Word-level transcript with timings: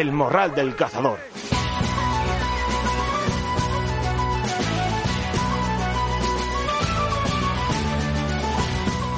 El 0.00 0.12
morral 0.12 0.54
del 0.54 0.74
cazador. 0.74 1.18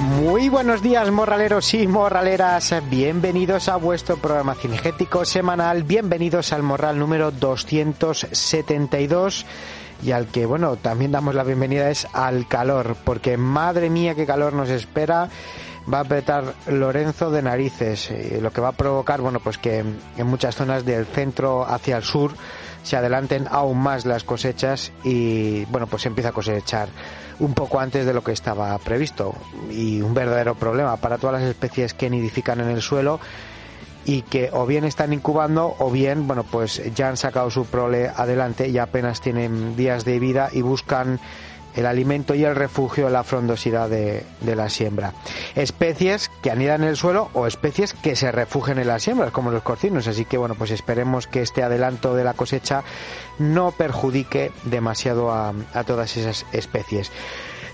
Muy 0.01 0.49
buenos 0.49 0.83
días, 0.83 1.09
morraleros 1.13 1.73
y 1.75 1.87
morraleras. 1.87 2.75
Bienvenidos 2.91 3.69
a 3.69 3.77
vuestro 3.77 4.17
programa 4.17 4.57
cinegético 4.57 5.25
semanal. 5.25 5.85
Bienvenidos 5.85 6.53
al 6.53 6.65
morral 6.65 6.99
número 6.99 7.31
272 7.31 9.47
y 10.03 10.11
al 10.11 10.27
que, 10.27 10.47
bueno, 10.47 10.75
también 10.75 11.13
damos 11.13 11.37
la 11.37 11.45
bienvenida 11.45 11.91
es 11.91 12.09
al 12.13 12.49
calor, 12.49 12.97
porque 13.05 13.37
madre 13.37 13.89
mía, 13.89 14.17
qué 14.17 14.27
calor 14.27 14.53
nos 14.53 14.69
espera. 14.69 15.29
Va 15.93 15.99
a 15.99 16.03
apretar 16.03 16.55
Lorenzo 16.69 17.31
de 17.31 17.43
narices, 17.43 18.11
eh, 18.11 18.39
lo 18.41 18.53
que 18.53 18.61
va 18.61 18.69
a 18.69 18.73
provocar, 18.73 19.21
bueno, 19.21 19.41
pues 19.41 19.59
que 19.59 19.79
en 19.79 20.27
muchas 20.27 20.55
zonas 20.55 20.85
del 20.85 21.07
centro 21.07 21.65
hacia 21.65 21.97
el 21.97 22.03
sur 22.05 22.35
se 22.83 22.97
adelanten 22.97 23.47
aún 23.51 23.79
más 23.79 24.05
las 24.05 24.25
cosechas 24.25 24.93
y, 25.05 25.65
bueno, 25.67 25.87
pues 25.87 26.03
se 26.03 26.09
empieza 26.09 26.31
a 26.31 26.33
cosechar 26.33 26.89
un 27.39 27.55
poco 27.55 27.81
antes 27.81 28.07
de 28.07 28.15
lo 28.15 28.23
que 28.23 28.33
estaba 28.33 28.77
previsto. 28.79 29.35
Y 29.71 30.01
un 30.03 30.15
verdadero 30.15 30.55
problema 30.55 30.97
para 30.97 31.19
todas 31.19 31.41
las 31.41 31.51
especies 31.51 31.95
que 31.95 32.11
nidifican 32.11 32.61
en 32.61 32.69
el 32.69 32.83
suelo 32.83 33.21
y 34.05 34.23
que 34.23 34.51
o 34.53 34.67
bien 34.67 34.85
están 34.85 35.13
incubando 35.13 35.77
o 35.79 35.91
bien, 35.91 36.27
bueno, 36.27 36.45
pues 36.45 36.83
ya 36.95 37.09
han 37.09 37.17
sacado 37.17 37.51
su 37.51 37.67
prole 37.67 38.09
adelante 38.09 38.69
y 38.69 38.79
apenas 38.79 39.21
tienen 39.21 39.77
días 39.77 40.05
de 40.05 40.19
vida 40.19 40.49
y 40.53 40.63
buscan 40.63 41.21
el 41.75 41.87
alimento 41.87 42.35
y 42.35 42.45
el 42.45 42.55
refugio 42.55 43.09
la 43.11 43.25
frondosidad 43.25 43.89
de, 43.89 44.25
de, 44.41 44.57
la 44.57 44.69
siembra. 44.69 45.13
Especies 45.55 46.31
que 46.43 46.51
anidan 46.51 46.83
en 46.83 46.91
el 46.91 46.97
suelo 46.97 47.31
o 47.33 47.47
especies 47.47 47.95
que 47.95 48.17
se 48.17 48.33
refugian 48.33 48.79
en 48.79 48.89
las 48.89 49.03
siembras, 49.03 49.31
como 49.31 49.51
los 49.51 49.63
corcinos. 49.63 50.07
Así 50.09 50.25
que, 50.25 50.39
bueno, 50.39 50.55
pues 50.55 50.71
esperemos 50.71 51.27
que 51.27 51.43
este 51.43 51.63
adelanto 51.63 52.15
de 52.15 52.25
la 52.25 52.35
cosecha 52.35 52.83
no 53.39 53.73
perjudique 53.73 54.53
demasiado 54.65 55.31
a, 55.33 55.55
a 55.75 55.85
todas 55.85 56.17
esas 56.17 56.47
especies. 56.53 57.11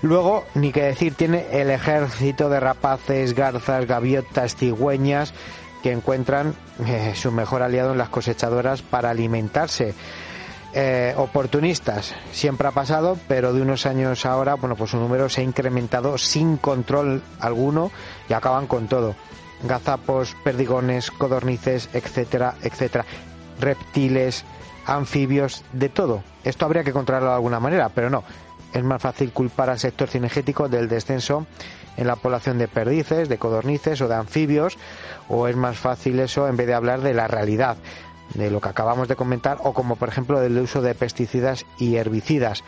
Luego, 0.03 0.45
ni 0.55 0.71
que 0.71 0.83
decir, 0.83 1.15
tiene 1.15 1.47
el 1.51 1.71
ejército 1.71 2.49
de 2.49 2.61
rapaces, 2.61 3.35
garzas, 3.35 3.87
gaviotas, 3.87 4.55
cigüeñas 4.55 5.35
que 5.83 5.93
encuentran 5.93 6.55
eh, 6.87 7.12
su 7.15 7.33
mejor 7.33 7.62
aliado 7.62 7.93
en 7.93 7.99
las 7.99 8.09
cosechadoras 8.09 8.83
para 8.83 9.11
alimentarse. 9.11 9.95
Eh, 10.75 11.15
oportunistas 11.17 12.15
siempre 12.31 12.69
ha 12.69 12.73
pasado, 12.73 13.17
pero 13.27 13.55
de 13.55 13.63
unos 13.63 13.87
años 13.87 14.27
ahora, 14.27 14.55
bueno, 14.55 14.77
pues 14.77 14.91
su 14.91 14.99
número 14.99 15.31
se 15.31 15.41
ha 15.41 15.45
incrementado 15.45 16.19
sin 16.19 16.59
control 16.59 17.23
alguno 17.41 17.91
y 18.29 18.35
acaban 18.35 18.67
con 18.67 18.87
todo. 18.87 19.15
Gazapos, 19.62 20.37
perdigones, 20.45 21.11
codornices, 21.11 21.89
etcétera, 21.95 22.55
etcétera. 22.62 23.07
Reptiles, 23.59 24.45
anfibios, 24.87 25.65
de 25.73 25.89
todo. 25.89 26.23
Esto 26.45 26.67
habría 26.67 26.84
que 26.84 26.93
controlarlo 26.93 27.31
de 27.31 27.37
alguna 27.37 27.61
manera, 27.61 27.89
pero 27.89 28.11
no. 28.11 28.23
Es 28.73 28.84
más 28.84 29.01
fácil 29.01 29.33
culpar 29.33 29.71
al 29.71 29.78
sector 29.78 30.09
cinegético 30.09 30.69
del 30.69 30.89
descenso 30.89 31.47
en 31.97 32.07
la 32.07 32.17
población 32.17 32.59
de 32.59 32.69
perdices, 32.69 33.28
de 33.28 33.39
codornices 33.39 34.01
o 34.03 34.07
de 34.09 34.15
anfibios, 34.15 34.77
o 35.28 35.49
es 35.49 35.57
más 35.57 35.78
fácil 35.78 36.21
eso 36.21 36.47
en 36.47 36.57
vez 36.57 36.67
de 36.67 36.75
hablar 36.75 37.01
de 37.01 37.15
la 37.15 37.27
realidad 37.27 37.78
de 38.34 38.50
lo 38.50 38.61
que 38.61 38.69
acabamos 38.69 39.09
de 39.09 39.16
comentar 39.16 39.59
o 39.62 39.72
como 39.72 39.97
por 39.97 40.09
ejemplo 40.09 40.41
del 40.41 40.59
uso 40.59 40.83
de 40.83 40.94
pesticidas 40.94 41.66
y 41.78 41.97
herbicidas 41.97 42.65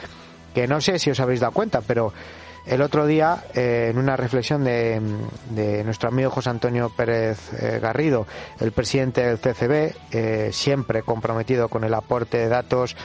que 0.54 0.66
no 0.66 0.81
sé 0.81 0.98
si 0.98 1.10
os 1.10 1.21
habéis 1.21 1.41
dado 1.41 1.53
cuenta 1.53 1.81
pero 1.81 2.12
el 2.66 2.82
otro 2.82 3.06
día 3.06 3.44
eh, 3.54 3.88
en 3.91 3.98
una 3.98 4.16
reflexión 4.16 4.65
de, 4.65 5.00
de, 5.50 5.82
nuestro 5.84 6.09
amigo 6.09 6.31
José 6.31 6.50
Antonio 6.50 6.91
Pérez 6.94 7.53
eh, 7.54 7.78
Garrido 7.81 8.26
el 8.59 8.72
presidente 8.72 9.22
del 9.22 9.38
CCB 9.38 9.94
eh, 10.12 10.50
siempre 10.53 11.03
comprometido 11.03 11.69
con 11.69 11.84
el 11.84 11.94
aporte 11.94 12.38
de 12.38 12.48
datos 12.48 12.97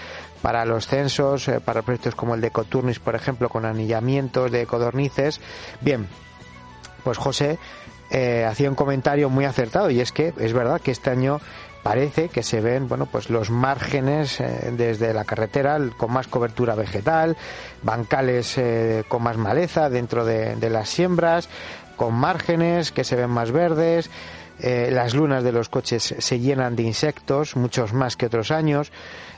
para 0.42 0.66
los 0.66 0.88
censos 0.88 1.50
para 1.64 1.82
proyectos 1.82 2.16
como 2.16 2.36
el 2.36 2.42
de 2.42 2.52
Coturnis 2.52 3.00
por 3.00 3.16
ejemplo 3.16 3.50
con 3.50 3.66
anillamientos 3.66 4.52
de 4.52 4.66
codornices 4.66 5.42
bien 5.82 6.08
pues 7.04 7.18
José 7.18 7.58
hacía 8.48 8.70
un 8.70 8.76
comentario 8.76 9.30
muy 9.30 9.46
acertado 9.46 9.90
y 9.90 10.00
es 10.00 10.12
que 10.12 10.34
es 10.38 10.54
verdad 10.54 10.80
que 10.80 10.92
este 10.92 11.10
año 11.10 11.42
parece 11.86 12.30
que 12.30 12.42
se 12.42 12.62
ven 12.62 12.88
bueno 12.88 13.06
pues 13.06 13.30
los 13.30 13.52
márgenes 13.52 14.40
eh, 14.40 14.74
desde 14.76 15.14
la 15.14 15.24
carretera 15.24 15.78
con 15.96 16.12
más 16.12 16.26
cobertura 16.26 16.74
vegetal 16.74 17.38
bancales 17.84 18.58
eh, 18.58 19.04
con 19.08 19.22
más 19.22 19.38
maleza 19.38 19.88
dentro 19.88 20.26
de, 20.26 20.56
de, 20.56 20.72
las 20.72 20.90
siembras 20.90 21.48
con 21.96 22.16
márgenes 22.16 22.92
que 22.92 23.04
se 23.04 23.16
ven 23.16 23.30
más 23.30 23.52
verdes 23.52 24.10
eh, 24.60 24.90
las 24.92 25.14
lunas 25.14 25.44
de 25.44 25.52
los 25.52 25.70
coches 25.70 26.16
se 26.18 26.40
llenan 26.40 26.76
de 26.76 26.84
insectos 26.84 27.56
muchos 27.56 27.94
más 27.94 28.16
que 28.16 28.28
otros 28.28 28.52
años 28.52 28.92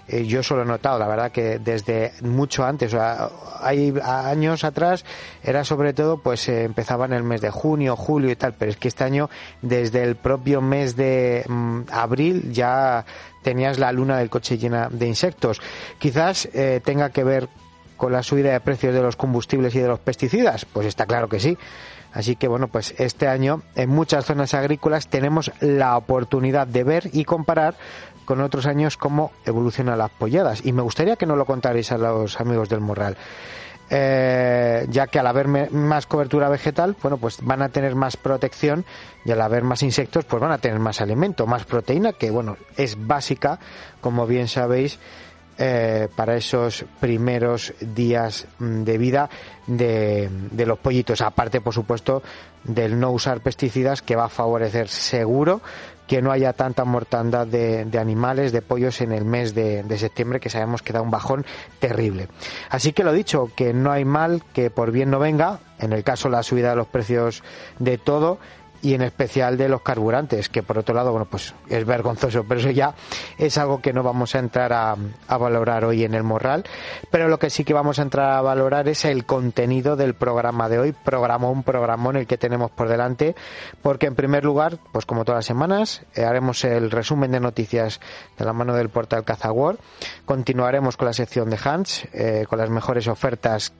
eh, 0.07 0.25
yo 0.25 0.41
solo 0.41 0.61
he 0.61 0.65
notado, 0.65 0.97
la 0.99 1.07
verdad, 1.07 1.31
que 1.31 1.59
desde 1.59 2.13
mucho 2.21 2.65
antes, 2.65 2.93
o 2.93 2.97
sea, 2.97 3.29
hay 3.59 3.93
años 4.01 4.63
atrás, 4.63 5.03
era 5.43 5.65
sobre 5.65 5.93
todo, 5.93 6.17
pues 6.17 6.47
eh, 6.47 6.63
empezaba 6.63 7.05
en 7.05 7.13
el 7.13 7.23
mes 7.23 7.41
de 7.41 7.49
junio, 7.49 7.95
julio 7.97 8.31
y 8.31 8.35
tal, 8.37 8.53
pero 8.53 8.71
es 8.71 8.77
que 8.77 8.87
este 8.87 9.03
año, 9.03 9.29
desde 9.61 10.03
el 10.03 10.15
propio 10.15 10.61
mes 10.61 10.95
de 10.95 11.43
mm, 11.47 11.81
abril, 11.91 12.53
ya 12.53 13.05
tenías 13.43 13.79
la 13.79 13.91
luna 13.91 14.17
del 14.17 14.29
coche 14.29 14.57
llena 14.57 14.87
de 14.89 15.07
insectos. 15.07 15.59
Quizás 15.99 16.47
eh, 16.53 16.79
tenga 16.83 17.09
que 17.09 17.25
ver 17.25 17.49
con 17.97 18.13
la 18.13 18.23
subida 18.23 18.53
de 18.53 18.61
precios 18.61 18.93
de 18.93 19.01
los 19.01 19.17
combustibles 19.17 19.75
y 19.75 19.79
de 19.79 19.87
los 19.87 19.99
pesticidas, 19.99 20.65
pues 20.65 20.87
está 20.87 21.05
claro 21.05 21.27
que 21.27 21.39
sí. 21.39 21.57
Así 22.17 22.35
que 22.35 22.47
bueno, 22.47 22.67
pues 22.67 22.95
este 22.97 23.27
año 23.27 23.61
en 23.75 23.91
muchas 23.91 24.25
zonas 24.25 24.55
agrícolas 24.55 25.07
tenemos 25.07 25.51
la 25.59 25.95
oportunidad 25.95 26.65
de 26.65 26.83
ver 26.83 27.11
y 27.13 27.25
comparar 27.25 27.75
con 28.25 28.41
otros 28.41 28.65
años 28.65 28.97
cómo 28.97 29.31
evolucionan 29.45 29.99
las 29.99 30.09
polladas. 30.09 30.65
Y 30.65 30.73
me 30.73 30.81
gustaría 30.81 31.15
que 31.15 31.27
nos 31.27 31.37
lo 31.37 31.45
contarais 31.45 31.91
a 31.91 31.99
los 31.99 32.41
amigos 32.41 32.69
del 32.69 32.79
Morral. 32.79 33.17
Eh, 33.91 34.87
ya 34.89 35.05
que 35.05 35.19
al 35.19 35.27
haber 35.27 35.47
más 35.71 36.07
cobertura 36.07 36.49
vegetal, 36.49 36.95
bueno, 37.03 37.17
pues 37.17 37.37
van 37.43 37.61
a 37.61 37.69
tener 37.69 37.93
más 37.93 38.17
protección 38.17 38.83
y 39.23 39.29
al 39.29 39.41
haber 39.41 39.63
más 39.63 39.83
insectos, 39.83 40.25
pues 40.25 40.41
van 40.41 40.51
a 40.51 40.57
tener 40.57 40.79
más 40.79 41.01
alimento, 41.01 41.45
más 41.45 41.65
proteína, 41.65 42.13
que 42.13 42.31
bueno, 42.31 42.57
es 42.77 42.97
básica, 43.05 43.59
como 44.01 44.25
bien 44.25 44.47
sabéis, 44.47 44.97
eh, 45.57 46.07
para 46.15 46.35
esos 46.35 46.85
primeros 46.99 47.73
días 47.81 48.47
mm, 48.59 48.83
de 48.83 48.97
vida 48.97 49.29
de, 49.65 50.29
de, 50.51 50.65
los 50.65 50.79
pollitos. 50.79 51.21
Aparte, 51.21 51.61
por 51.61 51.73
supuesto, 51.73 52.21
del 52.63 52.99
no 52.99 53.11
usar 53.11 53.41
pesticidas 53.41 54.01
que 54.01 54.15
va 54.15 54.25
a 54.25 54.29
favorecer 54.29 54.87
seguro 54.87 55.61
que 56.07 56.21
no 56.21 56.31
haya 56.31 56.53
tanta 56.53 56.85
mortandad 56.85 57.45
de, 57.45 57.85
de 57.85 57.99
animales, 57.99 58.51
de 58.51 58.61
pollos 58.61 59.01
en 59.01 59.11
el 59.11 59.25
mes 59.25 59.53
de, 59.53 59.83
de, 59.83 59.97
septiembre, 59.97 60.39
que 60.39 60.49
sabemos 60.49 60.81
que 60.81 60.93
da 60.93 61.01
un 61.01 61.11
bajón 61.11 61.45
terrible. 61.79 62.29
Así 62.69 62.93
que 62.93 63.03
lo 63.03 63.11
dicho, 63.11 63.51
que 63.55 63.73
no 63.73 63.91
hay 63.91 64.05
mal 64.05 64.41
que 64.53 64.69
por 64.69 64.91
bien 64.91 65.09
no 65.09 65.19
venga, 65.19 65.59
en 65.79 65.91
el 65.91 66.03
caso 66.03 66.29
la 66.29 66.43
subida 66.43 66.69
de 66.69 66.77
los 66.77 66.87
precios 66.87 67.43
de 67.79 67.97
todo, 67.97 68.39
y 68.81 68.93
en 68.93 69.01
especial 69.01 69.57
de 69.57 69.69
los 69.69 69.81
carburantes, 69.81 70.49
que 70.49 70.63
por 70.63 70.77
otro 70.77 70.95
lado, 70.95 71.11
bueno, 71.11 71.25
pues 71.25 71.53
es 71.69 71.85
vergonzoso, 71.85 72.43
pero 72.47 72.59
eso 72.59 72.71
ya 72.71 72.95
es 73.37 73.57
algo 73.57 73.81
que 73.81 73.93
no 73.93 74.03
vamos 74.03 74.35
a 74.35 74.39
entrar 74.39 74.73
a, 74.73 74.95
a, 75.27 75.37
valorar 75.37 75.85
hoy 75.85 76.03
en 76.03 76.13
el 76.13 76.23
Morral, 76.23 76.65
pero 77.11 77.27
lo 77.27 77.39
que 77.39 77.49
sí 77.49 77.63
que 77.63 77.73
vamos 77.73 77.99
a 77.99 78.03
entrar 78.03 78.31
a 78.31 78.41
valorar 78.41 78.87
es 78.87 79.05
el 79.05 79.25
contenido 79.25 79.95
del 79.95 80.13
programa 80.13 80.69
de 80.69 80.79
hoy, 80.79 80.91
programón, 80.91 81.63
programón 81.63 82.15
el 82.15 82.27
que 82.27 82.37
tenemos 82.37 82.71
por 82.71 82.89
delante, 82.89 83.35
porque 83.81 84.07
en 84.07 84.15
primer 84.15 84.43
lugar, 84.45 84.77
pues 84.91 85.05
como 85.05 85.25
todas 85.25 85.39
las 85.39 85.45
semanas, 85.45 86.03
eh, 86.15 86.23
haremos 86.23 86.63
el 86.63 86.91
resumen 86.91 87.31
de 87.31 87.39
noticias 87.39 87.99
de 88.37 88.45
la 88.45 88.53
mano 88.53 88.73
del 88.75 88.89
portal 88.89 89.23
Cazawar, 89.23 89.77
continuaremos 90.25 90.97
con 90.97 91.07
la 91.07 91.13
sección 91.13 91.49
de 91.49 91.59
Hans, 91.63 92.07
eh, 92.13 92.45
con 92.47 92.59
las 92.59 92.69
mejores 92.69 93.07
ofertas 93.07 93.73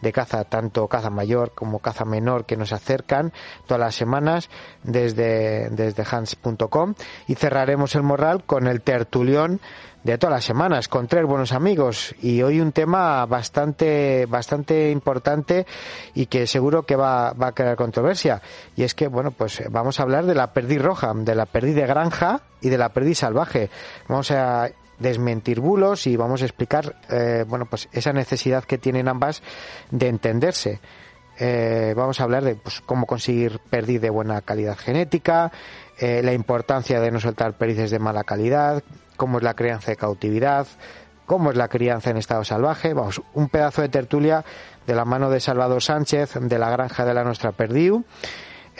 de 0.00 0.12
caza, 0.12 0.44
tanto 0.44 0.88
caza 0.88 1.10
mayor 1.10 1.52
como 1.52 1.78
caza 1.78 2.04
menor 2.04 2.44
que 2.44 2.56
nos 2.56 2.72
acercan 2.72 3.32
todas 3.66 3.80
las 3.80 3.94
semanas, 3.94 4.50
desde, 4.82 5.70
desde 5.70 6.04
hans.com 6.10 6.94
y 7.26 7.34
cerraremos 7.34 7.94
el 7.94 8.02
morral 8.02 8.44
con 8.44 8.66
el 8.66 8.80
tertulión 8.82 9.60
de 10.02 10.16
todas 10.16 10.34
las 10.34 10.44
semanas 10.44 10.88
con 10.88 11.08
tres 11.08 11.24
buenos 11.26 11.52
amigos. 11.52 12.14
Y 12.22 12.42
hoy 12.42 12.60
un 12.60 12.72
tema 12.72 13.26
bastante 13.26 14.26
bastante 14.26 14.90
importante 14.90 15.66
y 16.14 16.26
que 16.26 16.46
seguro 16.46 16.84
que 16.84 16.96
va, 16.96 17.32
va 17.32 17.48
a 17.48 17.52
crear 17.52 17.76
controversia. 17.76 18.40
Y 18.76 18.82
es 18.82 18.94
que 18.94 19.08
bueno 19.08 19.30
pues 19.30 19.62
vamos 19.70 20.00
a 20.00 20.04
hablar 20.04 20.24
de 20.24 20.34
la 20.34 20.52
perdiz 20.52 20.80
roja 20.80 21.12
de 21.14 21.34
la 21.34 21.46
perdiz 21.46 21.74
de 21.74 21.86
granja 21.86 22.40
y 22.60 22.68
de 22.68 22.78
la 22.78 22.90
perdiz 22.90 23.18
salvaje. 23.18 23.70
Vamos 24.08 24.30
a 24.30 24.70
desmentir 25.00 25.60
bulos 25.60 26.06
y 26.06 26.16
vamos 26.16 26.42
a 26.42 26.44
explicar 26.44 26.96
eh, 27.10 27.44
bueno 27.48 27.66
pues 27.68 27.88
esa 27.92 28.12
necesidad 28.12 28.64
que 28.64 28.78
tienen 28.78 29.08
ambas 29.08 29.42
de 29.90 30.08
entenderse 30.08 30.80
eh, 31.42 31.94
vamos 31.96 32.20
a 32.20 32.24
hablar 32.24 32.44
de 32.44 32.54
pues, 32.54 32.82
cómo 32.82 33.06
conseguir 33.06 33.60
perdiz 33.70 34.02
de 34.02 34.10
buena 34.10 34.42
calidad 34.42 34.76
genética, 34.76 35.50
eh, 35.98 36.20
la 36.22 36.34
importancia 36.34 37.00
de 37.00 37.10
no 37.10 37.18
soltar 37.18 37.54
perdices 37.54 37.90
de 37.90 37.98
mala 37.98 38.24
calidad, 38.24 38.82
cómo 39.16 39.38
es 39.38 39.44
la 39.44 39.54
crianza 39.54 39.90
de 39.90 39.96
cautividad, 39.96 40.66
cómo 41.24 41.50
es 41.50 41.56
la 41.56 41.68
crianza 41.68 42.10
en 42.10 42.18
estado 42.18 42.44
salvaje. 42.44 42.92
Vamos, 42.92 43.22
un 43.32 43.48
pedazo 43.48 43.80
de 43.80 43.88
tertulia 43.88 44.44
de 44.86 44.94
la 44.94 45.06
mano 45.06 45.30
de 45.30 45.40
Salvador 45.40 45.82
Sánchez 45.82 46.34
de 46.34 46.58
la 46.58 46.68
granja 46.68 47.06
de 47.06 47.14
la 47.14 47.24
Nuestra 47.24 47.52
Perdiu, 47.52 48.04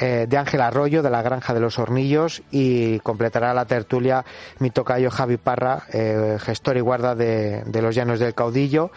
eh, 0.01 0.27
de 0.29 0.37
Ángel 0.37 0.61
Arroyo 0.61 1.03
de 1.03 1.11
la 1.11 1.23
granja 1.23 1.55
de 1.55 1.61
los 1.61 1.79
Hornillos 1.79 2.43
y 2.51 2.99
completará 3.01 3.55
la 3.55 3.67
tertulia 3.67 4.25
mi 4.59 4.71
tocayo 4.71 5.11
Javi 5.11 5.37
Parra, 5.37 5.83
gestor 6.39 6.77
y 6.77 6.81
guarda 6.81 7.15
de, 7.15 7.63
de 7.65 7.83
los 7.83 7.95
Llanos 7.95 8.19
del 8.19 8.35
Caudillo 8.35 8.91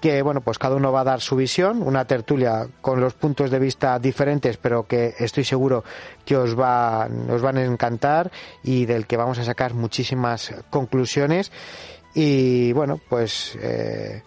que 0.00 0.22
bueno 0.22 0.40
pues 0.40 0.58
cada 0.58 0.76
uno 0.76 0.92
va 0.92 1.02
a 1.02 1.04
dar 1.04 1.20
su 1.20 1.36
visión 1.36 1.82
una 1.82 2.06
tertulia 2.06 2.66
con 2.80 3.00
los 3.00 3.14
puntos 3.14 3.50
de 3.50 3.58
vista 3.58 3.98
diferentes 3.98 4.56
pero 4.56 4.86
que 4.86 5.14
estoy 5.18 5.44
seguro 5.44 5.84
que 6.24 6.36
os 6.36 6.58
va 6.58 7.06
van 7.08 7.58
a 7.58 7.64
encantar 7.64 8.30
y 8.62 8.86
del 8.86 9.06
que 9.06 9.16
vamos 9.16 9.38
a 9.38 9.44
sacar 9.44 9.74
muchísimas 9.74 10.54
conclusiones. 10.70 11.52
Y 12.14 12.72
bueno 12.72 12.98
pues 13.08 13.56
eh, 13.60 14.22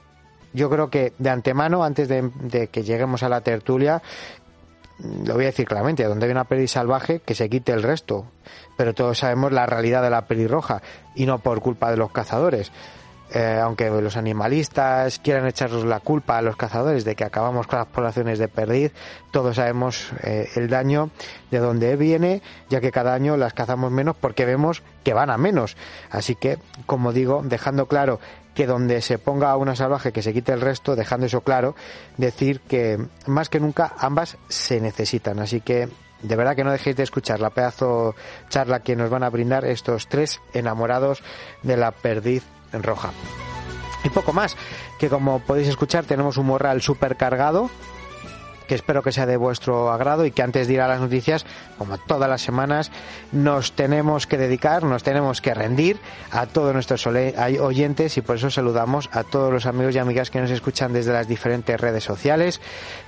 yo 0.54 0.70
creo 0.70 0.90
que 0.90 1.14
de 1.18 1.30
antemano 1.30 1.84
antes 1.84 2.08
de, 2.08 2.70
que 2.72 2.84
lleguemos 2.84 3.24
a 3.24 3.30
la 3.30 3.42
tertulia 3.42 4.02
lo 5.00 5.34
voy 5.34 5.44
a 5.44 5.48
decir 5.48 5.68
claramente, 5.68 6.04
donde 6.04 6.26
hay 6.26 6.32
una 6.32 6.46
peli 6.46 6.68
salvaje, 6.68 7.20
que 7.20 7.36
se 7.36 7.50
quite 7.50 7.72
el 7.72 7.84
resto. 7.84 8.26
Pero 8.78 8.94
todos 8.94 9.20
sabemos 9.20 9.52
la 9.52 9.66
realidad 9.66 10.02
de 10.04 10.10
la 10.10 10.26
roja 10.48 10.82
y 11.16 11.26
no 11.26 11.40
por 11.40 11.62
culpa 11.62 11.92
de 11.92 11.98
los 11.98 12.12
cazadores. 12.12 12.72
Eh, 13.36 13.60
aunque 13.60 13.90
los 13.90 14.16
animalistas 14.16 15.18
quieran 15.18 15.48
echarnos 15.48 15.86
la 15.86 16.00
culpa 16.00 16.38
a 16.38 16.44
los 16.44 16.56
cazadores 16.56 17.04
de 17.04 17.16
que 17.16 17.24
acabamos 17.24 17.66
con 17.66 17.80
las 17.80 17.88
poblaciones 17.88 18.38
de 18.38 18.48
perdiz, 18.48 18.92
todos 19.32 19.56
sabemos 19.56 20.12
eh, 20.22 20.50
el 20.56 20.70
daño 20.70 21.10
de 21.50 21.58
dónde 21.58 21.96
viene, 21.96 22.44
ya 22.70 22.80
que 22.80 22.92
cada 22.92 23.16
año 23.16 23.36
las 23.36 23.54
cazamos 23.54 23.92
menos 23.92 24.16
porque 24.16 24.46
vemos 24.46 24.84
que 25.04 25.16
van 25.16 25.32
a 25.32 25.38
menos. 25.38 25.78
Así 26.12 26.36
que, 26.36 26.60
como 26.86 27.12
digo, 27.12 27.42
dejando 27.44 27.88
claro 27.88 28.20
que 28.54 28.68
donde 28.68 29.02
se 29.02 29.18
ponga 29.18 29.56
una 29.58 29.76
salvaje 29.76 30.12
que 30.12 30.22
se 30.22 30.34
quite 30.34 30.54
el 30.54 30.62
resto, 30.62 30.96
dejando 30.96 31.26
eso 31.26 31.42
claro, 31.42 31.76
decir 32.18 32.62
que 32.62 33.00
más 33.26 33.50
que 33.50 33.60
nunca 33.60 33.94
ambas 33.98 34.38
se 34.48 34.80
necesitan. 34.80 35.40
Así 35.40 35.62
que 35.62 35.90
de 36.22 36.36
verdad 36.36 36.56
que 36.56 36.64
no 36.64 36.72
dejéis 36.72 36.96
de 36.96 37.04
escuchar 37.04 37.40
la 37.40 37.50
pedazo 37.50 38.16
charla 38.50 38.82
que 38.82 38.96
nos 38.96 39.10
van 39.10 39.24
a 39.24 39.30
brindar 39.30 39.66
estos 39.66 40.08
tres 40.08 40.40
enamorados 40.54 41.22
de 41.62 41.78
la 41.78 41.92
perdiz 41.92 42.44
roja. 42.72 43.12
Y 44.04 44.10
poco 44.10 44.34
más, 44.34 44.58
que 45.00 45.10
como 45.10 45.40
podéis 45.40 45.68
escuchar 45.68 46.06
tenemos 46.06 46.38
un 46.38 46.48
morral 46.48 46.82
supercargado 46.82 47.70
que 48.68 48.76
espero 48.76 49.04
que 49.04 49.12
sea 49.12 49.26
de 49.26 49.38
vuestro 49.38 49.92
agrado 49.92 50.26
y 50.26 50.32
que 50.32 50.42
antes 50.42 50.68
de 50.68 50.74
ir 50.74 50.82
a 50.82 50.88
las 50.88 51.00
noticias, 51.00 51.46
como 51.78 51.98
todas 51.98 52.30
las 52.30 52.42
semanas, 52.42 52.92
nos 53.32 53.74
tenemos 53.74 54.28
que 54.28 54.38
dedicar, 54.38 54.84
nos 54.84 55.04
tenemos 55.04 55.42
que 55.42 55.54
rendir 55.54 56.00
a 56.32 56.46
todos 56.46 56.74
nuestros 56.74 57.06
oyentes 57.08 58.18
y 58.18 58.22
por 58.22 58.38
eso 58.38 58.50
saludamos 58.50 59.10
a 59.12 59.24
todos 59.24 59.52
los 59.52 59.66
amigos 59.66 59.96
y 59.96 60.00
amigas 60.00 60.30
que 60.30 60.42
nos 60.42 60.52
escuchan 60.52 60.94
desde 60.94 61.14
las 61.14 61.28
diferentes 61.28 61.80
redes 61.80 62.04
sociales 62.04 62.62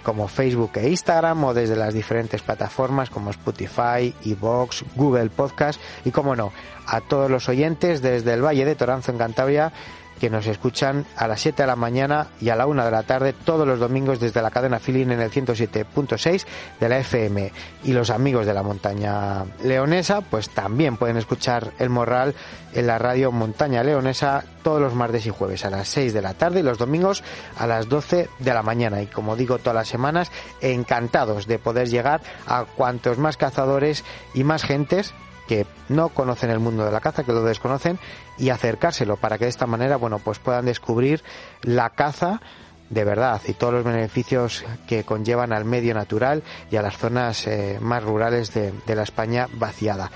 como 0.03 0.27
Facebook 0.27 0.71
e 0.75 0.89
Instagram 0.89 1.43
o 1.43 1.53
desde 1.53 1.75
las 1.75 1.93
diferentes 1.93 2.41
plataformas 2.41 3.09
como 3.09 3.31
Spotify, 3.31 4.13
Evox, 4.25 4.83
Google 4.95 5.29
Podcast 5.29 5.79
y 6.03 6.11
como 6.11 6.35
no, 6.35 6.51
a 6.87 7.01
todos 7.01 7.29
los 7.29 7.49
oyentes 7.49 8.01
desde 8.01 8.33
el 8.33 8.43
Valle 8.43 8.65
de 8.65 8.75
Toranzo 8.75 9.11
en 9.11 9.17
Cantabria 9.17 9.71
que 10.19 10.29
nos 10.29 10.47
escuchan 10.47 11.05
a 11.15 11.27
las 11.27 11.41
7 11.41 11.63
de 11.63 11.67
la 11.67 11.75
mañana 11.75 12.27
y 12.39 12.49
a 12.49 12.55
la 12.55 12.67
1 12.67 12.85
de 12.85 12.91
la 12.91 13.03
tarde 13.03 13.33
todos 13.33 13.67
los 13.67 13.79
domingos 13.79 14.19
desde 14.19 14.41
la 14.41 14.51
cadena 14.51 14.79
Filin 14.79 15.11
en 15.11 15.21
el 15.21 15.31
107.6 15.31 16.45
de 16.79 16.89
la 16.89 16.99
FM. 16.99 17.51
Y 17.83 17.93
los 17.93 18.09
amigos 18.09 18.45
de 18.45 18.53
la 18.53 18.63
montaña 18.63 19.43
leonesa, 19.63 20.21
pues 20.21 20.49
también 20.49 20.97
pueden 20.97 21.17
escuchar 21.17 21.71
el 21.79 21.89
morral 21.89 22.35
en 22.73 22.87
la 22.87 22.97
radio 22.97 23.31
Montaña 23.31 23.83
Leonesa 23.83 24.43
todos 24.61 24.81
los 24.81 24.93
martes 24.93 25.25
y 25.25 25.29
jueves 25.29 25.65
a 25.65 25.69
las 25.69 25.87
6 25.87 26.13
de 26.13 26.21
la 26.21 26.33
tarde 26.33 26.59
y 26.59 26.63
los 26.63 26.77
domingos 26.77 27.23
a 27.57 27.67
las 27.67 27.87
12 27.87 28.29
de 28.39 28.53
la 28.53 28.63
mañana. 28.63 29.01
Y 29.01 29.07
como 29.07 29.35
digo 29.35 29.57
todas 29.57 29.75
las 29.75 29.87
semanas, 29.87 30.31
encantados 30.61 31.47
de 31.47 31.59
poder 31.59 31.89
llegar 31.89 32.21
a 32.47 32.65
cuantos 32.65 33.17
más 33.17 33.37
cazadores 33.37 34.03
y 34.33 34.43
más 34.43 34.63
gentes 34.63 35.13
que 35.47 35.65
no 35.89 36.09
conocen 36.09 36.49
el 36.49 36.59
mundo 36.59 36.85
de 36.85 36.91
la 36.91 37.01
caza, 37.01 37.23
que 37.23 37.33
lo 37.33 37.43
desconocen, 37.43 37.99
y 38.37 38.49
acercárselo 38.49 39.17
para 39.17 39.37
que 39.37 39.45
de 39.45 39.49
esta 39.49 39.67
manera, 39.67 39.97
bueno, 39.97 40.19
pues 40.19 40.39
puedan 40.39 40.65
descubrir 40.65 41.23
la 41.61 41.91
caza 41.91 42.41
de 42.89 43.03
verdad 43.03 43.41
y 43.47 43.53
todos 43.53 43.73
los 43.73 43.83
beneficios 43.83 44.63
que 44.87 45.03
conllevan 45.03 45.53
al 45.53 45.65
medio 45.65 45.93
natural 45.93 46.43
y 46.69 46.75
a 46.75 46.81
las 46.81 46.97
zonas 46.97 47.47
eh, 47.47 47.79
más 47.81 48.03
rurales 48.03 48.53
de, 48.53 48.73
la 48.95 49.03
España 49.03 49.47
vaciada. 49.53 50.11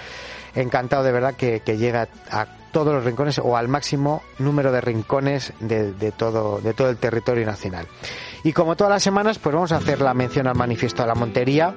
Encantado 0.56 1.04
de 1.04 1.12
verdad 1.12 1.36
que, 1.36 1.62
que 1.62 1.78
llega 1.78 2.08
a 2.30 2.59
todos 2.72 2.94
los 2.94 3.04
rincones 3.04 3.40
o 3.40 3.58
al 3.58 3.68
máximo 3.68 4.24
número 4.38 4.72
de 4.72 4.82
rincones 4.82 5.54
de, 5.60 6.14
todo, 6.16 6.60
de 6.60 6.74
todo 6.74 6.90
el 6.90 6.98
territorio 6.98 7.46
nacional. 7.46 7.88
Y 8.44 8.54
como 8.54 8.76
todas 8.76 8.92
las 8.92 9.04
semanas, 9.04 9.38
pues 9.40 9.54
vamos 9.54 9.72
a 9.72 9.78
hacer 9.78 10.02
la 10.02 10.14
mención 10.14 10.48
al 10.48 10.56
manifiesto 10.56 11.02
de 11.02 11.08
la 11.08 11.16
Montería, 11.16 11.76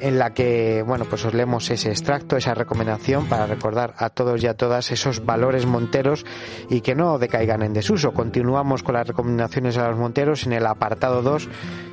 en 0.00 0.18
la 0.18 0.32
que, 0.32 0.82
bueno, 0.86 1.04
pues 1.04 1.24
os 1.24 1.34
leemos 1.34 1.70
ese 1.70 1.90
extracto, 1.90 2.36
esa 2.36 2.54
recomendación 2.54 3.26
para 3.26 3.46
recordar 3.46 3.94
a 3.98 4.10
todos 4.10 4.42
y 4.42 4.46
a 4.46 4.54
todas 4.54 4.90
esos 4.90 5.24
valores 5.24 5.66
monteros 5.66 6.24
y 6.70 6.80
que 6.80 6.94
no 6.94 7.18
decaigan 7.18 7.62
en 7.62 7.74
desuso. 7.74 8.12
Continuamos 8.12 8.82
con 8.82 8.94
las 8.94 9.06
recomendaciones 9.06 9.76
a 9.76 9.88
los 9.88 9.98
monteros 9.98 10.46
en 10.46 10.54
el 10.54 10.66
apartado 10.66 11.22
2 11.22 11.48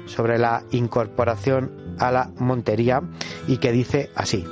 sobre 0.06 0.38
la 0.38 0.64
incorporación 0.72 1.96
a 2.00 2.12
la 2.12 2.32
montería 2.38 3.02
y 3.48 3.58
que 3.58 3.72
dice 3.72 4.12
así. 4.16 4.46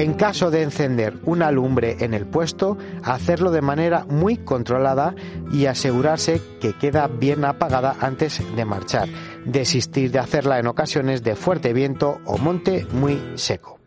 En 0.00 0.14
caso 0.14 0.50
de 0.50 0.62
encender 0.62 1.18
una 1.26 1.50
lumbre 1.50 1.98
en 2.00 2.14
el 2.14 2.24
puesto, 2.24 2.78
hacerlo 3.04 3.50
de 3.50 3.60
manera 3.60 4.06
muy 4.08 4.38
controlada 4.38 5.14
y 5.52 5.66
asegurarse 5.66 6.40
que 6.58 6.72
queda 6.72 7.06
bien 7.06 7.44
apagada 7.44 7.94
antes 8.00 8.42
de 8.56 8.64
marchar. 8.64 9.10
Desistir 9.44 10.10
de 10.10 10.18
hacerla 10.18 10.58
en 10.58 10.68
ocasiones 10.68 11.22
de 11.22 11.36
fuerte 11.36 11.74
viento 11.74 12.18
o 12.24 12.38
monte 12.38 12.86
muy 12.92 13.20
seco. 13.34 13.78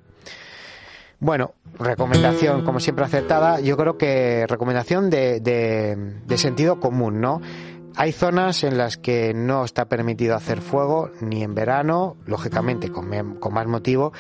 Bueno, 1.20 1.56
recomendación 1.80 2.64
como 2.64 2.80
siempre 2.80 3.06
acertada, 3.06 3.60
yo 3.60 3.76
creo 3.76 3.98
que 3.98 4.46
recomendación 4.48 5.10
de, 5.10 5.40
de 5.40 6.38
sentido 6.38 6.80
común, 6.80 7.22
¿no? 7.22 7.42
Hay 7.96 8.12
zonas 8.12 8.64
en 8.64 8.78
las 8.78 8.98
que 8.98 9.34
no 9.36 9.64
está 9.64 9.86
permitido 9.86 10.36
hacer 10.36 10.62
fuego, 10.62 11.12
ni 11.22 11.44
en 11.44 11.54
verano, 11.54 12.18
lógicamente 12.26 12.90
con, 12.90 13.08
más 13.08 13.68
motivo, 13.68 14.14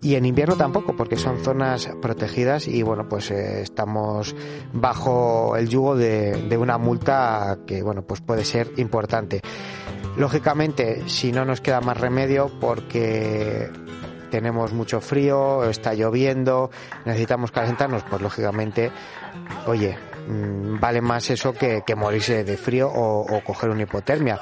y 0.00 0.14
en 0.14 0.26
invierno 0.26 0.56
tampoco, 0.56 0.96
porque 0.96 1.16
son 1.16 1.38
zonas 1.38 1.90
protegidas 2.00 2.68
y 2.68 2.82
bueno, 2.82 3.08
pues 3.08 3.30
eh, 3.30 3.62
estamos 3.62 4.34
bajo 4.72 5.56
el 5.56 5.68
yugo 5.68 5.96
de, 5.96 6.56
una 6.58 6.78
multa 6.78 7.58
que 7.66 7.82
bueno, 7.82 8.02
pues 8.02 8.20
puede 8.20 8.44
ser 8.44 8.70
importante. 8.76 9.40
Lógicamente, 10.16 11.08
si 11.08 11.32
no 11.32 11.44
nos 11.44 11.60
queda 11.60 11.80
más 11.80 11.98
remedio 11.98 12.50
porque 12.60 13.70
tenemos 14.30 14.72
mucho 14.72 15.00
frío, 15.00 15.64
está 15.64 15.94
lloviendo, 15.94 16.70
necesitamos 17.04 17.50
calentarnos, 17.50 18.02
pues 18.04 18.20
lógicamente, 18.20 18.90
oye, 19.66 19.96
Mm, 20.28 20.78
vale 20.78 21.00
más 21.00 21.30
eso 21.30 21.54
que, 21.54 21.82
morirse 21.96 22.44
de 22.44 22.58
frío 22.58 22.90
o, 22.92 23.40
coger 23.44 23.70
una 23.70 23.82
hipotermia. 23.82 24.38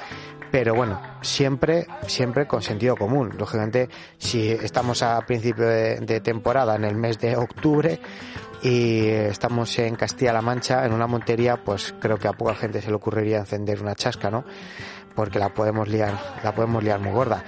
Pero 0.59 0.73
bueno, 0.73 0.99
siempre, 1.21 1.85
siempre 2.07 2.47
con 2.47 2.63
sentido 2.63 2.95
común. 2.95 3.31
Lógicamente, 3.37 3.89
si 4.17 4.49
estamos 4.49 5.03
a 5.03 5.21
principio 5.21 5.67
de, 5.67 6.19
temporada, 6.19 6.75
en 6.75 6.83
el 6.83 6.95
mes 6.95 7.19
de 7.19 7.35
octubre, 7.35 7.99
y 8.63 9.05
estamos 9.05 9.77
en 9.77 9.95
Castilla-La 9.95 10.41
Mancha, 10.41 10.83
en 10.83 10.93
una 10.93 11.05
montería, 11.05 11.57
pues 11.63 11.93
creo 11.99 12.17
que 12.17 12.27
a 12.27 12.33
poca 12.33 12.55
gente 12.55 12.81
se 12.81 12.89
le 12.89 12.95
ocurriría 12.95 13.37
encender 13.37 13.83
una 13.83 13.93
chasca, 13.93 14.31
¿no? 14.31 14.45
Porque 15.13 15.37
la 15.37 15.53
podemos 15.53 15.87
liar, 15.89 16.17
la 16.43 16.55
podemos 16.55 16.83
liar 16.83 17.01
muy 17.01 17.11
gorda. 17.11 17.43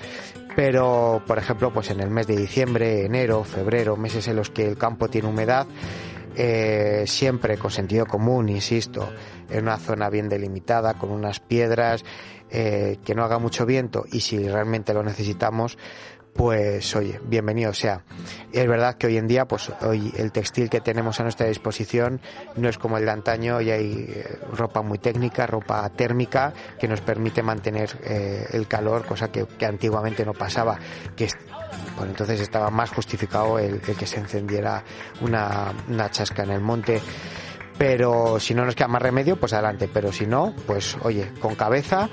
Pero, 0.56 1.24
por 1.26 1.40
ejemplo, 1.40 1.74
pues 1.74 1.90
en 1.90 2.02
el 2.02 2.12
mes 2.12 2.28
de 2.28 2.38
diciembre, 2.38 3.06
enero, 3.06 3.44
febrero, 3.44 3.98
meses 3.98 4.28
en 4.28 4.36
los 4.36 4.52
que 4.52 4.68
el 4.68 4.78
campo 4.78 5.08
tiene 5.08 5.30
humedad, 5.30 5.66
eh, 6.36 7.06
siempre 7.08 7.58
con 7.58 7.72
sentido 7.72 8.06
común, 8.06 8.50
insisto, 8.50 9.10
en 9.50 9.64
una 9.64 9.78
zona 9.78 10.12
bien 10.12 10.30
delimitada, 10.30 10.94
con 10.94 11.10
unas 11.10 11.40
piedras, 11.40 12.06
eh, 12.52 12.98
que 13.04 13.16
no 13.16 13.24
haga 13.24 13.40
mucho 13.40 13.66
viento 13.66 14.06
y 14.12 14.22
si 14.22 14.48
realmente 14.48 14.94
lo 14.94 15.04
necesitamos, 15.04 15.78
pues 16.34 16.96
oye, 16.96 17.20
bienvenido 17.26 17.74
sea. 17.74 18.04
Es 18.54 18.68
verdad 18.68 18.96
que 18.96 19.08
hoy 19.08 19.18
en 19.18 19.28
día, 19.28 19.46
pues 19.46 19.72
hoy 19.82 20.14
el 20.18 20.32
textil 20.32 20.70
que 20.70 20.80
tenemos 20.80 21.20
a 21.20 21.24
nuestra 21.24 21.48
disposición 21.48 22.22
no 22.56 22.70
es 22.70 22.78
como 22.78 22.98
el 22.98 23.06
de 23.06 23.12
antaño 23.12 23.60
y 23.60 23.72
hay 23.72 24.06
eh, 24.08 24.40
ropa 24.54 24.82
muy 24.82 25.00
técnica, 25.00 25.46
ropa 25.48 25.90
térmica 25.90 26.54
que 26.80 26.88
nos 26.88 27.02
permite 27.02 27.44
mantener 27.44 27.90
eh, 28.04 28.46
el 28.54 28.68
calor, 28.68 29.06
cosa 29.06 29.30
que, 29.30 29.46
antiguamente 29.66 30.26
no 30.26 30.34
pasaba, 30.34 30.80
que 31.16 31.28
bueno, 31.98 32.12
entonces 32.12 32.40
estaba 32.40 32.70
más 32.70 32.90
justificado 32.90 33.60
el, 33.60 33.82
que 33.82 34.06
se 34.06 34.20
encendiera 34.20 34.84
una 35.20 35.74
chasca 36.10 36.44
en 36.44 36.52
el 36.52 36.62
monte 36.62 37.02
pero 37.80 38.42
si 38.42 38.54
no 38.54 38.66
nos 38.66 38.76
queda 38.76 38.90
más 38.90 39.02
remedio, 39.02 39.38
pues 39.38 39.54
adelante, 39.54 39.90
pero 39.92 40.12
si 40.12 40.28
no, 40.28 40.54
pues 40.68 40.98
oye, 41.02 41.32
con 41.40 41.56
cabeza 41.56 42.10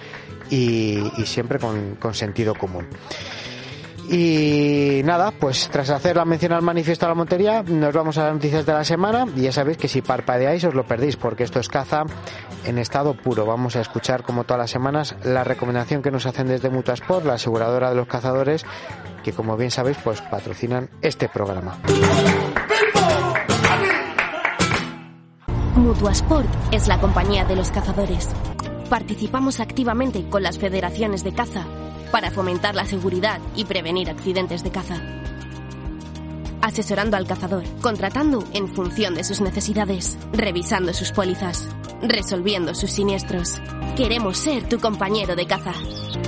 y, 0.48 1.02
siempre 1.24 1.58
con, 1.58 2.14
sentido 2.14 2.54
común. 2.54 2.86
Y 4.08 5.00
nada, 5.04 5.32
pues 5.32 5.68
tras 5.68 5.90
hacer 5.90 6.14
la 6.14 6.24
mención 6.24 6.52
al 6.52 6.62
manifiesto 6.62 7.06
de 7.06 7.10
la 7.10 7.16
Montería, 7.16 7.64
nos 7.64 7.92
vamos 7.92 8.16
a 8.16 8.26
las 8.26 8.34
noticias 8.34 8.64
de 8.64 8.72
la 8.72 8.84
semana 8.84 9.26
y 9.34 9.40
ya 9.40 9.52
sabéis 9.52 9.76
que 9.76 9.88
si 9.88 10.02
parpadeáis 10.02 10.62
os 10.62 10.74
lo 10.74 10.86
perdéis 10.86 11.16
porque 11.16 11.42
esto 11.42 11.58
es 11.58 11.68
caza 11.68 12.04
en 12.64 12.78
estado 12.78 13.14
puro. 13.14 13.44
Vamos 13.44 13.74
a 13.74 13.80
escuchar 13.80 14.22
como 14.22 14.44
todas 14.44 14.60
las 14.60 14.70
semanas 14.70 15.16
la 15.24 15.42
recomendación 15.42 16.00
que 16.00 16.12
nos 16.12 16.26
hacen 16.26 16.46
desde 16.46 16.70
Mutuasport, 16.70 17.26
la 17.26 17.34
aseguradora 17.34 17.90
de 17.90 17.96
los 17.96 18.06
cazadores, 18.06 18.64
que 19.24 19.32
como 19.32 19.56
bien 19.56 19.72
sabéis 19.72 19.98
pues 20.04 20.22
patrocinan 20.22 20.88
este 21.02 21.28
programa. 21.28 21.76
Mutuasport 25.76 26.48
es 26.72 26.88
la 26.88 26.98
compañía 26.98 27.44
de 27.44 27.54
los 27.54 27.70
cazadores. 27.70 28.30
Participamos 28.88 29.60
activamente 29.60 30.26
con 30.30 30.42
las 30.42 30.58
federaciones 30.58 31.22
de 31.22 31.34
caza 31.34 31.66
para 32.10 32.30
fomentar 32.30 32.74
la 32.74 32.86
seguridad 32.86 33.40
y 33.54 33.66
prevenir 33.66 34.08
accidentes 34.08 34.64
de 34.64 34.70
caza. 34.70 35.02
Asesorando 36.66 37.16
al 37.16 37.28
cazador, 37.28 37.62
contratando 37.80 38.42
en 38.52 38.66
función 38.66 39.14
de 39.14 39.22
sus 39.22 39.40
necesidades, 39.40 40.18
revisando 40.32 40.92
sus 40.92 41.12
pólizas, 41.12 41.68
resolviendo 42.02 42.74
sus 42.74 42.90
siniestros. 42.90 43.62
Queremos 43.96 44.36
ser 44.36 44.68
tu 44.68 44.80
compañero 44.80 45.36
de 45.36 45.46
caza. 45.46 45.74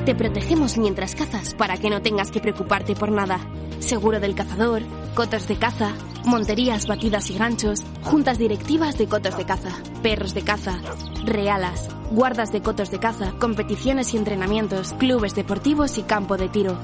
Te 0.07 0.15
protegemos 0.15 0.79
mientras 0.79 1.17
cazas 1.17 1.55
para 1.55 1.77
que 1.79 1.91
no 1.91 2.03
tengas 2.03 2.31
que 2.31 2.39
preocuparte 2.39 2.95
por 2.95 3.11
nada. 3.11 3.41
Seguro 3.81 4.21
del 4.21 4.37
cazador, 4.37 4.83
cotos 5.17 5.49
de 5.49 5.57
caza, 5.57 5.93
monterías 6.25 6.87
batidas 6.87 7.31
y 7.31 7.35
ganchos, 7.37 7.83
juntas 8.03 8.39
directivas 8.39 8.97
de 8.97 9.09
cotos 9.09 9.37
de 9.37 9.45
caza, 9.45 9.71
perros 10.05 10.35
de 10.35 10.43
caza, 10.43 10.79
realas, 11.25 11.89
guardas 12.13 12.53
de 12.53 12.63
cotos 12.63 12.93
de 12.93 13.01
caza, 13.01 13.33
competiciones 13.41 14.15
y 14.15 14.19
entrenamientos, 14.19 14.93
clubes 15.01 15.35
deportivos 15.35 15.99
y 15.99 16.05
campo 16.05 16.37
de 16.37 16.49
tiro. 16.49 16.79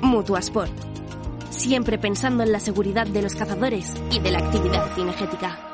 Mutuasport. 0.00 0.72
Siempre 1.52 1.98
pensando 1.98 2.42
en 2.42 2.50
la 2.50 2.58
seguridad 2.58 3.06
de 3.06 3.22
los 3.22 3.34
cazadores 3.34 3.94
y 4.10 4.18
de 4.18 4.32
la 4.32 4.38
actividad 4.38 4.94
cinegética. 4.96 5.71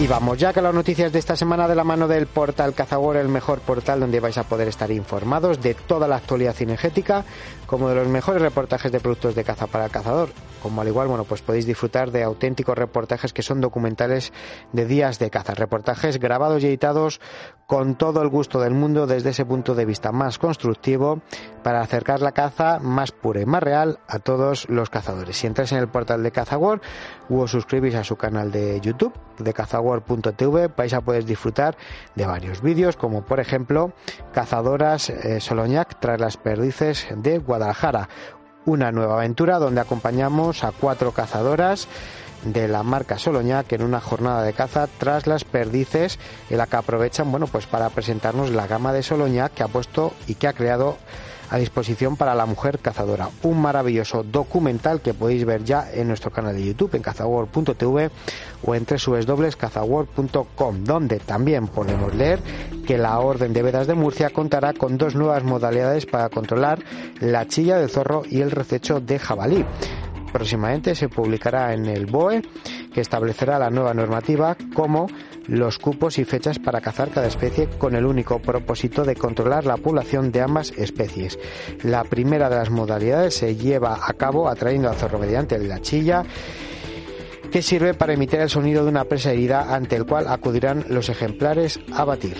Y 0.00 0.06
vamos 0.06 0.38
ya 0.38 0.54
con 0.54 0.64
las 0.64 0.72
noticias 0.72 1.12
de 1.12 1.18
esta 1.18 1.36
semana 1.36 1.68
de 1.68 1.74
la 1.74 1.84
mano 1.84 2.08
del 2.08 2.26
portal 2.26 2.72
Cazagor, 2.72 3.18
el 3.18 3.28
mejor 3.28 3.60
portal 3.60 4.00
donde 4.00 4.18
vais 4.18 4.38
a 4.38 4.44
poder 4.44 4.66
estar 4.66 4.90
informados 4.90 5.60
de 5.60 5.74
toda 5.74 6.08
la 6.08 6.16
actualidad 6.16 6.54
cinegética, 6.54 7.22
como 7.66 7.90
de 7.90 7.96
los 7.96 8.08
mejores 8.08 8.40
reportajes 8.40 8.90
de 8.90 8.98
productos 8.98 9.34
de 9.34 9.44
caza 9.44 9.66
para 9.66 9.84
el 9.84 9.90
cazador. 9.90 10.30
Como 10.62 10.80
al 10.80 10.88
igual, 10.88 11.08
bueno, 11.08 11.24
pues 11.24 11.42
podéis 11.42 11.66
disfrutar 11.66 12.12
de 12.12 12.22
auténticos 12.22 12.78
reportajes 12.78 13.34
que 13.34 13.42
son 13.42 13.60
documentales 13.60 14.32
de 14.72 14.86
días 14.86 15.18
de 15.18 15.28
caza, 15.28 15.54
reportajes 15.54 16.18
grabados 16.18 16.62
y 16.62 16.68
editados 16.68 17.20
con 17.66 17.94
todo 17.94 18.22
el 18.22 18.28
gusto 18.28 18.58
del 18.58 18.74
mundo 18.74 19.06
desde 19.06 19.30
ese 19.30 19.44
punto 19.44 19.74
de 19.74 19.84
vista 19.84 20.12
más 20.12 20.38
constructivo 20.38 21.20
para 21.62 21.82
acercar 21.82 22.20
la 22.20 22.32
caza 22.32 22.78
más 22.80 23.12
pura 23.12 23.42
y 23.42 23.46
más 23.46 23.62
real 23.62 24.00
a 24.08 24.18
todos 24.18 24.68
los 24.70 24.90
cazadores. 24.90 25.36
Si 25.36 25.46
entráis 25.46 25.72
en 25.72 25.78
el 25.78 25.88
portal 25.88 26.22
de 26.22 26.32
Cazagor 26.32 26.80
o 27.30 27.40
os 27.40 27.50
suscribís 27.50 27.94
a 27.94 28.04
su 28.04 28.16
canal 28.16 28.50
de 28.50 28.80
YouTube 28.80 29.14
de 29.38 29.54
Cazagor 29.54 30.02
vais 30.76 30.92
a 30.92 31.00
poder 31.00 31.24
disfrutar 31.24 31.76
de 32.14 32.26
varios 32.26 32.60
vídeos, 32.60 32.96
como 32.96 33.22
por 33.22 33.40
ejemplo 33.40 33.92
Cazadoras 34.32 35.08
eh, 35.10 35.40
Soloñac 35.40 36.00
tras 36.00 36.20
las 36.20 36.36
perdices 36.36 37.06
de 37.16 37.38
Guadalajara, 37.38 38.08
una 38.66 38.92
nueva 38.92 39.14
aventura 39.14 39.58
donde 39.58 39.80
acompañamos 39.80 40.64
a 40.64 40.72
cuatro 40.72 41.12
cazadoras 41.12 41.88
de 42.44 42.68
la 42.68 42.82
marca 42.82 43.18
Soloñac 43.18 43.72
en 43.72 43.82
una 43.82 44.00
jornada 44.00 44.42
de 44.42 44.52
caza 44.52 44.88
tras 44.98 45.26
las 45.26 45.44
perdices 45.44 46.18
en 46.48 46.58
la 46.58 46.66
que 46.66 46.76
aprovechan 46.76 47.30
bueno 47.30 47.46
pues 47.46 47.66
para 47.66 47.90
presentarnos 47.90 48.50
la 48.50 48.66
gama 48.66 48.92
de 48.92 49.02
Soloñac 49.02 49.52
que 49.52 49.62
ha 49.62 49.68
puesto 49.68 50.14
y 50.26 50.34
que 50.34 50.48
ha 50.48 50.52
creado 50.52 50.96
a 51.50 51.58
disposición 51.58 52.16
para 52.16 52.34
la 52.34 52.46
mujer 52.46 52.78
cazadora. 52.78 53.28
Un 53.42 53.60
maravilloso 53.60 54.22
documental 54.22 55.02
que 55.02 55.12
podéis 55.14 55.44
ver 55.44 55.64
ya 55.64 55.90
en 55.92 56.08
nuestro 56.08 56.30
canal 56.30 56.54
de 56.54 56.64
YouTube 56.64 56.94
en 56.94 57.02
cazador.tv 57.02 58.10
o 58.64 58.74
en 58.74 58.86
www.cazador.com, 58.86 60.84
donde 60.84 61.18
también 61.18 61.66
podemos 61.66 62.14
leer 62.14 62.40
que 62.86 62.96
la 62.98 63.18
Orden 63.18 63.52
de 63.52 63.62
Vedas 63.62 63.86
de 63.86 63.94
Murcia 63.94 64.30
contará 64.30 64.72
con 64.72 64.96
dos 64.96 65.14
nuevas 65.14 65.42
modalidades 65.44 66.06
para 66.06 66.28
controlar 66.28 66.78
la 67.20 67.46
chilla 67.46 67.78
del 67.78 67.90
zorro 67.90 68.22
y 68.28 68.40
el 68.40 68.50
rececho 68.50 69.00
de 69.00 69.18
jabalí. 69.18 69.64
Próximamente 70.32 70.94
se 70.94 71.08
publicará 71.08 71.74
en 71.74 71.86
el 71.86 72.06
BOE, 72.06 72.42
que 72.94 73.00
establecerá 73.00 73.58
la 73.58 73.70
nueva 73.70 73.94
normativa 73.94 74.56
como 74.74 75.08
los 75.50 75.78
cupos 75.78 76.18
y 76.18 76.24
fechas 76.24 76.58
para 76.58 76.80
cazar 76.80 77.10
cada 77.10 77.26
especie 77.26 77.68
con 77.78 77.96
el 77.96 78.06
único 78.06 78.38
propósito 78.38 79.04
de 79.04 79.16
controlar 79.16 79.66
la 79.66 79.76
población 79.76 80.30
de 80.30 80.42
ambas 80.42 80.70
especies. 80.70 81.38
La 81.82 82.04
primera 82.04 82.48
de 82.48 82.56
las 82.56 82.70
modalidades 82.70 83.34
se 83.34 83.56
lleva 83.56 83.98
a 84.06 84.12
cabo 84.12 84.48
atrayendo 84.48 84.88
al 84.88 84.94
zorro 84.94 85.18
mediante 85.18 85.58
la 85.58 85.80
chilla 85.80 86.22
que 87.50 87.62
sirve 87.62 87.94
para 87.94 88.12
emitir 88.12 88.38
el 88.38 88.48
sonido 88.48 88.84
de 88.84 88.90
una 88.90 89.04
presa 89.04 89.32
herida 89.32 89.74
ante 89.74 89.96
el 89.96 90.06
cual 90.06 90.28
acudirán 90.28 90.84
los 90.88 91.08
ejemplares 91.08 91.80
a 91.92 92.04
batir. 92.04 92.36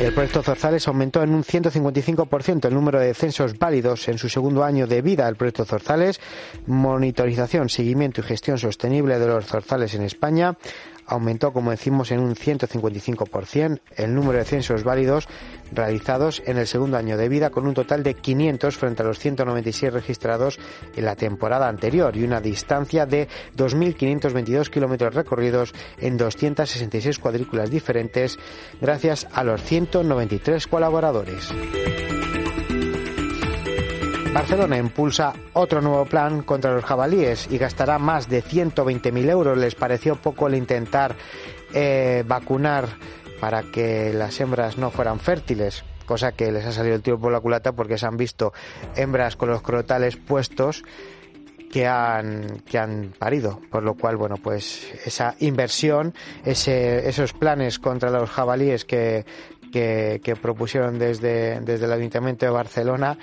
El 0.00 0.12
proyecto 0.12 0.42
Zorzales 0.42 0.86
aumentó 0.88 1.22
en 1.22 1.34
un 1.34 1.42
155% 1.42 2.66
el 2.66 2.74
número 2.74 3.00
de 3.00 3.14
censos 3.14 3.58
válidos 3.58 4.08
en 4.08 4.18
su 4.18 4.28
segundo 4.28 4.62
año 4.62 4.86
de 4.86 5.00
vida. 5.00 5.26
El 5.26 5.36
proyecto 5.36 5.64
Zorzales, 5.64 6.20
monitorización, 6.66 7.70
seguimiento 7.70 8.20
y 8.20 8.24
gestión 8.24 8.58
sostenible 8.58 9.18
de 9.18 9.26
los 9.26 9.46
zorzales 9.46 9.94
en 9.94 10.02
España, 10.02 10.58
aumentó, 11.06 11.52
como 11.52 11.70
decimos, 11.70 12.10
en 12.10 12.20
un 12.20 12.34
155% 12.34 13.80
el 13.96 14.14
número 14.14 14.38
de 14.38 14.44
censos 14.44 14.84
válidos 14.84 15.28
realizados 15.72 16.42
en 16.46 16.58
el 16.58 16.66
segundo 16.66 16.96
año 16.96 17.16
de 17.16 17.28
vida, 17.28 17.50
con 17.50 17.66
un 17.66 17.74
total 17.74 18.02
de 18.02 18.14
500 18.14 18.76
frente 18.76 19.02
a 19.02 19.06
los 19.06 19.18
196 19.18 19.92
registrados 19.92 20.58
en 20.94 21.04
la 21.04 21.16
temporada 21.16 21.68
anterior 21.68 22.16
y 22.16 22.24
una 22.24 22.40
distancia 22.40 23.06
de 23.06 23.28
2.522 23.56 24.70
kilómetros 24.70 25.14
recorridos 25.14 25.74
en 25.98 26.16
266 26.16 27.18
cuadrículas 27.18 27.70
diferentes, 27.70 28.38
gracias 28.80 29.26
a 29.32 29.44
los 29.44 29.62
193 29.62 30.66
colaboradores. 30.66 31.52
Barcelona 34.36 34.76
impulsa 34.76 35.32
otro 35.54 35.80
nuevo 35.80 36.04
plan 36.04 36.42
contra 36.42 36.74
los 36.74 36.84
jabalíes 36.84 37.48
y 37.50 37.56
gastará 37.56 37.98
más 37.98 38.28
de 38.28 38.44
120.000 38.44 39.30
euros. 39.30 39.56
Les 39.56 39.74
pareció 39.74 40.16
poco 40.16 40.46
el 40.46 40.56
intentar 40.56 41.16
eh, 41.72 42.22
vacunar 42.26 42.86
para 43.40 43.62
que 43.62 44.12
las 44.12 44.38
hembras 44.38 44.76
no 44.76 44.90
fueran 44.90 45.20
fértiles, 45.20 45.84
cosa 46.04 46.32
que 46.32 46.52
les 46.52 46.66
ha 46.66 46.72
salido 46.72 46.96
el 46.96 47.00
tiro 47.00 47.18
por 47.18 47.32
la 47.32 47.40
culata 47.40 47.72
porque 47.72 47.96
se 47.96 48.04
han 48.04 48.18
visto 48.18 48.52
hembras 48.94 49.36
con 49.36 49.48
los 49.48 49.62
crotales 49.62 50.18
puestos 50.18 50.84
que 51.72 51.86
han, 51.86 52.60
que 52.66 52.76
han 52.76 53.14
parido. 53.18 53.62
Por 53.70 53.84
lo 53.84 53.94
cual, 53.94 54.18
bueno, 54.18 54.36
pues 54.36 54.86
esa 55.06 55.34
inversión, 55.38 56.12
ese, 56.44 57.08
esos 57.08 57.32
planes 57.32 57.78
contra 57.78 58.10
los 58.10 58.28
jabalíes 58.28 58.84
que, 58.84 59.24
que, 59.72 60.20
que 60.22 60.36
propusieron 60.36 60.98
desde, 60.98 61.58
desde 61.60 61.86
el 61.86 61.92
Ayuntamiento 61.92 62.44
de 62.44 62.52
Barcelona, 62.52 63.16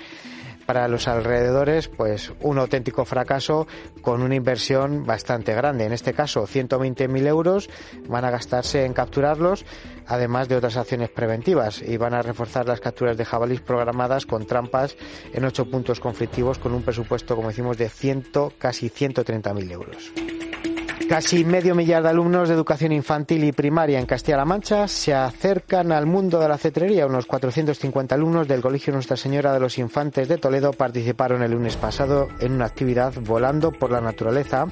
para 0.66 0.88
los 0.88 1.08
alrededores, 1.08 1.88
pues 1.88 2.32
un 2.40 2.58
auténtico 2.58 3.04
fracaso 3.04 3.66
con 4.00 4.22
una 4.22 4.34
inversión 4.34 5.04
bastante 5.04 5.54
grande. 5.54 5.84
En 5.84 5.92
este 5.92 6.12
caso, 6.14 6.46
120.000 6.46 7.26
euros 7.26 7.68
van 8.08 8.24
a 8.24 8.30
gastarse 8.30 8.84
en 8.84 8.92
capturarlos, 8.92 9.64
además 10.06 10.48
de 10.48 10.56
otras 10.56 10.76
acciones 10.76 11.10
preventivas, 11.10 11.82
y 11.82 11.96
van 11.96 12.14
a 12.14 12.22
reforzar 12.22 12.66
las 12.66 12.80
capturas 12.80 13.16
de 13.16 13.24
jabalís 13.24 13.60
programadas 13.60 14.26
con 14.26 14.46
trampas 14.46 14.96
en 15.32 15.44
ocho 15.44 15.66
puntos 15.66 16.00
conflictivos 16.00 16.58
con 16.58 16.74
un 16.74 16.82
presupuesto, 16.82 17.36
como 17.36 17.48
decimos, 17.48 17.78
de 17.78 17.88
ciento, 17.88 18.52
casi 18.58 18.90
130.000 18.90 19.70
euros. 19.70 20.33
Casi 21.08 21.44
medio 21.44 21.74
millar 21.74 22.02
de 22.02 22.08
alumnos 22.08 22.48
de 22.48 22.54
educación 22.54 22.90
infantil 22.90 23.44
y 23.44 23.52
primaria 23.52 24.00
en 24.00 24.06
Castilla-La 24.06 24.46
Mancha 24.46 24.88
se 24.88 25.12
acercan 25.12 25.92
al 25.92 26.06
mundo 26.06 26.40
de 26.40 26.48
la 26.48 26.56
cetrería. 26.56 27.06
Unos 27.06 27.26
450 27.26 28.14
alumnos 28.14 28.48
del 28.48 28.62
Colegio 28.62 28.92
Nuestra 28.92 29.16
Señora 29.16 29.52
de 29.52 29.60
los 29.60 29.78
Infantes 29.78 30.28
de 30.28 30.38
Toledo 30.38 30.72
participaron 30.72 31.42
el 31.42 31.52
lunes 31.52 31.76
pasado 31.76 32.28
en 32.40 32.52
una 32.52 32.64
actividad 32.64 33.12
volando 33.20 33.70
por 33.70 33.92
la 33.92 34.00
naturaleza 34.00 34.66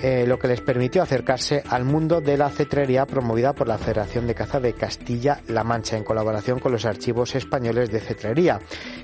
eh, 0.00 0.26
lo 0.28 0.38
que 0.38 0.46
les 0.46 0.60
permitió 0.60 1.02
acercarse 1.02 1.62
al 1.68 1.84
mundo 1.84 2.20
de 2.20 2.36
la 2.36 2.50
cetrería 2.50 3.04
promovida 3.04 3.52
por 3.52 3.66
la 3.66 3.78
Federación 3.78 4.28
de 4.28 4.34
Caza 4.34 4.60
de 4.60 4.72
Castilla-La 4.72 5.64
Mancha 5.64 5.96
en 5.96 6.04
colaboración 6.04 6.60
con 6.60 6.70
los 6.70 6.84
archivos 6.84 7.34
españoles 7.34 7.90
de 7.90 7.98
cetrería. 7.98 8.60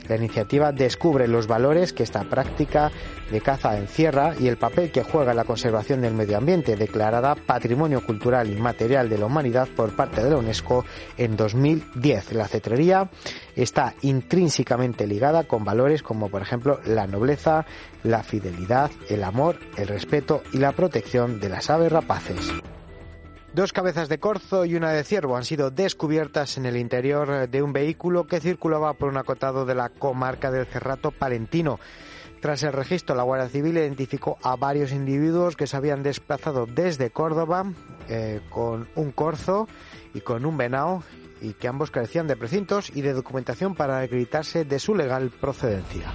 La 0.09 0.17
iniciativa 0.17 0.71
descubre 0.71 1.27
los 1.27 1.47
valores 1.47 1.93
que 1.93 2.05
esta 2.05 2.23
práctica 2.23 2.93
de 3.31 3.41
caza 3.41 3.77
encierra 3.77 4.35
y 4.39 4.47
el 4.47 4.57
papel 4.57 4.93
que 4.93 5.03
juega 5.03 5.33
en 5.33 5.39
la 5.39 5.45
conservación 5.45 6.03
del 6.03 6.15
medio 6.15 6.37
ambiente, 6.37 6.77
declarada 6.77 7.35
Patrimonio 7.35 8.05
Cultural 8.05 8.49
Inmaterial 8.49 9.09
de 9.09 9.19
la 9.19 9.27
Humanidad 9.27 9.69
por 9.75 9.97
parte 9.97 10.23
de 10.23 10.31
la 10.31 10.37
UNESCO 10.37 10.85
en 11.17 11.37
2010. 11.37 12.35
La 12.35 12.47
cetrería 12.47 13.11
está 13.57 13.95
intrínsecamente 14.03 15.07
ligada 15.07 15.45
con 15.45 15.65
valores 15.65 16.03
como 16.03 16.29
por 16.29 16.43
ejemplo 16.43 16.81
la 16.85 17.07
nobleza, 17.07 17.67
la 18.05 18.23
fidelidad, 18.23 18.91
el 19.09 19.25
amor, 19.25 19.59
el 19.77 19.89
respeto 19.89 20.43
y 20.53 20.59
la 20.59 20.73
protección 20.73 21.41
de 21.41 21.49
las 21.49 21.71
aves 21.71 21.91
rapaces. 21.91 22.53
Dos 23.53 23.73
cabezas 23.73 24.09
de 24.09 24.19
corzo 24.19 24.65
y 24.65 24.75
una 24.75 24.91
de 24.91 25.05
ciervo 25.05 25.37
han 25.37 25.45
sido 25.45 25.71
descubiertas 25.71 26.57
en 26.57 26.67
el 26.67 26.77
interior 26.77 27.49
de 27.49 27.63
un 27.63 27.73
vehículo 27.73 28.27
que 28.27 28.41
circulaba 28.41 28.95
por 28.95 29.09
un 29.09 29.17
acotado 29.17 29.65
de 29.65 29.75
la 29.75 29.89
comarca 29.91 30.51
del 30.51 30.67
Cerrato 30.67 31.13
Palentino. 31.13 31.79
Tras 32.41 32.63
el 32.65 32.73
registro, 32.73 33.15
la 33.15 33.23
Guardia 33.23 33.49
Civil 33.49 33.79
identificó 33.79 34.39
a 34.43 34.57
varios 34.57 34.93
individuos 34.93 35.57
que 35.57 35.67
se 35.67 35.77
habían 35.77 36.03
desplazado 36.03 36.67
desde 36.67 37.11
Córdoba 37.11 37.73
eh, 38.09 38.41
con 38.51 38.89
un 38.97 39.13
corzo 39.13 39.67
y 40.13 40.21
con 40.21 40.45
un 40.45 40.57
venado 40.57 41.05
y 41.41 41.53
que 41.53 41.69
ambos 41.69 41.91
carecían 41.91 42.27
de 42.27 42.37
precintos 42.37 42.91
y 42.95 43.03
de 43.03 43.13
documentación 43.13 43.75
para 43.75 44.01
acreditarse 44.01 44.65
de 44.65 44.79
su 44.79 44.95
legal 44.95 45.31
procedencia. 45.31 46.13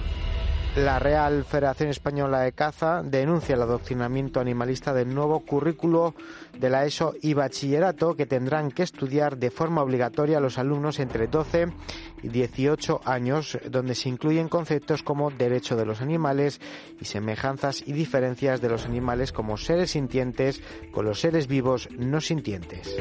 La 0.76 1.00
Real 1.00 1.44
Federación 1.46 1.90
Española 1.90 2.42
de 2.42 2.52
Caza 2.52 3.02
denuncia 3.04 3.56
el 3.56 3.62
adoctrinamiento 3.64 4.40
animalista 4.40 4.94
del 4.94 5.14
nuevo 5.14 5.40
currículo 5.40 6.14
de 6.58 6.70
la 6.70 6.86
ESO 6.86 7.16
y 7.22 7.34
bachillerato 7.34 8.16
que 8.16 8.28
tendrán 8.28 8.72
que 8.72 8.84
estudiar 8.84 9.38
de 9.38 9.50
forma 9.50 9.82
obligatoria 9.82 10.40
los 10.40 10.60
alumnos 10.60 11.00
entre 11.00 11.28
12 11.28 11.74
y 12.22 12.28
18 12.30 13.02
años, 13.04 13.58
donde 13.70 13.96
se 13.96 14.10
incluyen 14.10 14.48
conceptos 14.48 15.02
como 15.02 15.32
derecho 15.32 15.76
de 15.76 15.86
los 15.86 16.02
animales 16.02 16.62
y 17.02 17.06
semejanzas 17.06 17.82
y 17.86 17.94
diferencias 17.94 18.62
de 18.62 18.70
los 18.70 18.86
animales 18.86 19.32
como 19.32 19.58
seres 19.58 19.92
sintientes 19.92 20.62
con 20.92 21.04
los 21.04 21.20
seres 21.20 21.48
vivos 21.48 21.90
no 21.98 22.22
sintientes. 22.22 22.96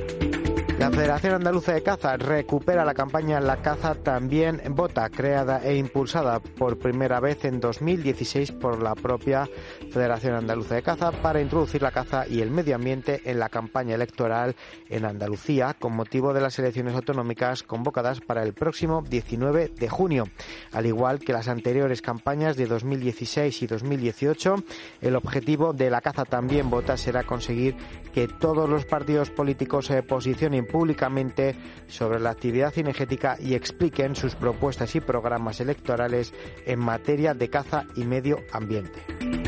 La 0.79 0.93
Federación 0.93 1.35
Andaluza 1.35 1.73
de 1.73 1.83
Caza 1.83 2.17
recupera 2.17 2.85
la 2.85 2.95
campaña 2.95 3.41
La 3.41 3.57
Caza 3.57 3.97
también 3.97 4.63
vota, 4.71 5.11
creada 5.11 5.61
e 5.65 5.77
impulsada 5.77 6.39
por 6.39 6.79
primera 6.79 7.19
vez 7.19 7.45
en 7.45 7.59
2016 7.59 8.53
por 8.53 8.81
la 8.81 8.95
propia 8.95 9.49
Federación 9.91 10.35
Andaluza 10.35 10.77
de 10.77 10.83
Caza 10.83 11.11
para 11.11 11.41
introducir 11.41 11.83
la 11.83 11.91
caza 11.91 12.29
y 12.29 12.43
el 12.43 12.53
medio 12.53 12.77
ambiente 12.77 13.23
en 13.25 13.41
la 13.41 13.49
campaña 13.49 13.97
electoral 13.97 14.55
en 14.89 15.05
Andalucía 15.05 15.75
con 15.77 15.97
motivo 15.97 16.33
de 16.33 16.43
las 16.43 16.57
elecciones 16.61 16.95
autonómicas 16.95 17.65
convocadas 17.65 18.21
para 18.21 18.45
el 18.45 18.55
próximo 18.55 19.03
19 19.03 19.73
de 19.77 19.89
junio. 19.89 20.25
Al 20.71 20.87
igual 20.87 21.19
que 21.19 21.33
las 21.33 21.49
anteriores 21.49 22.03
campañas 22.03 22.57
de 22.57 22.67
2016 22.67 23.63
y 23.63 23.67
2018, 23.67 24.55
el 25.01 25.17
objetivo 25.17 25.73
de 25.73 25.91
la 25.91 26.03
caza 26.03 26.25
también 26.25 26.71
vota 26.71 26.97
será 26.97 27.25
conseguir 27.25 27.75
que 28.15 28.29
todos 28.29 28.69
los 28.69 28.85
partidos 28.85 29.31
políticos 29.31 29.87
se 29.87 30.05
posicionen 30.05 30.68
públicamente 30.71 31.55
sobre 31.89 32.21
la 32.21 32.31
actividad 32.31 32.73
cinegética 32.73 33.37
y 33.41 33.55
expliquen 33.55 34.15
sus 34.15 34.35
propuestas 34.35 34.95
y 34.95 35.01
programas 35.01 35.61
electorales 35.61 36.33
en 36.67 36.79
materia 36.79 37.35
de 37.35 37.49
caza 37.49 37.85
y 37.97 38.05
medio 38.05 38.39
ambiente. 38.53 39.48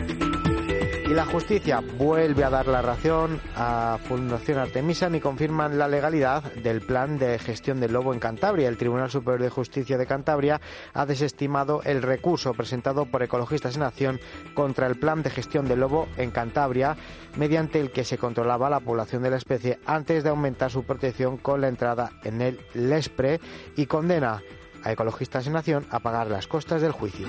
Y 1.11 1.12
la 1.12 1.26
justicia 1.26 1.83
vuelve 1.99 2.45
a 2.45 2.50
dar 2.50 2.69
la 2.69 2.83
razón 2.83 3.40
a 3.57 3.99
Fundación 4.05 4.59
Artemisa 4.59 5.11
y 5.12 5.19
confirman 5.19 5.76
la 5.76 5.88
legalidad 5.88 6.45
del 6.52 6.83
plan 6.83 7.19
de 7.19 7.37
gestión 7.40 7.81
del 7.81 7.95
lobo 7.95 8.14
en 8.14 8.21
Cantabria. 8.21 8.69
El 8.69 8.76
Tribunal 8.76 9.11
Superior 9.11 9.43
de 9.43 9.50
Justicia 9.50 9.99
de 9.99 10.07
Cantabria 10.07 10.61
ha 10.95 11.07
desestimado 11.07 11.83
el 11.83 12.02
recurso 12.02 12.55
presentado 12.55 13.07
por 13.07 13.25
Ecologistas 13.25 13.75
en 13.75 13.83
Acción 13.83 14.21
contra 14.55 14.87
el 14.87 15.00
plan 15.00 15.25
de 15.25 15.31
gestión 15.31 15.67
del 15.67 15.81
lobo 15.81 16.07
en 16.17 16.31
Cantabria, 16.31 16.97
mediante 17.37 17.81
el 17.81 17.90
que 17.90 18.05
se 18.05 18.17
controlaba 18.17 18.71
la 18.71 18.79
población 18.79 19.25
de 19.25 19.31
la 19.31 19.37
especie 19.37 19.81
antes 19.87 20.23
de 20.23 20.31
aumentar 20.31 20.70
su 20.70 20.85
protección 20.85 21.38
con 21.38 21.61
la 21.61 21.66
entrada 21.66 22.12
en 22.23 22.40
el 22.40 22.61
Lespre 22.73 23.40
y 23.75 23.87
condena 23.87 24.42
a 24.85 24.92
Ecologistas 24.92 25.49
en 25.49 25.57
Acción 25.57 25.87
a 25.90 25.99
pagar 25.99 26.29
las 26.29 26.46
costas 26.46 26.81
del 26.81 26.92
juicio. 26.92 27.27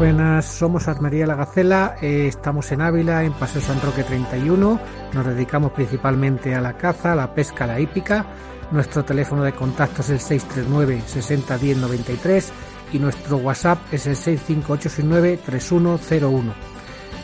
Buenas, 0.00 0.46
somos 0.46 0.88
Armería 0.88 1.26
La 1.26 1.34
Gacela, 1.34 1.96
eh, 2.00 2.24
estamos 2.26 2.72
en 2.72 2.80
Ávila, 2.80 3.22
en 3.22 3.34
Paseo 3.34 3.60
San 3.60 3.82
Roque 3.82 4.02
31, 4.02 4.80
nos 5.12 5.26
dedicamos 5.26 5.72
principalmente 5.72 6.54
a 6.54 6.62
la 6.62 6.72
caza, 6.72 7.14
la 7.14 7.34
pesca, 7.34 7.66
la 7.66 7.78
hípica. 7.78 8.24
Nuestro 8.72 9.04
teléfono 9.04 9.44
de 9.44 9.52
contacto 9.52 10.00
es 10.00 10.08
el 10.08 10.20
639 10.20 11.02
60 11.04 11.58
10 11.58 11.76
93 11.76 12.52
y 12.94 12.98
nuestro 12.98 13.36
WhatsApp 13.36 13.78
es 13.92 14.06
el 14.06 14.16
65869 14.16 15.38
3101. 15.44 16.54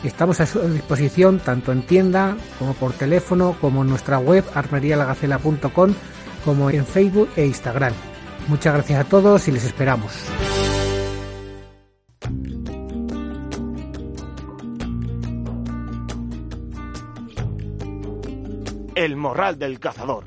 Estamos 0.03 0.39
a 0.39 0.45
su 0.45 0.59
disposición 0.59 1.39
tanto 1.39 1.71
en 1.71 1.81
tienda 1.81 2.37
como 2.59 2.75
por 2.75 2.93
teléfono, 2.93 3.57
como 3.59 3.81
en 3.81 3.89
nuestra 3.89 4.19
web 4.19 4.45
armerialagacela.com, 4.53 5.95
como 6.45 6.69
en 6.69 6.85
Facebook 6.85 7.29
e 7.37 7.47
Instagram. 7.47 7.93
Muchas 8.47 8.75
gracias 8.75 8.99
a 8.99 9.09
todos 9.09 9.47
y 9.47 9.51
les 9.51 9.65
esperamos. 9.65 10.13
El 18.97 19.15
morral 19.15 19.57
del 19.59 19.79
cazador. 19.79 20.23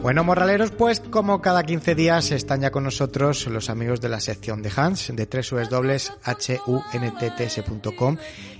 Bueno, 0.00 0.24
morraleros, 0.24 0.70
pues 0.70 1.00
como 1.00 1.42
cada 1.42 1.64
15 1.64 1.94
días 1.94 2.30
están 2.30 2.62
ya 2.62 2.70
con 2.70 2.84
nosotros 2.84 3.46
los 3.48 3.68
amigos 3.68 4.00
de 4.00 4.08
la 4.08 4.20
sección 4.20 4.62
de 4.62 4.72
Hans, 4.74 5.12
de 5.14 5.26
www.huntts.com 5.26 8.16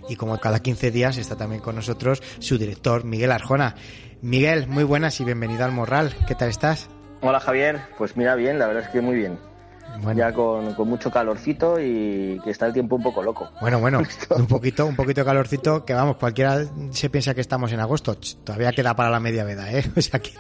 y 0.06 0.16
como 0.16 0.38
cada 0.38 0.60
15 0.60 0.90
días 0.90 1.16
está 1.16 1.36
también 1.36 1.62
con 1.62 1.74
nosotros 1.74 2.22
su 2.38 2.58
director, 2.58 3.04
Miguel 3.04 3.32
Arjona. 3.32 3.76
Miguel, 4.20 4.68
muy 4.68 4.84
buenas 4.84 5.18
y 5.22 5.24
bienvenido 5.24 5.64
al 5.64 5.72
Morral. 5.72 6.14
¿Qué 6.28 6.34
tal 6.34 6.50
estás? 6.50 6.90
Hola 7.22 7.40
Javier, 7.40 7.80
pues 7.96 8.14
mira 8.14 8.34
bien, 8.34 8.58
la 8.58 8.66
verdad 8.66 8.82
es 8.82 8.90
que 8.90 9.00
muy 9.00 9.16
bien. 9.16 9.53
Bueno. 10.00 10.18
Ya 10.18 10.32
con, 10.32 10.74
con 10.74 10.88
mucho 10.88 11.10
calorcito 11.10 11.80
y 11.80 12.40
que 12.42 12.50
está 12.50 12.66
el 12.66 12.72
tiempo 12.72 12.96
un 12.96 13.02
poco 13.02 13.22
loco. 13.22 13.50
Bueno, 13.60 13.78
bueno, 13.78 14.02
un 14.36 14.46
poquito, 14.46 14.86
un 14.86 14.96
poquito 14.96 15.20
de 15.20 15.24
calorcito, 15.24 15.84
que 15.84 15.94
vamos, 15.94 16.16
cualquiera 16.16 16.64
se 16.90 17.10
piensa 17.10 17.34
que 17.34 17.40
estamos 17.40 17.72
en 17.72 17.80
agosto, 17.80 18.16
todavía 18.44 18.72
queda 18.72 18.94
para 18.94 19.10
la 19.10 19.20
media 19.20 19.44
veda, 19.44 19.70
¿eh? 19.72 19.84
O 19.96 20.00
sea 20.00 20.20
que 20.20 20.32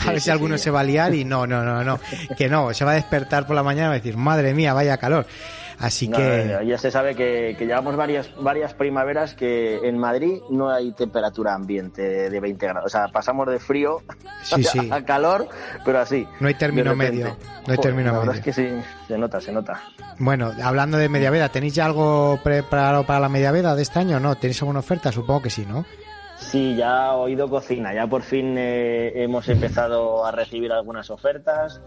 a 0.00 0.10
ver 0.10 0.20
si 0.20 0.24
sí, 0.24 0.30
alguno 0.30 0.56
sí. 0.58 0.64
se 0.64 0.70
va 0.70 0.80
a 0.80 0.84
liar 0.84 1.14
y 1.14 1.24
no, 1.24 1.46
no, 1.46 1.62
no, 1.62 1.84
no, 1.84 2.00
que 2.36 2.48
no, 2.48 2.72
se 2.74 2.84
va 2.84 2.92
a 2.92 2.94
despertar 2.94 3.46
por 3.46 3.54
la 3.54 3.62
mañana 3.62 3.86
y 3.86 3.88
va 3.88 3.94
a 3.94 3.98
decir, 3.98 4.16
madre 4.16 4.54
mía, 4.54 4.72
vaya 4.72 4.96
calor. 4.96 5.26
Así 5.78 6.08
No, 6.08 6.16
que, 6.16 6.60
ya 6.66 6.78
se 6.78 6.90
sabe 6.90 7.14
que, 7.14 7.56
que 7.58 7.66
llevamos 7.66 7.96
varias, 7.96 8.30
varias 8.40 8.74
primaveras 8.74 9.34
que 9.34 9.86
en 9.88 9.98
Madrid 9.98 10.40
no 10.50 10.70
hay 10.70 10.92
temperatura 10.92 11.54
ambiente 11.54 12.30
de 12.30 12.40
20 12.40 12.66
grados. 12.66 12.86
O 12.86 12.88
sea, 12.88 13.08
pasamos 13.08 13.48
de 13.48 13.58
frío 13.58 13.98
Sí, 14.42 14.62
sí. 14.62 14.88
a 14.90 15.04
calor, 15.04 15.48
pero 15.84 15.98
así. 16.00 16.26
No 16.40 16.48
hay 16.48 16.54
término 16.54 16.92
repente. 16.92 17.12
medio, 17.24 17.36
no 17.66 17.72
hay 17.72 17.78
término 17.78 18.12
La 18.12 18.18
verdad 18.18 18.34
medio. 18.34 18.38
es 18.40 18.44
que 18.44 18.52
sí, 18.52 18.68
se 19.08 19.18
nota, 19.18 19.40
se 19.40 19.52
nota. 19.52 19.82
bueno, 20.18 20.52
hablando 20.62 20.96
de 20.98 21.08
media 21.08 21.30
veda, 21.30 21.48
¿tenéis 21.48 21.74
ya 21.74 21.86
algo 21.86 22.38
preparado 22.42 23.04
para 23.04 23.20
la 23.20 23.28
media 23.28 23.50
veda 23.52 23.74
de 23.74 23.82
este 23.82 23.98
año? 23.98 24.20
¿No? 24.20 24.36
¿Tenéis 24.36 24.60
alguna 24.62 24.78
oferta? 24.80 25.10
Supongo 25.12 25.42
que 25.42 25.50
sí, 25.50 25.66
¿no? 25.66 25.84
Sí, 26.38 26.76
ya 26.76 27.06
he 27.06 27.10
oído 27.14 27.48
cocina, 27.48 27.94
ya 27.94 28.06
por 28.06 28.22
fin 28.22 28.56
eh, 28.58 29.12
hemos 29.22 29.48
empezado 29.48 30.26
a 30.26 30.30
recibir 30.32 30.72
algunas 30.72 31.08
ofertas 31.10 31.80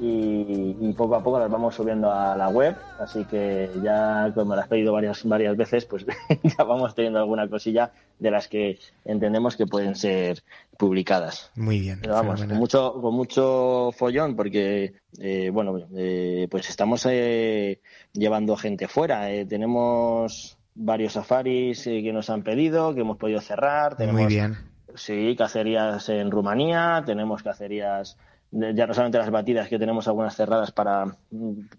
y, 0.00 0.76
y 0.80 0.92
poco 0.92 1.16
a 1.16 1.22
poco 1.22 1.38
las 1.38 1.50
vamos 1.50 1.74
subiendo 1.74 2.12
a 2.12 2.36
la 2.36 2.48
web, 2.48 2.76
así 2.98 3.24
que 3.24 3.70
ya 3.82 4.32
como 4.34 4.54
las 4.54 4.64
has 4.64 4.68
pedido 4.68 4.92
varias, 4.92 5.24
varias 5.24 5.56
veces, 5.56 5.84
pues 5.84 6.04
ya 6.42 6.64
vamos 6.64 6.94
teniendo 6.94 7.18
alguna 7.18 7.48
cosilla 7.48 7.92
de 8.18 8.30
las 8.30 8.48
que 8.48 8.78
entendemos 9.04 9.56
que 9.56 9.66
pueden 9.66 9.94
ser 9.94 10.42
publicadas. 10.76 11.50
Muy 11.56 11.80
bien. 11.80 11.98
Pero 12.00 12.14
vamos, 12.14 12.44
con 12.44 12.56
mucho, 12.56 13.00
con 13.00 13.14
mucho 13.14 13.90
follón, 13.96 14.36
porque, 14.36 14.94
eh, 15.18 15.50
bueno, 15.50 15.78
eh, 15.96 16.48
pues 16.50 16.68
estamos 16.68 17.06
eh, 17.08 17.80
llevando 18.12 18.56
gente 18.56 18.88
fuera. 18.88 19.30
Eh, 19.30 19.44
tenemos 19.44 20.58
varios 20.74 21.14
safaris 21.14 21.86
eh, 21.86 22.02
que 22.02 22.12
nos 22.12 22.30
han 22.30 22.42
pedido, 22.42 22.94
que 22.94 23.00
hemos 23.00 23.16
podido 23.16 23.40
cerrar. 23.40 23.96
Tenemos 23.96 24.22
Muy 24.22 24.32
bien. 24.32 24.56
Sí, 24.94 25.34
cacerías 25.36 26.08
en 26.08 26.30
Rumanía, 26.30 27.02
tenemos 27.04 27.42
cacerías, 27.42 28.16
ya 28.54 28.86
no 28.86 28.94
solamente 28.94 29.18
las 29.18 29.30
batidas, 29.30 29.68
que 29.68 29.78
tenemos 29.78 30.06
algunas 30.06 30.36
cerradas 30.36 30.70
para, 30.70 31.16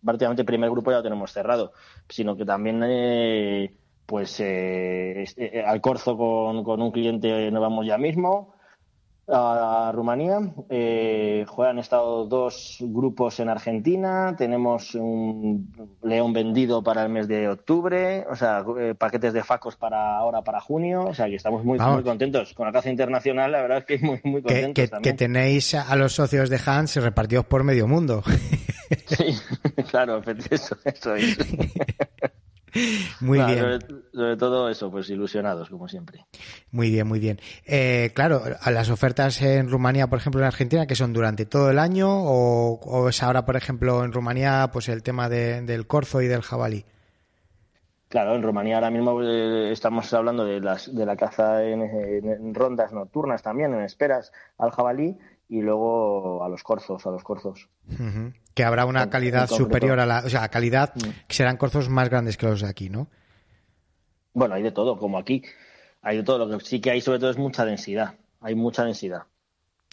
prácticamente 0.04 0.42
el 0.42 0.46
primer 0.46 0.70
grupo 0.70 0.92
ya 0.92 0.98
lo 0.98 1.04
tenemos 1.04 1.32
cerrado, 1.32 1.72
sino 2.10 2.36
que 2.36 2.46
también, 2.46 2.82
eh, 2.86 3.74
pues, 4.06 4.40
eh, 4.42 5.26
eh, 5.38 5.64
al 5.66 5.80
Corzo 5.82 6.18
con, 6.18 6.64
con 6.64 6.82
un 6.82 6.92
cliente 6.92 7.50
nos 7.52 7.62
vamos 7.62 7.86
ya 7.86 7.98
mismo, 7.98 8.55
a 9.28 9.92
Rumanía. 9.94 10.40
Eh, 10.70 11.46
juegan 11.48 11.80
estado 11.80 12.26
dos 12.26 12.78
grupos 12.80 13.40
en 13.40 13.50
Argentina. 13.50 14.36
Tenemos 14.38 14.96
un 14.96 15.74
León 16.04 16.34
vendido 16.34 16.84
para 16.84 17.04
el 17.04 17.10
mes 17.10 17.28
de 17.28 17.50
octubre. 17.50 18.26
O 18.30 18.36
sea, 18.36 18.64
eh, 18.80 18.96
paquetes 18.98 19.34
de 19.34 19.44
facos 19.44 19.76
para 19.76 20.18
ahora 20.18 20.42
para 20.44 20.62
junio. 20.62 21.06
O 21.06 21.14
sea, 21.14 21.28
que 21.28 21.36
estamos 21.36 21.64
muy, 21.64 21.80
muy 21.80 22.04
contentos 22.04 22.54
con 22.54 22.68
la 22.68 22.72
caza 22.72 22.90
internacional. 22.90 23.52
La 23.52 23.62
verdad 23.62 23.80
es 23.80 23.86
que 23.86 24.06
muy, 24.06 24.20
muy 24.24 24.42
contentos 24.42 24.90
que, 24.90 25.02
que 25.02 25.14
tenéis 25.14 25.74
a 25.76 25.96
los 25.96 26.14
socios 26.14 26.50
de 26.50 26.60
Hans 26.66 26.96
repartidos 26.96 27.46
por 27.46 27.64
medio 27.64 27.88
mundo. 27.88 28.24
sí, 29.08 29.36
claro, 29.90 30.22
eso, 30.50 30.78
eso 30.84 31.16
es. 31.16 31.38
Muy 33.22 33.40
bien. 33.40 33.80
Sobre, 34.14 34.38
todo 34.38 34.70
eso, 34.70 34.92
pues 34.92 35.10
ilusionados, 35.10 35.70
como 35.70 35.88
siempre. 35.88 36.26
Muy 36.72 36.90
bien, 36.92 37.08
muy 37.08 37.20
bien. 37.20 37.40
Eh, 37.66 38.12
claro, 38.14 38.42
las 38.66 38.90
ofertas 38.90 39.42
en 39.42 39.70
Rumanía, 39.70 40.08
por 40.08 40.20
ejemplo, 40.20 40.42
en 40.42 40.48
Argentina, 40.48 40.86
que 40.86 40.96
son 40.96 41.14
durante 41.14 41.46
todo 41.46 41.70
el 41.72 41.80
año, 41.80 42.10
o, 42.10 43.10
es 43.10 43.24
ahora, 43.24 43.46
por 43.46 43.56
ejemplo, 43.56 44.04
en 44.04 44.12
Rumanía, 44.12 44.70
pues 44.74 44.90
el 44.90 45.04
tema 45.04 45.30
del 45.30 45.88
corzo 45.88 46.22
y 46.22 46.28
del 46.28 46.42
jabalí. 46.42 46.86
Claro, 48.10 48.36
en 48.36 48.44
Rumanía 48.44 48.76
ahora 48.76 48.92
mismo 48.92 49.22
eh, 49.24 49.72
estamos 49.72 50.14
hablando 50.14 50.46
de, 50.46 50.60
las, 50.60 50.94
de 50.94 51.06
la 51.06 51.16
caza 51.16 51.64
en, 51.64 52.54
rondas 52.54 52.94
nocturnas 52.94 53.42
también, 53.42 53.74
en 53.74 53.82
esperas 53.82 54.32
al 54.58 54.72
jabalí 54.72 55.18
y 55.50 55.62
luego 55.62 56.44
a 56.44 56.50
los 56.50 56.64
corzos, 56.64 57.06
a 57.08 57.12
los 57.12 57.24
corzos. 57.24 57.68
Que 58.56 58.64
habrá 58.64 58.86
una 58.86 59.10
calidad 59.10 59.48
superior 59.48 60.00
a 60.00 60.08
la, 60.08 60.24
o 60.26 60.30
sea, 60.30 60.48
calidad 60.48 60.94
mm. 60.96 61.28
que 61.28 61.36
serán 61.36 61.58
corzos 61.58 61.90
más 61.90 62.10
grandes 62.10 62.38
que 62.38 62.48
los 62.48 62.62
de 62.62 62.70
aquí, 62.70 62.90
¿no? 62.90 63.08
Bueno, 64.34 64.56
hay 64.56 64.64
de 64.64 64.72
todo, 64.72 64.98
como 64.98 65.20
aquí. 65.20 65.44
Hay 66.02 66.18
de 66.18 66.24
todo. 66.24 66.48
Lo 66.48 66.58
que 66.58 66.66
sí 66.66 66.82
que 66.82 66.90
hay 66.90 67.02
sobre 67.02 67.20
todo 67.20 67.30
es 67.30 67.38
mucha 67.38 67.66
densidad. 67.66 68.16
Hay 68.42 68.56
mucha 68.56 68.84
densidad. 68.84 69.24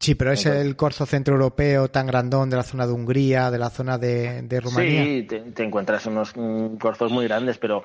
Sí, 0.03 0.16
pero 0.16 0.33
es 0.33 0.46
el 0.46 0.75
corzo 0.75 1.07
centroeuropeo 1.07 1.88
tan 1.88 2.09
grandón 2.09 2.51
de 2.51 2.57
la 2.57 2.64
zona 2.64 2.87
de 2.87 2.92
Hungría, 2.92 3.53
de 3.53 3.59
la 3.59 3.70
zona 3.70 3.98
de, 3.98 4.42
de 4.42 4.61
Rumanía. 4.61 5.05
Sí, 5.05 5.27
te, 5.55 5.62
encuentras 5.62 6.07
unos 6.07 6.33
mm, 6.35 6.77
corzos 6.79 7.12
muy 7.12 7.27
grandes, 7.27 7.59
pero 7.59 7.85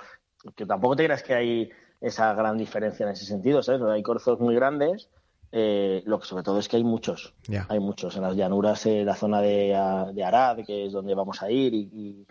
que 0.55 0.65
tampoco 0.65 0.95
te 0.95 1.05
creas 1.05 1.21
que 1.21 1.35
hay 1.35 1.69
esa 2.01 2.33
gran 2.33 2.57
diferencia 2.57 3.05
en 3.05 3.11
ese 3.11 3.25
sentido, 3.25 3.61
¿sabes? 3.61 3.81
Hay 3.83 4.01
corzos 4.01 4.39
muy 4.39 4.55
grandes 4.55 5.09
eh, 5.51 6.03
lo 6.05 6.19
que 6.19 6.27
sobre 6.27 6.43
todo 6.43 6.59
es 6.59 6.67
que 6.67 6.77
hay 6.77 6.83
muchos, 6.83 7.33
hay 7.69 7.79
muchos 7.79 8.15
en 8.15 8.23
las 8.23 8.35
llanuras, 8.35 8.85
en 8.85 9.05
la 9.05 9.15
zona 9.15 9.41
de, 9.41 9.77
de, 10.13 10.23
Arad, 10.23 10.59
que 10.65 10.85
es 10.85 10.93
donde 10.93 11.15
vamos 11.15 11.41
a 11.41 11.49
ir, 11.49 11.73
y, 11.73 12.25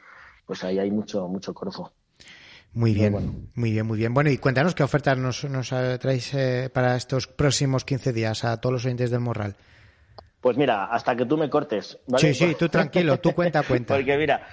pues 0.45 0.63
ahí 0.65 0.79
hay 0.79 0.91
mucho, 0.91 1.27
mucho 1.29 1.55
corzo. 1.55 1.93
Muy 2.73 2.93
bien, 2.93 3.49
muy 3.55 3.73
bien, 3.73 3.87
muy 3.87 3.99
bien. 3.99 4.13
Bueno, 4.13 4.31
y 4.31 4.37
cuéntanos 4.37 4.75
qué 4.75 4.83
ofertas 4.83 5.17
nos, 5.17 5.45
nos 5.45 5.69
traéis 5.69 6.35
eh, 6.35 6.71
para 6.73 6.95
estos 6.95 7.27
próximos 7.27 7.85
15 7.85 8.13
días 8.13 8.45
a 8.45 8.61
todos 8.61 8.75
los 8.75 8.85
oyentes 8.85 9.11
del 9.11 9.21
Morral. 9.21 9.57
Pues 10.47 10.57
mira, 10.57 10.85
hasta 10.85 11.17
que 11.17 11.27
tú 11.27 11.37
me 11.37 11.51
cortes. 11.51 11.99
Sí, 12.19 12.33
sí, 12.33 12.55
tú 12.57 12.69
tranquilo, 12.71 13.19
tú 13.19 13.33
cuenta, 13.33 13.65
cuenta. 13.65 13.97
Porque 13.97 14.17
mira, 14.17 14.47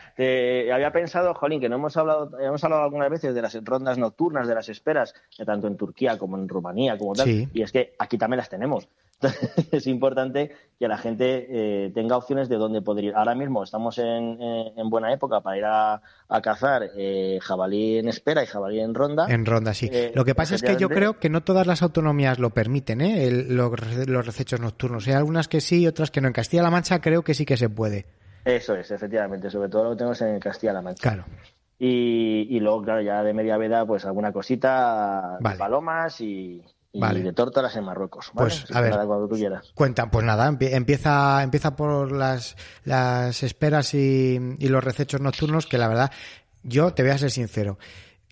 había 0.74 0.92
pensado, 0.92 1.36
Jolín, 1.36 1.62
que 1.62 1.70
no 1.70 1.76
hemos 1.76 1.96
hablado, 1.96 2.32
hemos 2.40 2.64
hablado 2.64 2.82
algunas 2.82 3.12
veces 3.12 3.36
de 3.36 3.44
las 3.44 3.64
rondas 3.64 4.00
nocturnas, 4.00 4.48
de 4.48 4.56
las 4.56 4.70
esperas, 4.70 5.14
tanto 5.46 5.68
en 5.68 5.78
Turquía 5.78 6.18
como 6.18 6.36
en 6.36 6.50
Rumanía, 6.50 6.98
como 6.98 7.14
tal. 7.14 7.30
Y 7.30 7.62
es 7.62 7.72
que 7.72 7.94
aquí 8.00 8.18
también 8.18 8.40
las 8.40 8.50
tenemos. 8.50 8.88
es 9.72 9.88
importante 9.88 10.52
que 10.80 10.88
la 10.88 10.98
gente 10.98 11.48
eh, 11.50 11.92
tenga 11.94 12.18
opciones 12.18 12.50
de 12.50 12.58
dónde 12.58 12.82
poder 12.82 13.06
ir. 13.06 13.16
Ahora 13.16 13.36
mismo 13.36 13.64
estamos 13.64 13.98
en, 13.98 14.38
buena 14.90 15.14
época 15.14 15.42
para 15.42 15.58
ir 15.58 15.66
a, 15.66 16.02
cazar 16.42 16.90
eh, 16.96 17.40
jabalí 17.42 17.98
en 17.98 18.08
espera 18.08 18.44
y 18.44 18.48
jabalí 18.48 18.80
en 18.80 18.94
ronda. 18.94 19.28
En 19.30 19.46
ronda, 19.46 19.74
sí. 19.74 19.90
Eh, 19.92 20.12
lo 20.16 20.26
que 20.26 20.36
pasa 20.36 20.56
es 20.56 20.62
que 20.62 20.76
yo 20.78 20.90
creo 20.90 21.20
que 21.20 21.30
no 21.30 21.42
todas 21.42 21.68
las 21.68 21.82
autonomías 21.82 22.40
lo 22.40 22.50
permiten, 22.52 23.00
los, 23.56 24.08
los 24.08 24.26
recechos 24.26 24.60
nocturnos. 24.60 25.08
Hay 25.08 25.14
algunas 25.14 25.48
que 25.48 25.62
sí 25.62 25.82
y 25.82 25.88
otras 25.88 26.12
que 26.12 26.22
no. 26.22 26.28
En 26.28 26.34
Castilla-La 26.34 26.72
Mancha 26.72 27.02
creo 27.02 27.24
que 27.24 27.34
sí 27.34 27.46
que 27.46 27.58
se 27.58 27.70
puede. 27.70 28.06
Eso 28.46 28.76
es, 28.76 28.92
efectivamente. 28.92 29.50
Sobre 29.50 29.70
todo 29.70 29.84
lo 29.84 29.96
tenemos 29.96 30.22
en 30.22 30.40
Castilla-La 30.40 30.82
Mancha. 30.82 31.02
Claro. 31.02 31.26
Y, 31.80 32.60
luego, 32.62 32.82
claro, 32.82 33.02
ya 33.02 33.24
de 33.24 33.34
media 33.34 33.58
veda, 33.58 33.86
pues 33.86 34.06
alguna 34.06 34.32
cosita 34.32 35.38
de 35.40 35.56
palomas 35.58 36.22
y, 36.22 36.64
y 36.94 37.22
de 37.22 37.34
tórtolas 37.34 37.76
en 37.76 37.84
Marruecos. 37.86 38.32
Pues 38.34 38.66
a 38.72 38.80
ver, 38.80 38.94
cuando 38.94 39.28
tú 39.28 39.36
quieras. 39.36 39.72
Cuenta, 39.74 40.10
pues 40.12 40.26
nada, 40.26 40.48
empieza, 40.48 41.42
empieza 41.42 41.76
por 41.76 42.12
las, 42.12 42.56
las 42.86 43.42
esperas 43.44 43.94
y, 43.96 44.40
y 44.60 44.68
los 44.68 44.84
recechos 44.84 45.20
nocturnos, 45.20 45.66
que 45.66 45.80
la 45.80 45.88
verdad, 45.88 46.12
yo 46.62 46.94
te 46.94 47.02
voy 47.02 47.12
a 47.12 47.18
ser 47.18 47.32
sincero, 47.32 47.80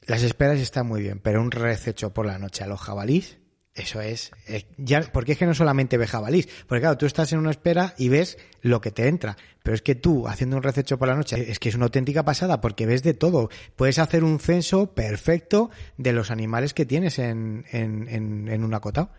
las 0.05 0.23
esperas 0.23 0.59
están 0.59 0.87
muy 0.87 1.01
bien, 1.01 1.19
pero 1.19 1.41
un 1.41 1.51
rececho 1.51 2.13
por 2.13 2.25
la 2.25 2.37
noche 2.37 2.63
a 2.63 2.67
los 2.67 2.79
jabalís, 2.79 3.40
eso 3.73 4.01
es, 4.01 4.31
eh, 4.49 4.65
porque 5.13 5.31
es 5.31 5.37
que 5.37 5.45
no 5.45 5.53
solamente 5.53 5.97
ve 5.97 6.05
jabalís, 6.05 6.49
porque 6.67 6.81
claro, 6.81 6.97
tú 6.97 7.05
estás 7.05 7.31
en 7.31 7.39
una 7.39 7.51
espera 7.51 7.93
y 7.97 8.09
ves 8.09 8.37
lo 8.61 8.81
que 8.81 8.91
te 8.91 9.07
entra, 9.07 9.37
pero 9.63 9.75
es 9.75 9.81
que 9.81 9.95
tú 9.95 10.27
haciendo 10.27 10.57
un 10.57 10.63
rececho 10.63 10.99
por 10.99 11.07
la 11.07 11.15
noche 11.15 11.49
es 11.49 11.57
que 11.57 11.69
es 11.69 11.75
una 11.75 11.85
auténtica 11.85 12.23
pasada 12.23 12.59
porque 12.59 12.85
ves 12.85 13.01
de 13.01 13.13
todo. 13.13 13.49
Puedes 13.77 13.97
hacer 13.97 14.25
un 14.25 14.39
censo 14.39 14.93
perfecto 14.93 15.69
de 15.97 16.11
los 16.11 16.31
animales 16.31 16.73
que 16.73 16.85
tienes 16.85 17.17
en, 17.17 17.63
en, 17.71 18.09
en, 18.09 18.63
un 18.63 18.73
acotado. 18.73 19.09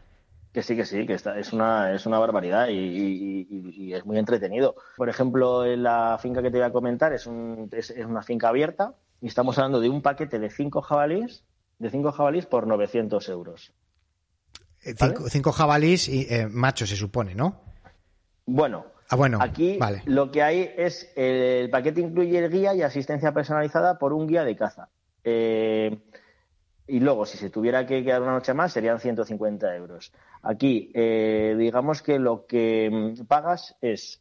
Que 0.52 0.62
sí, 0.62 0.76
que 0.76 0.84
sí, 0.84 1.06
que 1.06 1.14
está, 1.14 1.38
es, 1.38 1.54
una, 1.54 1.94
es 1.94 2.04
una 2.04 2.18
barbaridad 2.18 2.68
y, 2.68 3.94
es 3.94 4.04
muy 4.04 4.18
entretenido. 4.18 4.74
Por 4.98 5.08
ejemplo, 5.08 5.64
en 5.64 5.82
la 5.82 6.18
finca 6.20 6.42
que 6.42 6.50
te 6.50 6.58
voy 6.58 6.66
a 6.66 6.72
comentar 6.72 7.14
es, 7.14 7.26
un, 7.26 7.70
es, 7.72 7.88
es 7.88 8.04
una 8.04 8.22
finca 8.22 8.48
abierta 8.48 8.96
y 9.22 9.28
estamos 9.28 9.56
hablando 9.56 9.80
de 9.80 9.88
un 9.88 10.02
paquete 10.02 10.38
de 10.38 10.50
cinco 10.50 10.82
jabalís, 10.82 11.42
de 11.78 11.88
cinco 11.88 12.12
jabalís 12.12 12.44
por 12.44 12.66
900 12.66 13.26
euros. 13.30 13.72
Eh, 14.84 14.94
cinco, 15.28 15.52
jabalís 15.52 16.08
y 16.08 16.26
eh, 16.28 16.48
machos, 16.50 16.88
se 16.88 16.96
supone, 16.96 17.34
¿no? 17.34 17.60
Bueno, 18.46 18.86
ah, 19.08 19.16
bueno 19.16 19.38
aquí 19.40 19.78
lo 20.06 20.32
que 20.32 20.42
hay 20.42 20.70
es 20.76 21.12
el 21.14 21.70
paquete 21.70 22.00
incluye 22.00 22.38
el 22.38 22.50
guía 22.50 22.74
y 22.74 22.82
asistencia 22.82 23.32
personalizada 23.32 23.98
por 23.98 24.12
un 24.12 24.26
guía 24.26 24.44
de 24.44 24.56
caza. 24.56 24.88
Eh, 25.22 25.96
y 26.88 26.98
luego, 26.98 27.26
si 27.26 27.38
se 27.38 27.48
tuviera 27.48 27.86
que 27.86 28.02
quedar 28.02 28.22
una 28.22 28.32
noche 28.32 28.54
más, 28.54 28.72
serían 28.72 28.98
150 28.98 29.76
euros. 29.76 30.12
Aquí, 30.42 30.90
digamos 30.92 32.02
que 32.02 32.18
lo 32.18 32.44
que 32.46 32.90
mm, 33.16 33.26
pagas 33.26 33.76
es. 33.80 34.20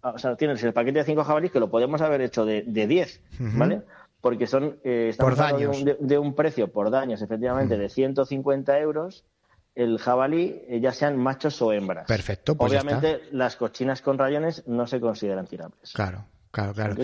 o 0.00 0.16
sea, 0.16 0.36
tienes 0.36 0.62
el 0.62 0.72
paquete 0.72 1.00
de 1.00 1.04
cinco 1.04 1.24
jabalís 1.24 1.50
que 1.50 1.58
lo 1.58 1.68
podemos 1.68 2.00
haber 2.02 2.20
hecho 2.20 2.44
de, 2.44 2.62
de 2.62 2.86
10, 2.86 3.20
¿vale? 3.56 3.82
Porque 4.20 4.46
son. 4.46 4.78
estamos 4.84 5.40
hablando 5.40 5.96
de 5.98 6.18
un, 6.18 6.36
precio 6.36 6.70
por 6.70 6.90
daños, 6.90 7.20
efectivamente, 7.20 7.76
de 7.76 7.88
150 7.88 8.78
euros 8.78 9.24
el 9.76 9.98
jabalí, 9.98 10.62
eh, 10.68 10.80
ya 10.80 10.90
sean 10.90 11.16
machos 11.16 11.60
o 11.62 11.72
hembras. 11.72 12.06
Perfecto, 12.06 12.56
pues 12.56 12.72
Obviamente 12.72 13.20
las 13.30 13.56
cochinas 13.56 14.02
con 14.02 14.18
rayones 14.18 14.66
no 14.66 14.86
se 14.86 14.98
consideran 14.98 15.46
tirables. 15.46 15.92
Claro. 15.92 16.24
Claro, 16.50 16.72
claro. 16.72 16.94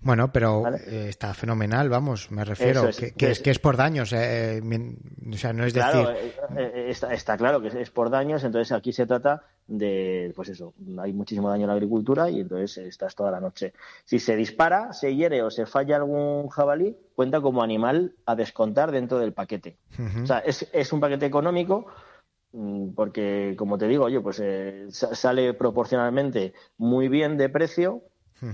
Bueno, 0.00 0.32
pero 0.32 0.64
eh, 0.66 1.06
está 1.08 1.32
fenomenal, 1.32 1.88
vamos, 1.88 2.32
me 2.32 2.44
refiero, 2.44 2.88
que, 3.16 3.30
es, 3.30 3.38
que 3.38 3.50
es 3.52 3.60
por 3.60 3.76
daños, 3.76 4.12
eh, 4.12 4.60
o 5.32 5.36
sea, 5.36 5.52
no 5.52 5.64
es 5.64 5.74
decir... 5.74 6.08
Está, 6.56 7.14
está, 7.14 7.36
claro 7.36 7.60
que 7.60 7.68
es 7.68 7.90
por 7.90 8.10
daños, 8.10 8.42
entonces 8.42 8.72
aquí 8.72 8.92
se 8.92 9.06
trata 9.06 9.44
de, 9.68 10.32
pues 10.34 10.48
eso, 10.48 10.74
hay 10.98 11.12
muchísimo 11.12 11.48
daño 11.48 11.62
en 11.62 11.68
la 11.68 11.74
agricultura 11.74 12.28
y 12.30 12.40
entonces 12.40 12.78
estás 12.78 13.14
toda 13.14 13.30
la 13.30 13.38
noche. 13.38 13.74
Si 14.04 14.18
se 14.18 14.34
dispara, 14.34 14.92
se 14.92 15.14
hiere 15.14 15.40
o 15.42 15.52
se 15.52 15.66
falla 15.66 15.94
algún 15.96 16.48
jabalí, 16.48 16.96
cuenta 17.14 17.40
como 17.40 17.62
animal 17.62 18.14
a 18.24 18.34
descontar 18.34 18.90
dentro 18.90 19.20
del 19.20 19.32
paquete. 19.32 19.76
O 20.20 20.26
sea, 20.26 20.40
es, 20.40 20.68
es 20.72 20.92
un 20.92 20.98
paquete 20.98 21.26
económico, 21.26 21.86
porque 22.94 23.54
como 23.56 23.78
te 23.78 23.88
digo, 23.88 24.04
oye, 24.04 24.20
pues 24.20 24.40
eh, 24.42 24.86
sale 24.90 25.54
proporcionalmente 25.54 26.54
muy 26.78 27.08
bien 27.08 27.36
de 27.36 27.48
precio, 27.48 28.02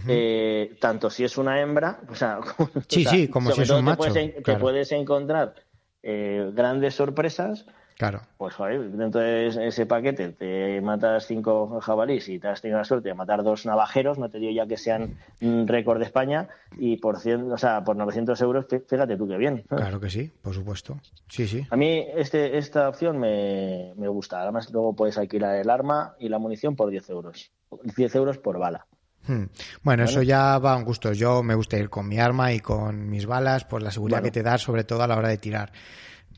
eh, 0.09 0.77
tanto 0.81 1.11
si 1.11 1.25
es 1.25 1.39
una 1.39 1.61
hembra, 1.61 2.01
o 2.09 2.15
sea, 2.15 2.41
sí, 2.89 3.05
sí, 3.05 3.29
como 3.29 3.51
si 3.53 3.63
es 3.63 3.71
un 3.71 3.85
macho, 3.85 4.13
te 4.13 4.57
puedes, 4.57 4.93
encontrar 4.93 5.55
eh, 6.03 6.51
grandes 6.55 6.95
sorpresas 6.95 7.67
Claro. 8.03 8.21
Pues 8.37 8.55
joder, 8.57 8.91
dentro 8.91 9.21
de 9.21 9.47
ese 9.69 9.87
paquete 9.87 10.31
te 10.31 10.81
matas 10.81 11.25
cinco 11.25 11.79
jabalíes 11.81 12.29
y 12.31 12.41
te 12.41 12.49
has 12.49 12.61
tenido 12.61 12.79
la 12.79 12.85
suerte 12.85 13.11
de 13.11 13.15
matar 13.15 13.45
dos 13.45 13.65
navajeros, 13.65 14.19
no 14.19 14.29
te 14.29 14.41
digo 14.41 14.51
ya 14.51 14.67
que 14.67 14.77
sean 14.77 15.19
récord 15.41 16.01
de 16.01 16.07
España, 16.07 16.49
y 16.77 16.97
por 16.97 17.21
cien, 17.21 17.53
o 17.53 17.57
sea, 17.57 17.85
por 17.85 17.95
900 17.95 18.41
euros, 18.41 18.67
fíjate 18.89 19.17
tú 19.17 19.29
qué 19.29 19.37
bien. 19.37 19.63
Claro 19.69 20.01
que 20.01 20.11
sí, 20.11 20.33
por 20.43 20.53
supuesto. 20.53 20.99
Sí, 21.29 21.47
sí. 21.47 21.65
A 21.71 21.77
mí 21.77 22.05
este, 22.17 22.59
esta 22.59 22.89
opción 22.89 23.19
me, 23.19 23.93
me 23.97 24.09
gusta. 24.09 24.43
Además, 24.43 24.69
luego 24.73 24.97
puedes 24.97 25.17
alquilar 25.17 25.55
el 25.55 25.71
arma 25.71 26.17
y 26.19 26.29
la 26.29 26.41
munición 26.41 26.75
por 26.75 26.91
10 26.91 27.09
euros. 27.11 27.53
10 27.97 28.15
euros 28.17 28.39
por 28.39 28.59
bala. 28.59 28.85
Hmm. 29.29 29.45
Bueno, 29.85 30.03
eso 30.03 30.23
ya 30.23 30.59
va 30.59 30.73
a 30.73 30.77
un 30.77 30.85
gusto. 30.85 31.13
Yo 31.13 31.45
me 31.45 31.55
gusta 31.55 31.79
ir 31.79 31.89
con 31.89 32.09
mi 32.09 32.19
arma 32.19 32.53
y 32.53 32.59
con 32.59 33.09
mis 33.09 33.27
balas 33.27 33.65
por 33.65 33.81
la 33.81 33.93
seguridad 33.93 34.23
que 34.23 34.33
te 34.33 34.43
da, 34.43 34.59
sobre 34.59 34.83
todo 34.83 35.05
a 35.05 35.07
la 35.07 35.17
hora 35.17 35.29
de 35.29 35.39
tirar. 35.39 35.71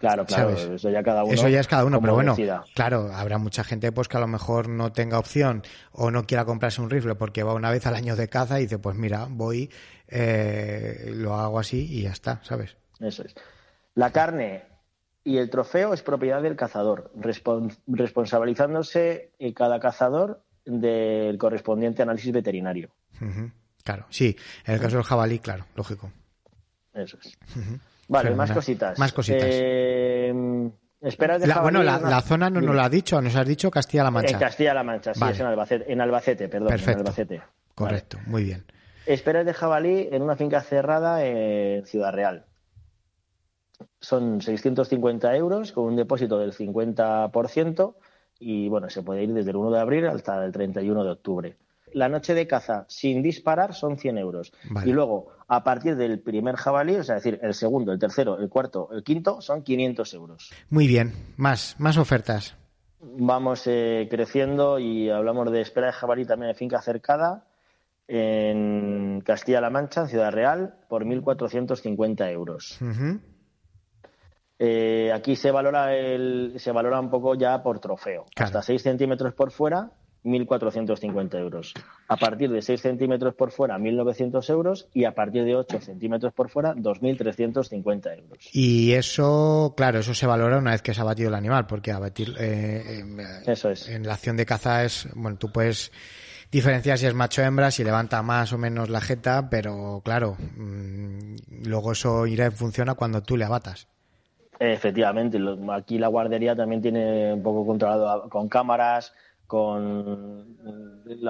Claro, 0.04 0.26
claro, 0.26 0.50
eso 0.50 0.90
ya 0.90 1.02
cada 1.02 1.24
uno. 1.24 1.32
Eso 1.32 1.48
ya 1.48 1.60
es 1.60 1.66
cada 1.66 1.86
uno, 1.86 1.98
pero 1.98 2.12
bueno, 2.12 2.36
claro, 2.74 3.10
habrá 3.14 3.38
mucha 3.38 3.64
gente 3.64 3.90
pues 3.90 4.06
que 4.06 4.18
a 4.18 4.20
lo 4.20 4.26
mejor 4.26 4.68
no 4.68 4.92
tenga 4.92 5.18
opción 5.18 5.62
o 5.92 6.10
no 6.10 6.24
quiera 6.26 6.44
comprarse 6.44 6.82
un 6.82 6.90
rifle 6.90 7.14
porque 7.14 7.42
va 7.42 7.54
una 7.54 7.70
vez 7.70 7.86
al 7.86 7.94
año 7.94 8.14
de 8.14 8.28
caza 8.28 8.60
y 8.60 8.64
dice, 8.64 8.78
pues 8.78 8.96
mira, 8.96 9.28
voy, 9.30 9.70
eh, 10.08 11.10
lo 11.14 11.36
hago 11.36 11.58
así 11.58 11.86
y 11.90 12.02
ya 12.02 12.10
está, 12.10 12.40
¿sabes? 12.42 12.76
Eso 13.00 13.24
es. 13.24 13.34
La 13.94 14.10
carne 14.10 14.64
y 15.24 15.38
el 15.38 15.48
trofeo 15.48 15.94
es 15.94 16.02
propiedad 16.02 16.42
del 16.42 16.54
cazador, 16.54 17.10
responsabilizándose 17.86 19.32
cada 19.56 19.80
cazador 19.80 20.44
del 20.66 21.38
correspondiente 21.38 22.02
análisis 22.02 22.30
veterinario. 22.30 22.90
Claro, 23.82 24.04
sí, 24.10 24.36
en 24.66 24.74
el 24.74 24.80
caso 24.80 24.96
del 24.96 25.04
jabalí, 25.06 25.38
claro, 25.38 25.64
lógico. 25.74 26.12
Eso 26.92 27.16
es. 27.24 27.38
Vale, 28.08 28.34
más 28.34 28.52
cositas. 28.52 28.98
Más 28.98 29.12
cositas. 29.12 29.44
Eh, 29.46 30.32
la, 31.00 31.60
bueno, 31.60 31.82
la, 31.82 32.20
zona 32.22 32.48
no 32.48 32.60
nos 32.60 32.74
lo 32.74 32.82
ha 32.82 32.88
dicho, 32.88 33.20
nos 33.20 33.36
has 33.36 33.46
dicho 33.46 33.70
Castilla-La 33.70 34.10
Mancha. 34.10 34.34
En 34.34 34.40
Castilla-La 34.40 34.82
Mancha, 34.82 35.14
sí, 35.14 35.20
es 35.30 35.40
en 35.40 35.46
Albacete, 35.46 35.92
en 35.92 36.00
Albacete, 36.00 36.48
perdón. 36.48 36.68
Perfecto. 36.68 36.92
En 36.92 36.98
Albacete. 37.00 37.42
Correcto, 37.74 38.18
muy 38.26 38.44
bien. 38.44 38.64
Esperas 39.06 39.44
de 39.44 39.52
jabalí 39.52 40.08
en 40.10 40.22
una 40.22 40.36
finca 40.36 40.62
cerrada 40.62 41.24
en 41.24 41.84
Ciudad 41.84 42.12
Real. 42.12 42.46
Son 44.00 44.40
650 44.40 45.36
euros 45.36 45.72
con 45.72 45.84
un 45.84 45.96
depósito 45.96 46.38
del 46.38 46.52
50% 46.52 47.94
y 48.38 48.68
bueno, 48.68 48.88
se 48.88 49.02
puede 49.02 49.24
ir 49.24 49.32
desde 49.34 49.50
el 49.50 49.56
1 49.56 49.72
de 49.72 49.80
abril 49.80 50.06
hasta 50.06 50.42
el 50.44 50.52
31 50.52 51.04
de 51.04 51.10
octubre 51.10 51.56
la 51.94 52.08
noche 52.08 52.34
de 52.34 52.46
caza 52.46 52.84
sin 52.88 53.22
disparar 53.22 53.72
son 53.72 53.96
100 53.96 54.18
euros. 54.18 54.52
Y 54.84 54.90
luego, 54.90 55.28
a 55.48 55.64
partir 55.64 55.96
del 55.96 56.20
primer 56.20 56.56
jabalí, 56.56 56.96
o 56.96 57.04
sea, 57.04 57.16
es 57.16 57.24
decir, 57.24 57.40
el 57.42 57.54
segundo, 57.54 57.92
el 57.92 57.98
tercero, 57.98 58.38
el 58.38 58.48
cuarto, 58.48 58.88
el 58.92 59.02
quinto, 59.02 59.40
son 59.40 59.62
500 59.62 60.14
euros. 60.14 60.50
Muy 60.70 60.86
bien, 60.86 61.12
más, 61.36 61.76
más 61.78 61.96
ofertas. 61.96 62.56
Vamos 63.00 63.62
eh, 63.66 64.08
creciendo 64.10 64.78
y 64.78 65.08
hablamos 65.08 65.50
de 65.52 65.60
espera 65.60 65.88
de 65.88 65.92
jabalí 65.92 66.24
también 66.24 66.50
en 66.50 66.56
finca 66.56 66.82
cercada 66.82 67.46
en 68.08 69.22
Castilla-La 69.24 69.70
Mancha, 69.70 70.02
en 70.02 70.08
Ciudad 70.08 70.32
Real, 70.32 70.74
por 70.88 71.04
1.450 71.04 72.30
euros. 72.32 72.78
Eh, 74.58 75.12
aquí 75.12 75.36
se 75.36 75.50
valora 75.50 75.94
el, 75.94 76.54
se 76.56 76.72
valora 76.72 77.00
un 77.00 77.10
poco 77.10 77.34
ya 77.34 77.62
por 77.62 77.78
trofeo, 77.78 78.26
hasta 78.36 78.62
6 78.62 78.82
centímetros 78.82 79.32
por 79.34 79.50
fuera 79.50 79.92
1.450 80.24 81.38
euros. 81.38 81.74
A 82.08 82.16
partir 82.16 82.50
de 82.50 82.62
6 82.62 82.80
centímetros 82.80 83.34
por 83.34 83.50
fuera, 83.50 83.78
1.900 83.78 84.50
euros. 84.50 84.88
Y 84.92 85.04
a 85.04 85.14
partir 85.14 85.44
de 85.44 85.54
8 85.54 85.80
centímetros 85.80 86.32
por 86.32 86.48
fuera, 86.48 86.74
2.350 86.74 88.18
euros. 88.18 88.38
Y 88.52 88.92
eso, 88.92 89.74
claro, 89.76 90.00
eso 90.00 90.14
se 90.14 90.26
valora 90.26 90.58
una 90.58 90.72
vez 90.72 90.82
que 90.82 90.94
se 90.94 91.00
ha 91.00 91.04
batido 91.04 91.28
el 91.28 91.34
animal, 91.34 91.66
porque 91.66 91.92
abatir. 91.92 92.34
Eh, 92.38 93.04
eso 93.46 93.70
es. 93.70 93.88
En 93.88 94.06
la 94.06 94.14
acción 94.14 94.36
de 94.36 94.46
caza 94.46 94.84
es. 94.84 95.08
Bueno, 95.14 95.36
tú 95.36 95.52
puedes 95.52 95.92
diferenciar 96.50 96.98
si 96.98 97.06
es 97.06 97.14
macho 97.14 97.42
o 97.42 97.44
hembra, 97.44 97.70
si 97.70 97.84
levanta 97.84 98.22
más 98.22 98.52
o 98.52 98.58
menos 98.58 98.88
la 98.88 99.00
jeta, 99.00 99.48
pero 99.50 100.00
claro, 100.04 100.36
mm, 100.56 101.66
luego 101.66 101.92
eso 101.92 102.26
irá 102.26 102.46
en 102.46 102.52
función 102.52 102.88
a 102.88 102.94
cuando 102.94 103.22
tú 103.22 103.36
le 103.36 103.44
abatas. 103.44 103.88
Efectivamente, 104.60 105.38
aquí 105.72 105.98
la 105.98 106.06
guardería 106.08 106.54
también 106.54 106.80
tiene 106.80 107.34
un 107.34 107.42
poco 107.42 107.66
controlado 107.66 108.28
con 108.28 108.48
cámaras, 108.48 109.12
con 109.46 110.56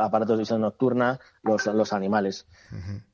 aparatos 0.01 0.37
de 0.37 0.43
visión 0.43 0.61
nocturna 0.61 1.19
los, 1.43 1.67
los 1.67 1.93
animales. 1.93 2.47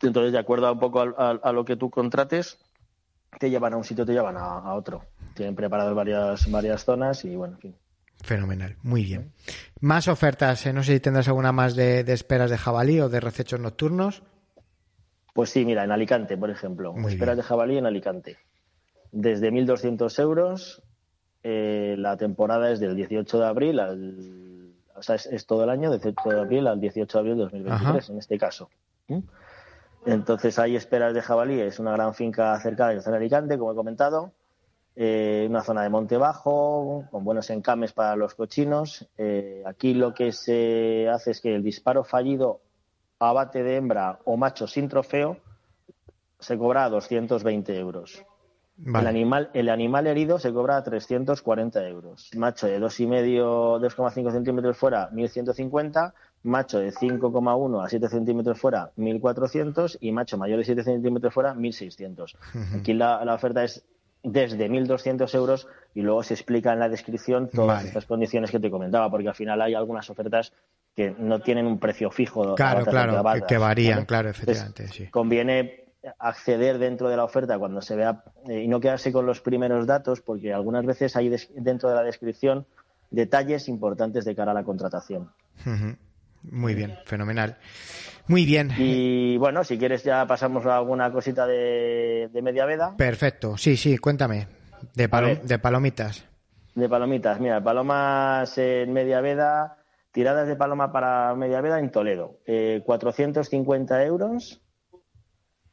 Entonces, 0.03 0.33
de 0.33 0.39
acuerdo 0.39 0.67
a 0.67 0.73
un 0.73 0.79
poco 0.79 1.01
a, 1.01 1.53
lo 1.53 1.65
que 1.65 1.77
tú 1.77 1.91
contrates, 1.91 2.59
te 3.39 3.51
llevan 3.51 3.75
a 3.75 3.77
un 3.77 3.85
sitio, 3.85 4.05
te 4.05 4.13
llevan 4.13 4.37
a, 4.37 4.75
otro. 4.75 5.05
Tienen 5.35 5.55
preparadas 5.55 5.95
varias, 5.95 6.51
varias 6.51 6.85
zonas 6.85 7.25
y 7.25 7.37
bueno, 7.37 7.55
en 7.55 7.61
fin. 7.61 7.77
Fenomenal, 8.23 8.77
muy 8.83 9.05
bien. 9.05 9.33
Más 9.81 10.07
ofertas, 10.07 10.67
eh, 10.67 10.73
no 10.75 10.83
sé 10.83 10.95
si 10.95 11.01
tendrás 11.01 11.29
alguna 11.29 11.53
más 11.53 11.75
de, 11.75 12.01
esperas 12.01 12.51
de 12.51 12.59
jabalí 12.59 13.01
o 13.01 13.09
de 13.09 13.21
recechos 13.21 13.59
nocturnos. 13.59 14.23
Pues 15.33 15.49
sí, 15.51 15.65
mira, 15.65 15.85
en 15.85 15.93
Alicante, 15.93 16.37
por 16.37 16.51
ejemplo, 16.51 16.95
esperas 17.09 17.37
de 17.37 17.43
jabalí 17.43 17.79
en 17.79 17.87
Alicante. 17.87 18.37
Desde 19.13 19.51
1.200 19.51 20.21
euros, 20.21 20.83
eh, 21.43 21.95
la 21.97 22.17
temporada 22.19 22.71
es 22.71 22.81
del 22.81 22.95
18 22.95 23.39
de 23.39 23.47
abril 23.47 23.81
al 23.81 24.50
o 25.01 25.03
sea, 25.03 25.17
es, 25.17 25.47
todo 25.47 25.65
el 25.65 25.71
año, 25.71 25.91
de 25.91 25.99
18 25.99 26.29
de 26.29 26.41
abril 26.41 26.67
al 26.67 26.79
18 26.79 27.19
de 27.19 27.21
abril 27.21 27.37
de 27.37 27.43
2023, 27.45 28.11
en 28.11 28.19
este 28.19 28.39
caso. 28.39 28.69
Entonces 30.05 30.59
hay 30.59 30.77
esperas 30.77 31.15
de 31.15 31.23
jabalí, 31.23 31.59
es 31.59 31.79
una 31.79 31.93
gran 31.93 32.15
finca 32.15 32.59
cerca 32.61 32.89
de 32.89 33.01
San 33.01 33.15
Alicante, 33.15 33.59
como 33.59 33.73
he 33.73 33.75
comentado, 33.75 34.33
eh, 34.95 35.47
una 35.49 35.63
zona 35.63 35.83
de 35.83 35.89
monte 35.89 36.19
bajo, 36.19 37.07
con 37.11 37.25
buenos 37.25 37.49
encames 37.49 37.93
para 37.95 38.15
los 38.15 38.35
cochinos. 38.35 39.09
Eh, 39.17 39.63
aquí 39.65 39.95
lo 39.95 40.13
que 40.13 40.33
se 40.33 41.09
hace 41.09 41.31
es 41.31 41.41
que 41.41 41.55
el 41.55 41.63
disparo 41.63 42.05
fallido 42.05 42.61
abate 43.19 43.63
de 43.63 43.77
hembra 43.77 44.19
o 44.27 44.37
macho 44.37 44.67
sin 44.67 44.87
trofeo 44.87 45.39
se 46.39 46.59
cobra 46.59 46.85
a 46.85 46.91
220 46.91 47.79
euros. 47.79 48.23
El, 48.87 49.07
animal, 49.07 49.51
el 49.53 49.69
animal 49.69 50.07
herido 50.07 50.39
se 50.39 50.53
cobra 50.53 50.77
a 50.77 50.83
340 50.83 51.87
euros. 51.89 52.31
Macho 52.37 52.67
de 52.67 52.81
2,5, 52.81 53.81
2,5 53.81 54.33
centímetros 54.33 54.77
fuera, 54.77 55.11
1.150. 55.11 56.13
Macho 56.43 56.79
de 56.79 56.91
5,1 56.91 57.85
a 57.85 57.89
7 57.89 58.09
centímetros 58.09 58.59
fuera, 58.59 58.91
1.400. 58.97 59.99
Y 60.01 60.13
macho 60.13 60.39
mayor 60.39 60.59
de 60.59 60.65
7 60.65 60.85
centímetros 60.85 61.35
fuera, 61.35 61.55
1.600. 61.55 62.37
Aquí 62.79 62.95
la, 62.95 63.35
oferta 63.35 63.65
es 63.65 63.85
desde 64.23 64.71
1.200 64.71 65.35
euros 65.35 65.67
y 65.95 66.03
luego 66.03 66.23
se 66.23 66.35
explica 66.35 66.73
en 66.73 66.79
la 66.79 66.89
descripción 66.89 67.49
todas 67.49 67.85
estas 67.85 68.07
condiciones 68.07 68.51
que 68.51 68.61
te 68.61 68.71
comentaba, 68.71 69.11
porque 69.11 69.29
al 69.29 69.35
final 69.35 69.61
hay 69.61 69.75
algunas 69.75 70.09
ofertas 70.09 70.53
que 70.95 71.15
no 71.19 71.41
tienen 71.41 71.67
un 71.67 71.79
precio 71.79 72.11
fijo. 72.11 72.55
Claro, 72.55 72.85
claro, 72.85 73.23
que, 73.47 73.59
varían, 73.59 74.05
claro, 74.07 74.31
efectivamente. 74.31 74.89
sí. 74.89 75.07
Conviene 75.09 75.90
acceder 76.19 76.79
dentro 76.79 77.09
de 77.09 77.17
la 77.17 77.25
oferta 77.25 77.59
cuando 77.59 77.83
se 77.83 77.97
vea 77.97 78.25
eh, 78.49 78.63
y 78.63 78.69
no 78.69 78.81
quedarse 78.81 79.13
con 79.13 79.27
los 79.27 79.41
primeros 79.41 79.87
datos 79.87 80.21
porque 80.21 80.53
algunas 80.53 80.85
veces 80.87 81.15
hay 81.17 81.35
dentro 81.57 81.89
de 81.89 81.95
la 81.95 82.03
descripción 82.03 82.67
detalles 83.11 83.69
importantes 83.69 84.25
de 84.25 84.35
cara 84.35 84.53
a 84.53 84.55
la 84.55 84.65
contratación. 84.65 85.31
Muy 86.43 86.75
bien, 86.75 86.97
fenomenal. 87.05 87.59
Muy 88.29 88.47
bien. 88.47 88.71
Y 88.79 89.37
bueno, 89.37 89.65
si 89.65 89.77
quieres 89.77 90.05
ya 90.05 90.27
pasamos 90.27 90.65
a 90.65 90.77
alguna 90.77 91.13
cosita 91.13 91.47
de, 91.47 92.31
media 92.43 92.65
veda. 92.65 92.97
Perfecto, 92.97 93.57
sí, 93.57 93.77
sí, 93.77 93.99
cuéntame. 93.99 94.47
De, 94.95 95.09
de 95.43 95.59
palomitas. 95.59 96.25
De 96.75 96.89
palomitas, 96.89 97.41
mira, 97.41 97.63
palomas 97.63 98.57
en 98.57 98.93
media 98.93 99.21
veda, 99.21 99.77
tiradas 100.13 100.49
de 100.49 100.57
paloma 100.57 100.93
para 100.93 101.35
media 101.35 101.61
veda 101.61 101.79
en 101.79 101.91
Toledo. 101.91 102.39
Eh, 102.47 102.83
450 102.87 104.05
euros 104.05 104.63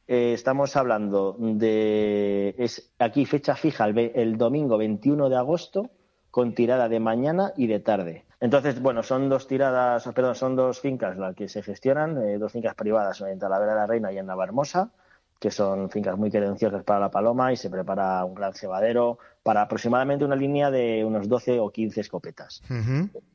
eh, 0.08 0.32
estamos 0.32 0.74
hablando 0.74 1.36
de 1.38 2.54
es 2.56 2.90
aquí 2.98 3.26
fecha 3.26 3.54
fija 3.54 3.84
el, 3.84 4.38
domingo 4.38 4.78
21 4.78 5.28
de 5.28 5.36
agosto 5.36 5.90
con 6.30 6.54
tirada 6.54 6.88
de 6.88 6.98
mañana 6.98 7.52
y 7.58 7.66
de 7.66 7.80
tarde. 7.80 8.24
Entonces, 8.40 8.80
bueno, 8.80 9.02
son 9.02 9.28
dos 9.28 9.46
tiradas, 9.46 10.08
perdón, 10.14 10.34
son 10.34 10.56
dos 10.56 10.80
fincas 10.80 11.18
las 11.18 11.34
que 11.34 11.48
se 11.48 11.62
gestionan, 11.62 12.16
eh, 12.22 12.38
dos 12.38 12.52
fincas 12.52 12.74
privadas 12.74 13.20
en 13.20 13.38
Talavera 13.38 13.74
de 13.74 13.78
la 13.80 13.86
Reina 13.86 14.10
y 14.10 14.16
en 14.16 14.24
Navarmosa, 14.26 14.92
que 15.38 15.50
son 15.50 15.90
fincas 15.90 16.16
muy 16.16 16.30
credenciosas 16.30 16.84
para 16.84 17.00
la 17.00 17.10
paloma 17.10 17.52
y 17.52 17.56
se 17.56 17.68
prepara 17.68 18.24
un 18.24 18.34
gran 18.34 18.54
cebadero 18.54 19.18
para 19.42 19.62
aproximadamente 19.62 20.24
una 20.24 20.36
línea 20.36 20.70
de 20.70 21.04
unos 21.04 21.28
12 21.28 21.60
o 21.60 21.70
15 21.70 22.00
escopetas. 22.00 22.62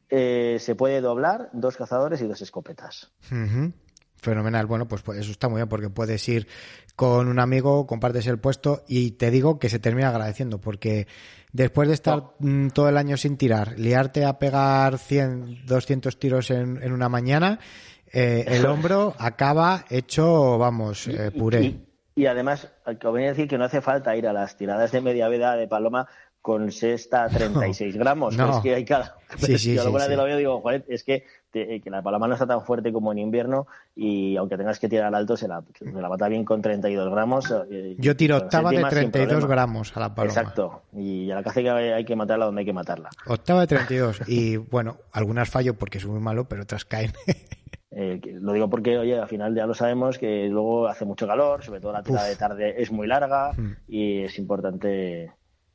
Eh, 0.09 0.57
se 0.59 0.73
puede 0.73 1.01
doblar 1.01 1.49
dos 1.53 1.77
cazadores 1.77 2.19
y 2.21 2.27
dos 2.27 2.41
escopetas. 2.41 3.11
Fenomenal. 4.23 4.65
Bueno, 4.65 4.87
pues, 4.87 5.01
pues, 5.01 5.19
eso 5.19 5.31
está 5.31 5.49
muy 5.49 5.57
bien 5.57 5.67
porque 5.67 5.89
puedes 5.89 6.27
ir 6.29 6.47
con 6.95 7.27
un 7.27 7.39
amigo, 7.39 7.85
compartes 7.85 8.25
el 8.27 8.39
puesto 8.39 8.83
y 8.87 9.11
te 9.11 9.29
digo 9.31 9.59
que 9.59 9.67
se 9.67 9.79
termina 9.79 10.09
agradeciendo 10.09 10.59
porque 10.59 11.07
después 11.51 11.89
de 11.89 11.93
estar 11.93 12.23
mm, 12.39 12.69
todo 12.69 12.87
el 12.87 12.97
año 12.97 13.17
sin 13.17 13.35
tirar, 13.35 13.77
liarte 13.77 14.23
a 14.23 14.39
pegar 14.39 14.97
100, 14.97 15.65
200 15.65 16.17
tiros 16.17 16.51
en, 16.51 16.91
una 16.91 17.09
mañana, 17.09 17.59
eh, 18.11 18.45
el 18.47 18.65
hombro 18.65 19.13
acaba 19.19 19.83
hecho, 19.89 20.57
vamos, 20.57 21.07
eh, 21.07 21.31
puré. 21.31 21.81
Y, 22.15 22.27
además, 22.27 22.71
conviene 23.01 23.29
decir 23.29 23.47
que 23.47 23.57
no 23.57 23.65
hace 23.65 23.81
falta 23.81 24.15
ir 24.15 24.27
a 24.27 24.33
las 24.33 24.55
tiradas 24.55 24.91
de 24.91 25.01
media 25.01 25.27
veda 25.27 25.57
de 25.57 25.67
paloma 25.67 26.07
con 26.43 26.73
sexta 26.73 27.29
36 27.29 27.95
gramos. 27.97 28.35
No. 28.35 28.57
Es 28.57 28.61
que 28.61 28.75
hay 28.75 28.83
cada. 28.83 29.15
Sí, 29.37 29.57
sí, 29.57 29.73
yo 29.75 29.83
sí, 29.83 30.15
lo 30.15 30.23
veo 30.25 30.37
digo, 30.37 30.61
joder, 30.61 30.83
es 30.89 31.03
que, 31.05 31.23
que, 31.51 31.81
la 31.85 32.03
paloma 32.03 32.27
no 32.27 32.33
está 32.33 32.45
tan 32.45 32.65
fuerte 32.65 32.91
como 32.91 33.13
en 33.13 33.19
invierno 33.19 33.65
y 33.95 34.35
aunque 34.35 34.57
tengas 34.57 34.77
que 34.77 34.89
tirar 34.89 35.15
alto, 35.15 35.37
se 35.37 35.47
la, 35.47 35.63
se 35.73 35.85
la 35.89 36.09
mata 36.09 36.27
bien 36.27 36.43
con 36.43 36.61
32 36.61 37.09
gramos. 37.09 37.51
Eh, 37.71 37.95
yo 37.97 38.17
tiro 38.17 38.37
octava 38.37 38.71
de 38.71 38.83
32 38.83 39.45
gramos 39.45 39.95
a 39.95 40.01
la 40.01 40.13
paloma. 40.13 40.33
Exacto. 40.33 40.83
Y 40.93 41.31
a 41.31 41.35
la 41.35 41.43
caza 41.43 41.61
hay 41.61 42.03
que 42.03 42.15
matarla 42.17 42.45
donde 42.45 42.59
hay 42.59 42.65
que 42.65 42.73
matarla. 42.73 43.09
Octava 43.25 43.61
de 43.61 43.67
32. 43.67 44.23
y 44.27 44.57
bueno, 44.57 44.97
algunas 45.13 45.49
fallo 45.49 45.75
porque 45.75 45.97
es 45.99 46.05
muy 46.05 46.19
malo, 46.19 46.49
pero 46.49 46.63
otras 46.63 46.83
caen. 46.83 47.13
Eh, 47.95 48.19
lo 48.41 48.51
digo 48.51 48.69
porque, 48.69 48.97
oye, 48.97 49.17
al 49.17 49.27
final 49.27 49.55
ya 49.55 49.65
lo 49.65 49.75
sabemos 49.75 50.17
que 50.17 50.49
luego 50.49 50.87
hace 50.87 51.05
mucho 51.05 51.25
calor, 51.25 51.63
sobre 51.63 51.79
todo 51.79 51.93
la 51.93 52.03
tirada 52.03 52.27
de 52.27 52.35
tarde 52.35 52.81
es 52.81 52.91
muy 52.91 53.07
larga 53.07 53.53
mm. 53.55 53.71
y 53.87 54.23
es 54.23 54.39
importante 54.39 55.31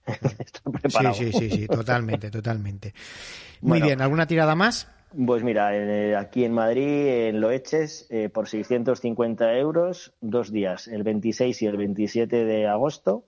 Sí, 0.88 1.06
sí, 1.14 1.32
sí, 1.32 1.50
sí, 1.50 1.66
totalmente, 1.66 2.30
totalmente. 2.30 2.94
Muy 3.60 3.80
bien, 3.80 4.00
¿alguna 4.00 4.26
tirada 4.26 4.54
más? 4.54 4.88
Pues 5.26 5.42
mira, 5.42 5.74
eh, 5.74 6.16
aquí 6.16 6.44
en 6.44 6.52
Madrid, 6.52 7.28
en 7.28 7.40
Loeches, 7.40 8.06
eh, 8.10 8.28
por 8.28 8.46
650 8.46 9.56
euros, 9.56 10.12
dos 10.20 10.52
días, 10.52 10.86
el 10.86 11.02
26 11.02 11.62
y 11.62 11.66
el 11.66 11.76
27 11.78 12.44
de 12.44 12.66
agosto. 12.66 13.24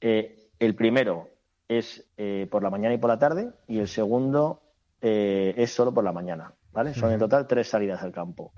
Eh, 0.00 0.48
el 0.58 0.74
primero 0.74 1.28
es 1.68 2.04
por 2.50 2.62
la 2.62 2.70
mañana 2.70 2.94
y 2.94 2.98
por 2.98 3.10
la 3.10 3.18
tarde 3.18 3.50
y 3.66 3.78
el 3.78 3.88
segundo 3.88 4.62
es 5.00 5.70
solo 5.70 5.92
por 5.92 6.04
la 6.04 6.12
mañana. 6.12 6.52
¿Vale? 6.72 6.94
Son 6.94 7.10
en 7.10 7.18
total 7.18 7.46
tres 7.46 7.68
salidas 7.68 8.02
al 8.02 8.12
campo. 8.12 8.52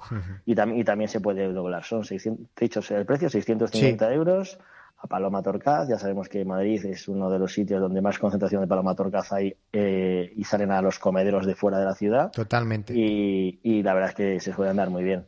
y, 0.45 0.53
y, 0.53 0.85
también 0.85 1.09
se 1.09 1.21
puede 1.21 1.53
doblar. 1.53 1.85
Son 1.85 2.05
600, 2.05 2.47
dicho 2.59 2.81
el 2.95 3.07
precio, 3.07 3.29
650 3.31 4.13
euros 4.13 4.59
a 4.99 5.07
Paloma 5.07 5.43
Torcaz. 5.43 5.89
Ya 5.89 5.99
sabemos 5.99 6.29
que 6.29 6.45
Madrid 6.45 6.85
es 6.87 7.09
uno 7.09 7.31
de 7.31 7.39
los 7.39 7.53
sitios 7.53 7.81
donde 7.81 8.01
más 8.01 8.19
concentración 8.19 8.63
de 8.63 8.69
Paloma 8.69 8.95
Torcaz 8.95 9.33
hay 9.33 9.55
eh, 9.73 10.33
y 10.35 10.45
salen 10.45 10.71
a 10.71 10.83
los 10.83 10.99
comederos 10.99 11.47
de 11.47 11.55
fuera 11.55 11.79
de 11.79 11.85
la 11.85 11.95
ciudad. 11.95 12.31
Totalmente. 12.33 12.95
Y, 12.95 13.61
y 13.63 13.83
la 13.83 13.95
verdad 13.95 14.11
es 14.11 14.17
que 14.17 14.41
se 14.41 14.53
suele 14.53 14.71
andar 14.71 14.91
muy 14.91 15.05
bien. 15.05 15.25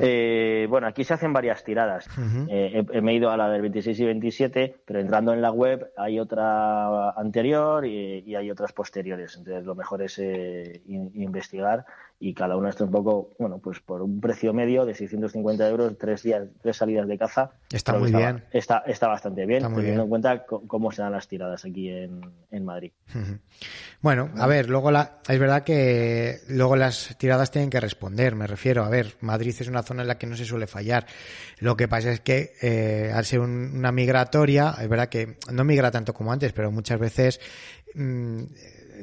Eh, 0.00 0.66
bueno, 0.68 0.86
aquí 0.86 1.04
se 1.04 1.14
hacen 1.14 1.32
varias 1.32 1.64
tiradas. 1.64 2.06
Eh, 2.48 2.84
he, 2.92 2.98
he, 2.98 3.12
ido 3.12 3.30
a 3.30 3.36
la 3.36 3.48
del 3.50 3.62
26 3.62 4.00
y 4.00 4.04
27, 4.04 4.76
pero 4.84 5.00
entrando 5.00 5.32
en 5.32 5.42
la 5.42 5.50
web 5.50 5.90
hay 5.96 6.20
otra 6.20 7.10
anterior 7.10 7.84
y, 7.84 8.34
hay 8.34 8.50
otras 8.50 8.72
posteriores. 8.72 9.36
Entonces, 9.36 9.64
lo 9.64 9.74
mejor 9.74 10.02
es 10.02 10.18
eh, 10.18 10.82
investigar 10.86 11.84
y 12.18 12.32
cada 12.32 12.56
una 12.56 12.70
está 12.70 12.84
un 12.84 12.90
poco, 12.90 13.30
bueno, 13.38 13.58
pues 13.58 13.80
por 13.80 14.02
un 14.02 14.20
precio 14.20 14.52
medio 14.52 14.86
de 14.86 14.94
650 14.94 15.68
euros, 15.68 15.98
tres 15.98 16.22
días, 16.22 16.48
tres 16.62 16.76
salidas 16.76 17.06
de 17.08 17.18
caza. 17.18 17.50
Está 17.70 17.98
muy 17.98 18.12
bien. 18.12 18.44
Está, 18.52 18.82
está 18.86 19.08
bastante 19.08 19.44
bien, 19.46 19.62
teniendo 19.74 20.04
en 20.04 20.08
cuenta 20.08 20.44
cómo 20.46 20.90
se 20.90 21.02
dan 21.02 21.12
las 21.12 21.28
tiradas 21.28 21.64
aquí 21.64 21.90
en, 21.90 22.20
en 22.50 22.64
Madrid. 22.64 22.92
Bueno, 24.00 24.30
a 24.36 24.46
ver, 24.46 24.68
luego 24.68 24.90
la, 24.90 25.18
es 25.28 25.38
verdad 25.38 25.64
que 25.64 26.38
luego 26.48 26.76
las 26.76 27.16
tiradas 27.18 27.50
tienen 27.50 27.70
que 27.70 27.80
responder, 27.80 28.34
me 28.34 28.46
refiero. 28.46 28.84
A 28.84 28.88
ver, 28.88 29.14
Madrid 29.20 29.54
es 29.58 29.68
una 29.68 29.82
zona 29.82 30.02
en 30.02 30.08
la 30.08 30.18
que 30.18 30.26
no 30.26 30.36
se 30.36 30.44
suele 30.44 30.66
fallar. 30.66 31.06
Lo 31.58 31.76
que 31.76 31.88
pasa 31.88 32.12
es 32.12 32.20
que 32.20 32.52
eh, 32.62 33.12
al 33.14 33.24
ser 33.24 33.40
una 33.40 33.92
migratoria, 33.92 34.74
es 34.80 34.88
verdad 34.88 35.08
que 35.08 35.38
no 35.52 35.64
migra 35.64 35.90
tanto 35.90 36.14
como 36.14 36.32
antes, 36.32 36.52
pero 36.52 36.70
muchas 36.70 36.98
veces 36.98 37.40
mmm, 37.94 38.44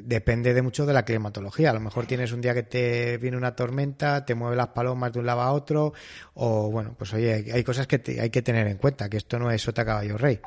depende 0.03 0.53
de 0.53 0.61
mucho 0.61 0.85
de 0.85 0.93
la 0.93 1.05
climatología. 1.05 1.71
A 1.71 1.73
lo 1.73 1.79
mejor 1.79 2.05
tienes 2.05 2.31
un 2.31 2.41
día 2.41 2.53
que 2.53 2.63
te 2.63 3.17
viene 3.17 3.37
una 3.37 3.55
tormenta, 3.55 4.25
te 4.25 4.35
mueve 4.35 4.55
las 4.55 4.69
palomas 4.69 5.13
de 5.13 5.19
un 5.19 5.25
lado 5.25 5.41
a 5.41 5.51
otro, 5.53 5.93
o 6.33 6.69
bueno, 6.71 6.95
pues 6.97 7.13
oye, 7.13 7.51
hay, 7.53 7.63
cosas 7.63 7.87
que 7.87 8.01
hay 8.19 8.29
que 8.29 8.41
tener 8.41 8.67
en 8.67 8.77
cuenta, 8.77 9.09
que 9.09 9.17
esto 9.17 9.39
no 9.39 9.51
es 9.51 9.61
sota 9.61 9.85
caballo 9.85 10.17
rey. 10.17 10.39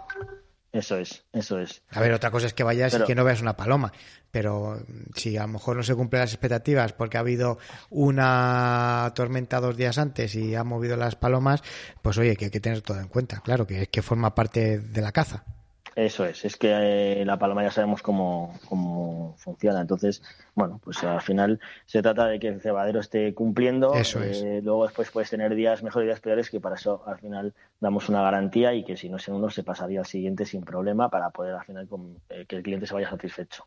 Eso 0.72 0.96
es, 0.96 1.24
eso 1.32 1.60
es. 1.60 1.82
A 1.90 2.00
ver, 2.00 2.12
otra 2.12 2.32
cosa 2.32 2.48
es 2.48 2.52
que 2.52 2.64
vayas 2.64 2.94
y 2.94 3.04
que 3.04 3.14
no 3.14 3.22
veas 3.22 3.40
una 3.40 3.56
paloma, 3.56 3.92
pero 4.32 4.84
si 5.14 5.36
a 5.36 5.42
lo 5.42 5.48
mejor 5.48 5.76
no 5.76 5.84
se 5.84 5.94
cumplen 5.94 6.22
las 6.22 6.32
expectativas 6.32 6.92
porque 6.92 7.16
ha 7.16 7.20
habido 7.20 7.58
una 7.90 9.12
tormenta 9.14 9.60
dos 9.60 9.76
días 9.76 9.98
antes 9.98 10.34
y 10.34 10.56
ha 10.56 10.64
movido 10.64 10.96
las 10.96 11.14
palomas, 11.14 11.62
pues 12.02 12.18
oye, 12.18 12.34
que 12.34 12.46
hay 12.46 12.50
que 12.50 12.58
tener 12.58 12.82
todo 12.82 12.98
en 12.98 13.06
cuenta, 13.06 13.40
claro, 13.40 13.68
que 13.68 13.82
es 13.82 13.88
que 13.88 14.02
forma 14.02 14.34
parte 14.34 14.80
de 14.80 15.00
la 15.00 15.12
caza. 15.12 15.44
Eso 15.96 16.24
es, 16.24 16.44
es 16.44 16.57
que 16.57 16.70
eh, 16.72 17.24
la 17.24 17.38
paloma 17.38 17.62
ya 17.62 17.70
sabemos 17.70 18.02
cómo, 18.02 18.59
cómo, 18.68 19.35
funciona. 19.38 19.80
Entonces, 19.80 20.22
bueno, 20.54 20.80
pues 20.83 21.02
al 21.04 21.20
final 21.20 21.61
se 21.87 22.02
trata 22.02 22.26
de 22.26 22.40
que 22.40 22.48
el 22.48 22.61
cebadero 22.61 23.00
esté 23.00 23.33
cumpliendo. 23.35 23.94
Eso 23.94 24.22
es. 24.22 24.42
Eh, 24.42 24.61
luego 24.62 24.85
después 24.85 25.11
puedes 25.11 25.30
tener 25.30 25.54
días 25.54 25.83
mejores 25.83 26.07
y 26.07 26.09
días 26.09 26.20
peores, 26.20 26.50
que 26.50 26.61
para 26.61 26.74
eso 26.74 27.02
al 27.07 27.18
final 27.18 27.54
damos 27.80 28.09
una 28.09 28.22
garantía 28.22 28.74
y 28.74 28.85
que 28.85 28.96
si 28.96 29.09
no 29.09 29.18
es 29.18 29.28
en 29.28 29.35
uno 29.35 29.50
se 29.50 29.62
pasaría 29.62 30.00
al 30.00 30.07
siguiente 30.07 30.46
sin 30.46 30.64
problema 30.64 31.09
para 31.11 31.30
poder 31.30 31.54
al 31.54 31.64
final 31.64 31.87
con, 31.87 32.16
eh, 32.28 32.44
que 32.48 32.57
el 32.57 32.62
cliente 32.62 32.87
se 32.87 32.94
vaya 32.94 33.09
satisfecho. 33.09 33.66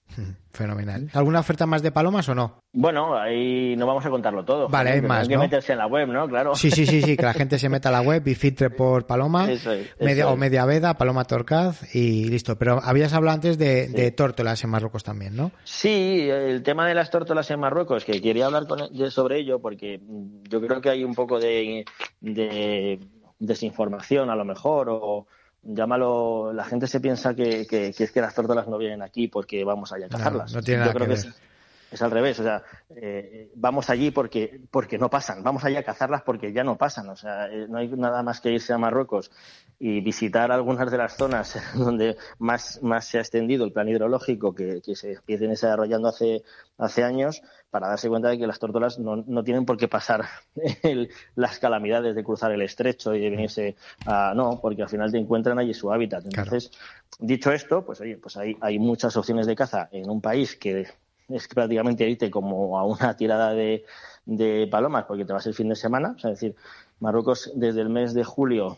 Fenomenal. 0.52 1.10
¿Alguna 1.14 1.40
oferta 1.40 1.66
más 1.66 1.82
de 1.82 1.92
palomas 1.92 2.28
o 2.30 2.36
no? 2.36 2.60
Bueno, 2.80 3.18
ahí 3.18 3.76
no 3.76 3.88
vamos 3.88 4.06
a 4.06 4.12
contarlo 4.12 4.46
todo. 4.46 4.68
Vale, 4.70 4.92
hay 4.92 5.02
más. 5.02 5.24
Hay 5.24 5.30
que 5.30 5.38
meterse 5.40 5.72
en 5.72 5.80
la 5.80 5.88
web, 5.88 6.10
¿no? 6.10 6.28
Claro. 6.28 6.54
Sí, 6.54 6.70
sí, 6.70 6.86
sí, 6.86 7.02
sí, 7.02 7.18
que 7.18 7.26
la 7.26 7.34
gente 7.34 7.58
se 7.58 7.70
meta 7.70 7.90
a 7.90 7.92
la 7.92 8.02
web 8.02 8.22
y 8.28 8.36
filtre 8.36 8.70
por 8.70 9.08
paloma, 9.08 9.52
eso 9.52 9.72
es, 9.72 9.88
media, 10.00 10.30
o 10.30 10.38
media 10.38 10.64
veda, 10.66 10.94
paloma 10.94 11.26
torcaz 11.26 11.96
y 11.96 12.26
listo. 12.26 12.56
Pero 12.60 12.80
habías 12.84 13.14
hablado 13.14 13.34
antes 13.34 13.58
de, 13.58 13.88
sí. 13.88 13.94
de, 13.94 14.12
tórtolas 14.12 14.64
en 14.64 14.70
Marruecos 14.70 15.04
también, 15.04 15.36
¿no? 15.36 15.50
Sí, 15.64 16.30
el 16.30 16.62
tema 16.62 16.88
de 16.88 16.94
las 16.94 17.10
tórtolas 17.10 17.50
en 17.50 17.60
Marruecos, 17.60 18.06
que 18.06 18.22
quería 18.22 18.46
hablar 18.46 18.68
con, 18.68 18.94
de, 18.96 19.10
sobre 19.10 19.40
ello 19.40 19.60
porque 19.60 20.00
yo 20.48 20.62
creo 20.62 20.80
que 20.80 20.92
hay 20.92 21.04
un 21.04 21.16
poco 21.16 21.40
de, 21.40 21.84
de 22.22 23.00
desinformación 23.40 24.30
a 24.30 24.36
lo 24.36 24.46
mejor 24.46 24.90
o 24.92 25.26
llámalo, 25.64 26.54
la 26.54 26.64
gente 26.64 26.86
se 26.86 27.00
piensa 27.00 27.34
que, 27.34 27.66
que, 27.66 27.92
que, 27.92 28.04
es 28.04 28.12
que 28.12 28.22
las 28.22 28.36
tórtolas 28.36 28.68
no 28.68 28.78
vienen 28.78 29.02
aquí 29.02 29.28
porque 29.28 29.64
vamos 29.64 29.92
allá 29.92 30.06
a 30.06 30.10
cazarlas. 30.10 30.52
No, 30.54 30.60
no 30.60 30.64
tiene 30.64 30.82
nada 30.82 30.92
yo 30.94 30.96
creo 30.96 31.08
que, 31.08 31.16
que 31.16 31.20
es, 31.28 31.42
es, 31.92 32.02
al 32.02 32.12
revés, 32.12 32.40
o 32.40 32.44
sea, 32.44 32.64
eh, 32.90 33.52
vamos 33.56 33.90
allí 33.90 34.12
porque, 34.12 34.62
porque 34.72 34.98
no 34.98 35.10
pasan, 35.10 35.44
vamos 35.44 35.64
allá 35.64 35.80
a 35.80 35.84
cazarlas 35.84 36.22
porque 36.24 36.52
ya 36.52 36.64
no 36.64 36.78
pasan, 36.78 37.10
o 37.10 37.16
sea, 37.16 37.48
eh, 37.48 37.68
no 37.70 37.78
hay 37.78 37.88
nada 37.90 38.24
más 38.24 38.42
que 38.42 38.52
irse 38.52 38.74
a 38.74 38.78
Marruecos 38.78 39.32
y 39.80 40.02
visitar 40.02 40.52
algunas 40.52 40.92
de 40.92 40.98
las 40.98 41.16
zonas 41.16 41.58
donde 41.76 42.18
más, 42.40 42.82
más 42.82 43.06
se 43.06 43.18
ha 43.18 43.22
extendido 43.22 43.64
el 43.66 43.72
plan 43.72 43.88
hidrológico 43.88 44.54
que, 44.54 44.82
que 44.84 44.96
se 44.96 45.18
viene 45.26 45.50
desarrollando 45.50 46.10
hace, 46.10 46.44
hace 46.78 47.04
años 47.04 47.42
para 47.70 47.90
darse 47.90 48.10
cuenta 48.10 48.30
de 48.30 48.38
que 48.38 48.48
las 48.48 48.60
tórtolas 48.60 48.98
no, 49.00 49.18
no 49.18 49.44
tienen 49.44 49.66
por 49.66 49.78
qué 49.78 49.88
pasar 49.88 50.26
el, 50.84 51.10
las 51.36 51.60
calamidades 51.60 52.16
de 52.16 52.24
cruzar 52.24 52.52
el 52.52 52.62
estrecho 52.62 53.14
y 53.14 53.20
de 53.20 53.30
venirse 53.30 53.76
a 54.06 54.34
no, 54.36 54.60
porque 54.62 54.84
al 54.84 54.90
final 54.90 55.12
te 55.12 55.18
encuentran 55.18 55.60
allí 55.60 55.74
su 55.74 55.92
hábitat. 55.92 56.26
Entonces, 56.26 56.70
claro. 56.70 57.16
dicho 57.20 57.52
esto, 57.52 57.86
pues 57.86 58.02
oye, 58.02 58.18
pues 58.18 58.38
hay, 58.38 58.58
hay 58.62 58.80
muchas 58.80 59.16
opciones 59.18 59.46
de 59.48 59.56
caza 59.56 59.90
en 59.92 60.10
un 60.10 60.22
país 60.22 60.56
que 60.56 60.88
es 61.30 61.48
prácticamente 61.48 62.08
irte 62.10 62.32
como 62.32 62.78
a 62.78 62.86
una 62.86 63.16
tirada 63.16 63.54
de, 63.54 63.86
de 64.26 64.68
palomas 64.70 65.06
porque 65.06 65.26
te 65.26 65.34
vas 65.34 65.46
el 65.48 65.54
fin 65.54 65.70
de 65.70 65.76
semana. 65.76 66.14
O 66.16 66.20
sea, 66.20 66.32
es 66.32 66.40
decir, 66.40 66.56
Marruecos 67.00 67.52
desde 67.56 67.82
el 67.82 67.90
mes 67.90 68.14
de 68.14 68.24
julio 68.24 68.78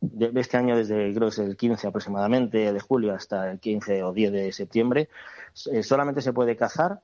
de 0.00 0.40
este 0.40 0.56
año, 0.56 0.76
desde 0.76 1.12
creo 1.12 1.28
que 1.28 1.34
es 1.34 1.38
el 1.38 1.56
15 1.56 1.88
aproximadamente 1.88 2.72
de 2.72 2.80
julio 2.80 3.14
hasta 3.14 3.50
el 3.50 3.58
15 3.58 4.04
o 4.04 4.12
10 4.12 4.32
de 4.32 4.52
septiembre, 4.52 5.08
eh, 5.72 5.82
solamente 5.82 6.22
se 6.22 6.32
puede 6.32 6.56
cazar 6.56 7.00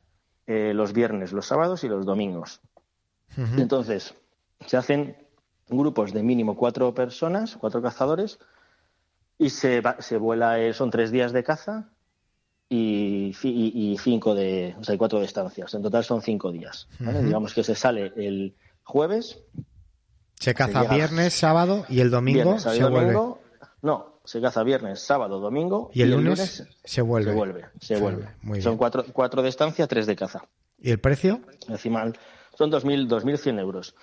eh, 0.46 0.72
los 0.74 0.92
viernes, 0.92 1.32
los 1.32 1.46
sábados 1.46 1.84
y 1.84 1.88
los 1.88 2.06
domingos. 2.06 2.60
Uh 3.36 3.40
-huh. 3.40 3.62
Entonces, 3.62 4.14
se 4.66 4.76
hacen 4.76 5.16
grupos 5.68 6.12
de 6.12 6.22
mínimo 6.22 6.56
cuatro 6.56 6.94
personas, 6.94 7.56
cuatro 7.56 7.82
cazadores, 7.82 8.38
y 9.38 9.50
se, 9.50 9.80
va, 9.80 9.96
se 10.00 10.18
vuela, 10.18 10.60
eh, 10.60 10.72
son 10.72 10.90
tres 10.90 11.10
días 11.10 11.32
de 11.32 11.42
caza 11.42 11.88
y, 12.72 13.36
y, 13.42 13.92
y, 13.92 13.98
cinco 13.98 14.34
de, 14.34 14.74
o 14.80 14.84
sea, 14.84 14.96
cuatro 14.96 15.18
de 15.18 15.26
estancias. 15.26 15.74
En 15.74 15.82
total 15.82 16.04
son 16.04 16.22
cinco 16.22 16.50
días. 16.50 16.88
¿vale? 16.98 17.18
Uh 17.18 17.22
-huh. 17.22 17.26
Digamos 17.26 17.54
que 17.54 17.62
se 17.62 17.74
sale 17.74 18.12
el 18.16 18.54
jueves. 18.82 19.38
Se 20.40 20.54
caza 20.54 20.82
se 20.82 20.94
viernes, 20.94 21.34
sábado 21.34 21.84
y 21.88 22.00
el 22.00 22.10
domingo 22.10 22.54
viernes, 22.54 22.62
se 22.62 22.80
domingo, 22.80 22.90
vuelve. 22.90 23.40
No, 23.82 24.20
se 24.24 24.40
caza 24.40 24.62
viernes, 24.62 25.00
sábado, 25.00 25.38
domingo. 25.38 25.90
Y 25.92 26.02
el, 26.02 26.08
y 26.08 26.12
el 26.12 26.24
lunes, 26.24 26.58
lunes, 26.58 26.76
se 26.84 27.02
vuelve. 27.02 27.30
Se 27.30 27.36
vuelve, 27.36 27.64
se, 27.78 27.86
se 27.94 28.00
vuelve. 28.00 28.28
vuelve. 28.42 28.62
Son 28.62 28.76
cuatro, 28.76 29.04
cuatro 29.12 29.42
de 29.42 29.48
estancia, 29.50 29.86
tres 29.86 30.06
de 30.06 30.16
caza. 30.16 30.48
¿Y 30.78 30.90
el 30.90 30.98
precio? 30.98 31.40
Encima 31.68 32.10
son 32.56 32.70
2.100 32.70 33.58
euros. 33.60 33.94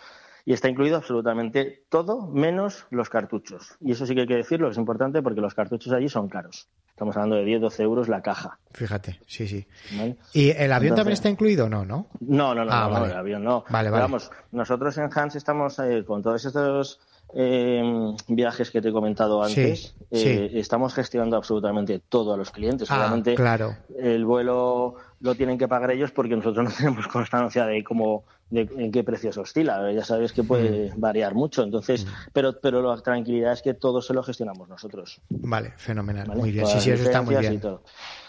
Y 0.50 0.54
está 0.54 0.68
incluido 0.68 0.98
absolutamente 0.98 1.84
todo 1.90 2.26
menos 2.26 2.88
los 2.90 3.08
cartuchos. 3.08 3.78
Y 3.82 3.92
eso 3.92 4.08
sí 4.08 4.16
que 4.16 4.22
hay 4.22 4.28
que 4.28 4.36
decirlo, 4.36 4.72
es 4.72 4.78
importante 4.78 5.22
porque 5.22 5.42
los 5.42 5.54
cartuchos 5.54 5.94
allí 5.94 6.10
son 6.10 6.28
caros. 6.28 6.68
Estamos 6.90 7.16
hablando 7.18 7.36
de 7.36 7.46
10, 7.46 7.62
12 7.62 7.84
euros 7.84 8.08
la 8.08 8.24
caja. 8.24 8.58
Fíjate, 8.72 9.20
sí, 9.28 9.48
sí. 9.48 9.68
¿Vale? 9.96 10.18
¿Y 10.34 10.50
el 10.50 10.72
avión 10.72 10.94
Entonces, 10.94 10.96
también 10.96 11.14
está 11.14 11.30
incluido 11.30 11.68
o 11.68 11.70
no, 11.70 11.86
no? 11.86 12.08
No, 12.22 12.56
no, 12.56 12.66
no, 12.66 12.72
ah, 12.74 12.88
no, 12.88 12.90
vale. 12.94 13.06
no, 13.06 13.12
el 13.12 13.18
avión 13.20 13.44
no. 13.44 13.64
Vale, 13.70 13.92
vale. 13.92 14.02
Vamos, 14.02 14.32
nosotros 14.52 14.98
en 14.98 15.12
Hans 15.14 15.36
estamos 15.36 15.78
eh, 15.78 16.04
con 16.04 16.24
todos 16.24 16.44
estos 16.44 17.00
eh, 17.36 18.16
viajes 18.28 18.72
que 18.72 18.82
te 18.82 18.90
he 18.90 18.92
comentado 18.92 19.44
antes, 19.44 19.96
sí, 20.12 20.18
sí. 20.18 20.30
Eh, 20.30 20.52
estamos 20.56 20.96
gestionando 20.96 21.38
absolutamente 21.38 22.02
todo 22.10 22.34
a 22.34 22.38
los 22.38 22.50
clientes. 22.50 22.90
Ah, 22.90 22.98
Obviamente, 22.98 23.36
claro. 23.36 23.76
el 24.00 24.26
vuelo 24.26 24.96
lo 25.20 25.36
tienen 25.36 25.60
que 25.60 25.68
pagar 25.68 25.92
ellos 25.92 26.12
porque 26.12 26.36
nosotros 26.36 26.66
no 26.66 26.72
tenemos 26.78 27.08
constancia 27.08 27.68
de 27.68 27.84
cómo, 27.84 28.26
de 28.50 28.62
en 28.78 28.92
qué 28.92 29.04
precios 29.04 29.38
oscila. 29.38 29.92
Ya 29.92 30.04
sabes 30.04 30.34
que 30.34 30.44
puede 30.44 30.92
mm. 30.92 31.00
variar 31.00 31.36
mucho. 31.36 31.64
Entonces, 31.64 32.06
mm. 32.06 32.10
pero, 32.34 32.60
pero 32.60 32.82
la 32.82 33.02
tranquilidad 33.02 33.54
es 33.54 33.62
que 33.62 33.74
todo 33.74 34.02
se 34.02 34.14
lo 34.14 34.24
gestionamos 34.24 34.68
nosotros. 34.68 35.22
Vale, 35.30 35.74
fenomenal. 35.78 36.28
¿Vale? 36.28 36.40
Muy 36.40 36.52
bien. 36.52 36.66
Todas 36.66 36.84
sí, 36.84 36.90
sí, 36.90 36.92
eso 36.92 37.04
está 37.04 37.22
muy 37.22 37.36
bien. 37.36 37.62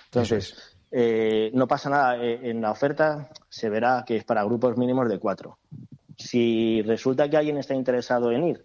Entonces, 0.07 0.53
es. 0.53 0.77
eh, 0.91 1.51
no 1.55 1.67
pasa 1.67 1.91
nada. 1.91 2.17
Eh, 2.23 2.51
En 2.51 2.61
la 2.61 2.71
oferta 2.71 3.31
se 3.49 3.69
verá 3.69 4.05
que 4.07 4.17
es 4.17 4.25
para 4.25 4.45
grupos 4.45 4.77
mínimos 4.77 5.09
de 5.09 5.19
cuatro. 5.19 5.59
Si 6.17 6.83
resulta 6.83 7.31
que 7.31 7.37
alguien 7.37 7.57
está 7.57 7.75
interesado 7.75 8.31
en 8.31 8.45
ir, 8.45 8.65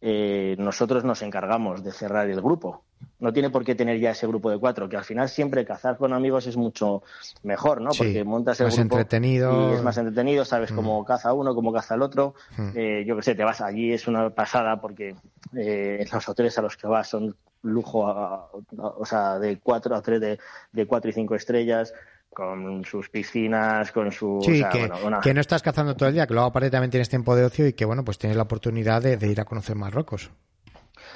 eh, 0.00 0.56
nosotros 0.58 1.04
nos 1.04 1.22
encargamos 1.22 1.84
de 1.84 1.92
cerrar 1.92 2.28
el 2.28 2.40
grupo. 2.40 2.82
No 3.18 3.32
tiene 3.32 3.50
por 3.50 3.64
qué 3.64 3.74
tener 3.74 3.98
ya 3.98 4.10
ese 4.10 4.26
grupo 4.26 4.50
de 4.50 4.58
cuatro, 4.58 4.88
que 4.88 4.96
al 4.96 5.04
final 5.04 5.28
siempre 5.28 5.64
cazar 5.64 5.96
con 5.96 6.12
amigos 6.12 6.46
es 6.46 6.56
mucho 6.56 7.02
mejor, 7.42 7.80
¿no? 7.80 7.90
Porque 7.90 8.24
montas 8.24 8.60
el 8.60 8.66
más 8.66 8.76
grupo 8.78 8.96
entretenido. 8.96 9.70
y 9.70 9.74
es 9.74 9.82
más 9.82 9.96
entretenido, 9.98 10.44
sabes 10.44 10.72
cómo 10.72 11.04
caza 11.04 11.32
uno, 11.32 11.54
cómo 11.54 11.72
caza 11.72 11.94
el 11.94 12.02
otro. 12.02 12.34
Mm. 12.56 12.68
Eh, 12.74 13.04
yo 13.06 13.16
qué 13.16 13.22
sé, 13.22 13.34
te 13.34 13.44
vas 13.44 13.60
allí, 13.60 13.92
es 13.92 14.06
una 14.08 14.30
pasada 14.30 14.80
porque 14.80 15.14
eh, 15.56 16.06
los 16.12 16.28
hoteles 16.28 16.56
a 16.58 16.62
los 16.62 16.76
que 16.76 16.86
vas 16.86 17.08
son 17.08 17.34
lujo, 17.62 18.06
a- 18.06 18.34
a- 18.46 18.48
o 18.86 19.04
sea, 19.06 19.38
de 19.38 19.58
cuatro 19.58 19.94
a 19.96 20.02
tres, 20.02 20.20
de, 20.20 20.38
de 20.72 20.86
cuatro 20.86 21.10
y 21.10 21.12
cinco 21.14 21.34
estrellas, 21.34 21.92
con 22.30 22.84
sus 22.84 23.08
piscinas, 23.10 23.92
con 23.92 24.10
su... 24.10 24.40
Sí, 24.44 24.52
o 24.52 24.54
sea, 24.56 24.68
que, 24.68 24.78
bueno, 24.80 24.96
una- 25.06 25.20
que 25.20 25.32
no 25.32 25.40
estás 25.40 25.62
cazando 25.62 25.94
todo 25.94 26.08
el 26.08 26.14
día, 26.16 26.26
que 26.26 26.34
luego 26.34 26.48
aparte 26.48 26.68
también 26.68 26.90
tienes 26.90 27.08
tiempo 27.08 27.36
de 27.36 27.44
ocio 27.44 27.66
y 27.68 27.72
que, 27.74 27.84
bueno, 27.84 28.04
pues 28.04 28.18
tienes 28.18 28.36
la 28.36 28.42
oportunidad 28.42 29.00
de, 29.02 29.16
de 29.16 29.28
ir 29.28 29.40
a 29.40 29.44
conocer 29.44 29.76
Marruecos. 29.76 30.30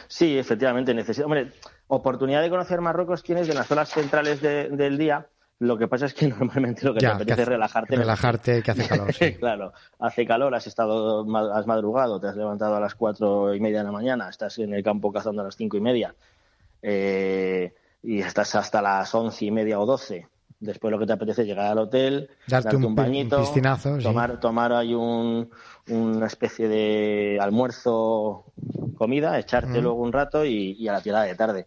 Sí, 0.07 0.39
efectivamente, 0.39 0.95
necesito. 0.95 1.27
Hombre, 1.27 1.51
oportunidad 1.89 2.43
de 2.43 2.51
conocer 2.51 2.81
Marruecos 2.81 3.23
tienes 3.23 3.49
en 3.49 3.57
las 3.57 3.67
zonas 3.67 3.89
centrales 3.91 4.41
de- 4.41 4.69
del 4.71 4.97
día. 4.97 5.27
Lo 5.61 5.77
que 5.77 5.89
pasa 5.89 6.07
es 6.07 6.15
que 6.15 6.29
normalmente 6.29 6.85
lo 6.87 6.95
que 6.95 7.01
Ya, 7.01 7.09
te 7.11 7.15
apetece 7.17 7.43
es 7.43 7.49
relajarte. 7.49 7.97
relajarte, 7.97 8.63
que 8.63 8.71
hace 8.71 8.87
calor, 8.87 9.13
sí. 9.13 9.35
claro, 9.39 9.73
hace 9.99 10.25
calor, 10.27 10.55
has 10.55 10.67
estado, 10.67 11.27
has 11.53 11.67
madrugado, 11.67 12.21
te 12.21 12.29
has 12.29 12.37
levantado 12.37 12.77
a 12.77 12.81
las 12.81 12.95
cuatro 12.95 13.53
y 13.55 13.61
media 13.61 13.79
de 13.79 13.85
la 13.85 13.93
mañana, 13.93 14.29
estás 14.29 14.59
en 14.59 14.73
el 14.73 14.83
campo 14.85 15.11
cazando 15.13 15.43
a 15.43 15.47
las 15.47 15.57
cinco 15.57 15.77
y 15.77 15.81
media 15.81 16.15
eh, 16.83 17.75
y 18.03 18.21
estás 18.21 18.55
hasta 18.55 18.81
las 18.81 19.13
once 19.15 19.45
y 19.47 19.51
media 19.51 19.81
o 19.81 19.87
doce. 19.87 20.29
Después 20.61 20.91
lo 20.91 20.99
que 20.99 21.07
te 21.07 21.13
apetece 21.13 21.45
llegar 21.45 21.67
al 21.67 21.79
hotel, 21.79 22.29
Darte 22.47 22.75
un 22.77 22.83
pi- 22.83 22.87
un 22.89 22.95
bañito, 22.97 23.55
sí. 23.55 23.61
tomar, 24.03 24.41
tomar 24.41 24.73
ahí 24.73 24.93
un, 24.93 25.49
una 25.89 26.27
especie 26.27 26.67
de 26.67 27.39
almuerzo, 27.41 28.45
comida, 28.97 29.39
echarte 29.39 29.81
luego 29.81 30.03
un 30.03 30.13
rato 30.13 30.45
y, 30.45 30.73
y 30.73 30.89
a 30.89 30.93
la 30.95 31.01
tirada 31.01 31.25
de 31.25 31.35
tarde. 31.37 31.67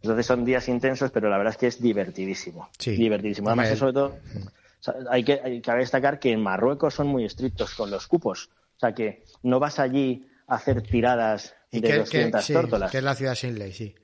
Entonces 0.00 0.24
son 0.26 0.44
días 0.46 0.66
intensos, 0.68 1.10
pero 1.10 1.28
la 1.28 1.36
verdad 1.36 1.52
es 1.52 1.58
que 1.58 1.66
es 1.66 1.80
divertidísimo. 1.80 2.70
Sí. 2.78 2.92
Divertidísimo. 2.96 3.48
Además, 3.48 3.68
es 3.70 3.78
sobre 3.78 3.92
todo, 3.92 4.06
o 4.06 4.82
sea, 4.82 4.94
hay 5.10 5.22
que, 5.24 5.40
hay 5.44 5.60
que 5.60 5.72
destacar 5.72 6.18
que 6.18 6.32
en 6.32 6.40
Marruecos 6.42 6.94
son 6.94 7.08
muy 7.08 7.24
estrictos 7.26 7.74
con 7.74 7.90
los 7.90 8.06
cupos. 8.06 8.48
O 8.76 8.78
sea, 8.80 8.94
que 8.94 9.24
no 9.42 9.60
vas 9.60 9.78
allí 9.78 10.26
a 10.46 10.54
hacer 10.56 10.82
tiradas 10.82 11.54
Y 11.70 11.80
de 11.80 11.86
que, 11.86 11.92
que, 11.92 11.98
200 12.00 12.44
sí, 12.44 12.52
tórtolas. 12.54 12.90
que 12.90 12.98
es 12.98 13.04
la 13.04 13.14
ciudad 13.14 13.34
sin 13.34 13.58
ley, 13.58 13.72
sí. 13.72 13.94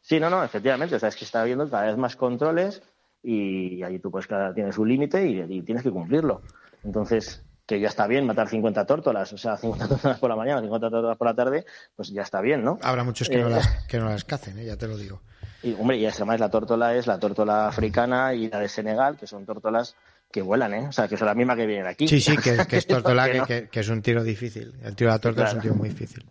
Sí, 0.00 0.20
no, 0.20 0.28
no, 0.30 0.44
efectivamente. 0.44 0.94
O 0.94 0.98
sea, 0.98 1.08
es 1.08 1.16
que 1.16 1.24
está 1.24 1.40
habiendo 1.40 1.68
cada 1.70 1.86
vez 1.86 1.96
más 1.96 2.16
controles 2.16 2.82
y 3.22 3.82
ahí 3.82 3.98
tú 3.98 4.10
pues 4.10 4.26
cada 4.26 4.52
tienes 4.52 4.76
un 4.78 4.88
límite 4.88 5.26
y, 5.26 5.40
y 5.58 5.62
tienes 5.62 5.82
que 5.82 5.90
cumplirlo. 5.90 6.42
Entonces, 6.84 7.42
que 7.66 7.78
ya 7.80 7.88
está 7.88 8.06
bien 8.08 8.26
matar 8.26 8.48
50 8.48 8.84
tórtolas, 8.86 9.32
o 9.32 9.38
sea, 9.38 9.56
50 9.56 9.88
tórtolas 9.88 10.18
por 10.18 10.28
la 10.30 10.36
mañana, 10.36 10.60
50 10.60 10.90
tórtolas 10.90 11.16
por 11.16 11.26
la 11.28 11.34
tarde, 11.34 11.64
pues 11.94 12.08
ya 12.10 12.22
está 12.22 12.40
bien, 12.40 12.62
¿no? 12.64 12.78
Habrá 12.82 13.04
muchos 13.04 13.28
que, 13.28 13.38
no, 13.38 13.46
Eh, 13.46 13.50
las, 13.50 13.68
que 13.86 13.98
no 13.98 14.06
las 14.08 14.24
cacen, 14.24 14.58
¿eh? 14.58 14.64
ya 14.66 14.76
te 14.76 14.88
lo 14.88 14.96
digo. 14.98 15.22
Y, 15.62 15.74
hombre, 15.74 15.96
y 15.96 16.06
además 16.06 16.40
la 16.40 16.50
tórtola 16.50 16.94
es 16.96 17.06
la 17.06 17.18
tórtola 17.20 17.68
africana 17.68 18.34
y 18.34 18.48
la 18.50 18.58
de 18.58 18.68
Senegal, 18.68 19.16
que 19.16 19.28
son 19.28 19.46
tórtolas 19.46 19.94
que 20.30 20.42
vuelan, 20.42 20.74
¿eh? 20.74 20.88
O 20.88 20.92
sea, 20.92 21.06
que 21.06 21.16
son 21.16 21.26
la 21.28 21.34
misma 21.34 21.54
que 21.54 21.66
vienen 21.66 21.86
aquí. 21.86 22.08
Sí, 22.08 22.20
sí, 22.20 22.36
que, 22.36 22.66
que 22.66 22.78
es 22.78 22.86
tortola, 22.88 23.26
Que 23.26 23.32
que, 23.32 23.38
no. 23.38 23.46
que- 23.46 23.68
que 23.68 23.80
es 23.80 23.88
un 23.88 24.02
tiro 24.02 24.24
difícil. 24.24 24.74
El 24.82 24.96
tiro 24.96 25.10
de 25.10 25.16
la 25.16 25.20
tortola 25.20 25.46
es 25.48 25.54
un 25.54 25.60
tiro 25.60 25.74
muy 25.74 25.90
difícil. 25.90 26.24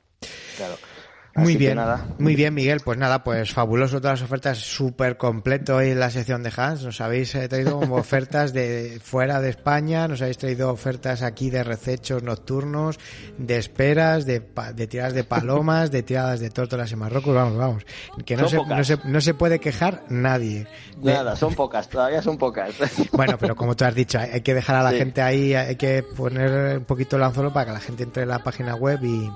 Claro. 0.58 0.76
Muy 1.34 1.54
Así 1.54 1.58
bien, 1.58 1.76
nada. 1.78 2.06
muy 2.20 2.36
bien, 2.36 2.54
Miguel. 2.54 2.82
Pues 2.84 2.98
nada, 2.98 3.24
pues 3.24 3.54
fabuloso 3.54 4.02
todas 4.02 4.20
las 4.20 4.28
ofertas, 4.28 4.58
súper 4.58 5.16
completo 5.18 5.78
hoy 5.78 5.92
en 5.92 6.00
la 6.00 6.10
sección 6.10 6.44
de 6.44 6.52
Hans. 6.56 6.84
Nos 6.84 7.00
habéis 7.00 7.34
eh, 7.36 7.48
traído 7.48 7.80
como 7.80 7.96
ofertas 7.98 8.52
de 8.52 9.00
fuera 9.02 9.40
de 9.40 9.50
España, 9.50 10.08
nos 10.10 10.22
habéis 10.22 10.38
traído 10.38 10.70
ofertas 10.72 11.22
aquí 11.22 11.50
de 11.50 11.64
recechos 11.64 12.22
nocturnos, 12.22 13.00
de 13.38 13.58
esperas, 13.58 14.26
de, 14.26 14.42
de 14.76 14.88
tiradas 14.88 15.14
de 15.14 15.24
palomas, 15.24 15.90
de 15.90 16.04
tiradas 16.04 16.42
de 16.42 16.50
tórtolas 16.50 16.92
en 16.92 17.00
Marruecos. 17.00 17.34
Vamos, 17.34 17.58
vamos. 17.58 17.86
Que 18.26 18.36
no 18.36 18.50
se, 18.50 18.58
no, 18.58 18.84
se, 18.84 18.98
no 19.06 19.22
se 19.22 19.34
puede 19.34 19.60
quejar 19.60 20.04
nadie. 20.10 20.68
De- 20.98 21.14
Nada, 21.14 21.38
son 21.38 21.56
pocas, 21.56 21.88
todavía 21.88 22.22
son 22.22 22.38
pocas. 22.38 22.74
Bueno, 23.14 23.38
pero 23.40 23.56
como 23.56 23.76
tú 23.76 23.86
has 23.86 23.96
dicho, 23.96 24.20
hay 24.20 24.42
que 24.42 24.54
dejar 24.54 24.76
a 24.76 24.84
la 24.84 24.92
Sí. 24.92 24.98
gente 24.98 25.22
ahí, 25.22 25.54
hay 25.54 25.76
que 25.78 26.04
poner 26.04 26.80
un 26.80 26.84
poquito 26.86 27.16
el 27.16 27.24
anzuelo 27.24 27.54
para 27.54 27.68
que 27.68 27.72
la 27.74 27.80
gente 27.80 28.04
entre 28.04 28.24
en 28.24 28.30
la 28.30 28.40
página 28.44 28.76
web 28.76 29.00
y, 29.04 29.30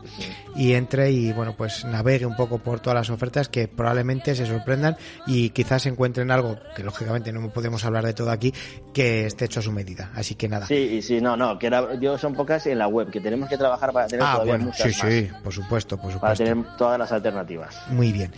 y 0.56 0.74
entre 0.74 1.12
y, 1.12 1.32
bueno, 1.32 1.56
pues 1.56 1.85
navegue 1.86 2.26
un 2.26 2.36
poco 2.36 2.60
por 2.60 2.80
todas 2.80 2.96
las 2.96 3.10
ofertas 3.10 3.50
que 3.50 3.68
probablemente 3.68 4.36
se 4.36 4.46
sorprendan 4.46 4.98
y 5.28 5.50
quizás 5.52 5.86
encuentren 5.86 6.32
algo 6.32 6.58
que 6.76 6.84
lógicamente 6.84 7.32
no 7.32 7.50
podemos 7.50 7.86
hablar 7.86 8.06
de 8.06 8.14
todo 8.14 8.32
aquí, 8.32 8.54
que 8.94 9.26
esté 9.26 9.46
hecho 9.46 9.60
a 9.60 9.64
su 9.64 9.72
medida. 9.72 10.12
Así 10.16 10.36
que 10.36 10.50
nada. 10.50 10.68
Sí, 10.68 10.76
y 10.76 11.02
sí, 11.02 11.22
no, 11.22 11.38
no, 11.38 11.58
que 11.60 11.68
era, 11.68 11.96
yo 11.96 12.18
son 12.18 12.34
pocas 12.34 12.66
en 12.68 12.80
la 12.80 12.88
web, 12.88 13.10
que 13.10 13.22
tenemos 13.22 13.50
que 13.50 13.58
trabajar 13.58 13.92
para 13.92 14.08
tener 14.08 14.26
ah, 14.26 14.34
todavía 14.34 14.54
bueno, 14.54 14.66
muchas 14.66 14.94
sí, 14.94 15.04
más, 15.04 15.14
sí, 15.14 15.30
por 15.44 15.54
supuesto, 15.54 15.98
por 15.98 16.20
para 16.20 16.36
tener 16.36 16.58
todas 16.78 17.00
las 17.00 17.12
alternativas. 17.12 17.76
Muy 17.90 18.12
bien. 18.12 18.32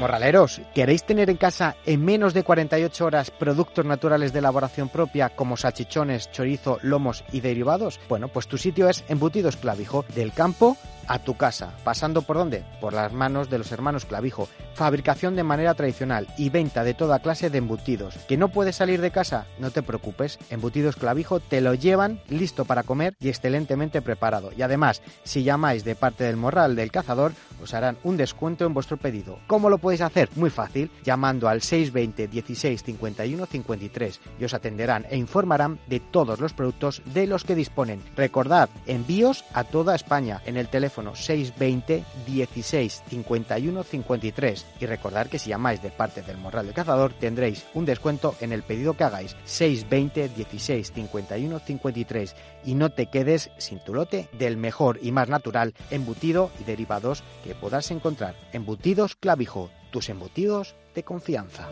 Morraleros, 0.00 0.62
¿queréis 0.74 1.04
tener 1.04 1.28
en 1.28 1.36
casa 1.36 1.76
en 1.84 2.02
menos 2.02 2.32
de 2.32 2.42
48 2.42 3.04
horas 3.04 3.30
productos 3.30 3.84
naturales 3.84 4.32
de 4.32 4.38
elaboración 4.38 4.88
propia 4.88 5.28
como 5.28 5.58
salchichones, 5.58 6.32
chorizo, 6.32 6.78
lomos 6.80 7.22
y 7.32 7.40
derivados? 7.40 8.00
Bueno, 8.08 8.28
pues 8.28 8.48
tu 8.48 8.56
sitio 8.56 8.88
es 8.88 9.04
Embutidos 9.08 9.56
Clavijo, 9.56 10.06
del 10.14 10.32
campo 10.32 10.78
a 11.10 11.18
tu 11.18 11.36
casa, 11.36 11.74
pasando 11.82 12.22
por 12.22 12.36
dónde? 12.36 12.64
Por 12.80 12.92
las 12.92 13.12
manos 13.12 13.50
de 13.50 13.58
los 13.58 13.72
hermanos 13.72 14.04
Clavijo. 14.04 14.48
Fabricación 14.74 15.34
de 15.34 15.42
manera 15.42 15.74
tradicional 15.74 16.28
y 16.38 16.50
venta 16.50 16.84
de 16.84 16.94
toda 16.94 17.18
clase 17.18 17.50
de 17.50 17.58
embutidos. 17.58 18.14
¿Que 18.28 18.36
no 18.36 18.50
puedes 18.50 18.76
salir 18.76 19.00
de 19.00 19.10
casa? 19.10 19.46
No 19.58 19.72
te 19.72 19.82
preocupes, 19.82 20.38
Embutidos 20.50 20.94
Clavijo 20.94 21.40
te 21.40 21.60
lo 21.60 21.74
llevan 21.74 22.20
listo 22.28 22.64
para 22.64 22.84
comer 22.84 23.16
y 23.18 23.28
excelentemente 23.28 24.02
preparado. 24.02 24.52
Y 24.56 24.62
además, 24.62 25.02
si 25.24 25.42
llamáis 25.42 25.82
de 25.82 25.96
parte 25.96 26.22
del 26.22 26.36
Morral 26.36 26.76
del 26.76 26.92
Cazador, 26.92 27.32
os 27.60 27.74
harán 27.74 27.98
un 28.04 28.16
descuento 28.16 28.64
en 28.64 28.72
vuestro 28.72 28.96
pedido. 28.96 29.40
¿Cómo 29.48 29.68
lo 29.68 29.78
podéis 29.78 30.02
hacer? 30.02 30.28
Muy 30.36 30.50
fácil, 30.50 30.92
llamando 31.02 31.48
al 31.48 31.60
620 31.60 32.28
16 32.28 32.84
51 32.84 33.46
53 33.46 34.20
y 34.38 34.44
os 34.44 34.54
atenderán 34.54 35.06
e 35.10 35.16
informarán 35.16 35.80
de 35.88 35.98
todos 35.98 36.38
los 36.38 36.52
productos 36.52 37.02
de 37.06 37.26
los 37.26 37.42
que 37.42 37.56
disponen. 37.56 38.00
Recordad, 38.16 38.70
envíos 38.86 39.44
a 39.54 39.64
toda 39.64 39.96
España 39.96 40.40
en 40.46 40.56
el 40.56 40.68
teléfono 40.68 40.99
620 41.14 42.04
16 42.26 43.02
51 43.08 43.82
53 43.82 44.66
y 44.80 44.86
recordad 44.86 45.26
que 45.26 45.38
si 45.38 45.50
llamáis 45.50 45.82
de 45.82 45.90
parte 45.90 46.22
del 46.22 46.38
Morral 46.38 46.66
del 46.66 46.74
Cazador 46.74 47.12
tendréis 47.12 47.64
un 47.74 47.84
descuento 47.84 48.34
en 48.40 48.52
el 48.52 48.62
pedido 48.62 48.94
que 48.94 49.04
hagáis 49.04 49.36
620 49.44 50.28
16 50.28 50.92
51 50.92 51.58
53 51.58 52.36
y 52.64 52.74
no 52.74 52.90
te 52.90 53.06
quedes 53.06 53.50
sin 53.58 53.80
tu 53.80 53.94
lote 53.94 54.28
del 54.38 54.56
mejor 54.56 54.98
y 55.02 55.12
más 55.12 55.28
natural 55.28 55.74
embutido 55.90 56.50
y 56.60 56.64
derivados 56.64 57.22
que 57.44 57.54
podrás 57.54 57.90
encontrar. 57.90 58.34
Embutidos 58.52 59.16
Clavijo, 59.16 59.70
tus 59.90 60.08
embutidos 60.08 60.74
de 60.94 61.02
confianza. 61.02 61.68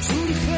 Surge 0.00 0.51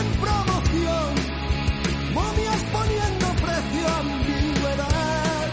en 0.00 0.06
promoción, 0.20 1.14
momias 2.14 2.62
poniendo 2.72 3.26
precio 3.44 3.88
a 3.88 3.98
ambigüedad, 3.98 5.48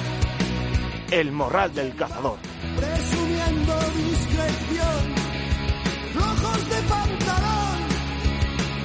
El 1.12 1.32
morral 1.32 1.74
del 1.74 1.96
cazador. 1.96 2.38
presumiendo 2.78 3.74
discreción, 4.10 5.04
flojos 6.14 6.70
de 6.70 6.82
pantalón, 6.94 7.80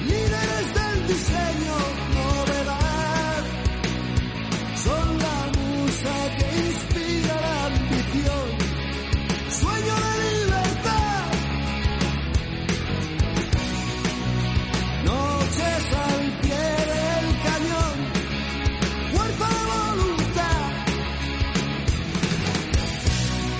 líderes 0.07 0.73
del 0.73 1.07
diseño, 1.07 1.77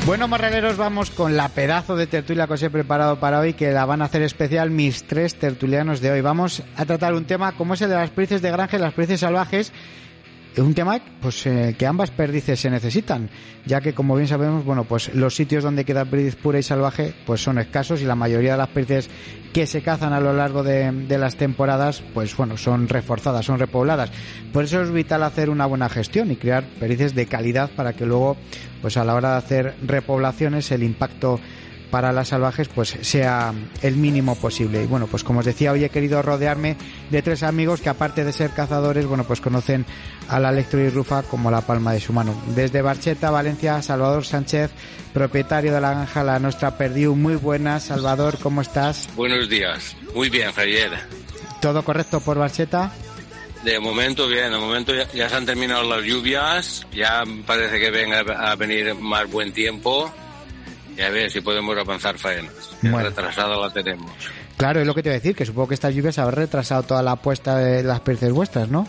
Bueno, 0.08 0.30
morraleros, 0.30 0.78
vamos 0.78 1.12
con 1.12 1.36
la 1.36 1.49
pedazo 1.49 1.97
de 1.97 2.08
tertulia 2.08 2.47
que 2.47 2.53
os 2.53 2.64
he 2.64 2.70
preparado 2.70 3.20
para 3.20 3.41
hoy, 3.41 3.55
que 3.55 3.74
la 3.74 3.86
van 3.86 4.01
a 4.01 4.05
hacer 4.05 4.22
especial 4.22 4.72
mis 4.72 5.03
tres 5.03 5.36
tertulianos 5.36 5.99
de 5.99 6.10
hoy. 6.10 6.22
Vamos 6.22 6.64
a 6.78 6.86
tratar 6.86 7.14
un 7.14 7.26
tema 7.26 7.51
como 7.51 7.74
es 7.74 7.82
el 7.82 7.89
de 7.89 7.95
las 7.95 8.12
perdices 8.12 8.41
de 8.41 8.49
granja 8.49 8.78
las 8.78 8.93
perdices 8.93 9.20
salvajes, 9.20 9.74
un 10.57 10.73
tema 10.73 10.99
pues 11.21 11.45
eh, 11.45 11.75
que 11.77 11.85
ambas 11.85 12.11
perdices 12.11 12.59
se 12.59 12.69
necesitan, 12.69 13.29
ya 13.65 13.81
que 13.81 13.93
como 13.93 14.15
bien 14.15 14.27
sabemos, 14.27 14.65
bueno, 14.65 14.85
pues 14.85 15.13
los 15.13 15.35
sitios 15.35 15.63
donde 15.63 15.85
queda 15.85 16.05
perdiz 16.05 16.35
pura 16.35 16.59
y 16.59 16.63
salvaje 16.63 17.13
pues 17.25 17.41
son 17.41 17.59
escasos 17.59 18.01
y 18.01 18.05
la 18.05 18.15
mayoría 18.15 18.53
de 18.53 18.57
las 18.57 18.69
perdices 18.69 19.09
que 19.53 19.67
se 19.67 19.81
cazan 19.81 20.13
a 20.13 20.19
lo 20.19 20.33
largo 20.33 20.63
de, 20.63 20.91
de 20.91 21.17
las 21.17 21.35
temporadas, 21.35 22.03
pues 22.13 22.35
bueno, 22.35 22.57
son 22.57 22.87
reforzadas, 22.87 23.45
son 23.45 23.59
repobladas. 23.59 24.11
Por 24.53 24.63
eso 24.63 24.81
es 24.81 24.91
vital 24.91 25.23
hacer 25.23 25.49
una 25.49 25.65
buena 25.65 25.89
gestión 25.89 26.31
y 26.31 26.35
crear 26.35 26.63
perdices 26.79 27.15
de 27.15 27.25
calidad 27.25 27.69
para 27.71 27.93
que 27.93 28.05
luego, 28.05 28.37
pues 28.81 28.97
a 28.97 29.03
la 29.03 29.15
hora 29.15 29.31
de 29.31 29.37
hacer 29.37 29.75
repoblaciones, 29.83 30.71
el 30.71 30.83
impacto 30.83 31.39
para 31.89 32.11
las 32.11 32.29
salvajes 32.29 32.67
pues 32.67 32.97
sea 33.01 33.53
el 33.81 33.95
mínimo 33.95 34.35
posible. 34.35 34.83
Y 34.83 34.88
bueno, 34.88 35.07
pues 35.07 35.23
como 35.23 35.39
os 35.39 35.45
decía, 35.45 35.71
hoy 35.71 35.83
he 35.83 35.89
querido 35.89 36.21
rodearme 36.21 36.77
de 37.09 37.21
tres 37.21 37.43
amigos 37.43 37.81
que 37.81 37.89
aparte 37.89 38.23
de 38.23 38.33
ser 38.33 38.51
cazadores, 38.51 39.05
bueno, 39.05 39.23
pues 39.23 39.41
conocen 39.41 39.85
a 40.27 40.39
la 40.39 40.49
Electro 40.49 40.79
y 40.79 40.89
Rufa 40.89 41.23
como 41.23 41.51
la 41.51 41.61
palma 41.61 41.93
de 41.93 41.99
su 41.99 42.13
mano. 42.13 42.39
Desde 42.55 42.81
Barcheta, 42.81 43.31
Valencia, 43.31 43.81
Salvador 43.81 44.25
Sánchez, 44.25 44.71
propietario 45.13 45.73
de 45.73 45.81
la 45.81 45.91
granja 45.91 46.23
La 46.23 46.39
Nostra 46.39 46.77
Perdiu. 46.77 47.15
Muy 47.15 47.35
buenas, 47.35 47.83
Salvador, 47.83 48.38
¿cómo 48.41 48.61
estás? 48.61 49.09
Buenos 49.15 49.49
días. 49.49 49.95
Muy 50.13 50.29
bien, 50.29 50.51
Javier. 50.51 50.91
¿Todo 51.61 51.83
correcto 51.83 52.19
por 52.19 52.38
Barcheta? 52.38 52.91
De 53.63 53.79
momento 53.79 54.27
bien, 54.27 54.51
de 54.51 54.57
momento 54.57 54.93
ya, 54.93 55.11
ya 55.11 55.27
se 55.27 55.35
han 55.35 55.45
terminado 55.45 55.83
las 55.83 56.03
lluvias, 56.05 56.85
ya 56.93 57.23
parece 57.45 57.79
que 57.79 57.89
venga 57.89 58.19
a 58.19 58.55
venir 58.55 58.93
más 58.95 59.29
buen 59.29 59.51
tiempo 59.51 60.13
y 60.97 61.01
a 61.01 61.09
ver 61.09 61.29
si 61.29 61.41
podemos 61.41 61.77
avanzar 61.77 62.17
faenas. 62.17 62.71
Bueno. 62.81 62.99
Retrasada 62.99 63.55
la 63.55 63.71
tenemos. 63.71 64.11
Claro, 64.57 64.81
es 64.81 64.87
lo 64.87 64.95
que 64.95 65.03
te 65.03 65.09
voy 65.09 65.17
a 65.17 65.19
decir, 65.19 65.35
que 65.35 65.45
supongo 65.45 65.69
que 65.69 65.75
estas 65.75 65.93
lluvias 65.93 66.17
habrán 66.17 66.37
retrasado 66.37 66.83
toda 66.83 67.03
la 67.03 67.11
apuesta 67.11 67.57
de 67.57 67.83
las 67.83 67.99
perdices 67.99 68.31
vuestras, 68.31 68.69
¿no? 68.69 68.87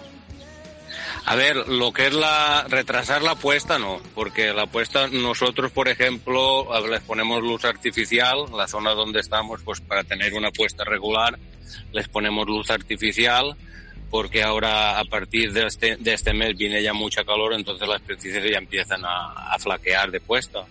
A 1.27 1.37
ver, 1.37 1.69
lo 1.69 1.93
que 1.93 2.07
es 2.07 2.15
la 2.15 2.65
retrasar 2.71 3.21
la 3.21 3.33
apuesta 3.33 3.79
no, 3.79 4.01
porque 4.15 4.55
la 4.55 4.63
apuesta 4.63 5.09
nosotros, 5.09 5.71
por 5.71 5.89
ejemplo, 5.89 6.67
les 6.89 7.03
ponemos 7.03 7.43
luz 7.43 7.67
artificial, 7.67 8.47
la 8.57 8.67
zona 8.67 8.93
donde 8.93 9.21
estamos, 9.21 9.61
pues 9.63 9.83
para 9.83 10.05
tener 10.05 10.33
una 10.33 10.49
apuesta 10.49 10.85
regular, 10.85 11.39
les 11.93 12.09
ponemos 12.09 12.47
luz 12.47 12.71
artificial, 12.71 13.55
porque 14.11 14.43
ahora 14.43 14.99
a 14.99 15.05
partir 15.05 15.53
de 15.53 15.67
este, 15.67 15.97
de 15.97 16.15
este 16.15 16.33
mes 16.33 16.57
viene 16.57 16.83
ya 16.83 16.93
mucha 16.93 17.25
calor, 17.25 17.53
entonces 17.55 17.87
las 17.87 18.01
perdices 18.03 18.51
ya 18.51 18.59
empiezan 18.59 19.05
a, 19.05 19.53
a 19.55 19.59
flaquear 19.59 20.11
de 20.11 20.21
puesta. 20.21 20.65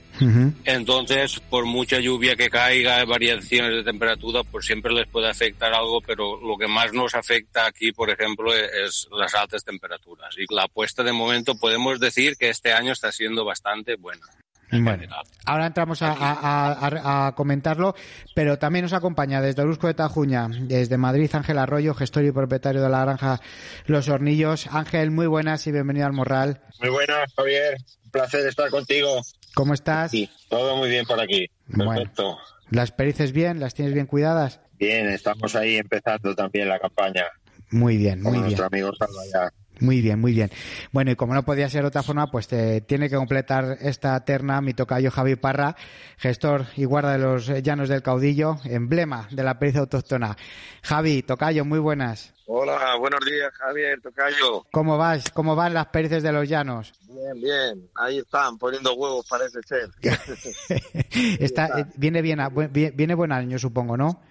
Entonces, 0.65 1.39
por 1.49 1.65
mucha 1.65 1.99
lluvia 1.99 2.35
que 2.35 2.49
caiga, 2.49 3.05
variaciones 3.05 3.75
de 3.75 3.83
temperatura, 3.83 4.43
pues 4.43 4.65
siempre 4.65 4.91
les 4.91 5.07
puede 5.07 5.29
afectar 5.29 5.73
algo, 5.73 6.01
pero 6.01 6.39
lo 6.41 6.57
que 6.57 6.67
más 6.67 6.91
nos 6.93 7.13
afecta 7.13 7.67
aquí, 7.67 7.91
por 7.91 8.09
ejemplo, 8.09 8.53
e- 8.55 8.85
es 8.85 9.07
las 9.11 9.35
altas 9.35 9.63
temperaturas. 9.63 10.35
Y 10.37 10.51
la 10.53 10.63
apuesta 10.63 11.03
de 11.03 11.13
momento 11.13 11.55
podemos 11.55 11.99
decir 11.99 12.35
que 12.35 12.49
este 12.49 12.73
año 12.73 12.93
está 12.93 13.11
siendo 13.11 13.45
bastante 13.45 13.95
buena. 13.95 14.25
En 14.71 14.83
Bueno, 14.83 15.03
ahora 15.45 15.67
entramos 15.67 16.01
a, 16.01 16.11
a- 16.11 16.73
a- 16.73 17.27
a 17.27 17.35
comentarlo, 17.35 17.95
pero 18.35 18.57
también 18.59 18.83
nos 18.83 18.93
acompaña 18.93 19.41
desde 19.41 19.61
Orusco 19.61 19.87
de 19.87 19.93
Tajuña, 19.93 20.47
desde 20.49 20.97
Madrid, 20.97 21.29
Ángel 21.33 21.57
Arroyo, 21.57 21.93
gestor 21.93 22.25
y 22.25 22.31
propietario 22.31 22.81
de 22.81 22.89
la 22.89 23.01
granja 23.05 23.39
Los 23.85 24.09
Hornillos. 24.09 24.67
Ángel, 24.67 25.11
muy 25.11 25.27
buenas 25.27 25.65
y 25.67 25.71
bienvenido 25.71 26.05
al 26.05 26.13
Morral. 26.13 26.61
Muy 26.81 26.89
buenas, 26.89 27.33
Javier. 27.35 27.77
Un 28.05 28.11
placer 28.11 28.45
estar 28.47 28.69
contigo. 28.69 29.21
¿Cómo 29.53 29.73
estás? 29.73 30.11
Sí, 30.11 30.29
todo 30.49 30.75
muy 30.77 30.89
bien 30.89 31.05
por 31.05 31.19
aquí. 31.19 31.49
Bueno. 31.67 31.93
Perfecto. 31.95 32.37
¿Las 32.69 32.91
perices 32.91 33.31
bien? 33.31 33.59
¿Las 33.59 33.73
tienes 33.73 33.93
bien 33.93 34.05
cuidadas? 34.05 34.59
Bien, 34.77 35.07
estamos 35.09 35.55
ahí 35.55 35.77
empezando 35.77 36.35
también 36.35 36.67
la 36.67 36.77
campaña 36.79 37.23
Muy 37.71 37.97
bien, 37.97 38.15
con 38.21 38.23
muy 38.23 38.33
bien. 38.33 38.43
nuestro 38.43 38.65
amigo 38.65 38.91
Salva 38.95 39.21
ya. 39.33 39.51
Muy 39.79 40.01
bien, 40.01 40.19
muy 40.19 40.33
bien. 40.33 40.49
Bueno, 40.91 41.11
y 41.11 41.15
como 41.15 41.33
no 41.33 41.43
podía 41.43 41.69
ser 41.69 41.81
de 41.83 41.87
otra 41.89 42.03
forma, 42.03 42.27
pues 42.31 42.47
te 42.47 42.81
tiene 42.81 43.09
que 43.09 43.15
completar 43.15 43.77
esta 43.81 44.19
terna 44.25 44.59
mi 44.61 44.73
tocayo 44.73 45.11
Javi 45.11 45.35
Parra, 45.35 45.75
gestor 46.17 46.65
y 46.75 46.85
guarda 46.85 47.11
de 47.13 47.19
los 47.19 47.47
llanos 47.63 47.87
del 47.89 48.01
caudillo, 48.01 48.57
emblema 48.65 49.27
de 49.31 49.43
la 49.43 49.59
pericia 49.59 49.81
autóctona. 49.81 50.35
Javi, 50.83 51.21
tocayo, 51.23 51.63
muy 51.65 51.79
buenas. 51.79 52.33
Hola, 52.49 52.95
buenos 52.97 53.19
días, 53.25 53.51
Javier, 53.55 53.99
Tocayo. 54.01 54.65
¿Cómo 54.71 54.97
vas? 54.97 55.29
¿Cómo 55.31 55.53
van 55.55 55.73
las 55.73 55.87
perices 55.87 56.23
de 56.23 56.31
los 56.31 56.47
llanos? 56.47 56.93
Bien, 57.01 57.33
bien, 57.41 57.89
ahí 57.95 58.19
están, 58.19 58.57
poniendo 58.57 58.93
huevos, 58.95 59.25
parece 59.29 59.59
ser. 59.67 59.89
Está, 61.39 61.67
eh, 61.81 61.85
viene 61.97 62.21
bien, 62.21 62.39
a- 62.39 62.49
buen- 62.49 62.71
bien- 62.71 62.93
viene 62.95 63.15
buen 63.15 63.31
año, 63.31 63.59
supongo, 63.59 63.97
¿no? 63.97 64.21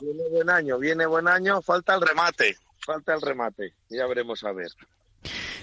Viene 0.00 0.22
buen 0.30 0.50
año, 0.50 0.78
viene 0.78 1.06
buen 1.06 1.28
año, 1.28 1.62
falta 1.62 1.94
el 1.94 2.00
remate, 2.00 2.56
falta 2.84 3.14
el 3.14 3.20
remate, 3.20 3.74
ya 3.88 4.06
veremos 4.06 4.42
a 4.44 4.52
ver. 4.52 4.68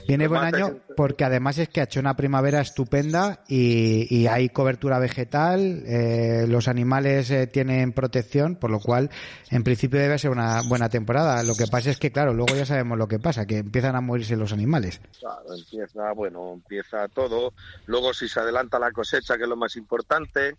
Viene 0.08 0.28
buen 0.28 0.42
año 0.42 0.74
que- 0.88 0.94
porque 0.96 1.24
además 1.26 1.58
es 1.58 1.68
que 1.70 1.82
ha 1.82 1.84
hecho 1.84 2.00
una 2.00 2.16
primavera 2.16 2.62
estupenda 2.62 3.44
y, 3.48 4.08
y 4.10 4.26
hay 4.28 4.50
cobertura 4.50 4.98
vegetal, 4.98 5.84
eh, 5.86 6.46
los 6.48 6.68
animales 6.70 7.30
eh, 7.30 7.46
tienen 7.46 7.92
protección, 7.92 8.56
por 8.56 8.72
lo 8.72 8.80
cual 8.80 9.12
en 9.52 9.64
principio 9.64 10.00
debe 10.00 10.18
ser 10.18 10.32
una 10.32 10.62
buena 10.62 10.90
temporada. 10.90 11.44
Lo 11.44 11.54
que 11.56 11.68
pasa 11.68 11.92
es 11.92 11.98
que, 11.98 12.12
claro, 12.12 12.34
luego 12.34 12.56
ya 12.56 12.66
sabemos 12.66 12.98
lo 12.98 13.08
que 13.08 13.20
pasa, 13.20 13.46
que 13.46 13.58
empiezan 13.58 13.96
a 13.98 14.02
morirse 14.02 14.36
los 14.38 14.54
animales. 14.54 15.02
Claro, 15.20 15.54
empieza, 15.54 16.12
bueno, 16.14 16.54
empieza 16.54 17.08
todo. 17.10 17.54
Luego 17.86 18.14
si 18.14 18.28
se 18.30 18.40
adelanta 18.40 18.80
la 18.80 18.92
cosecha, 18.92 19.38
que 19.38 19.44
es 19.44 19.50
lo 19.50 19.58
más 19.58 19.76
importante, 19.76 20.56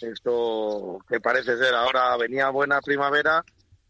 esto 0.00 0.98
que 1.08 1.20
parece 1.20 1.56
ser 1.56 1.74
ahora 1.74 2.16
venía 2.16 2.48
buena 2.50 2.80
primavera, 2.80 3.44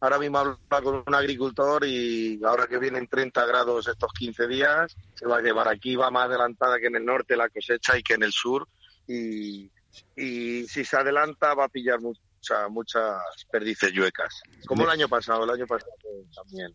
ahora 0.05 0.18
mismo 0.18 0.38
habla 0.38 0.59
con 0.82 1.02
un 1.07 1.14
agricultor 1.14 1.84
y 1.86 2.38
ahora 2.44 2.66
que 2.66 2.78
vienen 2.78 3.07
30 3.07 3.46
grados 3.46 3.88
estos 3.88 4.12
15 4.12 4.46
días, 4.46 4.94
se 5.14 5.26
va 5.26 5.38
a 5.38 5.40
llevar 5.40 5.66
aquí, 5.66 5.96
va 5.96 6.11
más 6.11 6.26
adelantada 6.26 6.78
que 6.78 6.88
en 6.88 6.96
el 6.96 7.07
norte 7.07 7.36
la 7.36 7.48
cosecha 7.48 7.96
y 7.96 8.02
que 8.02 8.14
en 8.14 8.22
el 8.22 8.32
sur 8.32 8.68
y, 9.09 9.70
y 10.14 10.66
si 10.66 10.84
se 10.84 10.96
adelanta 10.96 11.55
va 11.55 11.64
a 11.64 11.68
pillar 11.68 12.00
mucha, 12.00 12.68
muchas 12.68 13.16
perdices 13.50 13.92
yuecas. 13.92 14.42
Como 14.66 14.84
el 14.84 14.90
año 14.90 15.09
pasado, 15.09 15.44
el 15.44 15.50
año 15.50 15.66
pasado 15.66 15.92
también. 16.34 16.74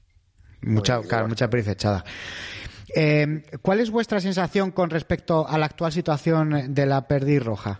Mucha, 0.61 0.97
bien, 0.97 1.09
claro, 1.09 1.27
mucha 1.27 1.49
pericia 1.49 1.73
echada. 1.73 2.03
Eh, 2.95 3.43
¿Cuál 3.61 3.79
es 3.79 3.91
vuestra 3.91 4.19
sensación 4.19 4.71
con 4.71 4.89
respecto 4.89 5.47
a 5.47 5.59
la 5.59 5.67
actual 5.67 5.91
situación 5.91 6.73
de 6.73 6.85
la 6.87 7.07
perdiz 7.07 7.43
roja? 7.43 7.79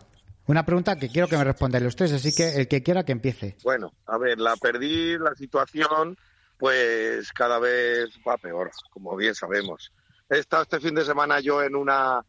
Una 0.50 0.66
pregunta 0.66 0.95
que 0.95 1.10
quiero 1.10 1.28
que 1.28 1.38
me 1.38 1.43
respondáis 1.43 1.84
los 1.84 1.95
tres, 1.95 2.12
así 2.12 2.34
que 2.34 2.56
el 2.56 2.68
que 2.68 2.82
quiera 2.82 3.04
que 3.04 3.12
empiece. 3.12 3.56
Bueno, 3.64 3.93
a 4.08 4.18
ver, 4.18 4.39
la 4.39 4.56
perdí, 4.56 5.16
la 5.20 5.36
situación, 5.36 6.18
pues 6.58 7.32
cada 7.34 7.60
vez 7.60 8.10
va 8.28 8.36
peor, 8.36 8.72
como 8.89 9.16
bien 9.16 9.36
sabemos. 9.36 9.93
He 10.28 10.39
estado 10.39 10.64
este 10.64 10.80
fin 10.80 10.95
de 10.95 11.06
semana 11.06 11.39
yo 11.39 11.62
en 11.62 11.76
una 11.76 12.26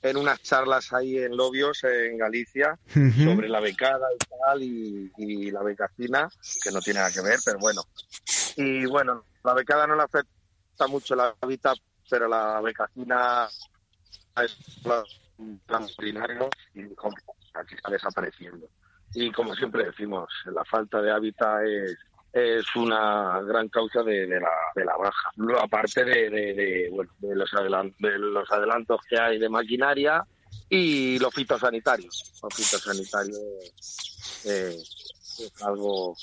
en 0.00 0.16
unas 0.16 0.40
charlas 0.42 0.92
ahí 0.92 1.18
en 1.18 1.36
Lobios, 1.36 1.82
en 1.82 2.16
Galicia, 2.18 2.78
sobre 3.24 3.48
la 3.48 3.58
becada 3.58 4.06
y 4.14 4.18
tal, 4.18 4.62
y, 4.62 5.12
y 5.16 5.50
la 5.50 5.64
becacina, 5.64 6.28
que 6.62 6.70
no 6.70 6.80
tiene 6.80 7.00
nada 7.00 7.10
que 7.10 7.22
ver, 7.22 7.40
pero 7.44 7.58
bueno. 7.58 7.82
Y 8.54 8.86
bueno, 8.86 9.24
la 9.42 9.54
becada 9.54 9.88
no 9.88 9.96
le 9.96 10.04
afecta 10.04 10.86
mucho 10.86 11.14
el 11.14 11.34
hábitat, 11.42 11.78
pero 12.08 12.28
la 12.28 12.60
becacina 12.60 13.48
es 14.36 14.56
un 15.38 15.58
plan 15.66 15.84
urinario 15.98 16.48
y 16.72 16.84
que 17.64 17.76
está 17.76 17.90
desapareciendo. 17.90 18.68
Y 19.14 19.30
como 19.32 19.54
siempre 19.54 19.84
decimos, 19.84 20.28
la 20.46 20.64
falta 20.64 21.00
de 21.00 21.10
hábitat 21.12 21.62
es, 21.64 21.96
es 22.32 22.76
una 22.76 23.40
gran 23.42 23.68
causa 23.68 24.02
de, 24.02 24.26
de 24.26 24.40
la, 24.40 24.50
de 24.74 24.84
la 24.84 24.96
baja. 24.96 25.30
Aparte 25.62 26.04
de, 26.04 26.30
de, 26.30 26.90
bueno, 26.92 27.10
los 27.20 27.50
adelan- 27.54 27.94
de 27.98 28.18
los 28.18 28.50
adelantos 28.50 29.00
que 29.08 29.18
hay 29.18 29.38
de 29.38 29.48
maquinaria 29.48 30.22
y 30.68 31.18
los 31.18 31.32
fitosanitarios. 31.32 32.32
Los 32.42 32.54
fitosanitarios 32.54 34.44
eh, 34.44 34.76
es 34.76 35.62
algo 35.62 36.14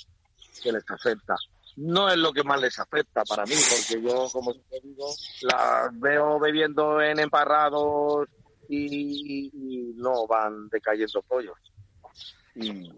que 0.61 0.71
les 0.71 0.83
afecta. 0.91 1.35
No 1.77 2.07
es 2.09 2.17
lo 2.17 2.31
que 2.31 2.43
más 2.43 2.61
les 2.61 2.77
afecta 2.77 3.23
para 3.23 3.45
mí, 3.45 3.55
porque 3.55 3.99
yo, 4.03 4.27
como 4.31 4.51
siempre 4.53 4.79
digo, 4.83 5.07
las 5.41 5.99
veo 5.99 6.39
bebiendo 6.39 7.01
en 7.01 7.17
emparrados 7.19 8.27
y, 8.69 9.49
y 9.53 9.93
no 9.95 10.27
van 10.27 10.67
decayendo 10.69 11.21
pollos. 11.21 11.57
Y, 12.55 12.89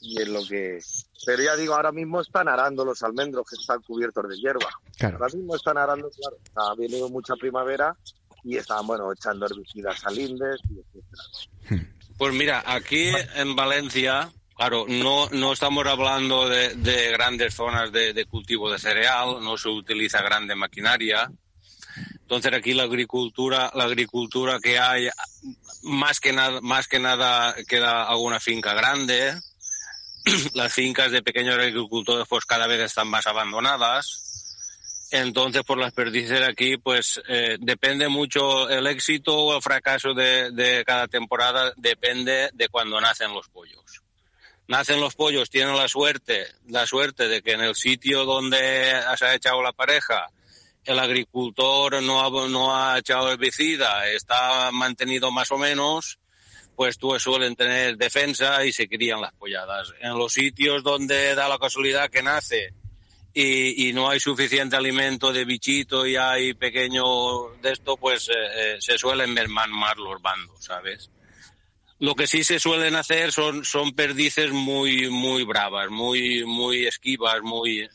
y 0.00 0.20
es 0.20 0.28
lo 0.28 0.44
que... 0.44 0.80
Pero 1.26 1.42
ya 1.42 1.56
digo, 1.56 1.74
ahora 1.74 1.92
mismo 1.92 2.20
están 2.20 2.48
arando 2.48 2.84
los 2.84 3.02
almendros 3.02 3.46
que 3.48 3.56
están 3.56 3.80
cubiertos 3.82 4.28
de 4.28 4.36
hierba. 4.36 4.68
Claro. 4.98 5.18
Ahora 5.18 5.34
mismo 5.34 5.56
están 5.56 5.78
arando, 5.78 6.10
claro, 6.10 6.36
ha 6.56 6.74
venido 6.74 7.08
mucha 7.08 7.34
primavera 7.36 7.96
y 8.42 8.56
están, 8.56 8.86
bueno, 8.86 9.10
echando 9.10 9.46
herbicidas 9.46 10.04
al 10.04 10.16
lindes 10.16 10.60
y 10.68 10.80
etcétera. 10.80 11.90
Pues 12.18 12.34
mira, 12.34 12.62
aquí 12.66 13.10
en 13.36 13.56
Valencia, 13.56 14.30
claro, 14.54 14.84
no, 14.86 15.30
no 15.30 15.52
estamos 15.54 15.86
hablando 15.86 16.48
de, 16.48 16.74
de 16.74 17.10
grandes 17.12 17.54
zonas 17.54 17.90
de, 17.90 18.12
de 18.12 18.26
cultivo 18.26 18.70
de 18.70 18.78
cereal, 18.78 19.42
no 19.42 19.56
se 19.56 19.70
utiliza 19.70 20.20
grande 20.20 20.54
maquinaria. 20.54 21.30
Entonces 22.24 22.54
aquí 22.54 22.72
la 22.72 22.84
agricultura, 22.84 23.70
la 23.74 23.84
agricultura 23.84 24.58
que 24.58 24.78
hay 24.78 25.10
más 25.82 26.20
que 26.20 26.32
nada, 26.32 26.60
más 26.62 26.88
que 26.88 26.98
nada 26.98 27.54
queda 27.68 28.04
alguna 28.04 28.40
finca 28.40 28.72
grande. 28.72 29.34
Las 30.54 30.72
fincas 30.72 31.12
de 31.12 31.22
pequeños 31.22 31.58
agricultores 31.58 32.26
pues 32.26 32.46
cada 32.46 32.66
vez 32.66 32.80
están 32.80 33.08
más 33.08 33.26
abandonadas. 33.26 34.24
Entonces, 35.10 35.62
por 35.62 35.78
las 35.78 35.92
perdices 35.92 36.42
aquí, 36.42 36.76
pues 36.76 37.22
eh, 37.28 37.56
depende 37.60 38.08
mucho 38.08 38.68
el 38.68 38.86
éxito 38.86 39.36
o 39.36 39.54
el 39.54 39.62
fracaso 39.62 40.12
de, 40.12 40.82
cada 40.84 41.06
temporada, 41.06 41.72
depende 41.76 42.50
de 42.52 42.68
cuando 42.68 43.00
nacen 43.00 43.32
los 43.32 43.48
pollos. 43.48 44.02
Nacen 44.66 45.00
los 45.00 45.14
pollos, 45.14 45.50
tienen 45.50 45.76
la 45.76 45.86
suerte, 45.86 46.48
la 46.66 46.86
suerte 46.86 47.28
de 47.28 47.42
que 47.42 47.52
en 47.52 47.60
el 47.60 47.76
sitio 47.76 48.24
donde 48.24 48.92
se 49.16 49.26
ha 49.26 49.34
echado 49.34 49.62
la 49.62 49.72
pareja, 49.72 50.26
el 50.84 50.98
agricultor 50.98 52.02
no 52.02 52.20
ha, 52.20 52.48
no 52.48 52.76
ha 52.76 52.98
echado 52.98 53.32
herbicida, 53.32 54.08
está 54.10 54.70
mantenido 54.70 55.30
más 55.30 55.50
o 55.50 55.58
menos, 55.58 56.18
pues 56.76 56.98
tú 56.98 57.18
suelen 57.18 57.56
tener 57.56 57.96
defensa 57.96 58.64
y 58.64 58.72
se 58.72 58.88
crían 58.88 59.20
las 59.20 59.32
polladas. 59.34 59.92
En 60.00 60.18
los 60.18 60.32
sitios 60.32 60.82
donde 60.82 61.34
da 61.34 61.48
la 61.48 61.58
casualidad 61.58 62.10
que 62.10 62.22
nace 62.22 62.74
y, 63.32 63.88
y 63.88 63.92
no 63.92 64.08
hay 64.08 64.20
suficiente 64.20 64.76
alimento 64.76 65.32
de 65.32 65.44
bichito 65.44 66.06
y 66.06 66.16
hay 66.16 66.54
pequeño 66.54 67.02
de 67.62 67.72
esto, 67.72 67.96
pues 67.96 68.28
eh, 68.28 68.32
eh, 68.56 68.76
se 68.80 68.98
suelen 68.98 69.32
mermar 69.32 69.68
más 69.68 69.96
los 69.96 70.20
bandos, 70.20 70.64
¿sabes? 70.64 71.10
Lo 72.00 72.14
que 72.14 72.26
sí 72.26 72.44
se 72.44 72.58
suelen 72.58 72.96
hacer 72.96 73.32
son, 73.32 73.64
son 73.64 73.92
perdices 73.92 74.50
muy, 74.50 75.08
muy 75.10 75.44
bravas, 75.44 75.90
muy, 75.90 76.44
muy 76.44 76.86
esquivas, 76.86 77.40
muy, 77.42 77.88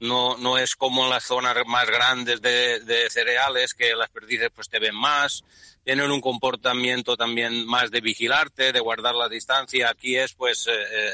no, 0.00 0.36
no 0.36 0.58
es 0.58 0.76
como 0.76 1.04
en 1.04 1.10
las 1.10 1.24
zonas 1.24 1.56
más 1.66 1.86
grandes 1.86 2.40
de, 2.42 2.80
de 2.80 3.08
cereales 3.10 3.74
que 3.74 3.94
las 3.94 4.10
perdices 4.10 4.50
pues 4.54 4.68
te 4.68 4.78
ven 4.78 4.94
más, 4.94 5.44
tienen 5.84 6.10
un 6.10 6.20
comportamiento 6.20 7.16
también 7.16 7.66
más 7.66 7.90
de 7.90 8.00
vigilarte, 8.00 8.72
de 8.72 8.80
guardar 8.80 9.14
la 9.14 9.28
distancia. 9.28 9.90
Aquí 9.90 10.16
es 10.16 10.32
pues, 10.34 10.66
eh, 10.66 10.72
eh, 10.72 11.10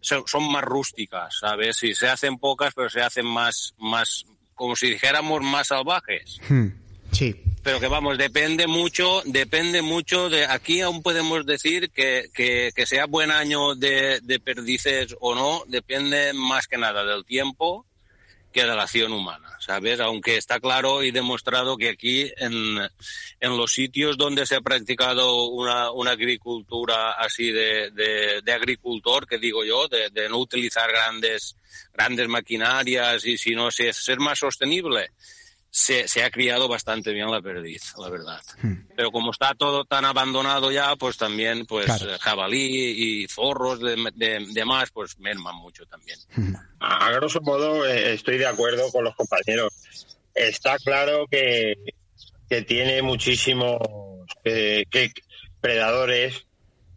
son, 0.00 0.24
son 0.26 0.50
más 0.50 0.62
rústicas, 0.62 1.38
¿sabes? 1.40 1.82
Y 1.82 1.94
se 1.94 2.08
hacen 2.08 2.38
pocas, 2.38 2.72
pero 2.74 2.88
se 2.88 3.00
hacen 3.00 3.26
más, 3.26 3.74
más, 3.78 4.24
como 4.54 4.76
si 4.76 4.90
dijéramos 4.90 5.42
más 5.42 5.68
salvajes. 5.68 6.38
Hmm, 6.48 6.68
Sí. 7.12 7.34
Pero 7.62 7.80
que 7.80 7.88
vamos, 7.88 8.18
depende 8.18 8.66
mucho, 8.66 9.22
depende 9.24 9.80
mucho 9.80 10.28
de, 10.28 10.44
aquí 10.44 10.82
aún 10.82 11.02
podemos 11.02 11.46
decir 11.46 11.90
que, 11.90 12.28
que, 12.34 12.70
que 12.74 12.86
sea 12.86 13.06
buen 13.06 13.30
año 13.30 13.74
de, 13.74 14.20
de 14.22 14.38
perdices 14.38 15.16
o 15.20 15.34
no, 15.34 15.64
depende 15.66 16.32
más 16.32 16.68
que 16.68 16.78
nada 16.78 17.04
del 17.04 17.24
tiempo 17.24 17.86
que 18.56 18.64
de 18.64 18.74
la 18.74 18.84
acción 18.84 19.12
humana, 19.12 19.50
¿sabes? 19.60 20.00
Aunque 20.00 20.38
está 20.38 20.58
claro 20.60 21.02
y 21.02 21.10
demostrado 21.10 21.76
que 21.76 21.90
aquí 21.90 22.32
en, 22.38 22.78
en 23.38 23.56
los 23.58 23.70
sitios 23.70 24.16
donde 24.16 24.46
se 24.46 24.56
ha 24.56 24.62
practicado 24.62 25.44
una, 25.48 25.90
una 25.90 26.12
agricultura 26.12 27.12
así 27.12 27.52
de, 27.52 27.90
de, 27.90 28.52
agricultor, 28.52 29.26
que 29.26 29.36
digo 29.36 29.62
yo, 29.62 29.88
de, 29.88 30.08
de 30.08 30.30
no 30.30 30.38
utilizar 30.38 30.90
grandes, 30.90 31.54
grandes 31.92 32.28
maquinarias 32.28 33.26
y 33.26 33.36
sino 33.36 33.70
ser 33.70 34.20
más 34.20 34.38
sostenible, 34.38 35.10
se, 35.76 36.08
se, 36.08 36.22
ha 36.22 36.30
criado 36.30 36.68
bastante 36.68 37.12
bien 37.12 37.30
la 37.30 37.42
perdiz, 37.42 37.92
la 37.98 38.08
verdad. 38.08 38.40
Hmm. 38.62 38.86
Pero 38.96 39.12
como 39.12 39.30
está 39.30 39.52
todo 39.54 39.84
tan 39.84 40.06
abandonado 40.06 40.72
ya, 40.72 40.96
pues 40.96 41.18
también, 41.18 41.66
pues 41.66 41.84
claro. 41.84 42.16
jabalí 42.18 43.22
y 43.22 43.28
zorros 43.28 43.80
de, 43.80 43.94
de, 44.14 44.46
de, 44.54 44.64
más, 44.64 44.90
pues 44.90 45.18
merman 45.18 45.54
mucho 45.56 45.84
también. 45.84 46.18
Hmm. 46.34 46.54
A 46.80 47.12
grosso 47.12 47.42
modo, 47.42 47.84
eh, 47.86 48.14
estoy 48.14 48.38
de 48.38 48.46
acuerdo 48.46 48.90
con 48.90 49.04
los 49.04 49.14
compañeros. 49.16 49.70
Está 50.34 50.78
claro 50.78 51.26
que, 51.30 51.74
que 52.48 52.62
tiene 52.62 53.02
muchísimos 53.02 53.78
eh, 54.44 54.86
que 54.90 55.12
predadores 55.60 56.46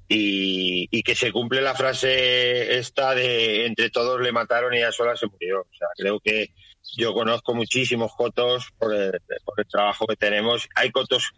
y, 0.07 0.87
y, 0.89 1.03
que 1.03 1.15
se 1.15 1.33
cumple 1.33 1.61
la 1.61 1.75
frase 1.75 2.79
esta 2.79 3.13
de 3.13 3.65
entre 3.65 3.89
todos 3.89 4.21
le 4.21 4.31
mataron 4.31 4.73
y 4.73 4.77
ella 4.77 4.93
sola 4.93 5.17
se 5.17 5.27
murió. 5.27 5.59
O 5.59 5.77
sea, 5.77 5.89
creo 5.97 6.21
que 6.21 6.53
yo 6.97 7.13
conozco 7.13 7.53
muchísimos 7.53 8.13
cotos 8.15 8.69
por 8.77 8.93
el, 8.93 9.21
por 9.43 9.59
el 9.59 9.67
trabajo 9.67 10.05
que 10.07 10.15
tenemos. 10.15 10.67
Hay 10.75 10.91
cotos 10.91 11.31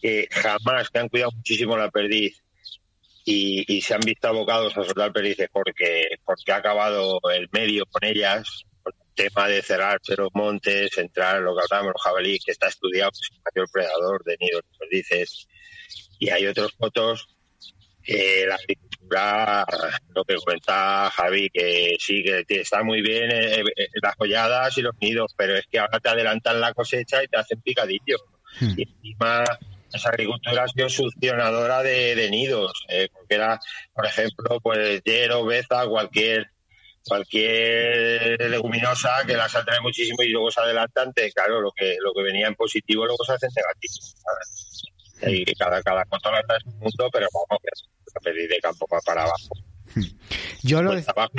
que 0.00 0.28
jamás, 0.30 0.90
que 0.90 0.98
han 0.98 1.08
cuidado 1.08 1.32
muchísimo 1.32 1.76
la 1.76 1.90
perdiz 1.90 2.44
y, 3.24 3.80
se 3.80 3.94
han 3.94 4.00
visto 4.00 4.28
abocados 4.28 4.76
a 4.76 4.84
soltar 4.84 5.12
perdices 5.12 5.48
porque, 5.50 6.04
porque 6.24 6.52
ha 6.52 6.56
acabado 6.56 7.20
el 7.32 7.48
medio 7.52 7.84
con 7.86 8.04
ellas, 8.04 8.64
por 8.82 8.92
el 8.94 9.14
tema 9.14 9.48
de 9.48 9.62
cerrarse 9.62 10.14
los 10.16 10.28
montes, 10.34 10.98
entrar 10.98 11.40
lo 11.40 11.56
que 11.56 11.62
hablábamos, 11.62 11.94
los 11.94 12.02
jabalíes, 12.02 12.44
que 12.44 12.52
está 12.52 12.68
estudiado, 12.68 13.10
es 13.12 13.30
el 13.32 13.40
mayor 13.42 13.70
predador 13.72 14.24
de 14.24 14.36
nidos 14.38 14.62
de 14.70 14.78
perdices. 14.78 15.48
Y 16.18 16.28
hay 16.30 16.46
otros 16.46 16.72
cotos 16.72 17.28
que 18.02 18.44
la 18.46 18.58
agricultura, 19.08 19.66
lo 20.14 20.24
que 20.24 20.36
comentaba 20.36 21.10
Javi, 21.10 21.50
que 21.50 21.96
sí, 21.98 22.22
que 22.22 22.60
está 22.60 22.82
muy 22.82 23.02
bien 23.02 23.30
eh, 23.30 23.60
eh, 23.76 23.88
las 24.02 24.14
jolladas 24.16 24.76
y 24.78 24.82
los 24.82 24.94
nidos, 25.00 25.34
pero 25.36 25.56
es 25.56 25.66
que 25.70 25.78
ahora 25.78 26.00
te 26.00 26.08
adelantan 26.08 26.60
la 26.60 26.74
cosecha 26.74 27.22
y 27.22 27.28
te 27.28 27.38
hacen 27.38 27.60
picadillo. 27.60 28.16
Hmm. 28.60 28.74
Y 28.76 28.82
encima 28.82 29.44
esa 29.92 30.08
agricultura 30.08 30.64
ha 30.64 30.68
sido 30.68 30.88
succionadora 30.88 31.82
de, 31.82 32.14
de 32.14 32.30
nidos, 32.30 32.84
eh, 32.88 33.08
porque 33.12 33.34
era, 33.34 33.60
por 33.94 34.06
ejemplo, 34.06 34.60
pues 34.60 35.02
hierro, 35.04 35.44
beza, 35.44 35.86
cualquier 35.86 36.50
cualquier 37.06 38.40
leguminosa 38.48 39.26
que 39.26 39.36
las 39.36 39.54
atrae 39.54 39.78
muchísimo 39.80 40.22
y 40.22 40.30
luego 40.30 40.50
se 40.50 40.60
adelantan, 40.60 41.12
claro, 41.34 41.60
lo 41.60 41.70
que 41.70 41.96
lo 42.00 42.14
que 42.14 42.22
venía 42.22 42.46
en 42.46 42.54
positivo 42.54 43.04
luego 43.04 43.22
se 43.24 43.34
hace 43.34 43.46
en 43.46 43.52
negativo. 43.54 43.94
¿sabes? 44.16 44.64
y 45.26 45.54
cada, 45.54 45.82
cada 45.82 46.02
está 46.02 46.56
en 46.56 46.72
un 46.72 46.78
mundo, 46.80 47.10
pero 47.12 47.28
vamos, 47.32 47.62
que 47.62 47.68
de 48.22 48.60
campo 48.62 48.86
va 48.92 49.00
para 49.00 49.22
abajo. 49.22 49.54
Yo 50.62 50.82
lo, 50.82 50.92
pues 50.92 51.08
abajo 51.08 51.32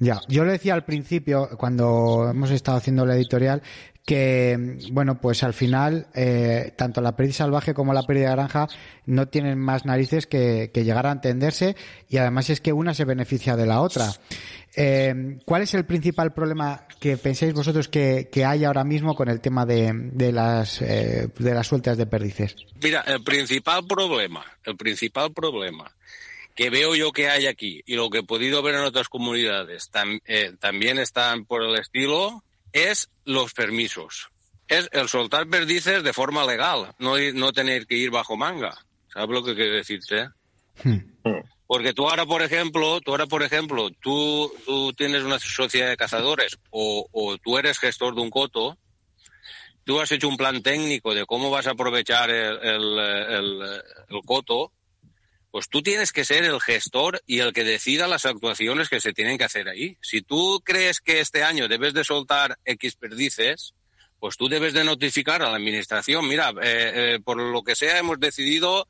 ya, 0.00 0.20
yo 0.26 0.44
lo 0.44 0.50
decía 0.50 0.74
al 0.74 0.84
principio, 0.84 1.48
cuando 1.56 2.28
hemos 2.28 2.50
estado 2.50 2.76
haciendo 2.76 3.06
la 3.06 3.14
editorial, 3.14 3.62
que, 4.04 4.78
bueno, 4.90 5.20
pues 5.20 5.44
al 5.44 5.54
final, 5.54 6.08
eh, 6.12 6.74
tanto 6.76 7.00
la 7.00 7.14
pérdida 7.14 7.34
salvaje 7.34 7.72
como 7.72 7.94
la 7.94 8.02
pérdida 8.02 8.30
de 8.30 8.34
granja 8.34 8.66
no 9.06 9.28
tienen 9.28 9.60
más 9.60 9.84
narices 9.84 10.26
que, 10.26 10.72
que, 10.74 10.82
llegar 10.82 11.06
a 11.06 11.12
entenderse 11.12 11.76
y 12.08 12.16
además 12.16 12.50
es 12.50 12.60
que 12.60 12.72
una 12.72 12.94
se 12.94 13.04
beneficia 13.04 13.54
de 13.54 13.66
la 13.66 13.80
otra. 13.80 14.10
Eh, 14.74 15.38
¿Cuál 15.44 15.62
es 15.62 15.74
el 15.74 15.84
principal 15.84 16.32
problema 16.32 16.86
que 16.98 17.16
pensáis 17.16 17.52
vosotros 17.52 17.88
que, 17.88 18.28
que 18.32 18.44
hay 18.44 18.64
ahora 18.64 18.84
mismo 18.84 19.14
con 19.14 19.28
el 19.28 19.40
tema 19.40 19.66
de, 19.66 19.92
de 19.94 20.32
las, 20.32 20.80
eh, 20.80 21.28
de 21.38 21.54
las 21.54 21.66
sueltas 21.66 21.98
de 21.98 22.06
perdices? 22.06 22.56
Mira, 22.82 23.00
el 23.02 23.22
principal 23.22 23.86
problema, 23.86 24.44
el 24.64 24.76
principal 24.76 25.32
problema 25.32 25.92
que 26.54 26.70
veo 26.70 26.94
yo 26.94 27.12
que 27.12 27.28
hay 27.28 27.46
aquí 27.46 27.82
y 27.86 27.96
lo 27.96 28.10
que 28.10 28.18
he 28.18 28.22
podido 28.22 28.62
ver 28.62 28.74
en 28.74 28.82
otras 28.82 29.08
comunidades 29.08 29.90
tam, 29.90 30.20
eh, 30.26 30.52
también 30.58 30.98
están 30.98 31.44
por 31.44 31.62
el 31.62 31.74
estilo 31.76 32.42
es 32.72 33.10
los 33.24 33.52
permisos. 33.54 34.28
Es 34.68 34.88
el 34.92 35.08
soltar 35.08 35.46
perdices 35.48 36.02
de 36.02 36.12
forma 36.12 36.46
legal, 36.46 36.94
no, 36.98 37.18
no 37.34 37.52
tener 37.52 37.86
que 37.86 37.96
ir 37.96 38.10
bajo 38.10 38.36
manga. 38.36 38.74
¿Sabes 39.12 39.30
lo 39.30 39.44
que 39.44 39.54
quiero 39.54 39.74
decirte? 39.74 40.28
Hmm. 40.82 40.98
Porque 41.72 41.94
tú 41.94 42.06
ahora, 42.06 42.26
por 42.26 42.42
ejemplo, 42.42 43.00
tú 43.00 43.12
ahora, 43.12 43.24
por 43.24 43.42
ejemplo, 43.42 43.88
tú, 44.02 44.52
tú 44.66 44.92
tienes 44.92 45.22
una 45.22 45.38
sociedad 45.38 45.88
de 45.88 45.96
cazadores 45.96 46.58
o, 46.68 47.08
o 47.10 47.38
tú 47.38 47.56
eres 47.56 47.78
gestor 47.78 48.14
de 48.14 48.20
un 48.20 48.28
coto, 48.28 48.76
tú 49.82 49.98
has 49.98 50.12
hecho 50.12 50.28
un 50.28 50.36
plan 50.36 50.62
técnico 50.62 51.14
de 51.14 51.24
cómo 51.24 51.48
vas 51.48 51.66
a 51.66 51.70
aprovechar 51.70 52.28
el, 52.28 52.98
el, 52.98 54.20
coto, 54.26 54.70
pues 55.50 55.70
tú 55.70 55.80
tienes 55.80 56.12
que 56.12 56.26
ser 56.26 56.44
el 56.44 56.60
gestor 56.60 57.22
y 57.26 57.38
el 57.38 57.54
que 57.54 57.64
decida 57.64 58.06
las 58.06 58.26
actuaciones 58.26 58.90
que 58.90 59.00
se 59.00 59.14
tienen 59.14 59.38
que 59.38 59.44
hacer 59.44 59.70
ahí. 59.70 59.96
Si 60.02 60.20
tú 60.20 60.60
crees 60.62 61.00
que 61.00 61.20
este 61.20 61.42
año 61.42 61.68
debes 61.68 61.94
de 61.94 62.04
soltar 62.04 62.58
X 62.66 62.96
perdices, 62.96 63.72
pues 64.20 64.36
tú 64.36 64.46
debes 64.46 64.74
de 64.74 64.84
notificar 64.84 65.42
a 65.42 65.48
la 65.48 65.56
administración, 65.56 66.28
mira, 66.28 66.50
eh, 66.62 67.14
eh, 67.14 67.20
por 67.24 67.38
lo 67.38 67.62
que 67.62 67.74
sea 67.74 67.98
hemos 67.98 68.20
decidido 68.20 68.86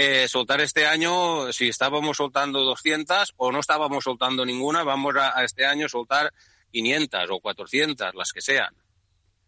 eh, 0.00 0.28
soltar 0.28 0.60
este 0.60 0.86
año, 0.86 1.52
si 1.52 1.66
estábamos 1.66 2.18
soltando 2.18 2.60
200 2.60 3.34
o 3.36 3.50
no 3.50 3.58
estábamos 3.58 4.04
soltando 4.04 4.46
ninguna, 4.46 4.84
vamos 4.84 5.16
a, 5.16 5.42
este 5.42 5.66
año 5.66 5.88
soltar 5.88 6.32
500 6.70 7.28
o 7.30 7.40
400, 7.40 8.14
las 8.14 8.32
que 8.32 8.40
sean. 8.40 8.72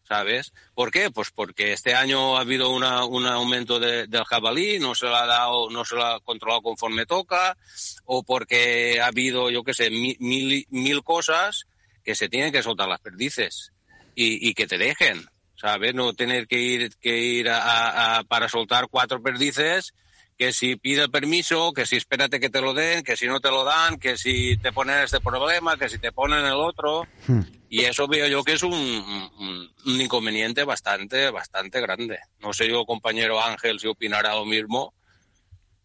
¿sabes? 0.03 0.53
¿Por 0.75 0.91
qué? 0.91 1.13
Pues 1.13 1.31
porque 1.31 1.73
este 1.73 1.95
año 1.95 2.37
ha 2.37 2.41
habido 2.41 2.71
una, 2.71 3.05
un 3.05 3.29
aumento 3.29 3.79
de, 3.79 4.09
del 4.09 4.25
jabalí, 4.25 4.81
no 4.81 4.97
se 4.97 5.07
lo 5.07 5.15
ha 5.15 5.25
dado, 5.25 5.71
no 5.71 5.85
se 5.85 5.95
lo 5.95 6.05
ha 6.05 6.19
controlado 6.19 6.63
conforme 6.63 7.07
toca, 7.07 7.57
o 8.05 8.25
porque 8.25 9.01
ha 9.01 9.07
habido, 9.07 9.51
yo 9.51 9.63
qué 9.63 9.73
sé, 9.73 9.89
mil, 9.89 10.67
mil, 10.69 11.03
cosas 11.05 11.69
que 12.03 12.17
se 12.17 12.29
tienen 12.29 12.51
que 12.51 12.65
soltar 12.65 12.89
las 12.89 12.99
perdices 12.99 13.73
y, 14.17 14.49
y 14.49 14.55
que 14.55 14.67
te 14.67 14.79
dejen, 14.79 15.25
¿sabes? 15.55 15.95
No 15.95 16.13
tener 16.13 16.49
que 16.49 16.59
ir, 16.59 16.97
que 16.97 17.17
ir 17.17 17.47
para 17.47 18.49
soltar 18.49 18.89
cuatro 18.91 19.23
perdices 19.23 19.95
que 20.41 20.55
si 20.55 20.77
pide 20.77 21.07
permiso, 21.11 21.75
que 21.75 21.85
si 21.85 21.97
espérate 21.97 22.41
que 22.41 22.49
te 22.49 22.63
lo 22.63 22.73
den, 22.73 23.03
que 23.03 23.15
si 23.15 23.27
no 23.27 23.41
te 23.41 23.51
lo 23.51 23.63
dan, 23.63 23.99
que 23.99 24.17
si 24.17 24.57
te 24.57 24.73
ponen 24.73 25.01
este 25.01 25.21
problema, 25.21 25.77
que 25.77 25.91
si 25.91 25.99
te 25.99 26.13
ponen 26.13 26.47
el 26.47 26.55
otro. 26.55 27.07
Hmm. 27.27 27.43
Y 27.69 27.85
eso 27.85 28.09
veo 28.09 28.27
yo 28.27 28.43
que 28.43 28.55
es 28.55 28.63
un, 28.63 28.73
un, 28.73 29.71
un, 29.85 30.01
inconveniente 30.01 30.65
bastante, 30.65 31.29
bastante 31.29 31.79
grande. 31.83 32.21
No 32.39 32.55
sé 32.55 32.67
yo, 32.71 32.87
compañero 32.87 33.39
Ángel, 33.39 33.79
si 33.79 33.87
opinará 33.87 34.35
lo 34.35 34.47
mismo, 34.47 34.95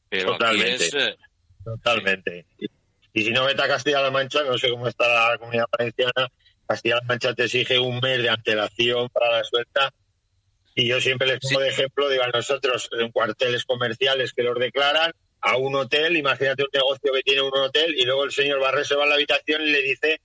Pero 0.08 0.32
Totalmente. 0.32 0.76
aquí 0.76 0.84
es... 0.86 0.94
eh, 0.94 1.18
Totalmente. 1.66 2.46
Y, 2.58 2.68
y 3.12 3.24
si 3.26 3.32
no 3.32 3.44
vete 3.44 3.62
a 3.62 3.68
Castilla-La 3.68 4.10
Mancha, 4.10 4.42
no 4.44 4.58
sé 4.58 4.70
cómo 4.70 4.88
está 4.88 5.32
la 5.32 5.38
comunidad 5.38 5.66
valenciana, 5.78 6.32
Castilla-La 6.66 7.02
Mancha 7.10 7.34
te 7.34 7.44
exige 7.44 7.78
un 7.78 8.00
mes 8.00 8.22
de 8.22 8.30
antelación 8.30 9.10
para 9.10 9.32
la 9.32 9.44
suelta. 9.44 9.94
Y 10.76 10.88
yo 10.88 11.00
siempre 11.00 11.28
les 11.28 11.40
pongo 11.40 11.62
de 11.62 11.70
ejemplo, 11.70 12.10
digo 12.10 12.24
a 12.24 12.30
nosotros, 12.30 12.90
en 13.00 13.10
cuarteles 13.12 13.64
comerciales 13.64 14.34
que 14.34 14.44
los 14.44 14.60
declaran, 14.60 15.14
a 15.40 15.58
un 15.58 15.74
hotel, 15.76 16.18
imagínate 16.18 16.64
un 16.64 16.70
negocio 16.74 17.14
que 17.14 17.22
tiene 17.22 17.42
un 17.42 17.58
hotel, 17.58 17.96
y 17.98 18.04
luego 18.04 18.26
el 18.26 18.32
señor 18.32 18.62
va 18.62 18.70
a 18.70 18.72
reservar 18.74 19.08
la 19.08 19.16
habitación 19.16 19.62
y 19.62 19.72
le 19.72 19.82
dice 19.82 20.20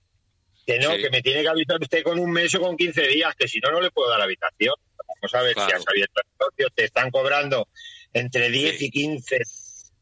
que 0.65 0.77
no, 0.79 0.95
Sí. 0.95 1.03
que 1.03 1.09
me 1.09 1.21
tiene 1.21 1.41
que 1.43 1.47
avisar 1.47 1.77
usted 1.79 2.03
con 2.03 2.19
un 2.19 2.31
mes 2.31 2.53
o 2.55 2.59
con 2.59 2.75
15 2.75 3.07
días, 3.07 3.33
que 3.35 3.47
si 3.47 3.59
no, 3.59 3.71
no 3.71 3.81
le 3.81 3.91
puedo 3.91 4.09
dar 4.09 4.19
la 4.19 4.25
habitación. 4.25 4.73
Vamos 5.07 5.35
a 5.35 5.41
ver 5.41 5.53
si 5.53 5.73
has 5.73 5.87
abierto 5.87 6.21
el 6.21 6.29
negocio, 6.39 6.67
te 6.75 6.83
están 6.85 7.11
cobrando 7.11 7.67
entre 8.13 8.49
10 8.49 8.81
y 8.81 8.91
15 8.91 9.37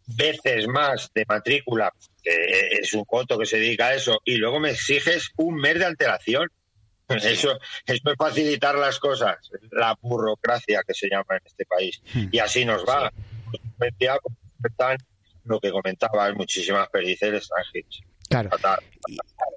veces 0.08 0.68
más 0.68 1.12
de 1.14 1.26
matrícula, 1.28 1.94
que 2.24 2.80
es 2.82 2.94
un 2.94 3.04
coto 3.06 3.38
que 3.38 3.46
se 3.46 3.60
dedica 3.60 3.88
a 3.88 3.96
eso, 3.96 4.20
y 4.26 4.38
luego 4.38 4.60
me 4.60 4.72
exiges 4.72 5.30
un 5.38 5.56
mes 5.56 5.78
de 5.78 5.86
antelación. 5.86 6.50
Eso, 7.10 7.60
eso 7.86 8.12
es 8.12 8.18
facilitar 8.18 8.76
las 8.76 9.00
cosas, 9.00 9.38
la 9.72 9.98
burocracia 10.00 10.84
que 10.86 10.94
se 10.94 11.10
llama 11.10 11.38
en 11.38 11.42
este 11.46 11.66
país. 11.66 12.02
Y 12.32 12.40
así 12.40 12.66
nos 12.66 12.86
va. 12.86 13.12
Ya 14.00 14.18
están 14.64 14.98
lo 15.46 15.60
que 15.60 15.72
comentaba, 15.72 16.32
muchísimas 16.34 16.88
perdices. 16.90 17.50
Claro. 18.30 18.50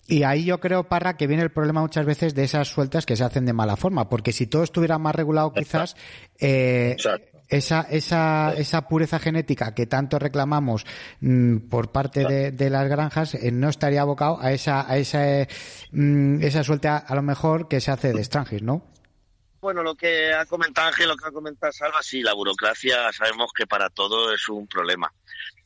Y 0.07 0.22
ahí 0.22 0.44
yo 0.44 0.59
creo, 0.61 0.88
Parra, 0.88 1.16
que 1.16 1.26
viene 1.26 1.42
el 1.42 1.50
problema 1.50 1.82
muchas 1.82 2.07
veces 2.07 2.34
de 2.34 2.44
esas 2.44 2.68
sueltas 2.68 3.05
que 3.05 3.16
se 3.16 3.24
hacen 3.24 3.44
de 3.44 3.53
mala 3.53 3.76
forma, 3.76 4.09
porque 4.09 4.32
si 4.32 4.46
todo 4.46 4.62
estuviera 4.62 4.98
más 4.98 5.14
regulado, 5.14 5.53
quizás 5.53 5.94
eh, 6.40 6.96
esa, 7.53 7.82
esa, 7.82 8.55
esa 8.57 8.88
pureza 8.88 9.18
genética 9.18 9.74
que 9.74 9.86
tanto 9.86 10.18
reclamamos 10.18 10.86
mm, 11.20 11.68
por 11.68 11.92
parte 11.92 12.24
de, 12.24 12.70
las 12.70 12.88
granjas 12.88 13.34
eh, 13.34 13.53
no 13.53 13.68
estaría 13.68 14.00
abocado 14.00 14.40
a 14.40 14.53
esa, 14.53 14.90
a 14.90 14.96
esa, 14.96 15.40
eh, 15.40 15.48
mm, 15.92 16.42
esa 16.42 16.64
suelta 16.64 16.96
a 16.96 17.14
lo 17.14 17.22
mejor 17.22 17.68
que 17.68 17.80
se 17.80 17.90
hace 17.90 18.12
de 18.12 18.20
extranjeros, 18.20 18.62
¿no? 18.62 18.86
Bueno, 19.61 19.82
lo 19.82 19.94
que 19.94 20.32
ha 20.32 20.44
comentado 20.46 20.88
Ángel, 20.88 21.09
lo 21.09 21.16
que 21.16 21.28
ha 21.28 21.30
comentado 21.30 21.72
Salva, 21.72 22.03
sí, 22.03 22.22
la 22.22 22.32
burocracia 22.32 23.12
sabemos 23.12 23.53
que 23.55 23.66
para 23.66 23.90
todo 23.90 24.32
es 24.32 24.48
un 24.48 24.66
problema. 24.66 25.12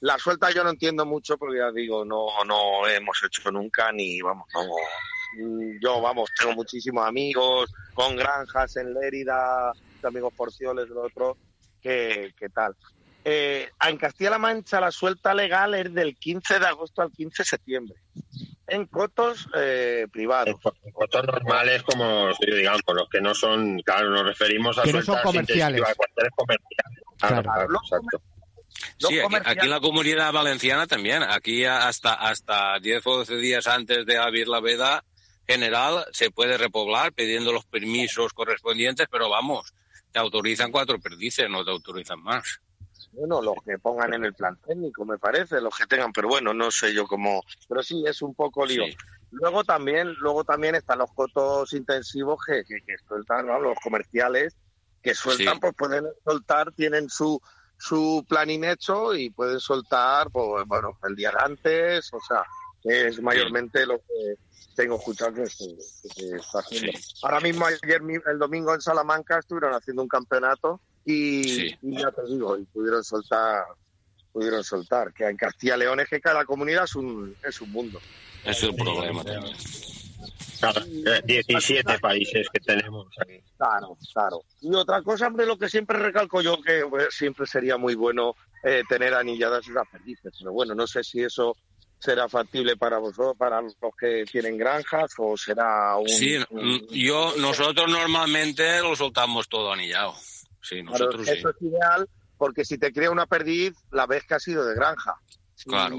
La 0.01 0.18
suelta 0.18 0.51
yo 0.51 0.62
no 0.64 0.70
entiendo 0.70 1.07
mucho 1.07 1.39
porque 1.39 1.59
ya 1.59 1.70
digo, 1.70 2.05
no, 2.05 2.26
no 2.45 2.87
hemos 2.89 3.22
hecho 3.24 3.51
nunca 3.51 3.91
ni, 3.93 4.20
vamos, 4.20 4.47
no. 4.53 4.62
Mm, 5.39 5.78
Yo, 5.80 6.01
vamos, 6.01 6.30
tengo 6.39 6.53
muchísimos 6.53 7.07
amigos 7.07 7.72
con 7.95 8.16
granjas 8.16 8.76
en 8.76 8.93
Lérida, 8.93 9.72
amigos 10.03 10.32
porcioles, 10.34 10.89
lo 10.89 11.03
otro, 11.05 11.37
que, 11.87 12.34
que 12.39 12.49
tal. 12.49 12.74
Eh, 13.24 13.70
en 13.89 13.97
Castilla-La 13.97 14.39
Mancha 14.39 14.80
la 14.80 14.91
suelta 14.93 15.34
legal 15.34 15.74
es 15.74 15.93
del 15.93 16.16
15 16.16 16.59
de 16.61 16.66
agosto 16.66 17.03
al 17.03 17.11
15 17.11 17.43
de 17.43 17.45
septiembre. 17.45 17.97
En 18.68 18.87
cotos 18.87 19.49
eh, 19.57 20.07
privados. 20.12 20.55
Cotos 20.93 21.24
normales, 21.26 21.82
como 21.82 22.30
digamos, 22.41 22.80
los 22.87 23.09
que 23.09 23.20
no 23.20 23.34
son, 23.34 23.80
claro, 23.80 24.11
nos 24.11 24.24
referimos 24.26 24.78
a 24.78 24.82
Que 24.82 24.93
no 24.93 24.99
son 24.99 25.07
sueltas 25.07 25.24
comerciales. 25.24 25.78
intensivas, 25.78 25.95
cuarteles 25.97 26.32
comerciales. 26.37 27.03
Claro, 27.18 27.43
Claro. 27.43 27.43
claro, 27.43 27.80
exacto. 27.82 28.22
Sí, 28.99 29.18
aquí, 29.18 29.37
aquí 29.45 29.64
en 29.64 29.70
la 29.70 29.80
comunidad 29.80 30.32
valenciana 30.32 30.87
también. 30.87 31.22
Aquí 31.22 31.64
hasta 31.64 32.12
hasta 32.14 32.78
10 32.80 33.07
o 33.07 33.16
12 33.18 33.37
días 33.37 33.66
antes 33.66 34.05
de 34.07 34.18
abrir 34.18 34.49
la 34.49 34.61
veda 34.61 35.03
general 35.49 36.05
se 36.12 36.30
puede 36.30 36.59
repoblar 36.59 37.12
pidiendo 37.12 37.53
los 37.53 37.64
permisos 37.66 38.32
correspondientes, 38.32 39.07
pero 39.11 39.30
vamos, 39.30 39.72
te 40.17 40.21
autorizan 40.21 40.73
cuatro 40.73 40.99
perdices, 40.99 41.47
no 41.51 41.62
te 41.62 41.71
autorizan 41.71 42.23
más. 42.23 42.59
Bueno, 43.12 43.43
los 43.43 43.57
que 43.67 43.79
pongan 43.79 44.14
en 44.14 44.25
el 44.25 44.33
plan 44.33 44.59
técnico, 44.67 45.05
me 45.05 45.19
parece, 45.19 45.61
los 45.61 45.77
que 45.77 45.85
tengan, 45.85 46.11
pero 46.11 46.27
bueno, 46.27 46.55
no 46.55 46.71
sé 46.71 46.95
yo 46.95 47.07
cómo. 47.07 47.43
Pero 47.69 47.83
sí, 47.83 48.03
es 48.07 48.23
un 48.23 48.35
poco 48.35 48.64
lío. 48.64 48.85
Luego 49.31 49.62
también, 49.62 50.14
luego 50.14 50.43
también 50.43 50.75
están 50.75 51.01
los 51.01 51.12
cotos 51.12 51.75
intensivos 51.75 52.39
que, 52.47 52.64
que, 52.64 52.77
que 52.81 52.97
sueltan, 53.07 53.47
¿no? 53.47 53.61
los 53.61 53.79
comerciales, 53.81 54.57
que 55.03 55.14
sueltan, 55.14 55.57
Sí. 55.57 55.61
pues 55.61 55.75
pueden 55.77 56.07
soltar, 56.25 56.73
tienen 56.73 57.11
su 57.11 57.39
su 57.79 58.25
planning 58.27 58.64
hecho 58.64 59.14
y 59.14 59.29
pueden 59.29 59.61
soltar, 59.61 60.31
pues 60.31 60.67
bueno, 60.67 60.99
el 61.07 61.14
día 61.14 61.31
antes, 61.39 62.11
o 62.14 62.21
sea, 62.27 62.43
es 62.89 63.20
mayormente 63.20 63.84
lo 63.87 63.99
que 63.99 64.34
tengo 64.74 64.97
escuchado 64.97 65.34
que 65.34 65.47
se, 65.47 65.64
que 65.74 66.09
se 66.09 66.37
está 66.37 66.59
haciendo. 66.61 66.99
Ahora 67.22 67.41
mismo, 67.41 67.66
ayer, 67.66 68.03
mi- 68.03 68.18
el 68.26 68.39
domingo 68.39 68.74
en 68.74 68.80
Salamanca, 68.80 69.39
estuvieron 69.39 69.74
haciendo 69.74 70.03
un 70.03 70.09
campeonato 70.09 70.80
y, 71.05 71.66
y 71.82 71.99
ya 71.99 72.11
te 72.11 72.22
digo, 72.28 72.57
y 72.59 72.64
pudieron 72.66 73.03
soltar, 73.03 73.64
pudieron 74.32 74.62
soltar, 74.62 75.12
que 75.12 75.24
en 75.24 75.37
Castilla 75.37 75.76
y 75.76 75.80
León 75.80 76.01
es 76.01 76.09
que 76.09 76.20
cada 76.20 76.45
comunidad 76.45 76.84
es 76.84 76.95
un, 76.95 77.37
es 77.43 77.61
un 77.61 77.70
mundo. 77.72 77.99
Es 78.45 78.62
el 78.62 78.74
problema 78.74 79.24
también. 79.24 79.57
Claro, 80.61 80.80
eh, 80.87 81.22
17 81.26 81.99
países 81.99 82.47
que 82.53 82.61
tenemos 82.61 83.07
aquí. 83.20 83.41
Claro, 83.59 83.97
claro. 84.12 84.43
Y 84.61 84.74
otra 84.74 85.03
cosa, 85.03 85.26
hombre, 85.26 85.45
lo 85.47 85.59
que 85.59 85.68
siempre 85.68 85.99
recalco 85.99 86.41
yo, 86.41 86.61
que 86.62 86.84
pues, 86.89 87.09
siempre 87.14 87.47
sería 87.47 87.76
muy 87.76 87.95
bueno 87.95 88.34
eh, 88.62 88.82
tener 88.89 89.14
anilladas 89.14 89.66
esas 89.68 89.87
perdices. 89.91 90.32
Pero 90.39 90.53
bueno, 90.53 90.74
no 90.74 90.87
sé 90.87 91.05
si 91.05 91.22
eso 91.22 91.57
será 91.99 92.29
factible 92.29 92.77
para 92.77 92.99
vosotros, 92.99 93.35
para 93.39 93.61
los 93.63 93.75
que 93.99 94.25
tienen 94.31 94.57
granjas, 94.59 95.13
o 95.19 95.37
será 95.37 95.97
un... 95.97 96.09
Sí, 96.09 96.37
un- 96.51 96.87
yo, 96.91 97.35
nosotros 97.39 97.87
normalmente 97.91 98.81
lo 98.81 98.95
soltamos 98.95 99.49
todo 99.49 99.73
anillado. 99.73 100.15
Sí, 100.63 100.83
Claro, 100.83 100.91
nosotros 101.07 101.27
sí. 101.27 101.33
eso 101.39 101.51
es 101.51 101.63
ideal, 101.63 102.09
porque 102.37 102.65
si 102.65 102.77
te 102.79 102.93
crea 102.93 103.11
una 103.11 103.27
perdiz, 103.27 103.73
la 103.93 104.07
ves 104.07 104.25
que 104.25 104.35
ha 104.35 104.41
sido 104.41 104.65
de 104.67 104.75
granja. 104.75 105.15
Si, 105.55 105.71
Claro, 105.71 105.97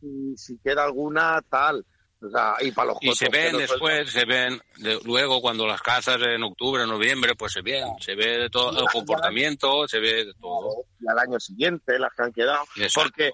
si, 0.00 0.36
si 0.36 0.58
queda 0.58 0.84
alguna, 0.84 1.40
tal. 1.48 1.84
O 2.24 2.30
sea, 2.30 2.54
y 2.60 2.70
para 2.70 2.88
los 2.92 2.98
Y 3.00 3.12
se 3.14 3.28
ven 3.28 3.56
después, 3.58 4.10
se 4.10 4.24
ven, 4.24 4.60
de- 4.78 5.00
luego 5.04 5.40
cuando 5.40 5.66
las 5.66 5.82
cazas 5.82 6.18
en 6.22 6.42
octubre, 6.44 6.86
noviembre, 6.86 7.34
pues 7.36 7.52
se 7.52 7.62
ven, 7.62 7.84
se 8.00 8.14
ve 8.14 8.48
todo 8.50 8.70
el 8.80 8.86
comportamiento, 8.92 9.86
se 9.88 9.98
ve 9.98 10.24
de 10.26 10.34
todo. 10.40 10.84
y 11.00 11.08
al 11.08 11.18
año 11.18 11.38
siguiente 11.40 11.98
las 11.98 12.12
que 12.16 12.22
han 12.22 12.32
quedado. 12.32 12.64
Exacto. 12.76 13.10
Porque 13.16 13.32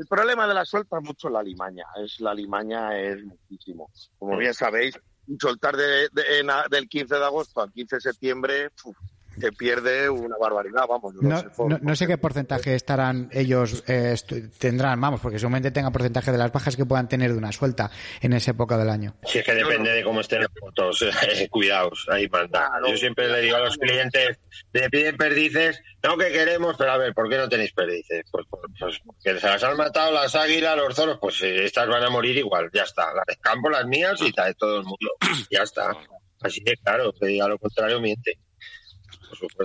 el, 0.00 0.06
problema 0.06 0.46
de 0.46 0.54
la 0.54 0.64
suelta 0.64 0.98
es 0.98 1.04
mucho 1.04 1.28
la 1.28 1.42
limaña. 1.42 1.84
Es 1.96 2.20
la 2.20 2.34
limaña 2.34 2.98
es 2.98 3.22
muchísimo. 3.24 3.90
Como 4.18 4.36
bien 4.36 4.54
sabéis, 4.54 4.98
soltar 5.40 5.76
de, 5.76 6.08
de- 6.12 6.38
en 6.40 6.50
a- 6.50 6.66
del 6.70 6.88
15 6.88 7.16
de 7.16 7.24
agosto 7.24 7.60
al 7.60 7.72
15 7.72 7.96
de 7.96 8.00
septiembre 8.00 8.70
uf, 8.84 8.96
te 9.38 9.52
pierde 9.52 10.08
una 10.10 10.36
barbaridad. 10.38 10.84
Vamos, 10.88 11.14
no 11.14 11.28
No, 11.28 11.38
sé, 11.38 11.46
no, 11.58 11.78
no 11.80 11.96
sé 11.96 12.06
qué 12.06 12.18
porcentaje 12.18 12.74
estarán 12.74 13.28
ellos, 13.32 13.84
eh, 13.86 14.14
tendrán, 14.58 15.00
vamos, 15.00 15.20
porque 15.20 15.38
seguramente 15.38 15.70
tengan 15.70 15.92
porcentaje 15.92 16.32
de 16.32 16.38
las 16.38 16.52
bajas 16.52 16.76
que 16.76 16.84
puedan 16.84 17.08
tener 17.08 17.32
de 17.32 17.38
una 17.38 17.52
suelta 17.52 17.90
en 18.20 18.32
esa 18.32 18.52
época 18.52 18.76
del 18.76 18.90
año. 18.90 19.14
Si 19.24 19.38
es 19.38 19.44
que 19.44 19.54
depende 19.54 19.90
de 19.90 20.02
cómo 20.04 20.20
estén 20.20 20.42
los 20.42 20.50
fotos, 20.58 21.02
eh, 21.28 21.48
cuidados, 21.48 22.06
ahí 22.10 22.28
manda. 22.28 22.70
Yo 22.86 22.96
siempre 22.96 23.28
le 23.28 23.40
digo 23.40 23.56
a 23.56 23.60
los 23.60 23.76
clientes, 23.76 24.38
le 24.72 24.90
piden 24.90 25.16
perdices, 25.16 25.82
no 26.02 26.16
que 26.16 26.30
queremos, 26.30 26.76
pero 26.76 26.92
a 26.92 26.98
ver, 26.98 27.14
¿por 27.14 27.28
qué 27.28 27.36
no 27.36 27.48
tenéis 27.48 27.72
perdices? 27.72 28.24
Pues, 28.30 28.46
pues, 28.48 28.62
pues 28.78 29.00
porque 29.04 29.38
se 29.38 29.46
las 29.46 29.62
han 29.62 29.76
matado 29.76 30.12
las 30.12 30.34
águilas, 30.34 30.76
los 30.76 30.94
zoros, 30.94 31.18
pues 31.20 31.40
eh, 31.42 31.64
estas 31.64 31.88
van 31.88 32.02
a 32.02 32.10
morir 32.10 32.36
igual, 32.36 32.70
ya 32.72 32.82
está. 32.82 33.12
Las 33.14 33.26
de 33.26 33.36
campo, 33.36 33.70
las 33.70 33.86
mías 33.86 34.20
y 34.20 34.32
tal, 34.32 34.48
de 34.48 34.54
todo 34.54 34.78
el 34.78 34.84
mundo, 34.84 35.10
ya 35.50 35.62
está. 35.62 35.92
Así 36.40 36.62
que 36.62 36.76
claro, 36.76 37.12
que 37.12 37.26
diga 37.26 37.48
lo 37.48 37.58
contrario 37.58 38.00
miente. 38.00 38.38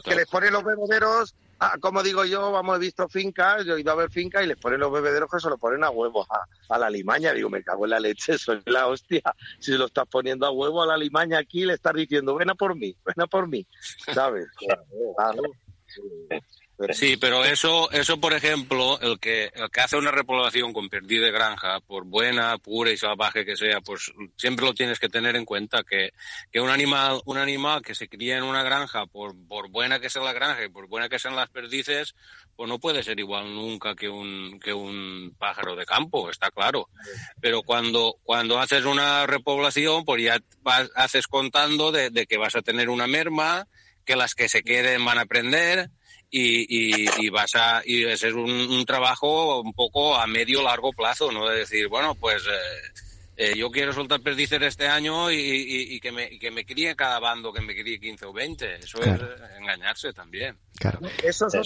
Que 0.04 0.16
les 0.16 0.28
ponen 0.28 0.54
los 0.54 0.64
bebederos, 0.64 1.36
ah, 1.60 1.78
como 1.80 2.04
digo 2.04 2.26
yo, 2.26 2.52
vamos, 2.52 2.78
he 2.78 2.80
visto 2.80 3.08
fincas, 3.08 3.66
yo 3.66 3.76
he 3.76 3.82
ido 3.82 3.92
a 3.92 3.96
ver 3.96 4.12
fincas 4.12 4.44
y 4.44 4.48
les 4.48 4.58
ponen 4.58 4.80
los 4.80 4.92
bebederos 4.92 5.30
que 5.30 5.40
se 5.40 5.50
lo 5.50 5.58
ponen 5.58 5.84
a 5.84 5.90
huevos 5.90 6.28
a, 6.30 6.74
a 6.74 6.78
la 6.78 6.90
limaña. 6.90 7.34
Digo, 7.34 7.50
me 7.50 7.64
cago 7.64 7.86
en 7.86 7.92
la 7.92 8.00
leche, 8.00 8.38
soy 8.38 8.62
la 8.66 8.88
hostia. 8.88 9.22
Si 9.60 9.72
lo 9.72 9.86
estás 9.86 10.08
poniendo 10.08 10.46
a 10.46 10.52
huevo 10.52 10.82
a 10.82 10.88
la 10.88 10.98
limaña 10.98 11.40
aquí, 11.40 11.66
le 11.66 11.74
estás 11.74 11.94
diciendo, 11.94 12.36
ven 12.36 12.50
a 12.50 12.56
por 12.56 12.76
mí, 12.76 12.96
ven 13.06 13.22
a 13.22 13.28
por 13.28 13.48
mí, 13.48 13.66
¿sabes? 14.14 14.48
Claro. 15.16 15.44
Sí, 16.92 17.18
pero 17.18 17.46
eso, 17.46 17.90
eso 17.92 18.20
por 18.20 18.34
ejemplo, 18.34 19.00
el 19.00 19.20
que, 19.20 19.52
el 19.54 19.70
que 19.72 19.82
hace 19.82 19.96
una 19.98 20.12
repoblación 20.12 20.74
con 20.74 20.90
perdí 20.90 21.18
de 21.18 21.32
granja, 21.32 21.80
por 21.80 22.06
buena, 22.06 22.58
pura 22.58 22.92
y 22.92 22.98
salvaje 22.98 23.46
que 23.46 23.56
sea, 23.56 23.80
pues 23.82 24.12
siempre 24.36 24.66
lo 24.66 24.74
tienes 24.74 25.00
que 25.00 25.10
tener 25.10 25.36
en 25.36 25.46
cuenta 25.46 25.84
que, 25.84 26.12
que 26.52 26.60
un 26.60 26.70
animal, 26.70 27.22
un 27.26 27.38
animal 27.38 27.82
que 27.82 27.96
se 27.96 28.08
cría 28.08 28.38
en 28.38 28.44
una 28.44 28.64
granja, 28.64 29.06
por, 29.06 29.34
por 29.48 29.70
buena 29.70 30.00
que 30.00 30.10
sea 30.10 30.22
la 30.24 30.34
granja 30.34 30.66
y 30.66 30.70
por 30.70 30.88
buena 30.88 31.08
que 31.08 31.20
sean 31.20 31.36
las 31.36 31.50
perdices, 31.50 32.16
pues 32.56 32.70
no 32.70 32.80
puede 32.80 33.04
ser 33.04 33.20
igual 33.20 33.54
nunca 33.54 33.96
que 33.96 34.10
un, 34.10 34.60
que 34.60 34.74
un 34.74 35.36
pájaro 35.38 35.76
de 35.76 35.86
campo, 35.86 36.30
está 36.30 36.52
claro. 36.52 36.90
Pero 37.40 37.64
cuando, 37.64 38.18
cuando 38.24 38.60
haces 38.60 38.86
una 38.86 39.26
repoblación, 39.26 40.06
pues 40.06 40.24
ya 40.24 40.40
haces 40.96 41.28
contando 41.28 41.92
de, 41.92 42.10
de 42.10 42.26
que 42.26 42.38
vas 42.38 42.56
a 42.56 42.62
tener 42.62 42.90
una 42.90 43.08
merma, 43.08 43.68
que 44.06 44.16
las 44.16 44.36
que 44.36 44.50
se 44.50 44.64
queden 44.64 45.04
van 45.06 45.18
a 45.18 45.22
aprender, 45.22 45.90
y, 46.36 46.62
y, 46.68 47.26
y 47.26 47.30
vas 47.30 47.54
a 47.54 47.84
y 47.86 48.04
ese 48.06 48.30
es 48.30 48.34
un, 48.34 48.50
un 48.50 48.86
trabajo 48.86 49.62
un 49.62 49.72
poco 49.74 50.16
a 50.16 50.26
medio 50.26 50.64
largo 50.64 50.92
plazo 50.92 51.32
no 51.32 51.48
de 51.48 51.60
decir 51.60 51.88
bueno 51.90 52.16
pues 52.16 52.44
eh, 52.48 52.90
eh, 53.36 53.56
yo 53.56 53.70
quiero 53.70 53.94
soltar 53.94 54.20
perdices 54.22 54.60
este 54.64 54.88
año 54.88 55.30
y, 55.32 55.36
y- 55.36 55.96
y 55.96 56.00
que 56.00 56.12
me 56.12 56.28
y 56.32 56.40
que 56.40 56.50
me 56.50 56.66
críe 56.66 56.96
cada 56.96 57.20
bando 57.20 57.54
que 57.54 57.62
me 57.62 57.76
críe 57.76 58.00
15 58.00 58.26
o 58.26 58.34
20 58.34 58.84
eso 58.84 58.98
Claro. 59.00 59.36
es 59.36 59.42
engañarse 59.60 60.12
también 60.12 60.58
Claro. 60.80 61.00
Eso 61.22 61.46
es, 61.48 61.54
otra, 61.56 61.62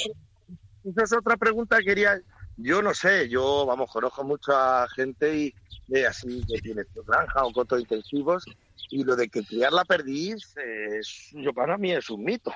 eso 0.83 1.03
es 1.03 1.13
otra 1.13 1.37
pregunta 1.37 1.77
que 1.79 1.85
quería. 1.85 2.19
yo 2.57 2.81
no 2.81 2.93
sé, 2.93 3.29
yo, 3.29 3.65
vamos, 3.65 3.89
conozco 3.89 4.25
mucha 4.25 4.85
gente 4.89 5.33
y 5.37 5.55
eh, 5.95 6.05
así 6.05 6.43
que 6.45 6.59
tiene 6.59 6.83
su 6.93 7.03
granja 7.05 7.45
o 7.45 7.53
cotos 7.53 7.79
intensivos 7.79 8.43
y 8.89 9.03
lo 9.05 9.15
de 9.15 9.29
que 9.29 9.43
criar 9.43 9.71
la 9.71 9.85
perdiz, 9.85 10.55
eh, 10.57 10.97
es- 10.99 11.29
yo 11.31 11.53
para 11.53 11.77
mí 11.77 11.93
es 11.93 12.09
un 12.09 12.23
mito, 12.25 12.51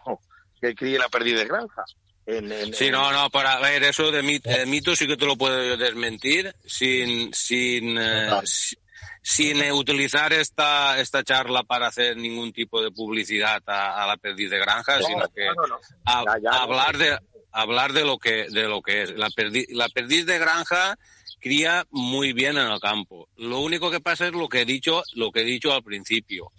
que 0.62 0.76
críe 0.76 0.98
la 1.00 1.10
perdiz 1.10 1.36
de 1.38 1.46
granja. 1.46 1.84
En, 2.26 2.52
en- 2.52 2.74
Sí, 2.74 2.86
en- 2.86 2.92
no, 2.94 3.12
no, 3.12 3.30
para 3.30 3.60
ver, 3.60 3.84
eso 3.84 4.12
de 4.12 4.22
mit- 4.22 4.46
eh, 4.46 4.66
mito 4.66 4.96
sí 4.96 5.08
que 5.08 5.18
te 5.18 5.26
lo 5.26 5.36
puedo 5.36 5.76
desmentir 5.76 6.54
sin, 6.66 7.34
sin, 7.34 7.98
eh, 8.00 8.30
si- 8.46 8.78
sin 9.24 9.62
eh, 9.62 9.74
utilizar 9.74 10.32
esta, 10.34 11.00
esta 11.00 11.24
charla 11.24 11.64
para 11.64 11.88
hacer 11.88 12.16
ningún 12.18 12.54
tipo 12.54 12.82
de 12.82 12.92
publicidad 12.92 13.62
a, 13.66 14.04
a 14.04 14.08
la 14.08 14.18
perdiz 14.18 14.50
de 14.52 14.60
granja, 14.60 15.00
No, 15.00 15.06
sino 15.06 15.28
que 15.30 15.46
no, 15.48 15.68
no. 15.68 15.80
a- 16.06 16.24
Ya, 16.26 16.34
ya, 16.44 16.52
no. 16.52 16.58
hablar 16.58 16.98
de 16.98 17.18
hablar 17.54 17.92
de 17.92 18.06
lo 18.06 18.18
que 18.18 18.46
de 18.50 18.64
lo 18.68 18.82
que 18.82 19.02
es 19.04 19.12
la 19.18 19.30
perdiz, 19.30 19.68
la 19.72 19.90
perdiz 19.90 20.26
de 20.26 20.38
granja 20.40 20.98
cría 21.40 21.86
muy 21.90 22.32
bien 22.34 22.58
en 22.58 22.72
el 22.72 22.80
campo. 22.80 23.28
Lo 23.36 23.60
único 23.60 23.90
que 23.92 24.00
pasa 24.00 24.28
es 24.28 24.32
lo 24.34 24.48
que 24.48 24.62
he 24.62 24.66
dicho, 24.66 25.04
lo 25.16 25.32
que 25.32 25.42
he 25.42 25.44
dicho 25.46 25.74
al 25.74 25.84
principio. 25.84 26.52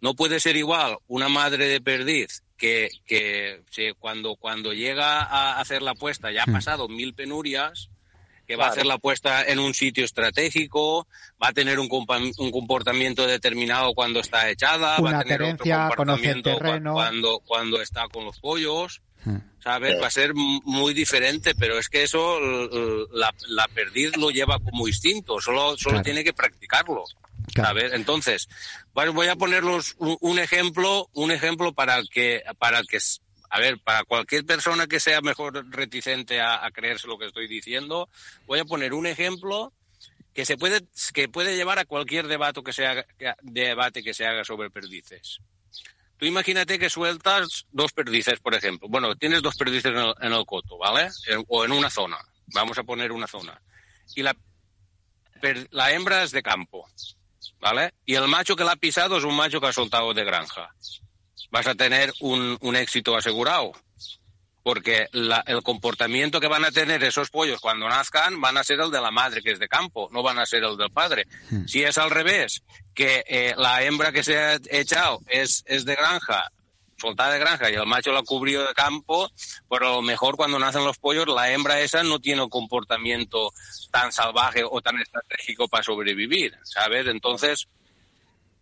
No 0.00 0.14
puede 0.14 0.40
ser 0.40 0.56
igual 0.56 0.96
una 1.06 1.28
madre 1.28 1.68
de 1.68 1.80
perdiz 1.80 2.42
que, 2.60 3.62
que 3.72 3.94
cuando, 3.98 4.36
cuando 4.36 4.72
llega 4.72 5.20
a 5.22 5.58
hacer 5.60 5.80
la 5.82 5.94
puesta 5.94 6.30
ya 6.30 6.42
ha 6.42 6.52
pasado 6.52 6.88
mil 6.88 7.14
penurias, 7.14 7.88
que 8.46 8.56
va 8.56 8.66
a 8.66 8.70
hacer 8.70 8.84
la 8.84 8.98
puesta 8.98 9.44
en 9.44 9.58
un 9.60 9.74
sitio 9.74 10.04
estratégico, 10.04 11.06
va 11.42 11.48
a 11.48 11.52
tener 11.52 11.78
un, 11.78 11.88
un 12.38 12.50
comportamiento 12.50 13.26
determinado 13.26 13.94
cuando 13.94 14.20
está 14.20 14.50
echada, 14.50 15.00
va 15.00 15.08
Una 15.08 15.20
a 15.20 15.24
tener 15.24 15.42
otro 15.54 15.64
comportamiento 15.64 16.56
terreno. 16.58 16.92
cuando, 16.94 17.40
cuando 17.40 17.80
está 17.80 18.08
con 18.08 18.24
los 18.24 18.38
pollos. 18.40 19.00
Hmm. 19.24 19.36
¿sabes? 19.62 19.92
Sí. 19.96 20.00
Va 20.00 20.06
a 20.06 20.10
ser 20.10 20.32
muy 20.34 20.94
diferente, 20.94 21.54
pero 21.54 21.78
es 21.78 21.90
que 21.90 22.02
eso 22.04 22.40
la, 23.12 23.34
la 23.48 23.68
perdiz 23.68 24.16
lo 24.16 24.30
lleva 24.30 24.58
como 24.58 24.88
instinto, 24.88 25.38
solo, 25.40 25.76
solo 25.76 25.96
Claro. 25.96 26.02
tiene 26.04 26.24
que 26.24 26.32
practicarlo. 26.32 27.04
Claro. 27.54 27.68
¿sabes? 27.80 27.92
Entonces, 27.92 28.48
voy 28.92 29.28
a 29.28 29.36
ponerlos 29.36 29.96
un, 29.98 30.38
ejemplo, 30.38 31.08
un 31.12 31.30
ejemplo 31.30 31.72
para 31.72 32.02
que, 32.04 32.42
para 32.58 32.82
que, 32.82 32.98
a 33.50 33.58
ver, 33.58 33.78
para 33.78 34.04
cualquier 34.04 34.44
persona 34.44 34.86
que 34.86 35.00
sea 35.00 35.20
mejor 35.20 35.66
reticente 35.70 36.40
a, 36.40 36.68
creerse 36.72 37.08
lo 37.08 37.18
que 37.18 37.26
estoy 37.26 37.48
diciendo, 37.48 38.08
voy 38.46 38.60
a 38.60 38.64
poner 38.64 38.94
un 38.94 39.06
ejemplo 39.06 39.72
que 40.34 40.44
se 40.44 40.56
puede, 40.56 40.82
que 41.12 41.28
puede 41.28 41.56
llevar 41.56 41.78
a 41.78 41.84
cualquier 41.84 42.28
debate 42.28 42.62
que 42.62 42.72
se 42.72 42.86
haga, 42.86 43.06
debate 43.42 44.02
que 44.02 44.14
se 44.14 44.26
haga 44.26 44.44
sobre 44.44 44.70
perdices. 44.70 45.40
Tú 46.16 46.26
imagínate 46.26 46.78
que 46.78 46.90
sueltas 46.90 47.66
dos 47.72 47.92
perdices, 47.92 48.38
por 48.40 48.54
ejemplo. 48.54 48.88
Bueno, 48.88 49.16
tienes 49.16 49.40
dos 49.40 49.56
perdices 49.56 49.86
en 49.86 49.96
el, 49.96 50.14
en 50.20 50.32
el 50.34 50.44
coto, 50.44 50.76
¿vale? 50.76 51.08
En- 51.26 51.44
o 51.48 51.64
en 51.64 51.72
una 51.72 51.88
zona. 51.88 52.18
Vamos 52.48 52.76
a 52.78 52.82
poner 52.82 53.10
una 53.10 53.26
zona. 53.26 53.58
Y 54.14 54.22
la, 54.22 54.36
la 55.70 55.92
hembra 55.92 56.22
es 56.22 56.30
de 56.32 56.42
campo, 56.42 56.86
¿vale? 57.60 57.92
Y 58.06 58.14
el 58.14 58.26
macho 58.28 58.56
que 58.56 58.64
la 58.64 58.72
ha 58.72 58.76
pisado 58.76 59.16
es 59.18 59.24
un 59.24 59.36
macho 59.36 59.60
que 59.60 59.68
ha 59.68 59.72
soltado 59.72 60.12
de 60.14 60.24
granja. 60.24 60.68
Vas 61.50 61.66
a 61.66 61.74
tener 61.74 62.12
un, 62.20 62.56
un 62.60 62.76
éxito 62.76 63.16
asegurado. 63.16 63.72
Porque 64.62 65.06
la- 65.12 65.42
el 65.46 65.62
comportamiento 65.62 66.38
que 66.38 66.46
van 66.46 66.64
a 66.66 66.70
tener 66.70 67.02
esos 67.02 67.30
pollos 67.30 67.60
cuando 67.60 67.88
nazcan 67.88 68.40
van 68.42 68.58
a 68.58 68.62
ser 68.64 68.78
el 68.80 68.90
de 68.90 69.00
la 69.00 69.10
madre, 69.10 69.40
que 69.42 69.52
es 69.52 69.58
de 69.58 69.68
campo, 69.68 70.10
no 70.12 70.22
van 70.22 70.38
a 70.38 70.44
ser 70.44 70.62
el 70.64 70.76
del 70.76 70.90
padre. 70.90 71.26
Si 71.66 71.82
es 71.82 71.96
al 71.96 72.10
revés, 72.10 72.62
que 72.94 73.24
eh, 73.26 73.54
la 73.56 73.82
hembra 73.82 74.12
que 74.12 74.22
se 74.22 74.38
ha 74.38 74.58
echado 74.70 75.20
es, 75.28 75.64
es 75.66 75.86
de 75.86 75.94
granja, 75.96 76.52
soltada 77.00 77.32
de 77.32 77.38
granja, 77.38 77.70
y 77.70 77.74
el 77.74 77.86
macho 77.86 78.12
la 78.12 78.22
cubrió 78.22 78.66
de 78.66 78.74
campo, 78.74 79.30
pero 79.68 79.88
a 79.88 79.92
lo 79.96 80.02
mejor 80.02 80.36
cuando 80.36 80.58
nacen 80.58 80.84
los 80.84 80.98
pollos, 80.98 81.26
la 81.28 81.50
hembra 81.50 81.80
esa 81.80 82.02
no 82.02 82.18
tiene 82.18 82.42
un 82.42 82.50
comportamiento 82.50 83.52
tan 83.90 84.12
salvaje 84.12 84.62
o 84.68 84.80
tan 84.80 85.00
estratégico 85.00 85.68
para 85.68 85.82
sobrevivir, 85.82 86.54
¿sabes? 86.64 87.06
Entonces, 87.06 87.66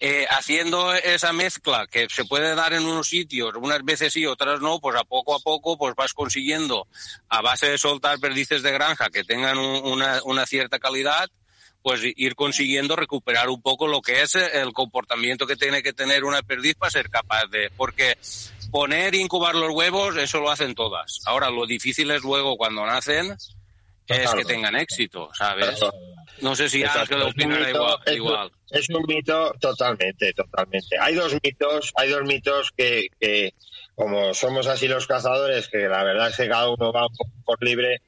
eh, 0.00 0.26
haciendo 0.30 0.94
esa 0.94 1.32
mezcla 1.32 1.88
que 1.88 2.06
se 2.08 2.24
puede 2.24 2.54
dar 2.54 2.72
en 2.72 2.84
unos 2.86 3.08
sitios, 3.08 3.52
unas 3.56 3.84
veces 3.84 4.12
sí, 4.12 4.26
otras 4.26 4.60
no, 4.60 4.78
pues 4.78 4.96
a 4.96 5.02
poco 5.02 5.34
a 5.34 5.40
poco 5.40 5.76
pues 5.76 5.94
vas 5.96 6.12
consiguiendo, 6.14 6.86
a 7.28 7.42
base 7.42 7.68
de 7.68 7.78
soltar 7.78 8.20
perdices 8.20 8.62
de 8.62 8.70
granja 8.70 9.10
que 9.10 9.24
tengan 9.24 9.58
un- 9.58 9.84
una, 9.92 10.20
una 10.24 10.46
cierta 10.46 10.78
calidad, 10.78 11.28
pues 11.82 12.00
ir 12.04 12.34
consiguiendo 12.34 12.96
recuperar 12.96 13.48
un 13.48 13.62
poco 13.62 13.86
lo 13.86 14.00
que 14.02 14.22
es 14.22 14.34
el 14.34 14.72
comportamiento 14.72 15.46
que 15.46 15.56
tiene 15.56 15.82
que 15.82 15.92
tener 15.92 16.24
una 16.24 16.42
perdiz 16.42 16.74
para 16.74 16.90
ser 16.90 17.08
capaz 17.08 17.46
de, 17.46 17.70
porque 17.76 18.16
poner 18.70 19.14
e 19.14 19.18
incubar 19.18 19.54
los 19.54 19.70
huevos, 19.72 20.16
eso 20.16 20.40
lo 20.40 20.50
hacen 20.50 20.74
todas. 20.74 21.20
Ahora, 21.26 21.50
lo 21.50 21.66
difícil 21.66 22.10
es 22.10 22.22
luego 22.22 22.56
cuando 22.56 22.84
nacen, 22.84 23.30
es 23.32 23.54
Claro. 24.06 24.38
que 24.38 24.44
tengan 24.44 24.74
éxito, 24.76 25.30
¿sabes? 25.34 25.78
Claro. 25.78 25.92
No 26.40 26.54
sé 26.54 26.68
si 26.68 26.82
Ángel 26.84 27.18
es 27.18 27.24
un 27.24 27.30
opinará 27.30 27.70
igual. 27.70 27.98
es- 28.06 28.16
igual. 28.16 28.52
Es 28.70 28.88
un 28.90 29.02
mito 29.06 29.52
totalmente, 29.60 30.32
totalmente. 30.34 30.96
Hay 31.00 31.14
dos 31.14 31.34
mitos, 31.42 31.92
hay 31.96 32.10
dos 32.10 32.22
mitos 32.24 32.70
que, 32.76 33.06
que 33.20 33.54
como 33.94 34.32
somos 34.34 34.66
así 34.66 34.86
los 34.88 35.06
cazadores, 35.06 35.68
que 35.68 35.78
la 35.88 36.04
verdad 36.04 36.28
es 36.28 36.36
que 36.36 36.48
cada 36.48 36.70
uno 36.70 36.92
va 36.92 37.06
por 37.44 37.62
libre, 37.62 38.00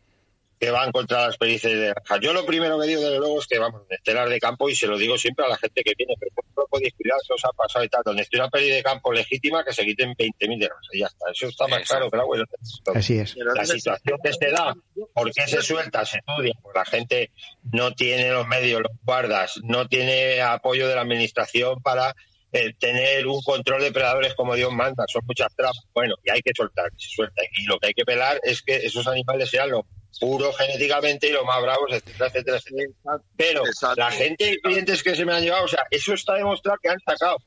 que 0.60 0.70
van 0.70 0.92
contra 0.92 1.26
las 1.26 1.38
perdices 1.38 1.72
de 1.72 1.86
granja. 1.86 2.18
Yo 2.20 2.34
lo 2.34 2.44
primero 2.44 2.78
que 2.78 2.86
digo, 2.86 3.00
desde 3.00 3.18
luego, 3.18 3.40
es 3.40 3.46
que 3.46 3.58
vamos, 3.58 3.82
estelar 3.88 4.28
de 4.28 4.38
campo, 4.38 4.68
y 4.68 4.76
se 4.76 4.86
lo 4.86 4.98
digo 4.98 5.16
siempre 5.16 5.46
a 5.46 5.48
la 5.48 5.56
gente 5.56 5.82
que 5.82 5.94
viene, 5.96 6.14
pero 6.20 6.32
no 6.54 6.64
podéis 6.68 6.92
cuidar 6.92 7.18
que 7.26 7.32
os 7.32 7.44
ha 7.46 7.52
pasado 7.52 7.82
y 7.82 7.88
tal. 7.88 8.02
Donde 8.04 8.22
esté 8.22 8.36
una 8.36 8.50
pérdida 8.50 8.74
de 8.74 8.82
campo 8.82 9.10
legítima, 9.10 9.64
que 9.64 9.72
se 9.72 9.86
quiten 9.86 10.10
20.000 10.14 10.58
de 10.58 10.66
grasa 10.66 10.88
y 10.92 11.00
ya 11.00 11.06
está. 11.06 11.30
Eso 11.32 11.48
está 11.48 11.66
más 11.66 11.80
Eso. 11.80 11.88
claro 11.88 12.10
que 12.10 12.34
el 12.34 12.40
los 12.40 12.48
testigos. 12.50 12.96
Así 12.96 13.18
es. 13.18 13.36
La 13.36 13.64
situación 13.64 14.18
que 14.22 14.32
se 14.34 14.50
da, 14.50 14.74
¿por 15.14 15.32
qué 15.32 15.46
se 15.46 15.62
suelta? 15.62 16.04
Se 16.04 16.18
estudia, 16.18 16.52
pues 16.62 16.74
la 16.74 16.84
gente 16.84 17.30
no 17.72 17.92
tiene 17.94 18.30
los 18.30 18.46
medios, 18.46 18.82
los 18.82 18.92
guardas, 19.02 19.58
no 19.62 19.88
tiene 19.88 20.42
apoyo 20.42 20.86
de 20.88 20.94
la 20.94 21.00
administración 21.00 21.80
para 21.80 22.14
eh, 22.52 22.74
tener 22.78 23.26
un 23.26 23.40
control 23.40 23.80
de 23.80 23.92
predadores 23.92 24.34
como 24.34 24.54
Dios 24.56 24.70
manda, 24.72 25.04
son 25.08 25.22
muchas 25.24 25.54
trampas. 25.56 25.86
Bueno, 25.94 26.16
y 26.22 26.30
hay 26.30 26.42
que 26.42 26.52
soltar, 26.54 26.90
se 26.98 27.08
suelta. 27.08 27.40
Y 27.58 27.64
lo 27.64 27.78
que 27.78 27.86
hay 27.86 27.94
que 27.94 28.04
pelar 28.04 28.38
es 28.42 28.60
que 28.60 28.76
esos 28.76 29.06
animales 29.06 29.48
sean 29.48 29.70
lo 29.70 29.86
puro 30.18 30.52
genéticamente 30.52 31.28
y 31.28 31.32
lo 31.32 31.44
más 31.44 31.62
bravos, 31.62 31.90
etcétera, 31.92 32.26
etcétera, 32.26 32.56
etcétera. 32.58 33.20
Pero 33.36 33.66
Exacto. 33.66 34.00
la 34.00 34.10
gente, 34.10 34.58
clientes 34.62 35.02
que 35.02 35.14
se 35.14 35.24
me 35.24 35.34
han 35.34 35.42
llevado, 35.42 35.64
o 35.64 35.68
sea, 35.68 35.86
eso 35.90 36.14
está 36.14 36.34
demostrado 36.34 36.78
que 36.82 36.88
han 36.88 37.00
sacado. 37.00 37.38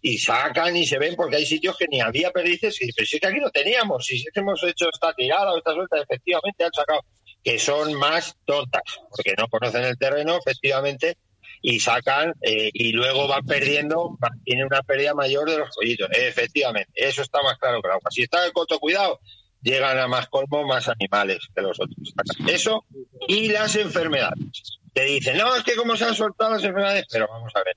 Y 0.00 0.16
sacan 0.16 0.74
y 0.76 0.86
se 0.86 0.98
ven 0.98 1.14
porque 1.14 1.36
hay 1.36 1.44
sitios 1.44 1.76
que 1.76 1.86
ni 1.88 2.00
había 2.00 2.30
perdices 2.30 2.80
y 2.80 2.90
pero 2.90 3.06
si 3.06 3.16
es 3.16 3.20
que 3.20 3.26
aquí 3.28 3.38
no 3.38 3.50
teníamos, 3.50 4.06
si 4.06 4.16
es 4.16 4.24
que 4.32 4.40
hemos 4.40 4.62
hecho 4.62 4.88
esta 4.90 5.12
tirada 5.12 5.52
o 5.52 5.58
esta 5.58 5.74
suelta, 5.74 6.00
efectivamente 6.00 6.64
han 6.64 6.72
sacado 6.72 7.02
que 7.44 7.58
son 7.58 7.92
más 7.94 8.34
tontas, 8.46 8.82
porque 9.10 9.34
no 9.36 9.46
conocen 9.48 9.84
el 9.84 9.98
terreno, 9.98 10.38
efectivamente, 10.38 11.18
y 11.60 11.80
sacan 11.80 12.34
eh, 12.42 12.70
y 12.72 12.92
luego 12.92 13.28
van 13.28 13.44
perdiendo, 13.44 14.16
tienen 14.44 14.66
una 14.66 14.82
pérdida 14.82 15.14
mayor 15.14 15.50
de 15.50 15.58
los 15.58 15.74
pollitos. 15.74 16.08
Efectivamente, 16.12 16.90
eso 16.94 17.22
está 17.22 17.42
más 17.42 17.58
claro 17.58 17.82
que 17.82 17.88
agua. 17.88 18.10
Si 18.10 18.22
está 18.22 18.44
el 18.44 18.52
coto 18.52 18.78
cuidado, 18.78 19.20
llegan 19.62 19.98
a 19.98 20.06
más 20.06 20.28
colmo 20.28 20.64
más 20.64 20.88
animales 20.88 21.38
que 21.54 21.62
los 21.62 21.78
otros. 21.80 22.14
Eso 22.46 22.84
y 23.26 23.48
las 23.48 23.76
enfermedades. 23.76 24.78
Te 24.92 25.04
dicen, 25.04 25.36
no, 25.36 25.54
es 25.54 25.62
que 25.62 25.76
como 25.76 25.96
se 25.96 26.04
han 26.04 26.14
soltado 26.14 26.52
las 26.52 26.64
enfermedades, 26.64 27.04
pero 27.10 27.28
vamos 27.28 27.52
a 27.54 27.62
ver. 27.62 27.76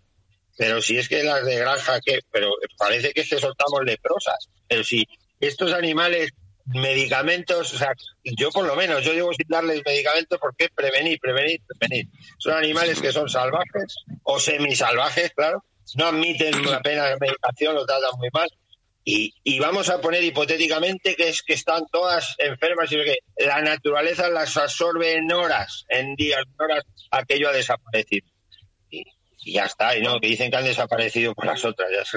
Pero 0.58 0.82
si 0.82 0.98
es 0.98 1.10
que 1.10 1.24
las 1.24 1.46
de 1.46 1.56
granja, 1.56 2.00
que 2.02 2.20
pero 2.32 2.52
parece 2.78 3.14
que 3.14 3.24
que 3.24 3.40
soltamos 3.40 3.84
leprosas. 3.84 4.50
Pero 4.68 4.84
si 4.84 5.08
estos 5.40 5.74
animales, 5.74 6.32
medicamentos, 6.66 7.74
o 7.74 7.78
sea, 7.78 7.94
yo 8.24 8.52
por 8.52 8.66
lo 8.66 8.76
menos, 8.76 9.04
yo 9.04 9.14
llevo 9.14 9.34
sin 9.34 9.48
darles 9.48 9.82
medicamentos 9.86 10.38
porque 10.40 10.70
prevenir, 10.74 11.20
prevenir, 11.20 11.62
prevenir. 11.68 12.08
Son 12.38 12.54
animales 12.54 13.02
que 13.02 13.12
son 13.12 13.30
salvajes 13.30 13.96
o 14.24 14.40
semisalvajes, 14.40 15.32
claro. 15.32 15.64
No 15.96 16.06
admiten 16.06 16.54
apenas 16.70 17.20
medicación, 17.20 17.76
lo 17.76 17.86
tratan 17.86 18.12
muy 18.18 18.30
mal. 18.32 18.50
Y, 19.04 19.34
y 19.43 19.60
vamos 19.60 19.89
a 19.89 19.99
poner 19.99 20.24
hipotéticamente 20.24 21.16
que 21.16 21.30
es 21.30 21.41
que 21.41 21.54
están 21.54 21.86
todas 21.91 22.36
enfermas 22.38 22.91
y 22.91 22.97
que 22.97 23.18
la 23.38 23.62
naturaleza 23.62 24.30
las 24.30 24.56
absorbe 24.58 25.14
en 25.14 25.32
horas, 25.32 25.86
en 25.89 26.16
días, 26.16 26.43
en 26.45 26.64
horas, 26.64 26.84
aquello 27.10 27.49
ha 27.49 27.54
desaparecido. 27.54 28.28
Y, 28.91 29.04
ya 29.54 29.66
está, 29.66 29.97
y 29.97 30.02
no, 30.02 30.20
que 30.20 30.28
dicen 30.28 30.52
que 30.52 30.58
han 30.58 30.66
desaparecido 30.66 31.34
por 31.34 31.47
las 31.47 31.66
otras, 31.66 31.89
ya 31.91 32.02
es 32.02 32.12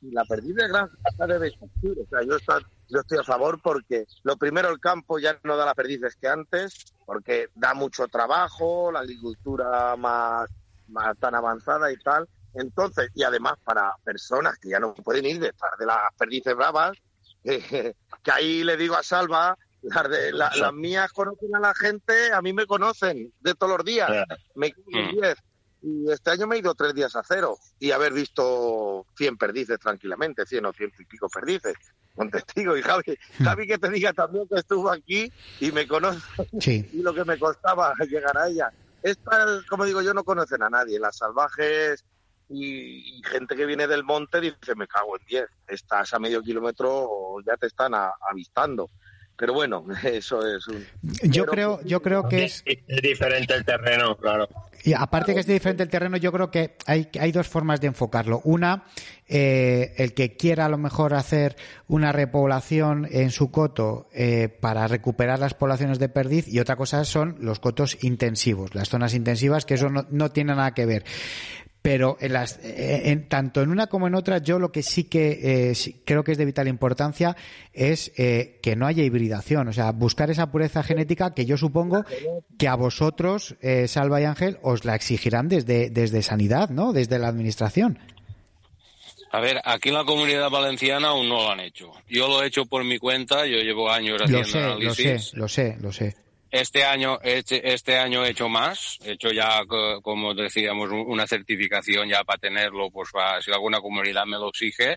y 0.00 0.10
la 0.10 0.24
perdiz 0.24 0.54
de 0.54 0.68
granja 0.68 0.96
debe 1.26 1.48
existir. 1.48 1.96
O 2.00 2.08
sea, 2.08 2.22
yo 2.22 3.00
estoy 3.00 3.18
a 3.18 3.24
favor 3.24 3.60
porque 3.62 4.06
lo 4.22 4.36
primero, 4.36 4.70
el 4.70 4.80
campo 4.80 5.18
ya 5.18 5.38
no 5.44 5.56
da 5.56 5.66
las 5.66 5.74
perdices 5.74 6.16
que 6.16 6.28
antes, 6.28 6.94
porque 7.04 7.48
da 7.54 7.74
mucho 7.74 8.06
trabajo, 8.08 8.92
la 8.92 9.00
agricultura 9.00 9.96
más, 9.96 10.50
más 10.88 11.16
tan 11.18 11.34
avanzada 11.34 11.92
y 11.92 11.96
tal. 11.96 12.28
Entonces, 12.58 13.10
y 13.14 13.22
además 13.22 13.54
para 13.64 13.92
personas 14.04 14.58
que 14.58 14.68
ya 14.70 14.80
no 14.80 14.94
pueden 14.94 15.26
ir 15.26 15.38
detrás 15.40 15.72
de 15.78 15.86
las 15.86 15.98
perdices 16.18 16.54
bravas, 16.54 16.96
que, 17.42 17.94
que 18.22 18.30
ahí 18.30 18.64
le 18.64 18.76
digo 18.76 18.96
a 18.96 19.02
Salva, 19.02 19.56
las, 19.82 20.08
de, 20.10 20.32
la- 20.32 20.50
las 20.56 20.72
mías 20.72 21.12
conocen 21.12 21.54
a 21.54 21.60
la 21.60 21.74
gente, 21.74 22.32
a 22.32 22.42
mí 22.42 22.52
me 22.52 22.66
conocen 22.66 23.32
de 23.40 23.54
todos 23.54 23.76
los 23.78 23.84
días. 23.86 24.10
Me 24.54 24.72
quedo 24.72 24.84
en 24.92 25.06
Mm. 25.08 25.20
10. 25.20 25.36
Y 25.80 26.10
este 26.10 26.32
año 26.32 26.48
me 26.48 26.56
he 26.56 26.58
ido 26.58 26.74
tres 26.74 26.92
días 26.92 27.14
a 27.14 27.22
cero 27.22 27.56
y 27.78 27.92
haber 27.92 28.12
visto 28.12 29.06
100 29.16 29.36
perdices 29.36 29.78
tranquilamente, 29.78 30.44
100 30.44 30.66
o 30.66 30.72
100 30.72 30.92
y 30.98 31.04
pico 31.04 31.28
perdices. 31.28 31.74
con 32.16 32.28
testigo. 32.32 32.76
Y 32.76 32.82
Javi, 32.82 33.16
Javi 33.44 33.64
que 33.68 33.78
te 33.78 33.88
diga 33.90 34.12
también 34.12 34.48
que 34.48 34.58
estuvo 34.58 34.90
aquí 34.90 35.32
y 35.60 35.70
me 35.70 35.86
conoce 35.86 36.18
Sí. 36.60 36.90
y 36.92 37.00
lo 37.00 37.14
que 37.14 37.24
me 37.24 37.38
costaba 37.38 37.94
llegar 38.10 38.36
a 38.36 38.48
ella. 38.48 38.72
Esta, 39.04 39.46
como 39.70 39.84
digo 39.84 40.02
yo, 40.02 40.12
no 40.12 40.24
conocen 40.24 40.64
a 40.64 40.68
nadie. 40.68 40.98
Las 40.98 41.18
salvajes 41.18 42.04
y, 42.48 43.18
y 43.18 43.22
gente 43.24 43.54
que 43.56 43.66
viene 43.66 43.86
del 43.86 44.04
monte 44.04 44.40
dice, 44.40 44.74
me 44.76 44.86
cago 44.86 45.16
en 45.18 45.26
10. 45.26 45.44
Estás 45.68 46.12
a 46.14 46.18
medio 46.18 46.42
kilómetro, 46.42 47.36
ya 47.46 47.56
te 47.56 47.66
están 47.66 47.94
a- 47.94 48.12
avistando. 48.30 48.88
Pero 49.36 49.52
bueno, 49.52 49.84
eso 50.04 50.44
es 50.44 50.66
un... 50.66 50.84
Yo 51.22 51.44
Pero- 51.44 51.52
creo, 51.52 51.80
yo 51.84 52.02
creo 52.02 52.28
que 52.28 52.44
es 52.46 52.64
Es 52.66 53.02
diferente 53.02 53.54
el 53.54 53.64
terreno, 53.64 54.16
claro. 54.16 54.48
Y 54.84 54.94
aparte 54.94 55.34
que 55.34 55.40
es 55.40 55.46
diferente 55.46 55.82
el 55.82 55.88
terreno, 55.90 56.16
yo 56.16 56.32
creo 56.32 56.50
que 56.50 56.76
hay, 56.86 57.08
hay 57.20 57.32
dos 57.32 57.48
formas 57.48 57.80
de 57.80 57.88
enfocarlo. 57.88 58.40
Una, 58.44 58.84
eh, 59.26 59.92
el 59.98 60.14
que 60.14 60.36
quiera 60.36 60.66
a 60.66 60.68
lo 60.68 60.78
mejor 60.78 61.14
hacer 61.14 61.56
una 61.88 62.12
repoblación 62.12 63.06
en 63.10 63.30
su 63.30 63.50
coto 63.50 64.08
eh, 64.12 64.48
para 64.48 64.86
recuperar 64.88 65.38
las 65.40 65.54
poblaciones 65.54 65.98
de 65.98 66.08
perdiz 66.08 66.46
y 66.48 66.60
otra 66.60 66.76
cosa 66.76 67.04
son 67.04 67.36
los 67.40 67.58
cotos 67.60 67.98
intensivos, 68.02 68.74
las 68.74 68.88
zonas 68.88 69.14
intensivas, 69.14 69.66
que 69.66 69.74
eso 69.74 69.88
no, 69.88 70.06
no 70.10 70.30
tiene 70.30 70.54
nada 70.54 70.74
que 70.74 70.86
ver. 70.86 71.04
Pero 71.90 72.18
en 72.20 72.34
las, 72.34 72.58
eh, 72.62 73.10
en, 73.10 73.30
tanto 73.30 73.62
en 73.62 73.70
una 73.70 73.86
como 73.86 74.06
en 74.08 74.14
otra, 74.14 74.36
yo 74.38 74.58
lo 74.58 74.70
que 74.70 74.82
sí 74.82 75.04
que 75.04 75.70
eh, 75.70 75.74
sí- 75.74 76.02
creo 76.04 76.22
que 76.22 76.32
es 76.32 76.38
de 76.38 76.44
vital 76.44 76.68
importancia 76.68 77.34
es 77.72 78.12
eh, 78.18 78.58
que 78.62 78.76
no 78.76 78.86
haya 78.86 79.02
hibridación, 79.04 79.68
o 79.68 79.72
sea, 79.72 79.92
buscar 79.92 80.30
esa 80.30 80.50
pureza 80.52 80.82
genética 80.82 81.32
que 81.32 81.46
yo 81.46 81.56
supongo 81.56 82.04
que 82.58 82.68
a 82.68 82.74
vosotros, 82.74 83.56
eh, 83.62 83.88
Salva 83.88 84.20
y 84.20 84.24
Ángel, 84.24 84.58
os 84.60 84.84
la 84.84 84.94
exigirán 84.96 85.48
desde, 85.48 85.88
desde 85.88 86.20
Sanidad, 86.20 86.68
¿no? 86.68 86.92
Desde 86.92 87.18
la 87.18 87.28
Administración. 87.28 87.98
A 89.32 89.40
ver, 89.40 89.58
aquí 89.64 89.88
en 89.88 89.94
la 89.94 90.04
comunidad 90.04 90.50
valenciana 90.50 91.08
aún 91.08 91.26
no 91.30 91.36
lo 91.36 91.50
han 91.52 91.60
hecho. 91.60 91.90
Yo 92.06 92.28
lo 92.28 92.42
he 92.42 92.48
hecho 92.48 92.66
por 92.66 92.84
mi 92.84 92.98
cuenta, 92.98 93.46
yo 93.46 93.58
llevo 93.62 93.90
años 93.90 94.18
Lo 94.18 94.24
haciendo 94.26 94.48
sé, 94.48 94.58
lo 94.60 94.66
análisis. 94.72 95.24
sé, 95.30 95.36
lo 95.38 95.48
sé, 95.48 95.76
lo 95.80 95.90
sé. 95.92 96.16
Este 96.50 96.84
año, 96.84 97.18
este, 97.22 97.74
este 97.74 97.98
año 97.98 98.24
he 98.24 98.30
hecho 98.30 98.48
más, 98.48 98.96
he 99.04 99.12
hecho 99.12 99.30
ya, 99.30 99.64
co- 99.66 100.00
como 100.00 100.34
decíamos, 100.34 100.90
un- 100.90 101.04
una 101.06 101.26
certificación 101.26 102.08
ya 102.08 102.24
para 102.24 102.38
tenerlo, 102.38 102.90
pues 102.90 103.10
para, 103.12 103.40
si 103.42 103.50
alguna 103.52 103.80
comunidad 103.80 104.24
me 104.24 104.38
lo 104.38 104.48
exige. 104.48 104.96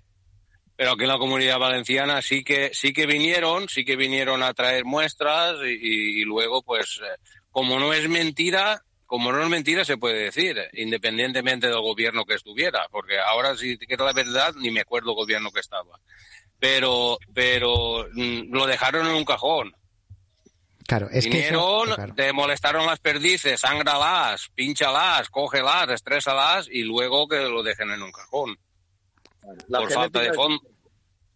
Pero 0.78 0.91
aquí 0.93 1.04
en 1.04 1.10
la 1.10 1.18
comunidad 1.18 1.60
valenciana 1.60 2.22
sí 2.22 2.43
que, 2.43 2.72
sí 2.74 2.93
que 2.93 3.06
vinieron, 3.06 3.68
sí 3.70 3.84
que 3.84 3.95
vinieron 3.97 4.43
a 4.43 4.54
traer 4.54 4.86
muestras 4.86 5.56
y, 5.66 6.22
y- 6.22 6.24
luego, 6.24 6.64
pues, 6.64 6.99
eh, 7.04 7.18
como 7.52 7.80
no 7.80 7.93
es 7.93 8.08
mentira, 8.08 8.82
como 9.06 9.32
no 9.34 9.43
es 9.43 9.49
mentira 9.49 9.84
se 9.84 9.97
puede 9.97 10.24
decir, 10.24 10.58
independientemente 10.74 11.68
del 11.68 11.82
gobierno 11.82 12.24
que 12.26 12.36
estuviera, 12.36 12.88
porque 12.91 13.20
ahora 13.20 13.58
sí 13.58 13.78
que 13.78 13.97
la 13.97 14.14
verdad, 14.14 14.54
ni 14.56 14.72
me 14.72 14.80
acuerdo 14.82 15.10
el 15.12 15.18
gobierno 15.18 15.52
que 15.52 15.60
estaba. 15.60 15.99
Pero, 16.60 17.18
pero 17.34 18.08
mm, 18.14 18.54
lo 18.54 18.66
dejaron 18.68 19.08
en 19.08 19.16
un 19.16 19.26
cajón. 19.26 19.74
Claro, 20.88 21.07
es 21.11 21.25
que 21.27 21.47
eso- 21.47 21.57
Vinieron, 21.79 21.95
claro. 21.95 22.13
te 22.15 22.34
molestaron 22.34 22.86
las 22.86 22.99
perdices, 22.99 23.59
sangralas, 23.61 24.49
pínchalas, 24.55 25.29
cógelas, 25.29 25.89
estrésalas 25.89 26.67
y 26.69 26.84
luego 26.84 27.27
que 27.27 27.39
lo 27.41 27.63
dejen 27.63 27.91
en 27.91 28.01
un 28.01 28.11
cajón. 28.11 28.57
La 29.67 29.79
por 29.79 29.91
falta 29.91 30.19
de 30.21 30.34
fondo. 30.34 30.61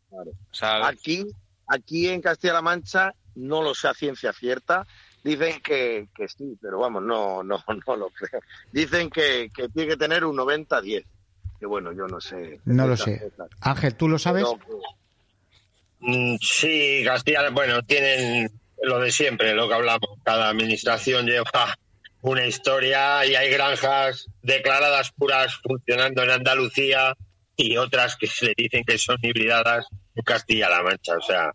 Claro. 0.09 0.85
Aquí, 0.85 1.25
aquí 1.67 2.07
en 2.09 2.21
Castilla-La 2.21 2.61
Mancha 2.61 3.13
no 3.35 3.61
lo 3.61 3.73
sé 3.75 3.87
a 3.87 3.93
ciencia 3.93 4.31
cierta. 4.33 4.85
Dicen 5.23 5.59
que, 5.61 6.07
que 6.15 6.27
sí, 6.27 6.55
pero 6.61 6.79
vamos, 6.79 7.01
no, 7.03 7.43
no, 7.43 7.63
no 7.87 7.95
lo 7.95 8.09
creo. 8.11 8.41
Dicen 8.71 9.09
que, 9.09 9.49
que 9.53 9.67
tiene 9.69 9.89
que 9.89 9.97
tener 9.97 10.23
un 10.23 10.37
90-10. 10.37 11.03
Que 11.59 11.65
bueno, 11.65 11.91
yo 11.93 12.05
no 12.07 12.19
sé. 12.21 12.59
No 12.65 12.85
lo 12.87 12.95
sé. 12.97 13.31
Ángel, 13.61 13.95
¿tú 13.95 14.07
lo 14.09 14.19
sabes? 14.19 14.43
Pero, 14.43 14.79
Mm, 15.99 16.35
Sí, 16.41 17.01
Castilla, 17.05 17.49
bueno, 17.49 17.81
tienen 17.83 18.51
lo 18.85 18.99
de 18.99 19.11
siempre, 19.11 19.53
lo 19.53 19.67
que 19.67 19.73
hablamos. 19.73 20.09
Cada 20.23 20.49
administración 20.49 21.25
lleva 21.25 21.75
una 22.21 22.45
historia 22.45 23.25
y 23.25 23.35
hay 23.35 23.49
granjas 23.49 24.27
declaradas 24.41 25.11
puras 25.11 25.59
funcionando 25.61 26.23
en 26.23 26.31
Andalucía 26.31 27.15
y 27.55 27.77
otras 27.77 28.17
que 28.17 28.27
se 28.27 28.53
dicen 28.57 28.83
que 28.83 28.97
son 28.97 29.17
hibridadas 29.21 29.85
en 30.15 30.23
Castilla-La 30.23 30.83
Mancha. 30.83 31.17
O 31.17 31.21
sea, 31.21 31.51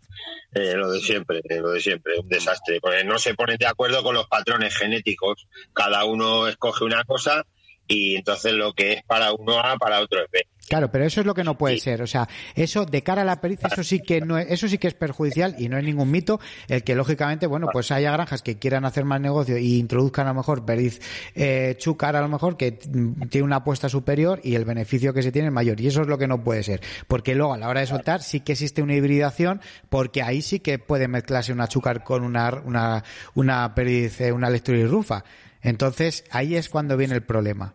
eh, 0.53 0.73
lo 0.75 0.91
de 0.91 0.99
siempre, 0.99 1.41
lo 1.59 1.71
de 1.71 1.79
siempre, 1.79 2.19
un 2.19 2.27
desastre. 2.27 2.79
Porque 2.81 3.03
no 3.03 3.17
se 3.17 3.33
ponen 3.33 3.57
de 3.57 3.67
acuerdo 3.67 4.03
con 4.03 4.15
los 4.15 4.27
patrones 4.27 4.75
genéticos. 4.75 5.47
Cada 5.73 6.05
uno 6.05 6.47
escoge 6.47 6.85
una 6.85 7.03
cosa 7.03 7.45
y 7.87 8.15
entonces 8.15 8.53
lo 8.53 8.73
que 8.73 8.93
es 8.93 9.03
para 9.03 9.33
uno 9.33 9.59
A, 9.59 9.77
para 9.77 9.99
otro 9.99 10.23
es 10.23 10.31
B. 10.31 10.47
Claro, 10.67 10.89
pero 10.89 11.05
eso 11.05 11.19
es 11.19 11.25
lo 11.25 11.33
que 11.33 11.43
no 11.43 11.57
puede 11.57 11.77
ser. 11.79 12.01
O 12.01 12.07
sea, 12.07 12.29
eso 12.55 12.85
de 12.85 13.03
cara 13.03 13.23
a 13.23 13.25
la 13.25 13.41
pericia, 13.41 13.67
eso 13.69 13.83
sí 13.83 13.99
que 13.99 14.21
no 14.21 14.37
es, 14.37 14.49
eso 14.49 14.67
sí 14.69 14.77
que 14.77 14.87
es 14.87 14.93
perjudicial 14.93 15.55
y 15.57 15.67
no 15.67 15.77
es 15.77 15.83
ningún 15.83 16.09
mito 16.09 16.39
el 16.69 16.83
que 16.83 16.95
lógicamente, 16.95 17.45
bueno, 17.45 17.67
pues 17.73 17.91
haya 17.91 18.11
granjas 18.11 18.41
que 18.41 18.57
quieran 18.57 18.85
hacer 18.85 19.03
más 19.03 19.19
negocio 19.19 19.57
y 19.57 19.79
introduzcan 19.79 20.27
a 20.27 20.29
lo 20.29 20.35
mejor 20.35 20.63
periz 20.63 21.01
eh, 21.35 21.75
chúcar 21.77 22.15
a 22.15 22.21
lo 22.21 22.29
mejor 22.29 22.55
que 22.55 22.71
tiene 22.71 23.43
una 23.43 23.57
apuesta 23.57 23.89
superior 23.89 24.39
y 24.43 24.55
el 24.55 24.63
beneficio 24.63 25.13
que 25.13 25.23
se 25.23 25.31
tiene 25.31 25.49
es 25.49 25.53
mayor. 25.53 25.79
Y 25.81 25.87
eso 25.87 26.03
es 26.03 26.07
lo 26.07 26.17
que 26.17 26.27
no 26.27 26.43
puede 26.43 26.63
ser. 26.63 26.81
Porque 27.07 27.35
luego 27.35 27.53
a 27.53 27.57
la 27.57 27.67
hora 27.67 27.81
de 27.81 27.87
soltar 27.87 28.21
sí 28.21 28.39
que 28.39 28.53
existe 28.53 28.81
una 28.81 28.95
hibridación 28.95 29.61
porque 29.89 30.21
ahí 30.21 30.41
sí 30.41 30.59
que 30.59 30.79
puede 30.79 31.09
mezclarse 31.09 31.51
una 31.51 31.67
chúcar 31.67 32.03
con 32.03 32.23
una, 32.23 32.61
una, 32.63 33.03
una 33.35 33.75
periz, 33.75 34.21
eh, 34.21 34.31
una 34.31 34.49
lecturirrufa. 34.49 35.25
Entonces 35.61 36.23
ahí 36.31 36.55
es 36.55 36.69
cuando 36.69 36.95
viene 36.95 37.15
el 37.15 37.23
problema. 37.23 37.73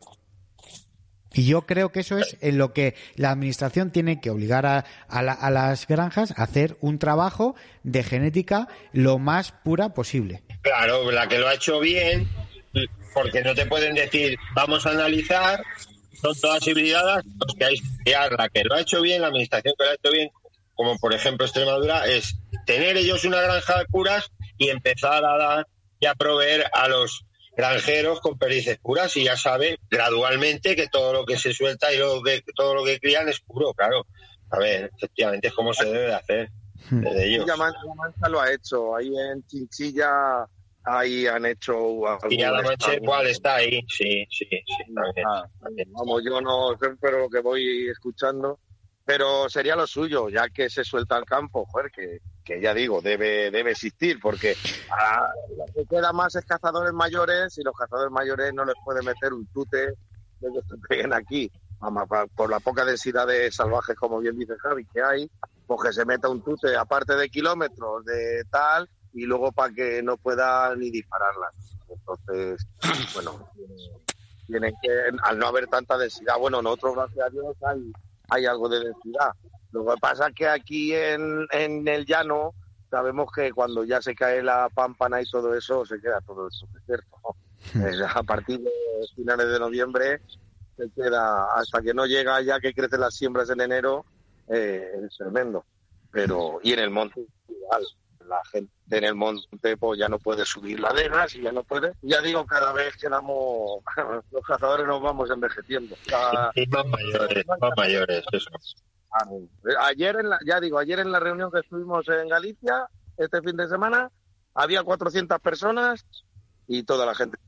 Y 1.36 1.44
yo 1.46 1.62
creo 1.66 1.92
que 1.92 2.00
eso 2.00 2.18
es 2.18 2.36
en 2.40 2.56
lo 2.56 2.72
que 2.72 2.94
la 3.16 3.30
administración 3.30 3.90
tiene 3.90 4.20
que 4.20 4.30
obligar 4.30 4.64
a, 4.64 4.84
a 5.08 5.22
la- 5.22 5.32
a 5.34 5.50
las 5.50 5.86
granjas 5.86 6.32
a 6.36 6.44
hacer 6.44 6.76
un 6.80 6.98
trabajo 6.98 7.54
de 7.82 8.02
genética 8.02 8.68
lo 8.92 9.18
más 9.18 9.52
pura 9.52 9.90
posible. 9.92 10.42
Claro, 10.62 11.10
la 11.12 11.28
que 11.28 11.38
lo 11.38 11.46
ha 11.48 11.54
hecho 11.54 11.78
bien, 11.78 12.26
porque 13.12 13.42
no 13.42 13.54
te 13.54 13.66
pueden 13.66 13.94
decir, 13.94 14.38
vamos 14.54 14.86
a 14.86 14.90
analizar, 14.92 15.62
son 16.20 16.34
todas 16.40 16.66
hibridadas, 16.66 17.22
pues 17.38 17.52
que 17.58 17.64
hay. 17.66 17.76
La 18.38 18.48
que 18.48 18.64
lo 18.64 18.74
ha 18.74 18.80
hecho 18.80 19.02
bien, 19.02 19.20
la 19.20 19.28
administración 19.28 19.74
que 19.78 19.84
lo 19.84 19.90
ha 19.90 19.94
hecho 19.94 20.10
bien, 20.12 20.30
como 20.74 20.96
por 20.98 21.12
ejemplo 21.12 21.44
Extremadura, 21.44 22.06
es 22.06 22.36
tener 22.66 22.96
ellos 22.96 23.24
una 23.24 23.42
granja 23.42 23.78
de 23.78 23.84
puras 23.86 24.24
y 24.56 24.70
empezar 24.70 25.22
a 25.24 25.36
dar 25.36 25.66
y 26.00 26.06
a 26.06 26.14
proveer 26.14 26.64
a 26.72 26.88
los 26.88 27.25
granjeros 27.56 28.20
con 28.20 28.38
perdices 28.38 28.78
puras 28.78 29.16
y 29.16 29.24
ya 29.24 29.36
sabe 29.36 29.78
gradualmente 29.90 30.76
que 30.76 30.88
todo 30.88 31.12
lo 31.12 31.24
que 31.24 31.38
se 31.38 31.54
suelta 31.54 31.92
y 31.92 31.98
lo 31.98 32.22
que, 32.22 32.44
todo 32.54 32.74
lo 32.74 32.84
que 32.84 33.00
crían 33.00 33.28
es 33.28 33.40
puro, 33.40 33.72
claro. 33.72 34.06
A 34.50 34.58
ver, 34.58 34.90
efectivamente 34.96 35.48
es 35.48 35.54
como 35.54 35.72
se 35.72 35.86
debe 35.86 36.06
de 36.06 36.14
hacer 36.14 36.50
desde 36.90 37.26
ellos. 37.26 37.46
Mancha, 37.58 37.80
Mancha 37.96 38.28
lo 38.28 38.40
ha 38.40 38.52
hecho. 38.52 38.94
Ahí 38.94 39.10
en 39.18 39.44
Chinchilla, 39.46 40.46
ahí 40.84 41.26
han 41.26 41.46
hecho. 41.46 41.74
Y 42.28 42.42
a 42.42 42.52
la 42.52 42.72
estado. 42.72 42.94
igual 42.94 43.26
está 43.26 43.56
ahí, 43.56 43.80
sí, 43.88 44.26
sí, 44.30 44.46
sí, 44.48 44.94
también. 44.94 45.26
Ah, 45.26 45.48
Vamos, 45.88 46.22
yo 46.24 46.40
no 46.40 46.76
sé, 46.78 46.90
pero 47.00 47.20
lo 47.20 47.28
que 47.28 47.40
voy 47.40 47.88
escuchando. 47.88 48.60
Pero 49.04 49.48
sería 49.48 49.76
lo 49.76 49.86
suyo, 49.86 50.28
ya 50.28 50.48
que 50.48 50.68
se 50.68 50.84
suelta 50.84 51.16
al 51.16 51.24
campo, 51.24 51.64
joder, 51.66 51.90
que, 51.92 52.18
que 52.46 52.60
ya 52.60 52.72
digo, 52.72 53.02
debe, 53.02 53.50
debe 53.50 53.72
existir, 53.72 54.20
porque 54.20 54.56
a, 54.88 55.28
lo 55.56 55.66
que 55.74 55.84
queda 55.84 56.12
más 56.12 56.36
es 56.36 56.44
cazadores 56.44 56.92
mayores 56.92 57.58
y 57.58 57.62
los 57.62 57.74
cazadores 57.74 58.12
mayores 58.12 58.54
no 58.54 58.64
les 58.64 58.76
puede 58.84 59.02
meter 59.02 59.34
un 59.34 59.46
tute 59.48 59.88
de 59.88 60.52
que 60.52 60.60
se 60.68 60.76
peguen 60.88 61.12
aquí. 61.12 61.50
Vamos, 61.80 62.04
por 62.34 62.48
la 62.48 62.60
poca 62.60 62.84
densidad 62.84 63.26
de 63.26 63.50
salvajes, 63.50 63.96
como 63.96 64.20
bien 64.20 64.38
dice 64.38 64.56
Javi, 64.58 64.86
que 64.86 65.02
hay, 65.02 65.30
pues 65.66 65.82
que 65.82 65.92
se 65.92 66.04
meta 66.04 66.28
un 66.28 66.40
tute 66.40 66.74
aparte 66.76 67.16
de 67.16 67.28
kilómetros 67.28 68.04
de 68.04 68.44
tal 68.48 68.88
y 69.12 69.26
luego 69.26 69.50
para 69.50 69.74
que 69.74 70.02
no 70.02 70.16
pueda 70.16 70.74
ni 70.76 70.90
dispararlas. 70.90 71.52
Entonces, 71.88 72.64
bueno, 73.14 73.50
tienen 74.46 74.72
que, 74.80 74.90
al 75.24 75.38
no 75.38 75.48
haber 75.48 75.66
tanta 75.66 75.98
densidad, 75.98 76.38
bueno, 76.38 76.62
nosotros, 76.62 76.94
gracias 76.94 77.26
a 77.26 77.30
Dios, 77.30 77.56
hay, 77.66 77.92
hay 78.30 78.46
algo 78.46 78.68
de 78.68 78.84
densidad. 78.84 79.32
Lo 79.84 79.94
que 79.94 80.00
pasa 80.00 80.28
es 80.28 80.34
que 80.34 80.48
aquí 80.48 80.94
en, 80.94 81.46
en 81.50 81.86
el 81.88 82.06
llano 82.06 82.54
sabemos 82.90 83.30
que 83.34 83.52
cuando 83.52 83.84
ya 83.84 84.00
se 84.00 84.14
cae 84.14 84.42
la 84.42 84.68
pámpana 84.72 85.20
y 85.20 85.28
todo 85.30 85.54
eso, 85.54 85.84
se 85.84 86.00
queda 86.00 86.20
todo 86.20 86.48
eso 86.48 86.66
desierto. 86.72 87.16
Es 87.74 88.00
a 88.00 88.22
partir 88.22 88.60
de 88.60 88.70
finales 89.14 89.48
de 89.48 89.58
noviembre 89.58 90.20
se 90.76 90.90
queda, 90.90 91.52
hasta 91.54 91.80
que 91.82 91.92
no 91.94 92.06
llega 92.06 92.40
ya 92.42 92.60
que 92.60 92.72
crecen 92.74 93.00
las 93.00 93.14
siembras 93.14 93.48
en 93.50 93.60
enero, 93.62 94.04
eh, 94.48 94.84
es 95.08 95.16
tremendo. 95.16 95.64
Pero, 96.10 96.60
y 96.62 96.72
en 96.74 96.78
el 96.80 96.90
monte 96.90 97.26
igual, 97.48 97.82
la 98.28 98.40
gente 98.50 98.70
en 98.90 99.04
el 99.04 99.14
monte 99.14 99.76
pues 99.78 99.98
ya 99.98 100.08
no 100.08 100.18
puede 100.18 100.44
subir 100.44 100.78
laderas 100.80 101.34
y 101.34 101.42
ya 101.42 101.50
no 101.52 101.64
puede. 101.64 101.92
Ya 102.02 102.20
digo, 102.20 102.44
cada 102.46 102.72
vez 102.72 102.94
que 102.96 103.08
damos, 103.08 103.80
los 104.30 104.44
cazadores 104.46 104.86
nos 104.86 105.00
vamos 105.02 105.30
envejeciendo. 105.30 105.96
Cada- 106.06 106.52
Y 106.54 106.66
más 106.68 106.86
mayores, 106.86 107.44
más 107.46 107.70
mayores, 107.76 108.22
eso. 108.32 108.50
Ayer, 109.82 110.16
en 110.20 110.28
la, 110.30 110.38
ya 110.46 110.60
digo, 110.60 110.78
ayer 110.78 110.98
en 111.00 111.10
la 111.12 111.20
reunión 111.20 111.50
que 111.50 111.60
estuvimos 111.60 112.06
en 112.08 112.28
Galicia, 112.28 112.86
este 113.16 113.40
fin 113.42 113.56
de 113.56 113.68
semana, 113.68 114.10
había 114.54 114.82
400 114.82 115.38
personas 115.40 116.04
y 116.68 116.82
toda 116.82 117.06
la 117.06 117.14
gente 117.14 117.38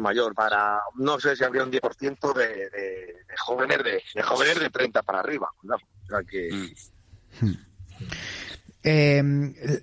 mayor, 0.00 0.34
para, 0.34 0.80
no 0.94 1.20
sé 1.20 1.36
si 1.36 1.44
habría 1.44 1.64
un 1.64 1.70
10% 1.70 2.32
de, 2.34 2.46
de, 2.46 2.70
de 2.70 3.36
jóvenes 3.38 3.78
de, 3.84 4.02
de 4.14 4.22
jóvenes 4.22 4.58
de 4.58 4.70
30 4.70 5.02
para 5.02 5.20
arriba. 5.20 5.48
cuidado. 5.60 5.80
O 6.04 6.06
sea 6.08 6.22
que, 6.22 6.48
Eh, 8.84 9.22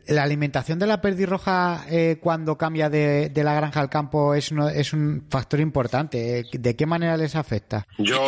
la 0.10 0.24
alimentación 0.24 0.78
de 0.78 0.86
la 0.86 1.00
perdirroja 1.00 1.86
eh, 1.90 2.18
cuando 2.22 2.58
cambia 2.58 2.90
de, 2.90 3.30
de 3.30 3.44
la 3.46 3.54
granja 3.54 3.80
al 3.80 3.90
campo 3.90 4.34
es, 4.34 4.52
uno- 4.52 4.68
es 4.68 4.92
un 4.92 5.26
factor 5.30 5.62
importante. 5.62 6.44
¿De 6.52 6.76
qué 6.76 6.86
manera 6.86 7.16
les 7.16 7.38
afecta? 7.38 7.88
Yo 7.98 8.20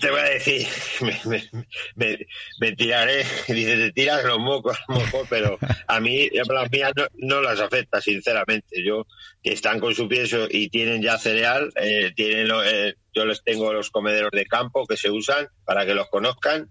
te 0.00 0.10
voy 0.10 0.20
a 0.20 0.24
decir, 0.24 0.66
me, 1.02 1.20
me- 1.26 1.50
me- 1.96 2.26
me 2.60 2.72
tiraré, 2.76 3.24
dice, 3.48 3.76
te 3.76 3.92
tiras 3.92 4.24
los 4.24 4.38
mocos, 4.38 4.76
mejor, 4.88 5.26
pero 5.28 5.58
a 5.86 6.00
mí, 6.00 6.28
las 6.30 6.70
mías 6.70 6.92
no, 6.96 7.06
no 7.14 7.40
las 7.42 7.60
afecta, 7.60 8.00
sinceramente. 8.00 8.82
Yo, 8.84 9.06
que 9.42 9.52
están 9.52 9.80
con 9.80 9.94
su 9.94 10.08
piezo 10.08 10.46
y 10.50 10.68
tienen 10.68 11.02
ya 11.02 11.18
cereal, 11.18 11.70
eh, 11.76 12.12
tienen, 12.16 12.48
eh, 12.64 12.94
yo 13.14 13.24
les 13.26 13.42
tengo 13.44 13.72
los 13.72 13.90
comederos 13.90 14.30
de 14.32 14.46
campo 14.46 14.86
que 14.86 14.96
se 14.96 15.10
usan 15.10 15.48
para 15.64 15.84
que 15.86 15.94
los 15.94 16.08
conozcan. 16.08 16.68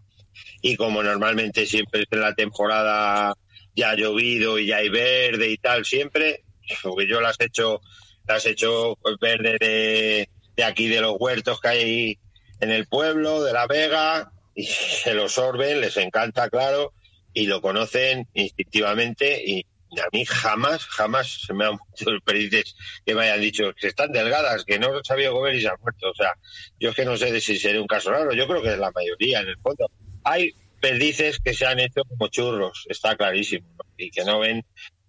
Y 0.62 0.76
como 0.76 1.02
normalmente 1.02 1.66
siempre 1.66 2.02
es 2.02 2.08
en 2.12 2.20
la 2.22 2.34
temporada 2.34 3.34
ya 3.74 3.92
ha 3.92 3.96
llovido 3.96 4.58
y 4.60 4.68
ya 4.68 4.78
hay 4.78 4.90
verde 4.90 5.50
y 5.50 5.58
tal, 5.58 5.86
siempre, 5.86 6.44
porque 6.84 7.08
yo 7.08 7.22
las 7.22 7.40
he 7.40 7.46
hecho, 7.46 7.82
las 8.28 8.46
he 8.46 8.52
hecho 8.52 8.98
verde 9.22 9.58
de, 9.60 10.30
de 10.56 10.64
aquí 10.64 10.88
de 10.88 11.02
los 11.02 11.16
huertos 11.20 11.60
que 11.62 11.68
hay 11.68 12.20
en 12.60 12.72
el 12.72 12.88
pueblo, 12.88 13.44
de 13.44 13.54
la 13.54 13.68
Vega, 13.68 14.32
y 14.54 14.66
se 15.04 15.14
lo 15.14 15.30
sorben, 15.30 15.82
les 15.82 15.98
encanta, 15.98 16.50
claro, 16.50 16.94
y 17.34 17.48
lo 17.48 17.62
conocen 17.62 18.28
instintivamente 18.34 19.44
y 19.46 19.66
a 20.00 20.08
mí 20.12 20.26
jamás, 20.26 20.86
jamás 20.86 21.42
se 21.46 21.54
me 21.54 21.66
han 21.66 21.78
muerto 21.78 22.12
los 22.12 22.22
perdices 22.22 22.76
que 23.06 23.16
me 23.16 23.24
hayan 23.24 23.42
dicho 23.42 23.74
que 23.80 23.88
están 23.88 24.12
delgadas, 24.12 24.66
que 24.66 24.80
no 24.80 25.04
sabía 25.04 25.32
comer 25.32 25.56
y 25.56 25.62
se 25.62 25.70
han 25.70 25.80
muerto. 25.82 26.10
O 26.10 26.16
sea, 26.16 26.34
yo 26.80 26.90
es 26.90 26.96
que 26.96 27.06
no 27.06 27.18
sé 27.18 27.32
de 27.32 27.42
si 27.42 27.58
sería 27.58 27.82
un 27.82 27.88
caso 27.88 28.12
raro, 28.12 28.34
yo 28.34 28.48
creo 28.48 28.62
que 28.62 28.74
es 28.74 28.78
la 28.78 28.92
mayoría 28.92 29.40
en 29.42 29.50
el 29.50 29.58
fondo. 29.60 29.90
Hay 30.24 30.54
perdices 30.80 31.40
que 31.40 31.54
se 31.54 31.66
han 31.66 31.80
hecho 31.80 32.04
como 32.04 32.28
churros, 32.28 32.86
está 32.90 33.16
clarísimo, 33.16 33.68
¿no? 33.78 33.86
y 33.98 34.12
que 34.12 34.24
no 34.24 34.40
ven 34.40 34.66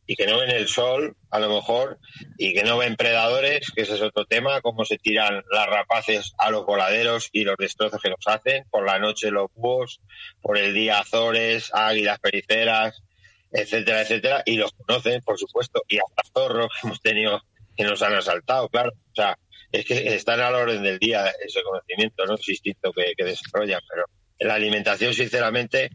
y 0.07 0.17
que 0.17 0.27
no 0.27 0.39
ven 0.39 0.51
el 0.51 0.69
sol, 0.69 1.17
a 1.31 1.39
lo 1.39 1.49
mejor, 1.55 1.99
y 2.39 2.55
que 2.55 2.63
no 2.63 2.79
ven 2.79 2.97
predadores, 2.97 3.71
que 3.75 3.83
ese 3.83 3.95
es 3.95 4.03
otro 4.03 4.25
tema, 4.25 4.61
cómo 4.61 4.85
se 4.85 4.99
tiran 4.99 5.43
las 5.51 5.67
rapaces 5.67 6.33
a 6.39 6.51
los 6.51 6.65
voladeros 6.65 7.29
y 7.33 7.45
los 7.45 7.57
destrozos 7.57 8.01
que 8.01 8.11
los 8.11 8.27
hacen, 8.27 8.65
por 8.71 8.87
la 8.87 8.99
noche 8.99 9.31
los 9.31 9.51
búhos, 9.55 10.01
por 10.41 10.59
el 10.59 10.75
día 10.75 11.01
azores, 11.01 11.71
águilas 11.73 12.19
periceras, 12.21 13.03
etcétera, 13.51 14.03
etcétera, 14.03 14.43
y 14.45 14.57
los 14.57 14.73
conocen, 14.73 15.21
por 15.23 15.39
supuesto, 15.39 15.83
y 15.89 15.99
hasta 15.99 16.23
zorros 16.33 16.69
que 16.69 16.87
hemos 16.87 17.01
tenido 17.01 17.43
que 17.77 17.85
nos 17.85 18.03
han 18.03 18.15
asaltado, 18.15 18.69
claro. 18.69 18.91
O 18.91 19.15
sea, 19.15 19.39
es 19.73 19.85
que 19.85 20.15
están 20.15 20.41
a 20.41 20.51
la 20.51 20.59
orden 20.59 20.83
del 20.83 20.99
día 20.99 21.27
ese 21.45 21.63
conocimiento, 21.63 22.25
¿no? 22.27 22.35
Instinto 22.35 22.93
que, 22.93 23.25
desarrollan, 23.25 23.81
pero 23.89 24.05
la 24.39 24.55
alimentación, 24.55 25.15
sinceramente, 25.15 25.91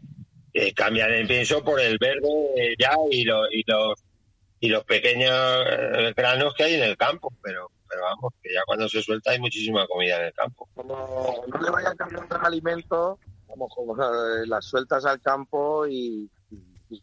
eh, 0.54 0.72
cambian 0.74 1.10
el 1.12 1.26
pienso 1.26 1.62
por 1.64 1.80
el 1.80 1.98
verde 1.98 2.74
ya 2.78 2.92
y, 3.10 3.24
lo- 3.24 3.50
y 3.50 3.62
los 3.66 4.02
y 4.60 4.68
los 4.68 4.84
pequeños 4.84 5.32
eh, 5.68 6.12
granos 6.16 6.54
que 6.54 6.62
hay 6.64 6.74
en 6.74 6.84
el 6.84 6.96
campo, 6.96 7.32
pero 7.42 7.68
pero 7.88 8.02
vamos, 8.04 8.32
que 8.42 8.54
ya 8.54 8.62
cuando 8.64 8.88
se 8.88 9.02
suelta 9.02 9.32
hay 9.32 9.38
muchísima 9.40 9.86
comida 9.86 10.18
en 10.20 10.26
el 10.26 10.32
campo. 10.32 10.66
Como 10.74 11.44
no 11.46 11.60
le 11.60 11.70
vayan 11.70 11.94
cambiando 11.96 12.36
el 12.36 12.46
alimento, 12.46 13.18
vamos, 13.48 13.68
como 13.74 13.94
eh, 14.02 14.46
las 14.46 14.64
sueltas 14.64 15.04
al 15.04 15.20
campo 15.20 15.86
y, 15.86 16.30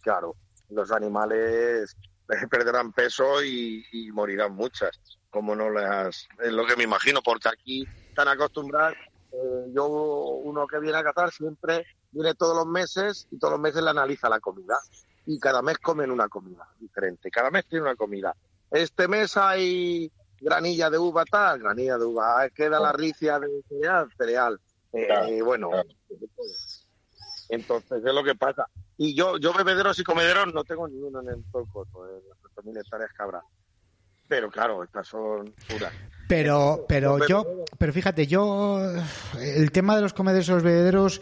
claro, 0.01 0.35
los 0.69 0.91
animales 0.91 1.95
perderán 2.49 2.91
peso 2.93 3.43
y, 3.43 3.85
y 3.91 4.11
morirán 4.11 4.55
muchas. 4.55 4.99
Como 5.29 5.55
no 5.55 5.69
las. 5.69 6.27
Es 6.43 6.51
lo 6.51 6.65
que 6.65 6.75
me 6.75 6.85
imagino, 6.85 7.21
porque 7.21 7.49
aquí 7.49 7.87
están 8.07 8.27
acostumbrados. 8.29 8.95
eh, 9.31 9.65
yo, 9.75 9.85
uno 9.87 10.65
que 10.65 10.79
viene 10.79 10.97
a 10.97 11.03
cazar, 11.03 11.29
siempre 11.31 11.85
viene 12.11 12.33
todos 12.35 12.55
los 12.55 12.65
meses 12.65 13.27
y 13.31 13.37
todos 13.37 13.53
los 13.53 13.61
meses 13.61 13.83
le 13.83 13.89
analiza 13.89 14.29
la 14.29 14.39
comida. 14.39 14.77
Y 15.25 15.39
cada 15.39 15.61
mes 15.61 15.77
comen 15.77 16.11
una 16.11 16.27
comida 16.27 16.67
diferente. 16.79 17.29
Cada 17.29 17.51
mes 17.51 17.65
tiene 17.67 17.83
una 17.83 17.95
comida. 17.95 18.35
Este 18.71 19.07
mes 19.07 19.37
hay 19.37 20.11
granilla 20.39 20.89
de 20.89 20.97
uva 20.97 21.25
tal, 21.25 21.59
granilla 21.59 21.97
de 21.97 22.05
uva. 22.05 22.41
Ah, 22.41 22.49
Queda 22.49 22.79
la 22.79 22.91
ricia 22.91 23.39
de 23.39 23.47
cereal, 23.67 24.09
cereal. 24.17 24.59
Eh, 24.91 25.05
Claro, 25.05 25.45
bueno, 25.45 25.69
entonces 27.49 28.03
es 28.03 28.13
lo 28.13 28.23
que 28.23 28.35
pasa. 28.35 28.67
Y 28.97 29.15
yo, 29.15 29.37
yo 29.37 29.53
bebederos 29.53 29.97
y 29.99 30.03
comederos 30.03 30.53
no 30.53 30.63
tengo 30.63 30.87
ni 30.87 30.97
uno 30.99 31.21
en 31.21 31.29
el 31.29 31.43
Tolcoto, 31.51 32.05
en 32.07 32.27
las 32.27 32.37
4.000 32.65 32.81
hectáreas 32.81 33.11
que 33.15 33.23
habrá. 33.23 33.41
Pero 34.27 34.49
claro, 34.51 34.83
estas 34.83 35.07
son 35.07 35.53
puras. 35.67 35.91
Pero, 36.27 36.85
pero 36.87 37.25
yo, 37.25 37.65
pero 37.79 37.91
fíjate, 37.91 38.27
yo, 38.27 38.79
el 39.39 39.71
tema 39.71 39.95
de 39.95 40.03
los 40.03 40.13
comederos 40.13 40.47
y 40.47 40.51
los 40.51 40.63
bebederos, 40.63 41.21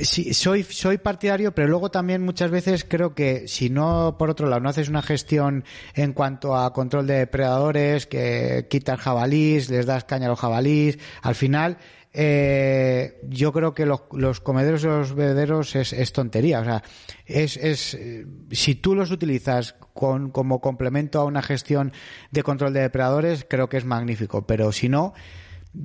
sí, 0.00 0.34
soy, 0.34 0.62
soy 0.62 0.98
partidario, 0.98 1.54
pero 1.54 1.68
luego 1.68 1.90
también 1.90 2.22
muchas 2.22 2.50
veces 2.50 2.84
creo 2.88 3.14
que 3.14 3.48
si 3.48 3.70
no, 3.70 4.16
por 4.18 4.30
otro 4.30 4.48
lado, 4.48 4.60
no 4.60 4.68
haces 4.68 4.88
una 4.88 5.02
gestión 5.02 5.64
en 5.94 6.12
cuanto 6.12 6.56
a 6.56 6.72
control 6.72 7.06
de 7.06 7.18
depredadores, 7.18 8.06
que 8.06 8.66
quitas 8.70 9.00
jabalís, 9.00 9.70
les 9.70 9.86
das 9.86 10.04
caña 10.04 10.26
a 10.26 10.30
los 10.30 10.40
jabalís, 10.40 10.98
al 11.22 11.34
final, 11.34 11.78
eh, 12.16 13.18
yo 13.28 13.52
creo 13.52 13.74
que 13.74 13.84
los, 13.86 14.40
comederos 14.40 14.84
y 14.84 14.86
los 14.86 15.14
bebederos 15.14 15.74
es, 15.74 15.92
es 15.92 16.12
tontería. 16.12 16.60
O 16.60 16.64
sea, 16.64 16.82
es, 17.26 17.56
es, 17.56 17.94
eh, 17.94 18.24
si 18.52 18.76
tú 18.76 18.94
los 18.94 19.10
utilizas 19.10 19.74
con, 19.92 20.30
como 20.30 20.60
complemento 20.60 21.20
a 21.20 21.24
una 21.24 21.42
gestión 21.42 21.92
de 22.30 22.42
control 22.44 22.72
de 22.72 22.82
depredadores, 22.82 23.44
creo 23.48 23.68
que 23.68 23.78
es 23.78 23.84
magnífico. 23.84 24.46
Pero 24.46 24.70
si 24.70 24.88
no, 24.88 25.12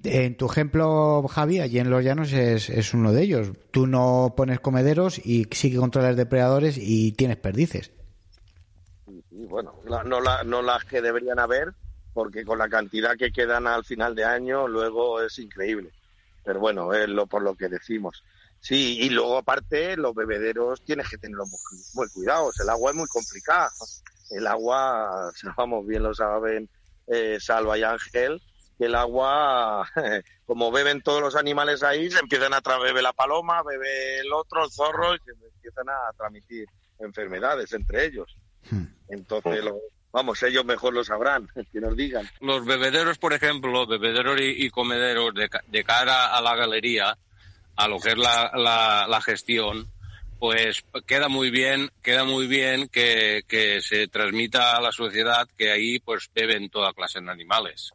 en 0.04 0.38
tu 0.38 0.46
ejemplo, 0.46 1.26
Javi, 1.28 1.60
allí 1.60 1.80
en 1.80 1.90
Los 1.90 2.04
Llanos 2.04 2.32
es, 2.34 2.70
es 2.70 2.94
uno 2.94 3.12
de 3.12 3.24
ellos. 3.24 3.52
Tú 3.72 3.88
no 3.88 4.34
pones 4.38 4.60
comederos 4.60 5.20
y 5.26 5.48
sí 5.52 5.72
que 5.72 5.78
controlas 5.78 6.16
depredadores 6.16 6.78
y 6.78 7.12
tienes 7.14 7.38
perdices. 7.38 7.92
Y 9.32 9.46
bueno, 9.46 9.76
la- 9.86 10.04
no, 10.04 10.22
la- 10.22 10.44
no 10.44 10.62
las 10.62 10.86
que 10.86 11.02
deberían 11.02 11.40
haber, 11.40 11.74
porque 12.14 12.46
con 12.46 12.60
la 12.60 12.70
cantidad 12.70 13.16
que 13.18 13.32
quedan 13.32 13.66
al 13.68 13.84
final 13.84 14.14
de 14.16 14.26
año, 14.26 14.68
luego 14.68 15.22
es 15.22 15.40
increíble. 15.40 15.92
Pero 16.44 16.60
bueno, 16.60 16.94
es 16.94 17.08
lo 17.10 17.28
por 17.28 17.42
lo 17.42 17.56
que 17.56 17.68
decimos. 17.70 18.24
Sí, 18.60 19.00
y 19.02 19.10
luego 19.10 19.38
aparte, 19.38 19.96
los 19.98 20.14
bebederos 20.14 20.84
tienes 20.84 21.08
que 21.10 21.18
tenerlos 21.18 21.48
muy, 21.50 21.60
muy 21.94 22.10
cuidados. 22.10 22.60
El 22.60 22.70
agua 22.70 22.92
es 22.92 22.98
muy 22.98 23.08
complicada. 23.08 23.72
El 24.30 24.46
agua, 24.48 25.32
vamos, 25.58 25.86
bien 25.88 26.04
lo 26.04 26.14
saben 26.14 26.70
eh, 27.08 27.38
Salva 27.40 27.78
y 27.78 27.84
Ángel, 27.84 28.42
que 28.80 28.86
el 28.86 28.96
agua, 28.96 29.88
como 30.48 30.72
beben 30.72 31.02
todos 31.02 31.22
los 31.22 31.36
animales 31.36 31.84
ahí, 31.84 32.10
se 32.10 32.20
empiezan 32.20 32.54
a 32.54 32.62
tra- 32.62 32.82
bebe 32.82 33.02
la 33.04 33.14
paloma, 33.14 33.62
bebe 33.62 34.20
el 34.22 34.34
otro, 34.34 34.64
el 34.64 34.72
zorro, 34.72 35.14
y 35.14 35.20
se 35.20 35.32
empiezan 35.32 35.90
a 35.90 36.12
transmitir 36.18 36.66
enfermedades 37.00 37.72
entre 37.74 38.06
ellos. 38.06 38.34
Entonces, 39.10 39.64
lo- 39.64 39.80
vamos, 40.12 40.42
ellos 40.44 40.66
mejor 40.66 40.94
lo 40.94 41.04
sabrán, 41.04 41.48
que 41.74 41.80
nos 41.82 41.96
digan. 41.96 42.28
Los 42.40 42.66
bebederos, 42.66 43.18
por 43.18 43.34
ejemplo, 43.34 43.86
bebederos 43.86 44.40
y, 44.40 44.66
y 44.66 44.70
comederos 44.70 45.34
de, 45.34 45.50
ca- 45.50 45.64
de 45.68 45.84
cara 45.84 46.36
a 46.36 46.42
la 46.42 46.56
galería, 46.56 47.18
a 47.76 47.88
lo 47.88 48.00
que 48.00 48.10
es 48.10 48.18
la, 48.18 48.52
la, 48.56 49.08
la 49.10 49.22
gestión, 49.22 49.92
pues 50.40 50.84
queda 51.06 51.28
muy 51.28 51.50
bien, 51.52 51.92
queda 52.02 52.24
muy 52.24 52.48
bien 52.48 52.88
que, 52.88 53.44
que 53.48 53.82
se 53.82 54.08
transmita 54.08 54.78
a 54.78 54.82
la 54.82 54.92
sociedad 54.94 55.48
que 55.58 55.70
ahí 55.72 56.00
pues 56.00 56.30
beben 56.34 56.70
toda 56.70 56.94
clase 56.94 57.20
de 57.20 57.30
animales, 57.30 57.92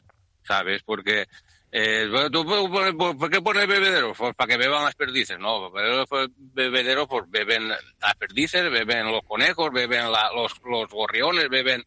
¿sabes? 0.47 0.83
Porque 0.85 1.27
eh, 1.73 2.09
¿tú 2.31 2.45
por, 2.47 3.31
qué 3.31 3.41
pones 3.43 3.67
bebederos? 3.67 4.17
Pues 4.17 4.35
para 4.37 4.49
que 4.53 4.57
beban 4.59 4.85
las 4.85 4.95
perdices, 4.95 5.39
¿no? 5.41 5.71
Bebederos, 5.73 6.07
pues, 6.09 6.29
pues 6.55 7.25
beben 7.31 7.69
las 7.69 8.15
perdices, 8.19 8.63
beben 8.71 9.11
los 9.11 9.23
conejos, 9.27 9.73
beben 9.73 10.13
la- 10.13 10.31
los, 10.35 10.53
los 10.65 10.89
gorriones, 10.89 11.49
beben... 11.49 11.83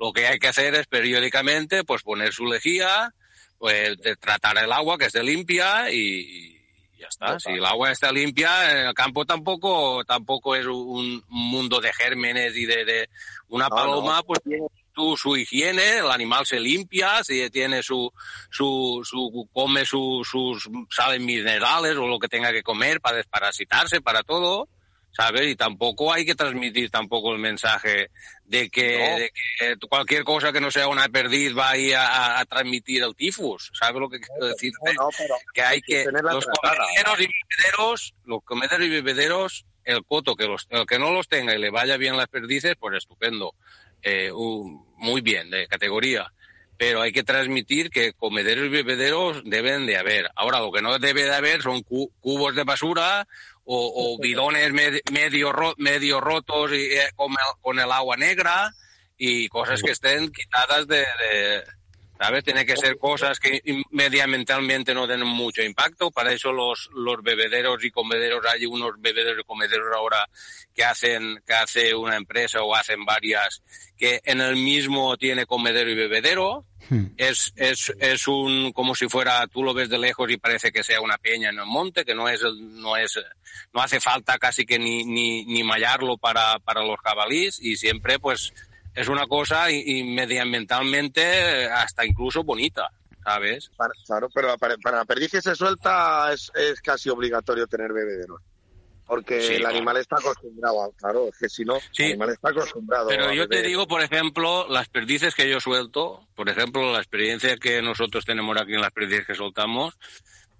Lo 0.00 0.12
que 0.12 0.26
hay 0.28 0.38
que 0.38 0.48
hacer 0.48 0.74
es 0.76 0.86
periódicamente, 0.86 1.82
pues 1.84 2.02
poner 2.02 2.32
su 2.32 2.46
lejía, 2.46 3.12
pues 3.58 3.96
tratar 4.20 4.56
el 4.58 4.70
agua 4.72 4.96
que 4.96 5.06
esté 5.06 5.22
limpia 5.24 5.90
y, 5.90 5.98
y 5.98 6.98
ya 7.00 7.08
está. 7.08 7.38
Si 7.40 7.50
el 7.50 7.64
agua 7.64 7.90
está 7.90 8.12
limpia, 8.12 8.70
en 8.80 8.86
el 8.88 8.94
campo 8.94 9.24
tampoco, 9.24 10.04
tampoco 10.04 10.54
es 10.54 10.66
un 10.66 11.20
mundo 11.28 11.80
de 11.80 11.92
gérmenes 11.92 12.56
y 12.56 12.64
de, 12.66 12.84
de 12.84 13.08
una 13.48 13.68
No, 13.68 13.74
paloma, 13.74 14.16
no. 14.18 14.22
pues 14.24 14.40
tiene 14.44 14.66
su, 14.98 15.16
su 15.16 15.36
higiene, 15.36 15.98
el 15.98 16.10
animal 16.10 16.44
se 16.44 16.58
limpia, 16.58 17.22
si 17.22 17.48
tiene 17.50 17.82
su, 17.82 18.10
su, 18.50 19.00
su 19.04 19.48
come 19.52 19.84
su, 19.84 20.26
sus 20.28 20.68
sales 20.90 21.20
minerales 21.20 21.96
o 21.96 22.06
lo 22.08 22.18
que 22.18 22.26
tenga 22.28 22.52
que 22.52 22.62
comer 22.62 23.00
para 23.00 23.18
desparasitarse, 23.18 24.00
para 24.00 24.22
todo. 24.22 24.68
¿Sabes? 25.10 25.48
Y 25.48 25.56
tampoco 25.56 26.12
hay 26.12 26.24
que 26.26 26.34
transmitir 26.34 26.90
tampoco 26.90 27.32
el 27.32 27.38
mensaje 27.40 28.10
de 28.44 28.68
que, 28.68 28.98
No. 28.98 29.18
de 29.18 29.32
que 29.58 29.86
cualquier 29.88 30.22
cosa 30.22 30.52
que 30.52 30.60
no 30.60 30.70
sea 30.70 30.86
una 30.86 31.08
perdiz 31.08 31.56
va 31.56 31.70
ahí 31.70 31.92
a, 31.92 32.06
a- 32.06 32.40
a 32.40 32.44
transmitir 32.44 33.02
el 33.02 33.16
tifus. 33.16 33.70
¿Sabes 33.72 34.00
lo 34.00 34.08
que 34.10 34.20
quiero 34.20 34.46
decir? 34.46 34.70
No, 34.84 34.92
no, 35.04 35.08
pero 35.16 35.34
que 35.54 35.62
hay 35.62 35.80
que 35.80 36.04
los 36.04 36.44
comederos 36.44 37.20
y 37.20 37.26
bebederos, 37.26 38.14
los 38.26 38.44
comederos 38.44 38.86
y 38.86 38.90
bebederos, 38.90 39.64
el 39.84 40.04
coto 40.04 40.36
que 40.36 40.44
los 40.44 40.66
el 40.68 40.86
que 40.86 40.98
no 40.98 41.10
los 41.10 41.26
tenga 41.26 41.54
y 41.54 41.58
le 41.58 41.70
vaya 41.70 41.96
bien 41.96 42.16
las 42.16 42.28
perdices, 42.28 42.76
pues 42.78 42.98
estupendo, 42.98 43.54
Eh, 44.02 44.30
un- 44.32 44.86
muy 44.96 45.20
bien 45.20 45.50
de 45.50 45.66
categoría. 45.68 46.32
pero 46.80 47.02
hay 47.02 47.10
que 47.10 47.24
transmitir 47.24 47.90
que 47.90 48.12
comederos 48.12 48.66
y 48.66 48.68
bebederos 48.68 49.42
deben 49.44 49.84
de 49.84 49.96
haber. 49.96 50.30
Ahora, 50.36 50.60
lo 50.60 50.70
que 50.70 50.80
no 50.80 50.96
debe 51.00 51.24
de 51.24 51.34
haber 51.34 51.60
son 51.60 51.82
cu- 51.82 52.12
cubos 52.20 52.54
de 52.54 52.62
basura 52.62 53.26
o, 53.64 54.14
o 54.14 54.22
bidones 54.22 54.72
med- 54.72 55.00
medio, 55.10 55.50
ro- 55.50 55.74
medio 55.76 56.20
rotos 56.20 56.70
y, 56.72 56.84
eh, 56.94 57.10
con, 57.16 57.32
el, 57.32 57.60
con 57.60 57.80
el 57.80 57.90
agua 57.90 58.16
negra 58.16 58.72
y 59.16 59.48
cosas 59.48 59.82
que 59.82 59.90
estén 59.90 60.30
quitadas 60.30 60.86
de, 60.86 60.98
de- 60.98 61.64
¿sabes? 62.18 62.44
Tiene 62.44 62.66
que 62.66 62.76
ser 62.76 62.98
cosas 62.98 63.38
que 63.38 63.62
medioambientalmente 63.90 64.94
no 64.94 65.06
den 65.06 65.24
mucho 65.24 65.62
impacto. 65.62 66.10
Para 66.10 66.32
eso 66.32 66.52
los, 66.52 66.90
los 66.94 67.22
bebederos 67.22 67.84
y 67.84 67.90
comederos, 67.90 68.44
hay 68.46 68.66
unos 68.66 68.92
bebederos 68.98 69.40
y 69.40 69.46
comederos 69.46 69.94
ahora 69.94 70.28
que 70.74 70.84
hacen, 70.84 71.42
que 71.46 71.54
hace 71.54 71.94
una 71.94 72.16
empresa 72.16 72.62
o 72.62 72.74
hacen 72.74 73.04
varias, 73.04 73.62
que 73.96 74.20
en 74.24 74.40
el 74.40 74.56
mismo 74.56 75.16
tiene 75.16 75.46
comedero 75.46 75.90
y 75.90 75.94
bebedero. 75.94 76.64
Es, 77.18 77.52
es, 77.56 77.92
es 77.98 78.28
un, 78.28 78.72
como 78.72 78.94
si 78.94 79.08
fuera, 79.08 79.46
tú 79.48 79.62
lo 79.62 79.74
ves 79.74 79.90
de 79.90 79.98
lejos 79.98 80.30
y 80.30 80.38
parece 80.38 80.72
que 80.72 80.82
sea 80.82 81.02
una 81.02 81.18
peña 81.18 81.50
en 81.50 81.58
el 81.58 81.66
monte, 81.66 82.02
que 82.02 82.14
no 82.14 82.30
es, 82.30 82.42
no 82.42 82.96
es, 82.96 83.20
no 83.74 83.82
hace 83.82 84.00
falta 84.00 84.38
casi 84.38 84.64
que 84.64 84.78
ni, 84.78 85.04
ni, 85.04 85.44
ni 85.44 85.62
mallarlo 85.64 86.16
para, 86.16 86.58
para 86.60 86.82
los 86.82 86.98
jabalís 87.00 87.60
y 87.60 87.76
siempre 87.76 88.18
pues 88.18 88.54
es 89.00 89.08
una 89.08 89.26
cosa 89.26 89.70
y, 89.70 89.82
y 89.98 90.02
medioambientalmente 90.04 91.22
eh, 91.22 91.66
hasta 91.66 92.04
incluso 92.04 92.42
bonita, 92.44 92.88
¿sabes? 93.24 93.70
Para- 93.76 93.92
claro, 94.06 94.28
pero 94.34 94.56
para, 94.58 94.76
para 94.78 94.98
la 94.98 95.04
perdiz 95.04 95.30
que 95.30 95.40
se 95.42 95.54
suelta 95.54 96.32
es, 96.32 96.50
es 96.54 96.80
casi 96.80 97.08
obligatorio 97.08 97.66
tener 97.66 97.92
bebederos. 97.92 98.40
Porque 99.06 99.40
Sí, 99.40 99.54
el 99.54 99.64
animal 99.64 99.96
está 99.96 100.16
acostumbrado, 100.16 100.92
claro, 100.98 101.28
es 101.28 101.38
que 101.38 101.48
si 101.48 101.64
no, 101.64 101.78
Sí. 101.92 102.02
el 102.02 102.08
animal 102.10 102.30
está 102.30 102.50
acostumbrado. 102.50 103.08
Pero 103.08 103.32
yo 103.32 103.48
te 103.48 103.62
digo, 103.62 103.86
por 103.88 104.02
ejemplo, 104.02 104.66
las 104.68 104.88
perdices 104.90 105.34
que 105.34 105.48
yo 105.48 105.60
suelto, 105.60 106.28
por 106.34 106.48
ejemplo, 106.50 106.92
la 106.92 106.98
experiencia 106.98 107.56
que 107.56 107.80
nosotros 107.80 108.26
tenemos 108.26 108.54
aquí 108.60 108.74
en 108.74 108.82
las 108.82 108.90
perdices 108.92 109.26
que 109.26 109.34
soltamos, 109.34 109.94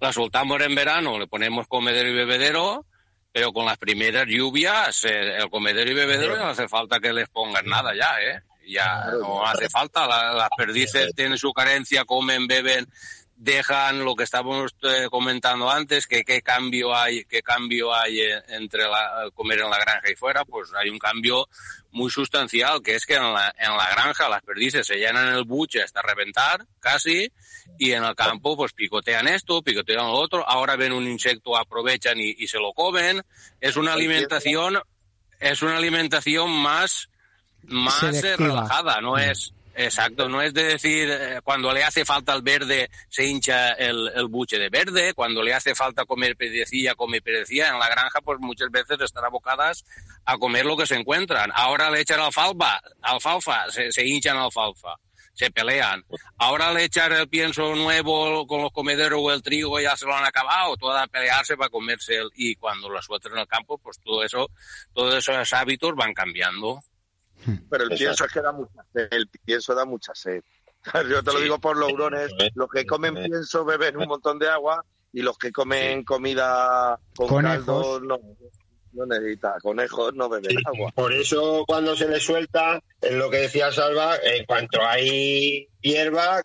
las 0.01 0.15
soltamos 0.15 0.63
en 0.63 0.75
verano, 0.75 1.19
le 1.19 1.27
ponemos 1.27 1.67
comedero 1.69 2.09
y 2.09 2.15
bebedero, 2.15 2.87
pero 3.33 3.53
con 3.53 3.67
las 3.67 3.79
primeras 3.79 4.27
lluvias, 4.27 5.05
eh, 5.05 5.37
el 5.37 5.51
comedero 5.51 5.91
y 5.91 5.95
bebedero 5.95 6.37
ya 6.37 6.43
no 6.45 6.49
hace 6.51 6.69
falta 6.69 6.99
que 7.01 7.13
les 7.13 7.29
pongan 7.29 7.67
nada 7.67 7.95
ya, 7.95 8.21
¿eh? 8.21 8.43
Ya 8.67 9.07
no 9.13 9.47
hace 9.47 9.69
falta, 9.71 10.07
la- 10.07 10.33
las 10.35 10.49
perdices 10.57 11.15
tienen 11.15 11.39
su 11.39 11.53
carencia, 11.53 12.05
comen, 12.05 12.47
beben, 12.47 12.87
dejan 13.41 14.05
lo 14.05 14.17
que 14.17 14.25
estábamos 14.25 14.75
eh, 14.83 15.07
comentando 15.11 15.71
antes, 15.71 16.09
que 16.09 16.25
qué 16.25 16.43
cambio 16.43 16.93
hay, 16.95 17.25
qué 17.25 17.41
cambio 17.41 17.95
hay 17.95 18.21
eh, 18.21 18.43
entre 18.49 18.83
la- 18.89 19.31
comer 19.33 19.61
en 19.61 19.71
la 19.71 19.79
granja 19.79 20.11
y 20.11 20.17
fuera, 20.17 20.45
pues 20.45 20.71
hay 20.77 20.91
un 20.91 20.99
cambio 20.99 21.49
muy 21.93 22.11
sustancial, 22.11 22.83
que 22.83 22.97
es 22.97 23.07
que 23.07 23.15
en 23.15 23.33
la, 23.33 23.55
en 23.57 23.77
la 23.77 23.89
granja 23.91 24.29
las 24.29 24.43
perdices 24.43 24.85
se 24.87 24.97
llenan 24.97 25.29
el 25.29 25.45
buche 25.45 25.81
hasta 25.83 26.03
reventar, 26.03 26.67
casi, 26.81 27.31
y 27.79 27.93
en 27.93 28.03
el 28.03 28.15
campo 28.17 28.57
pues 28.57 28.73
picotean 28.73 29.29
esto, 29.29 29.63
picotean 29.63 30.07
lo 30.09 30.15
otro, 30.15 30.45
ahora 30.47 30.75
ven 30.75 30.93
un 30.93 31.07
insecto, 31.07 31.57
aprovechan 31.57 32.19
y, 32.19 32.35
y 32.39 32.49
se 32.49 32.59
lo 32.59 32.73
comen. 32.73 33.23
Es 33.61 33.77
una 33.77 33.93
alimentación, 33.93 34.81
es 35.39 35.63
una 35.63 35.77
alimentación 35.77 36.51
más, 36.51 37.09
más 37.63 38.03
eh, 38.25 38.37
relajada, 38.37 39.01
no 39.01 39.17
es, 39.17 39.55
exacto, 39.79 40.29
no 40.29 40.43
es 40.43 40.53
de 40.53 40.65
decir, 40.65 41.09
eh, 41.09 41.41
cuando 41.43 41.73
le 41.73 41.85
hace 41.85 42.05
falta 42.05 42.35
el 42.35 42.43
verde, 42.43 42.91
se 43.09 43.25
hincha 43.25 43.73
el, 43.73 44.27
buche 44.29 44.59
de 44.59 44.69
verde, 44.69 45.15
cuando 45.15 45.43
le 45.43 45.55
hace 45.55 45.75
falta 45.75 46.05
comer 46.05 46.37
pedecilla, 46.37 46.95
come 46.95 47.23
pedecilla, 47.23 47.69
en 47.69 47.79
la 47.79 47.89
granja 47.89 48.21
pues 48.21 48.39
muchas 48.41 48.71
veces 48.71 49.01
están 49.01 49.25
abocadas 49.25 49.85
a 50.25 50.37
comer 50.37 50.67
lo 50.67 50.77
que 50.77 50.87
se 50.87 50.97
encuentran. 50.97 51.51
Ahora 51.55 51.91
le 51.91 52.01
echan 52.01 52.21
alfalfa, 52.21 52.81
alfalfa, 53.03 53.71
se, 53.71 54.07
hinchan 54.07 54.37
alfalfa, 54.37 54.97
se 55.33 55.51
pelean. 55.51 56.05
Ahora 56.39 56.73
le 56.73 56.85
echan 56.85 57.13
el 57.13 57.29
pienso 57.29 57.75
nuevo 57.77 58.47
con 58.47 58.63
los 58.63 58.73
comederos 58.73 59.21
o 59.23 59.33
el 59.33 59.43
trigo 59.43 59.79
ya 59.79 59.97
se 59.97 60.07
lo 60.07 60.17
han 60.17 60.27
acabado, 60.27 60.77
toda 60.77 61.05
a 61.05 61.07
pelearse 61.07 61.57
para 61.57 61.71
comerse 61.71 62.17
el, 62.17 62.31
y 62.35 62.57
cuando 62.57 62.89
lo 62.89 63.01
sueltan 63.01 63.33
en 63.33 63.39
el 63.39 63.47
campo, 63.47 63.79
pues 63.79 64.01
todo 64.01 64.25
eso, 64.25 64.51
todos 64.93 65.17
esos 65.17 65.53
hábitos 65.53 65.95
van 65.95 66.13
cambiando. 66.13 66.83
Pero 67.45 67.85
el 67.85 67.93
Exacto. 67.93 67.97
pienso 67.97 68.25
es 68.25 68.33
que 68.33 68.41
da 68.43 68.53
mucha 68.53 68.83
sed, 68.93 69.09
el 69.11 69.29
pienso 69.45 69.75
da 69.75 69.85
mucha 69.85 70.15
sed. 70.15 70.43
Yo 71.11 71.23
te 71.23 71.33
lo 71.33 71.39
Sí. 71.39 71.43
digo 71.45 71.59
por 71.61 71.77
los 71.77 71.93
hurones, 71.93 72.31
los 72.55 72.69
que 72.69 72.87
comen 72.87 73.15
pienso 73.15 73.65
beben 73.65 73.97
un 73.97 74.09
montón 74.09 74.39
de 74.39 74.49
agua 74.49 74.85
y 75.13 75.23
los 75.23 75.37
que 75.39 75.51
comen 75.53 76.05
comida 76.05 76.99
con 77.17 77.29
Conejos. 77.29 77.65
caldo 77.65 78.01
no, 78.01 78.19
no 78.93 79.07
necesita, 79.07 79.57
conejos 79.63 80.15
no 80.15 80.29
beben 80.29 80.57
agua. 80.65 80.91
Por 80.95 81.13
eso 81.13 81.65
cuando 81.67 81.97
se 81.97 82.09
le 82.09 82.21
suelta, 82.21 82.81
es 83.01 83.13
lo 83.13 83.29
que 83.31 83.39
decía 83.39 83.71
Salva, 83.73 84.17
en 84.23 84.45
cuanto 84.45 84.81
hay 84.83 85.69
hierba, 85.81 86.41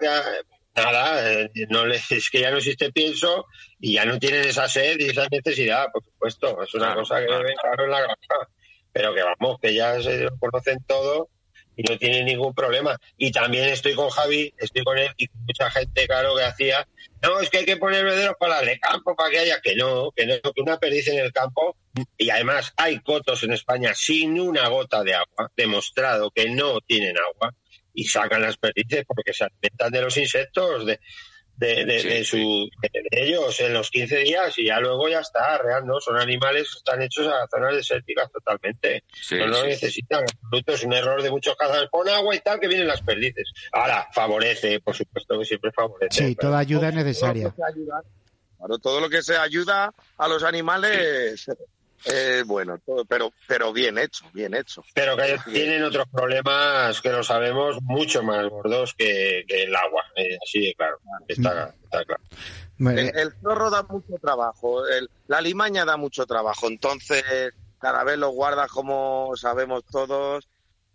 nada, 0.75 1.31
eh, 1.31 1.51
no 1.69 1.85
les, 1.85 2.11
es 2.11 2.29
que 2.29 2.41
ya 2.41 2.51
no 2.51 2.57
existe 2.57 2.91
pienso 2.91 3.45
y 3.79 3.93
ya 3.93 4.05
no 4.05 4.17
tienen 4.19 4.47
esa 4.47 4.67
sed 4.67 4.97
y 4.99 5.09
esa 5.09 5.27
necesidad, 5.29 5.87
por 5.91 6.03
supuesto. 6.03 6.63
Es 6.63 6.73
una 6.73 6.95
cosa 6.95 7.19
que 7.19 7.27
ven 7.27 7.55
claro 7.61 7.85
en 7.85 7.91
la 7.91 7.99
granja. 8.01 8.49
Pero 8.93 9.13
que 9.13 9.23
vamos, 9.23 9.59
que 9.59 9.73
ya 9.73 10.01
se 10.01 10.19
lo 10.19 10.37
conocen 10.37 10.83
todo 10.87 11.29
y 11.75 11.83
no 11.83 11.97
tienen 11.97 12.25
ningún 12.25 12.53
problema. 12.53 12.97
Y 13.17 13.31
también 13.31 13.65
estoy 13.69 13.95
con 13.95 14.09
Javi, 14.09 14.53
estoy 14.57 14.83
con 14.83 14.97
él 14.97 15.09
y 15.17 15.27
mucha 15.47 15.69
gente, 15.71 16.07
claro, 16.07 16.35
que 16.35 16.43
hacía, 16.43 16.87
no, 17.21 17.39
es 17.39 17.49
que 17.49 17.59
hay 17.59 17.65
que 17.65 17.77
poner 17.77 18.05
vederos 18.05 18.35
para 18.39 18.61
de 18.61 18.79
campo, 18.79 19.15
para 19.15 19.29
que 19.31 19.39
haya, 19.39 19.59
que 19.61 19.75
no, 19.75 20.11
que 20.11 20.25
no, 20.25 20.35
que 20.53 20.61
una 20.61 20.77
perdiz 20.77 21.07
en 21.07 21.19
el 21.19 21.33
campo. 21.33 21.75
Y 22.17 22.29
además 22.29 22.73
hay 22.77 22.99
cotos 22.99 23.43
en 23.43 23.53
España 23.53 23.93
sin 23.95 24.39
una 24.39 24.67
gota 24.67 25.03
de 25.03 25.15
agua, 25.15 25.51
demostrado 25.55 26.31
que 26.31 26.49
no 26.49 26.79
tienen 26.81 27.17
agua 27.17 27.53
y 27.93 28.05
sacan 28.05 28.41
las 28.41 28.57
perdices 28.57 29.03
porque 29.07 29.33
se 29.33 29.45
alimentan 29.45 29.91
de 29.91 30.01
los 30.01 30.17
insectos, 30.17 30.85
de, 30.85 30.99
de, 31.55 31.85
de- 31.85 31.99
Sí, 31.99 32.07
de 32.09 32.23
su, 32.25 32.69
de 32.81 32.89
ellos 33.11 33.59
en 33.59 33.73
los 33.73 33.89
15 33.91 34.17
días 34.19 34.57
y 34.57 34.65
ya 34.65 34.79
luego 34.79 35.07
ya 35.07 35.19
está, 35.19 35.57
real, 35.59 35.85
¿no? 35.85 35.99
Son 35.99 36.19
animales 36.19 36.69
que 36.71 36.77
están 36.79 37.01
hechos 37.01 37.27
a 37.27 37.47
zonas 37.47 37.75
desérticas 37.75 38.31
totalmente. 38.31 39.03
Sí, 39.13 39.35
no 39.37 39.47
lo 39.47 39.63
necesitan. 39.65 40.25
Es 40.65 40.83
un 40.83 40.93
error 40.93 41.21
de 41.21 41.29
muchos 41.31 41.55
cazadores. 41.55 41.89
Pon 41.89 42.09
agua 42.09 42.35
y 42.35 42.39
tal, 42.39 42.59
que 42.59 42.67
vienen 42.67 42.87
las 42.87 43.01
perdices. 43.01 43.51
Ahora, 43.71 44.07
favorece, 44.13 44.79
por 44.79 44.95
supuesto 44.95 45.37
que 45.39 45.45
siempre 45.45 45.71
favorece. 45.71 46.27
Sí, 46.27 46.35
toda 46.35 46.59
ayuda 46.59 46.89
es 46.89 46.95
necesaria. 46.95 47.53
Claro, 48.57 48.79
todo 48.79 48.99
lo 49.01 49.09
que 49.09 49.21
se 49.21 49.35
ayuda 49.35 49.93
a 50.17 50.27
los 50.27 50.41
animales 50.43 51.45
es 52.05 52.45
bueno, 52.45 52.77
todo, 52.85 53.05
pero, 53.05 53.31
pero 53.47 53.71
bien 53.73 53.97
hecho, 53.97 54.25
bien 54.33 54.53
hecho. 54.53 54.83
Pero 54.93 55.15
que 55.17 55.37
tienen 55.45 55.83
otros 55.83 56.05
problemas 56.11 57.01
que 57.01 57.09
lo 57.09 57.23
sabemos 57.23 57.77
mucho 57.81 58.23
más 58.23 58.47
gordos 58.49 58.93
que, 58.97 59.43
que 59.47 59.63
el 59.63 59.75
agua. 59.75 60.03
eh, 60.15 60.37
así 60.43 60.67
de 60.67 60.73
claro. 60.75 60.97
Está, 61.27 61.73
está 61.83 62.05
claro. 62.05 62.23
El, 62.79 62.99
eh, 62.99 63.11
el 63.15 63.33
zorro 63.41 63.69
da 63.69 63.83
mucho 63.83 64.15
trabajo, 64.21 64.85
el- 64.87 65.09
la 65.27 65.39
limaña 65.41 65.85
da 65.85 65.95
mucho 65.97 66.25
trabajo, 66.25 66.67
entonces 66.67 67.23
cada 67.79 68.03
vez 68.03 68.17
los 68.17 68.31
guardas 68.33 68.69
como 68.71 69.31
sabemos 69.35 69.83
todos, 69.85 70.47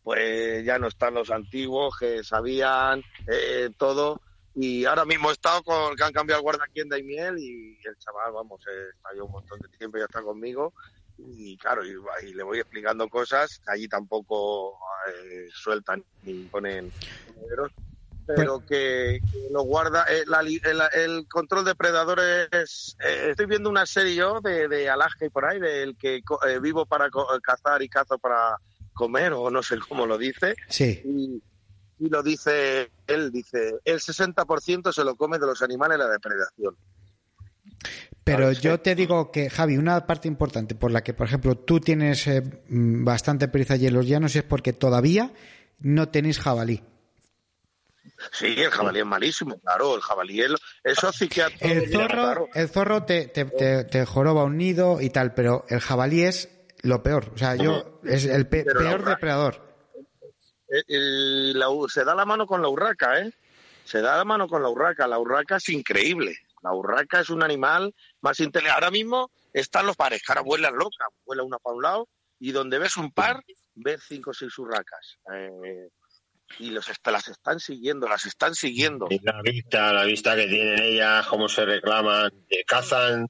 pues 0.03 0.65
ya 0.65 0.79
no 0.79 0.89
están 0.89 1.15
los 1.15 1.31
antiguos 1.31 1.97
que 1.99 2.23
sabían 2.25 3.03
eh, 3.27 3.71
todo. 3.77 4.21
Y 4.55 4.87
ahora 4.87 5.05
mismo 5.05 5.29
he 5.31 5.35
estado 5.35 5.63
con 5.63 5.95
que 5.95 6.03
han 6.03 6.13
cambiado 6.13 6.41
el 6.41 6.43
guarda 6.43 6.65
aquí 6.69 6.81
en 6.81 6.89
Daimiel 6.89 7.39
y 7.39 7.79
el 7.85 7.97
chaval, 7.99 8.33
vamos, 8.33 8.61
eh, 8.67 8.89
está 8.97 9.11
ya 9.15 9.23
un 9.23 9.31
montón 9.31 9.61
de 9.61 9.69
tiempo 9.77 9.97
y 9.99 10.01
ya 10.01 10.07
está 10.07 10.21
conmigo. 10.23 10.73
Y 11.19 11.57
claro, 11.59 11.85
y, 11.85 11.91
y 12.29 12.33
le 12.35 12.43
voy 12.45 12.59
explicando 12.59 13.09
cosas 13.09 13.61
que 13.65 13.73
allí 13.73 13.89
tampoco 13.89 14.79
eh, 15.09 15.49
sueltan 15.53 16.05
ni 16.23 16.49
ponen 16.49 16.93
comederos, 17.27 17.73
pero 18.25 18.61
que, 18.61 19.21
que 19.31 19.39
lo 19.51 19.63
guarda 19.63 20.05
eh, 20.05 20.25
la 20.27 20.41
el, 20.41 20.61
el 20.93 21.27
control 21.29 21.65
de 21.65 21.75
predadores 21.75 22.97
eh, 23.01 23.29
estoy 23.31 23.47
viendo 23.47 23.69
una 23.71 23.87
serie 23.87 24.15
yo 24.15 24.41
de, 24.41 24.69
de 24.69 24.89
Alaska 24.89 25.27
y 25.27 25.31
por 25.31 25.45
ahí 25.47 25.59
del 25.59 25.97
que 25.97 26.23
co- 26.23 26.39
eh, 26.47 26.61
vivo 26.61 26.87
para 26.87 27.09
cazar 27.43 27.83
y 27.83 27.89
cazo 27.89 28.19
para 28.19 28.57
comer 28.93 29.33
o 29.33 29.51
no 29.51 29.63
sé 29.63 29.79
cómo 29.89 30.07
lo 30.07 30.19
dice 30.19 30.55
sí. 30.69 31.01
y, 31.05 31.43
y 31.99 32.09
lo 32.09 32.23
dice 32.23 32.93
él 33.07 33.33
dice 33.33 33.79
el 33.85 33.99
60% 34.01 34.93
se 34.93 35.05
lo 35.05 35.17
come 35.17 35.39
de 35.39 35.47
los 35.47 35.63
animales 35.63 35.99
la 35.99 36.09
depredación 36.09 36.77
Pero 38.37 38.53
yo 38.53 38.81
te 38.81 38.95
digo 38.95 39.31
que, 39.33 39.49
Javi, 39.51 39.77
una 39.77 40.07
parte 40.07 40.29
importante 40.29 40.75
por 40.75 40.91
la 40.91 41.03
que, 41.03 41.15
por 41.15 41.27
ejemplo, 41.27 41.57
tú 41.57 41.81
tienes 41.81 42.27
eh, 42.27 42.43
mm, 42.69 43.05
bastante 43.05 43.49
pericia 43.49 43.75
allí 43.77 43.87
en 43.87 43.95
los 43.95 44.07
llanos 44.07 44.35
es 44.37 44.43
porque 44.43 44.73
todavía 44.73 45.33
no 45.81 46.09
tenéis 46.09 46.39
jabalí. 46.39 46.83
sí 48.33 48.47
el 48.59 48.71
jabalí 48.71 48.99
es 49.01 49.07
malísimo 49.07 49.59
claro 49.61 49.95
el 49.95 50.01
jabalí 50.01 50.41
es- 50.41 50.53
eso 50.83 51.13
sí 51.13 51.29
que 51.29 51.43
El 51.61 51.89
zorro, 51.93 52.49
el 52.55 52.69
zorro 52.69 53.05
te, 53.05 53.29
te, 53.29 53.45
te- 53.45 53.85
te 53.85 54.05
joroba 54.07 54.45
un 54.45 54.57
nido 54.57 55.01
y 55.01 55.11
tal, 55.11 55.35
pero 55.35 55.65
el 55.69 55.81
jabalí 55.81 56.23
es 56.23 56.49
lo 56.83 57.03
peor. 57.03 57.31
O 57.35 57.39
sea, 57.39 57.55
yo 57.57 58.01
es 58.05 58.25
el 58.25 58.47
pe- 58.47 58.65
Pero 58.65 58.81
la 58.81 58.91
peor 58.91 59.05
depredador. 59.05 59.69
Eh, 60.69 60.83
eh, 60.89 61.53
la 61.55 61.71
u- 61.71 61.89
se 61.89 62.05
da 62.05 62.15
la 62.15 62.25
mano 62.25 62.47
con 62.47 62.61
la 62.61 62.69
urraca, 62.69 63.21
¿eh? 63.21 63.33
Se 63.85 64.01
da 64.03 64.17
la 64.19 64.25
mano 64.25 64.47
con 64.49 64.63
la 64.63 64.69
urraca. 64.69 65.07
La 65.07 65.19
urraca 65.19 65.57
es 65.57 65.69
increíble. 65.71 66.37
La 66.69 66.75
urraca 66.75 67.21
es 67.21 67.31
un 67.31 67.43
animal 67.43 67.95
más 68.21 68.39
inteligente. 68.41 68.75
Ahora 68.75 68.91
mismo 68.91 69.31
están 69.55 69.87
los 69.87 69.97
pares, 69.97 70.23
que 70.23 70.33
ahora 70.33 70.43
vuelan 70.43 70.75
locas. 70.75 71.09
Vuela 71.25 71.43
una 71.43 71.59
para 71.59 71.77
un 71.77 71.83
lado 71.83 72.09
y 72.39 72.53
donde 72.53 72.79
ves 72.79 72.99
un 72.99 73.11
par, 73.11 73.43
ves 73.75 74.03
cinco 74.07 74.31
o 74.31 74.35
seis 74.35 74.57
urracas. 74.59 75.19
Eh, 75.33 75.89
y 76.59 76.71
los 76.71 76.87
las 77.07 77.29
están 77.29 77.59
siguiendo, 77.59 78.07
las 78.07 78.27
están 78.27 78.55
siguiendo. 78.55 79.07
Y 79.09 79.19
la 79.21 79.41
vista, 79.43 79.93
la 79.95 80.05
vista 80.05 80.37
que 80.37 80.47
tienen 80.47 80.79
ellas, 80.83 81.27
cómo 81.27 81.49
se 81.49 81.65
reclaman, 81.65 82.31
que 82.49 82.65
cazan 82.65 83.29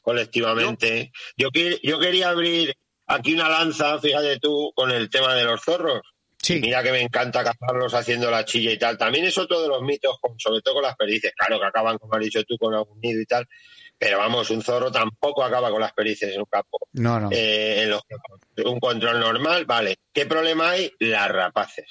colectivamente. 0.00 1.12
Yo, 1.36 1.48
yo 1.82 1.98
quería 1.98 2.30
abrir 2.30 2.74
aquí 3.06 3.34
una 3.34 3.50
lanza, 3.50 3.98
fíjate 3.98 4.38
tú, 4.38 4.72
con 4.74 4.90
el 4.90 5.10
tema 5.10 5.34
de 5.34 5.44
los 5.44 5.62
zorros. 5.62 6.00
Sí. 6.42 6.56
Y 6.58 6.60
Mira 6.62 6.82
que 6.82 6.90
me 6.92 7.00
encanta 7.00 7.44
cazarlos 7.44 7.94
haciendo 7.94 8.30
la 8.30 8.44
chilla 8.44 8.72
y 8.72 8.78
tal. 8.78 8.98
También 8.98 9.24
es 9.24 9.38
otro 9.38 9.62
de 9.62 9.68
los 9.68 9.80
mitos, 9.82 10.18
con- 10.20 10.38
sobre 10.38 10.60
todo 10.60 10.74
con 10.74 10.82
las 10.82 10.96
perdices. 10.96 11.32
Claro 11.36 11.60
que 11.60 11.66
acaban, 11.66 11.98
como 11.98 12.14
has 12.14 12.20
dicho 12.20 12.42
tú, 12.44 12.56
con 12.58 12.74
algún 12.74 13.00
nido 13.00 13.20
y 13.20 13.26
tal. 13.26 13.46
Pero 13.96 14.18
vamos, 14.18 14.50
un 14.50 14.60
zorro 14.62 14.90
tampoco 14.90 15.44
acaba 15.44 15.70
con 15.70 15.80
las 15.80 15.92
perdices 15.92 16.34
en 16.34 16.40
un 16.40 16.46
campo. 16.46 16.78
No, 16.94 17.20
no. 17.20 17.28
Eh, 17.30 17.82
en 17.82 17.90
los 17.90 18.02
campos. 18.02 18.40
un 18.64 18.80
control 18.80 19.20
normal, 19.20 19.64
vale. 19.66 19.96
¿Qué 20.12 20.26
problema 20.26 20.70
hay? 20.70 20.90
Las 20.98 21.28
rapaces. 21.30 21.86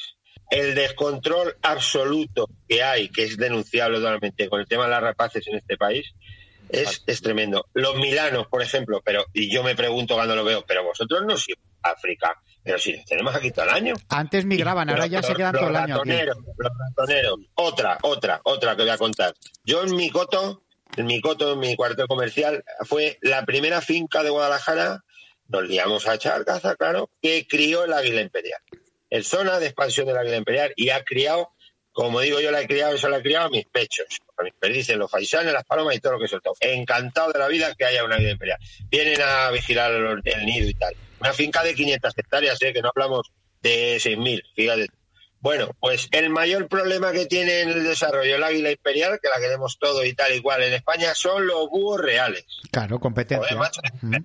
El 0.49 0.75
descontrol 0.75 1.55
absoluto 1.61 2.49
que 2.67 2.83
hay, 2.83 3.07
que 3.07 3.23
es 3.23 3.37
denunciable 3.37 3.99
totalmente 3.99 4.49
con 4.49 4.59
el 4.59 4.67
tema 4.67 4.83
de 4.83 4.89
las 4.89 5.01
rapaces 5.01 5.47
en 5.47 5.55
este 5.55 5.77
país, 5.77 6.11
es, 6.67 7.01
es 7.07 7.21
tremendo. 7.21 7.67
Los 7.73 7.95
milanos, 7.95 8.47
por 8.47 8.61
ejemplo, 8.61 9.01
pero 9.03 9.25
y 9.33 9.49
yo 9.49 9.63
me 9.63 9.75
pregunto 9.75 10.15
cuando 10.15 10.35
lo 10.35 10.43
veo, 10.43 10.65
pero 10.67 10.83
vosotros 10.83 11.21
no 11.25 11.37
sois 11.37 11.57
África, 11.81 12.35
pero 12.63 12.77
si 12.79 12.93
los 12.93 13.05
tenemos 13.05 13.35
aquí 13.35 13.51
todo 13.51 13.65
el 13.65 13.71
año. 13.71 13.93
Antes 14.09 14.45
migraban, 14.45 14.89
ahora 14.89 15.07
ya 15.07 15.19
Los- 15.19 15.27
se 15.27 15.33
quedan 15.35 15.53
los 15.53 15.61
todo 15.61 15.69
el 15.69 15.75
año 15.75 15.95
aquí. 16.01 16.09
Los 16.57 16.71
ratoneros. 16.77 17.39
Otra, 17.55 17.97
otra, 18.03 18.41
otra 18.43 18.75
que 18.75 18.81
voy 18.83 18.91
a 18.91 18.97
contar. 18.97 19.33
Yo 19.63 19.83
en 19.83 19.95
mi 19.95 20.09
coto, 20.09 20.63
en 20.97 21.05
mi 21.05 21.21
coto, 21.21 21.53
en 21.53 21.59
mi 21.59 21.75
cuartel 21.75 22.07
comercial, 22.07 22.63
fue 22.81 23.17
la 23.21 23.45
primera 23.45 23.81
finca 23.81 24.23
de 24.23 24.29
Guadalajara, 24.29 25.03
nos 25.47 25.63
liamos 25.67 26.07
a 26.07 26.15
echar 26.15 26.45
caza, 26.45 26.75
claro, 26.75 27.09
que 27.21 27.45
crió 27.47 27.83
el 27.83 27.93
águila 27.93 28.21
imperial. 28.21 28.59
Es 29.09 29.27
zona 29.27 29.59
de 29.59 29.65
expansión 29.67 30.07
del 30.07 30.17
águila 30.17 30.37
imperial 30.37 30.71
y 30.77 30.89
ha 30.89 31.03
criado, 31.03 31.49
como 31.91 32.21
digo 32.21 32.39
yo, 32.39 32.51
la 32.51 32.61
he 32.61 32.67
criado, 32.67 32.95
eso 32.95 33.09
la 33.09 33.17
he 33.17 33.21
criado 33.21 33.47
a 33.47 33.49
mis 33.49 33.65
pechos, 33.65 34.05
a 34.37 34.43
mis 34.43 34.53
perdices, 34.53 34.95
los 34.95 35.11
faisanes, 35.11 35.51
las 35.51 35.65
palomas 35.65 35.95
y 35.95 35.99
todo 35.99 36.13
lo 36.13 36.19
que 36.19 36.25
he 36.25 36.29
soltado. 36.29 36.55
Encantado 36.61 37.33
de 37.33 37.39
la 37.39 37.49
vida 37.49 37.75
que 37.75 37.83
haya 37.85 38.05
una 38.05 38.15
águila 38.15 38.31
imperial. 38.31 38.59
Vienen 38.89 39.21
a 39.21 39.51
vigilar 39.51 39.91
el, 39.91 40.21
el 40.23 40.45
nido 40.45 40.69
y 40.69 40.73
tal. 40.75 40.95
Una 41.21 41.33
finca 41.33 41.63
de 41.63 41.75
500 41.75 42.17
hectáreas, 42.17 42.61
¿eh? 42.61 42.73
que 42.73 42.81
no 42.81 42.89
hablamos 42.89 43.31
de 43.61 43.97
6.000, 43.97 44.41
fíjate. 44.55 44.87
Bueno, 45.39 45.75
pues 45.79 46.07
el 46.11 46.29
mayor 46.29 46.67
problema 46.67 47.11
que 47.11 47.25
tiene 47.25 47.61
en 47.61 47.69
el 47.69 47.83
desarrollo 47.83 48.35
el 48.35 48.43
águila 48.43 48.71
imperial, 48.71 49.19
que 49.21 49.29
la 49.29 49.39
queremos 49.39 49.77
todo 49.79 50.05
y 50.05 50.13
tal 50.13 50.35
y 50.35 50.41
cual 50.41 50.61
en 50.61 50.73
España, 50.73 51.15
son 51.15 51.47
los 51.47 51.67
búhos 51.69 51.99
reales. 51.99 52.45
Claro, 52.71 52.99
competencia. 52.99 53.55
Macho. 53.55 53.81
Mm. 54.01 54.17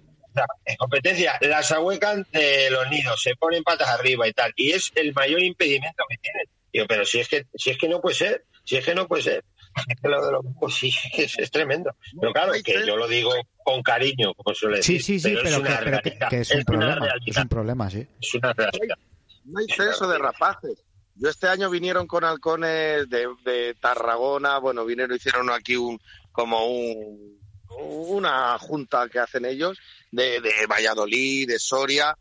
Competencia, 0.78 1.38
las 1.40 1.72
ahuecan 1.72 2.26
de 2.30 2.68
los 2.70 2.90
nidos, 2.90 3.22
se 3.22 3.34
ponen 3.36 3.62
patas 3.62 3.88
arriba 3.88 4.28
y 4.28 4.32
tal, 4.32 4.52
y 4.56 4.72
es 4.72 4.92
el 4.94 5.14
mayor 5.14 5.42
impedimento 5.42 6.04
que 6.08 6.18
tienen. 6.18 6.46
Digo, 6.70 6.86
pero 6.86 7.06
si 7.06 7.20
es 7.20 7.28
que, 7.28 7.46
si 7.54 7.70
es 7.70 7.78
que 7.78 7.88
no 7.88 8.02
puede 8.02 8.16
ser, 8.16 8.44
si 8.64 8.76
es 8.76 8.84
que 8.84 8.94
no 8.94 9.08
puede 9.08 9.22
ser. 9.22 9.44
Es 9.88 9.96
lo 10.10 10.24
de 10.26 10.32
los 10.32 10.74
sí, 10.74 10.92
es, 11.14 11.38
es 11.38 11.50
tremendo. 11.50 11.90
Pero 12.20 12.32
claro, 12.32 12.52
que 12.64 12.86
yo 12.86 12.96
lo 12.96 13.06
digo 13.08 13.32
con 13.64 13.82
cariño, 13.82 14.32
como 14.34 14.54
suele 14.54 14.82
Sí, 14.82 14.94
decir. 14.94 15.20
sí, 15.20 15.20
sí, 15.20 15.28
pero, 15.34 15.42
pero, 15.42 15.56
es 15.56 15.58
una 15.58 15.78
que, 15.78 15.84
pero 15.84 16.02
que- 16.02 16.18
que 16.28 16.40
es 16.40 16.50
un 16.50 16.64
problema. 16.64 17.08
Es 17.26 17.36
un 17.36 17.48
problema, 17.48 17.90
sí. 17.90 18.06
Es 18.20 18.34
una 18.34 18.52
realidad. 18.52 18.96
No 19.44 19.58
hay 19.60 19.66
censo 19.68 20.08
de 20.08 20.18
rapaces. 20.18 20.82
Yo 21.14 21.30
este 21.30 21.48
año 21.48 21.70
vinieron 21.70 22.06
con 22.06 22.24
halcones 22.24 23.08
de, 23.08 23.26
de 23.44 23.74
Tarragona, 23.80 24.58
bueno, 24.58 24.84
vinieron, 24.84 25.16
hicieron 25.16 25.50
aquí 25.50 25.76
un 25.76 25.98
como 26.32 26.66
un 26.66 27.36
una 27.78 28.56
junta 28.58 29.08
que 29.08 29.18
hacen 29.18 29.44
ellos 29.44 29.78
de, 30.10 30.40
de 30.40 30.66
Valladolid, 30.66 31.48
de 31.48 31.58
Soria, 31.58 32.16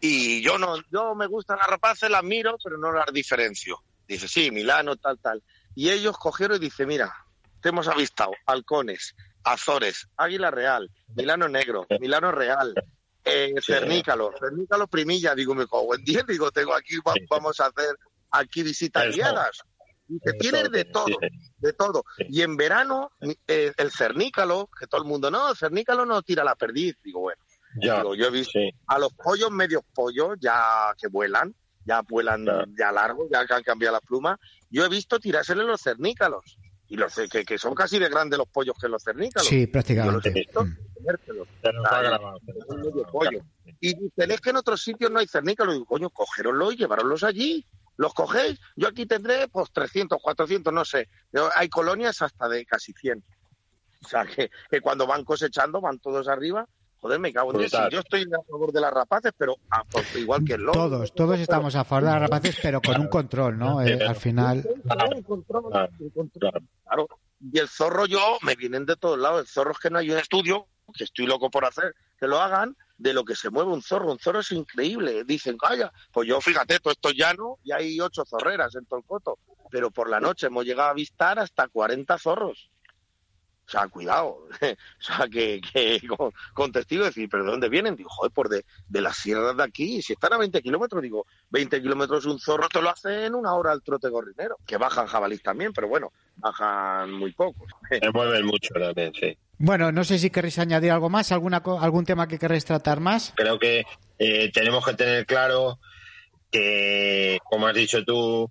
y 0.00 0.42
yo 0.42 0.58
no, 0.58 0.76
yo 0.90 1.14
me 1.14 1.26
gustan 1.28 1.58
las 1.58 1.68
rapaces, 1.68 2.10
las 2.10 2.24
miro, 2.24 2.58
pero 2.62 2.76
no 2.78 2.90
las 2.92 3.06
diferencio. 3.12 3.78
Dice, 4.08 4.26
sí, 4.28 4.50
Milano, 4.50 4.96
tal, 4.96 5.18
tal. 5.20 5.42
Y 5.74 5.90
ellos 5.90 6.16
cogieron 6.18 6.56
y 6.56 6.60
dice, 6.60 6.86
mira, 6.86 7.14
te 7.60 7.70
hemos 7.70 7.88
avistado 7.88 8.32
halcones, 8.46 9.14
Azores, 9.44 10.08
Águila 10.16 10.50
Real, 10.50 10.90
Milano 11.14 11.48
Negro, 11.48 11.86
Milano 12.00 12.30
Real, 12.32 12.74
eh, 13.24 13.54
Cernícalo, 13.64 14.32
Cernícalo 14.38 14.86
Primilla, 14.88 15.34
digo, 15.34 15.54
me 15.54 15.66
cago 15.66 15.94
en 15.94 16.04
diez, 16.04 16.26
digo, 16.26 16.50
tengo 16.50 16.74
aquí, 16.74 16.96
va- 16.98 17.14
vamos 17.30 17.58
a 17.60 17.66
hacer 17.66 17.96
aquí 18.30 18.62
visitas 18.62 19.14
guiadas. 19.14 19.60
Tienes 20.40 20.62
zoo, 20.64 20.70
de 20.70 20.84
todo, 20.84 21.06
de 21.58 21.72
todo. 21.72 22.04
Y 22.28 22.42
en 22.42 22.56
verano, 22.56 23.12
eh, 23.46 23.72
el 23.76 23.90
cernícalo, 23.90 24.68
que 24.78 24.86
todo 24.86 25.00
el 25.02 25.08
mundo, 25.08 25.30
no, 25.30 25.50
el 25.50 25.56
cernícalo 25.56 26.04
no 26.04 26.20
tira 26.22 26.44
la 26.44 26.54
perdiz. 26.54 26.96
Digo, 27.02 27.20
bueno, 27.20 27.40
Ya, 27.80 27.96
digo, 27.98 28.14
yo 28.14 28.26
he 28.26 28.30
visto 28.30 28.58
sí. 28.58 28.70
a 28.88 28.98
los 28.98 29.14
pollos, 29.14 29.50
medios 29.50 29.82
pollos, 29.94 30.36
ya 30.38 30.92
que 31.00 31.08
vuelan, 31.08 31.54
ya 31.84 32.00
vuelan 32.02 32.44
Claro. 32.44 32.64
ya 32.78 32.92
largo, 32.92 33.28
ya 33.30 33.46
que 33.46 33.54
han 33.54 33.62
cambiado 33.62 33.92
las 33.94 34.02
plumas. 34.06 34.38
Yo 34.70 34.84
he 34.84 34.88
visto 34.88 35.18
tirársele 35.20 35.64
los 35.64 35.80
cernícalos. 35.80 36.58
Y 36.88 36.96
los 36.96 37.14
que, 37.14 37.44
que 37.44 37.56
son 37.58 37.74
casi 37.74 37.98
de 37.98 38.08
grandes 38.10 38.38
los 38.38 38.48
pollos 38.48 38.76
que 38.78 38.86
los 38.86 39.02
cernícalos. 39.02 39.48
Sí, 39.48 39.54
Yo 39.56 39.60
los 39.60 39.68
he 39.68 39.72
prácticamente. 39.72 40.30
visto 40.30 40.64
Mm. 40.64 40.76
comérselos. 40.94 41.48
Pollo. 43.10 43.40
Y 43.80 43.94
dicen, 43.94 44.30
es 44.30 44.40
que 44.40 44.50
en 44.50 44.56
otros 44.56 44.82
sitios 44.82 45.10
no 45.10 45.18
hay 45.18 45.26
cernícalos. 45.26 45.74
Digo, 45.74 45.86
coño, 45.86 46.10
cogéronlo 46.10 46.70
y 46.72 46.76
llevaroslos 46.76 47.24
allí. 47.24 47.66
¿Los 47.96 48.14
cogéis? 48.14 48.58
Yo 48.76 48.88
aquí 48.88 49.06
tendré, 49.06 49.48
pues, 49.48 49.70
300, 49.72 50.18
400, 50.22 50.72
no 50.72 50.84
sé. 50.84 51.08
Yo- 51.32 51.50
hay 51.54 51.68
colonias 51.68 52.20
hasta 52.22 52.48
de 52.48 52.64
casi 52.64 52.92
100. 52.92 53.22
O 54.04 54.08
sea, 54.08 54.24
que, 54.26 54.50
que 54.70 54.80
cuando 54.80 55.06
van 55.06 55.24
cosechando 55.24 55.80
van 55.80 55.98
todos 55.98 56.28
arriba. 56.28 56.66
Joder, 57.02 57.18
me 57.18 57.32
cago 57.32 57.50
en 57.52 57.58
Dios. 57.58 57.72
Yo 57.90 57.98
estoy 57.98 58.22
a 58.22 58.42
favor 58.48 58.70
de 58.72 58.80
las 58.80 58.92
rapaces, 58.92 59.32
pero 59.36 59.56
a- 59.70 59.82
pues, 59.82 60.14
igual 60.16 60.44
que 60.44 60.54
el 60.54 60.60
lobo. 60.62 60.72
Todos, 60.72 61.12
todos 61.12 61.38
estamos 61.40 61.74
a 61.74 61.82
favor 61.84 62.04
de 62.04 62.10
las 62.12 62.20
rapaces, 62.20 62.56
pero 62.62 62.80
con 62.80 63.00
un 63.00 63.08
control, 63.08 63.58
¿no? 63.58 63.82
Eh, 63.82 63.98
al 64.06 64.14
final. 64.14 64.62
Claro, 64.84 65.16
el 65.16 65.24
control, 65.24 65.64
el 66.00 66.12
control. 66.12 66.52
claro. 66.84 67.08
Y 67.40 67.58
el 67.58 67.66
zorro 67.68 68.06
yo, 68.06 68.38
me 68.42 68.54
vienen 68.54 68.86
de 68.86 68.94
todos 68.94 69.18
lados. 69.18 69.40
El 69.40 69.46
zorro 69.48 69.72
es 69.72 69.78
que 69.80 69.90
no 69.90 69.98
hay 69.98 70.12
un 70.12 70.18
estudio, 70.18 70.68
que 70.96 71.02
estoy 71.02 71.26
loco 71.26 71.50
por 71.50 71.64
hacer, 71.64 71.92
que 72.20 72.28
lo 72.28 72.40
hagan, 72.40 72.76
de 72.98 73.12
lo 73.12 73.24
que 73.24 73.34
se 73.34 73.50
mueve 73.50 73.72
un 73.72 73.82
zorro. 73.82 74.12
Un 74.12 74.20
zorro 74.20 74.38
es 74.38 74.52
increíble. 74.52 75.24
Dicen, 75.24 75.56
calla, 75.58 75.92
pues 76.12 76.28
yo 76.28 76.40
fíjate, 76.40 76.78
todo 76.78 76.92
esto 76.92 77.08
es 77.08 77.16
llano 77.16 77.58
y 77.64 77.72
hay 77.72 78.00
ocho 78.00 78.24
zorreras 78.24 78.76
en 78.76 78.86
todo 78.86 79.00
el 79.00 79.04
coto. 79.04 79.38
Pero 79.72 79.90
por 79.90 80.08
la 80.08 80.20
noche 80.20 80.46
hemos 80.46 80.64
llegado 80.64 80.86
a 80.90 80.92
avistar 80.92 81.40
hasta 81.40 81.66
40 81.66 82.16
zorros. 82.16 82.70
O 83.74 83.78
sea, 83.78 83.88
cuidado. 83.88 84.48
o 84.60 85.02
sea, 85.02 85.26
que, 85.28 85.60
que 85.72 86.00
con, 86.06 86.30
con 86.52 86.70
testigo 86.72 87.04
decir, 87.06 87.26
¿pero 87.30 87.44
de 87.44 87.52
dónde 87.52 87.70
vienen? 87.70 87.96
Digo, 87.96 88.10
joder, 88.10 88.30
por 88.30 88.50
de, 88.50 88.66
de 88.86 89.00
las 89.00 89.16
sierras 89.16 89.56
de 89.56 89.62
aquí. 89.62 90.02
Si 90.02 90.12
están 90.12 90.34
a 90.34 90.36
20 90.38 90.60
kilómetros, 90.60 91.00
digo, 91.02 91.26
20 91.48 91.80
kilómetros 91.80 92.26
un 92.26 92.38
zorro 92.38 92.68
te 92.68 92.82
lo 92.82 92.90
hace 92.90 93.24
en 93.24 93.34
una 93.34 93.54
hora 93.54 93.72
al 93.72 93.82
trote 93.82 94.10
gorrinero. 94.10 94.58
Que 94.66 94.76
bajan 94.76 95.06
jabalís 95.06 95.42
también, 95.42 95.72
pero 95.72 95.88
bueno, 95.88 96.12
bajan 96.36 97.12
muy 97.12 97.32
pocos. 97.32 97.66
Se 97.90 98.10
mueven 98.12 98.44
mucho 98.44 98.74
también, 98.74 99.12
sí. 99.18 99.36
Bueno, 99.56 99.90
no 99.90 100.04
sé 100.04 100.18
si 100.18 100.28
queréis 100.28 100.58
añadir 100.58 100.90
algo 100.90 101.08
más, 101.08 101.32
alguna 101.32 101.62
co- 101.62 101.80
algún 101.80 102.04
tema 102.04 102.28
que 102.28 102.38
queréis 102.38 102.64
tratar 102.66 103.00
más. 103.00 103.32
Creo 103.36 103.58
que 103.58 103.84
eh, 104.18 104.50
tenemos 104.52 104.84
que 104.84 104.94
tener 104.94 105.24
claro 105.24 105.78
que, 106.50 107.38
como 107.48 107.66
has 107.66 107.74
dicho 107.74 108.04
tú, 108.04 108.50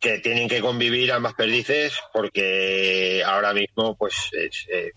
que 0.00 0.18
tienen 0.18 0.48
que 0.48 0.60
convivir 0.60 1.12
ambas 1.12 1.34
perdices 1.34 1.94
porque 2.12 3.22
ahora 3.24 3.52
mismo, 3.52 3.96
pues, 3.96 4.14
es, 4.32 4.66
eh, 4.72 4.92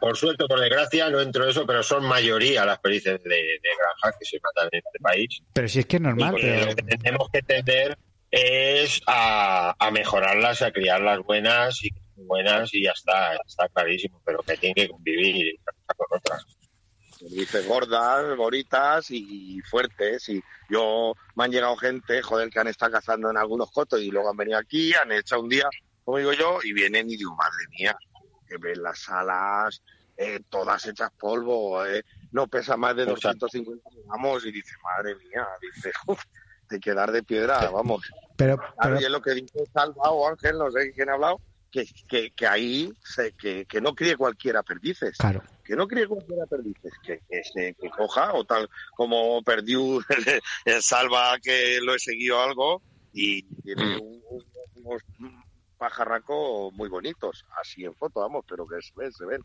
por 0.00 0.16
suerte 0.16 0.44
o 0.44 0.48
por 0.48 0.60
desgracia, 0.60 1.08
no 1.10 1.20
entro 1.20 1.44
en 1.44 1.50
eso, 1.50 1.66
pero 1.66 1.82
son 1.82 2.04
mayoría 2.04 2.64
las 2.64 2.78
perdices 2.78 3.22
de, 3.22 3.30
de 3.30 3.68
granja 3.78 4.18
que 4.18 4.24
se 4.24 4.38
matan 4.42 4.68
en 4.72 4.82
este 4.84 4.98
país. 5.00 5.42
Pero 5.52 5.68
si 5.68 5.80
es 5.80 5.86
que 5.86 5.96
es 5.96 6.02
normal, 6.02 6.36
pero 6.40 6.66
lo 6.66 6.74
que 6.74 6.82
tenemos 6.82 7.28
que 7.30 7.42
tender 7.42 7.98
es 8.30 9.00
a, 9.06 9.74
a 9.78 9.90
mejorarlas, 9.90 10.62
a 10.62 10.70
criarlas 10.70 11.20
buenas 11.20 11.82
y 11.82 11.90
buenas 12.16 12.72
y 12.74 12.84
ya 12.84 12.92
está, 12.92 13.36
está 13.46 13.68
clarísimo, 13.68 14.20
pero 14.24 14.38
que 14.42 14.56
tienen 14.56 14.74
que 14.74 14.88
convivir 14.88 15.56
con 15.96 16.18
otras. 16.18 16.46
Dice 17.28 17.62
gordas, 17.66 18.36
bonitas 18.36 19.10
y 19.10 19.60
fuertes. 19.62 20.28
Y 20.28 20.42
yo, 20.68 21.14
me 21.34 21.44
han 21.44 21.50
llegado 21.50 21.76
gente, 21.76 22.22
joder, 22.22 22.50
que 22.50 22.60
han 22.60 22.68
estado 22.68 22.92
cazando 22.92 23.30
en 23.30 23.36
algunos 23.36 23.70
cotos 23.70 24.00
y 24.00 24.10
luego 24.10 24.30
han 24.30 24.36
venido 24.36 24.58
aquí, 24.58 24.92
han 24.94 25.12
echado 25.12 25.42
un 25.42 25.48
día, 25.48 25.68
como 26.04 26.18
digo 26.18 26.32
yo, 26.32 26.58
y 26.62 26.72
vienen 26.72 27.10
y 27.10 27.16
digo, 27.16 27.34
madre 27.36 27.66
mía, 27.78 27.96
que 28.48 28.56
ven 28.58 28.82
las 28.82 29.08
alas, 29.08 29.82
eh, 30.16 30.40
todas 30.48 30.86
hechas 30.86 31.10
polvo, 31.18 31.84
eh, 31.84 32.04
no 32.32 32.46
pesa 32.46 32.76
más 32.76 32.96
de 32.96 33.02
Exacto. 33.02 33.46
250 33.46 33.90
gramos, 34.06 34.44
y 34.46 34.52
dice, 34.52 34.74
madre 34.82 35.14
mía, 35.16 35.46
dice, 35.60 35.92
"Uf, 36.06 36.22
de 36.68 36.80
quedar 36.80 37.10
de 37.10 37.22
piedra, 37.22 37.68
vamos. 37.70 38.02
pero, 38.36 38.58
pero 38.80 38.96
es 38.96 39.10
lo 39.10 39.20
que 39.20 39.32
dice 39.32 39.64
Salva 39.72 40.10
o 40.10 40.28
Ángel, 40.28 40.56
no 40.56 40.70
sé 40.70 40.92
quién 40.92 41.10
ha 41.10 41.14
hablado, 41.14 41.40
que, 41.70 41.86
que, 42.08 42.30
que 42.32 42.46
ahí 42.46 42.92
se, 43.02 43.32
que, 43.32 43.64
que 43.66 43.80
no 43.80 43.94
críe 43.94 44.16
cualquiera 44.16 44.62
perdices 44.62 45.16
claro. 45.18 45.42
que 45.64 45.76
no 45.76 45.86
críe 45.86 46.06
cualquiera 46.08 46.44
perdices, 46.46 46.92
que, 47.04 47.20
que, 47.28 47.42
se- 47.44 47.74
que 47.80 47.90
coja, 47.90 48.32
o 48.34 48.44
tal 48.44 48.68
como 48.96 49.42
perdió 49.42 50.00
el, 50.64 50.82
Salva, 50.82 51.38
que 51.40 51.78
lo 51.80 51.94
he 51.94 51.98
seguido 51.98 52.40
algo, 52.40 52.82
y 53.12 53.42
tiene 53.62 53.96
un- 53.98 54.22
un- 54.30 54.46
unos 54.84 55.02
pajarracos 55.78 56.72
muy 56.74 56.88
bonitos, 56.88 57.44
así 57.60 57.84
en 57.84 57.94
foto, 57.94 58.20
vamos, 58.20 58.44
pero 58.48 58.66
que 58.66 58.76
se 58.82 58.92
ven, 58.96 59.12
se 59.12 59.24
ven. 59.24 59.40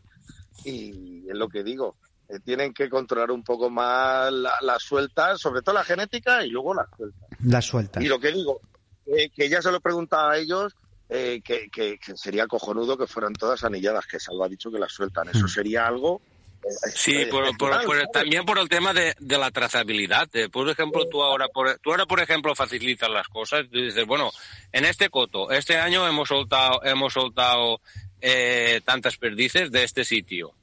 Y 0.64 1.28
es 1.30 1.36
lo 1.36 1.48
que 1.48 1.62
digo, 1.62 1.96
eh, 2.28 2.40
tienen 2.44 2.74
que 2.74 2.88
controlar 2.90 3.30
un 3.30 3.42
poco 3.44 3.70
más 3.70 4.32
la- 4.32 4.54
las 4.62 4.82
sueltas, 4.82 5.40
sobre 5.40 5.62
todo 5.62 5.74
la 5.76 5.84
genética 5.84 6.44
y 6.44 6.50
luego 6.50 6.74
las 6.74 6.86
sueltas. 6.96 7.28
Las 7.44 7.64
sueltas. 7.64 8.02
Y 8.02 8.08
lo 8.08 8.18
que 8.18 8.32
digo, 8.32 8.60
que, 9.04 9.30
que 9.30 9.48
ya 9.48 9.62
se 9.62 9.70
lo 9.70 9.80
pregunta 9.80 10.30
a 10.30 10.36
ellos, 10.36 10.74
eh, 11.08 11.40
que, 11.44 11.68
que- 11.70 11.98
que 11.98 12.16
sería 12.16 12.46
cojonudo 12.46 12.96
que 12.98 13.06
fueran 13.06 13.32
todas 13.32 13.62
anilladas, 13.64 14.06
que 14.06 14.18
Salva 14.20 14.46
ha 14.46 14.48
dicho 14.48 14.70
que 14.70 14.78
las 14.78 14.92
sueltan. 14.92 15.28
Eso 15.28 15.46
sería 15.48 15.86
algo... 15.86 16.20
eh, 16.64 16.90
Sí, 16.94 17.24
eh, 17.46 17.52
por, 17.58 17.70
también 18.12 18.44
por 18.44 18.58
el 18.58 18.68
tema 18.68 18.92
de, 18.92 19.14
de 19.20 19.38
la 19.38 19.50
trazabilidad. 19.50 20.28
Por 20.50 20.68
ejemplo, 20.68 21.06
tú 21.08 21.22
ahora, 21.22 21.46
por, 21.48 21.78
tú 21.78 21.90
ahora, 21.92 22.06
por 22.06 22.20
ejemplo, 22.20 22.54
facilitas 22.56 23.08
las 23.08 23.28
cosas. 23.28 23.66
Tú 23.70 23.78
dices, 23.78 24.04
bueno, 24.06 24.30
en 24.72 24.84
este 24.84 25.08
coto, 25.10 25.50
este 25.50 25.76
año 25.78 26.06
hemos 26.08 26.28
soltado, 26.28 26.82
hemos 26.82 27.12
soltado 27.12 27.80
eh, 28.20 28.80
tantas 28.84 29.16
perdices 29.16 29.70
de 29.70 29.84
este 29.84 30.04
sitio. 30.04 30.54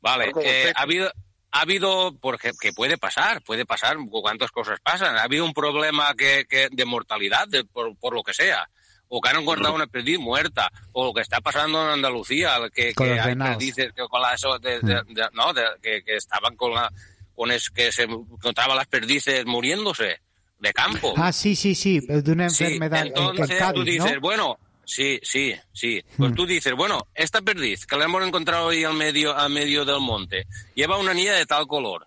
Vale, 0.00 0.26
eh, 0.46 0.72
ha 0.76 0.82
habido, 0.82 1.12
ha 1.50 1.60
habido, 1.62 2.14
porque 2.20 2.52
que 2.60 2.72
puede 2.72 2.96
pasar, 2.96 3.42
puede 3.42 3.66
pasar, 3.66 3.96
cuántas 4.08 4.50
cosas 4.52 4.78
pasan. 4.80 5.16
Ha 5.16 5.24
habido 5.24 5.44
un 5.44 5.52
problema 5.52 6.14
que, 6.14 6.44
que 6.48 6.68
de 6.70 6.84
mortalidad, 6.84 7.48
de- 7.48 7.64
por, 7.64 7.96
por 7.96 8.14
lo 8.14 8.22
que 8.22 8.32
sea. 8.34 8.68
O 9.12 9.20
que 9.20 9.28
han 9.28 9.40
encontrado 9.42 9.74
una 9.74 9.86
perdiz 9.88 10.18
muerta, 10.20 10.70
o 10.92 11.06
lo 11.06 11.12
que 11.12 11.20
está 11.22 11.40
pasando 11.40 11.82
en 11.82 11.90
Andalucía, 11.94 12.56
que, 12.72 12.94
Con 12.94 13.08
que 13.08 13.18
hay 13.20 13.34
perdices 13.34 13.92
que 13.92 14.02
con 14.08 14.22
la, 14.22 14.34
eso 14.34 14.56
de- 14.60 14.80
de- 14.80 15.02
de- 15.08 15.28
no, 15.32 15.52
que, 15.82 16.02
que 16.04 16.14
estaban 16.16 16.54
con 16.56 16.72
la, 16.74 16.90
con 17.34 17.50
es, 17.50 17.70
que 17.70 17.90
se 17.90 18.04
encontraban 18.04 18.76
las 18.76 18.86
perdices 18.86 19.44
muriéndose 19.46 20.20
de 20.60 20.72
campo. 20.72 21.14
Ah, 21.16 21.32
sí, 21.32 21.56
sí, 21.56 21.74
sí, 21.74 21.98
de 22.00 22.32
una 22.32 22.48
Sí, 22.50 22.64
enfermedad 22.64 23.00
en- 23.00 23.08
entonces 23.08 23.50
en 23.50 23.56
tú 23.58 23.64
Cádiz, 23.64 23.84
dices, 23.84 24.14
¿no? 24.14 24.20
bueno, 24.20 24.58
sí, 24.84 25.18
sí, 25.24 25.54
sí. 25.72 26.02
Pues 26.16 26.30
Hmm. 26.30 26.34
tú 26.36 26.46
dices, 26.46 26.72
bueno, 26.74 27.08
esta 27.14 27.40
perdiz 27.42 27.86
que 27.86 27.96
la 27.96 28.04
hemos 28.04 28.24
encontrado 28.24 28.68
ahí 28.68 28.84
al 28.84 28.94
medio, 28.94 29.36
al 29.36 29.50
medio 29.50 29.84
del 29.84 29.98
monte, 30.00 30.46
lleva 30.74 30.98
una 30.98 31.10
anilla 31.10 31.32
de 31.34 31.46
tal 31.46 31.66
color. 31.66 32.06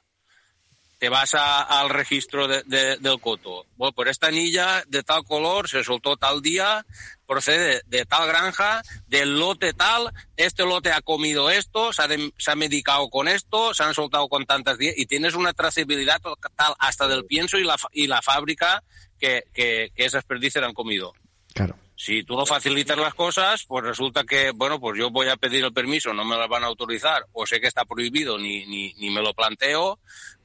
Te 1.04 1.10
vas 1.10 1.34
a- 1.34 1.64
al 1.82 1.90
registro 1.90 2.48
de- 2.48 2.64
de- 2.64 2.96
del 2.96 3.20
coto. 3.20 3.66
Bueno, 3.76 3.92
por 3.92 4.08
esta 4.08 4.28
anilla 4.28 4.86
de 4.88 5.04
tal 5.04 5.26
color 5.26 5.68
se 5.68 5.84
soltó 5.84 6.16
tal 6.16 6.42
día, 6.42 6.86
procede 7.28 7.82
de 7.88 8.06
tal 8.06 8.26
granja, 8.26 8.82
del 9.08 9.38
lote 9.38 9.74
tal, 9.74 10.14
este 10.38 10.64
lote 10.64 10.94
ha 10.94 11.02
comido 11.02 11.50
esto, 11.50 11.92
se 11.92 12.04
ha, 12.04 12.08
de- 12.08 12.32
se 12.38 12.52
ha 12.52 12.56
medicado 12.56 13.10
con 13.10 13.28
esto, 13.28 13.74
se 13.74 13.84
han 13.84 13.94
soltado 13.94 14.30
con 14.30 14.46
tantas 14.46 14.78
días, 14.78 14.94
y 14.96 15.06
tienes 15.06 15.34
una 15.34 15.52
trazabilidad 15.52 16.22
tal 16.56 16.74
hasta 16.80 17.06
del 17.10 17.26
pienso 17.26 17.58
y 17.58 17.66
la, 17.66 17.76
y 17.92 18.08
la 18.08 18.22
fábrica 18.22 18.82
que, 19.20 19.44
que, 19.54 19.92
que 19.94 20.06
esas 20.06 20.24
perdices 20.24 20.64
han 20.64 20.74
comido. 20.74 21.12
Claro. 21.54 21.78
Si 21.96 22.24
tú 22.24 22.36
no 22.36 22.46
facilitas 22.46 22.98
las 22.98 23.14
cosas, 23.14 23.66
pues 23.68 23.84
resulta 23.84 24.24
que, 24.24 24.52
bueno, 24.52 24.80
pues 24.80 24.98
yo 24.98 25.12
voy 25.12 25.28
a 25.30 25.38
pedir 25.38 25.64
el 25.64 25.72
permiso, 25.74 26.12
no 26.14 26.26
me 26.26 26.36
las 26.38 26.50
van 26.50 26.64
a 26.64 26.68
autorizar, 26.68 27.26
o 27.34 27.46
sé 27.46 27.62
que 27.62 27.68
está 27.68 27.86
prohibido, 27.86 28.38
ni, 28.40 28.66
ni, 28.66 28.94
ni 28.94 29.10
me 29.12 29.22
lo 29.22 29.34
planteo, 29.34 30.00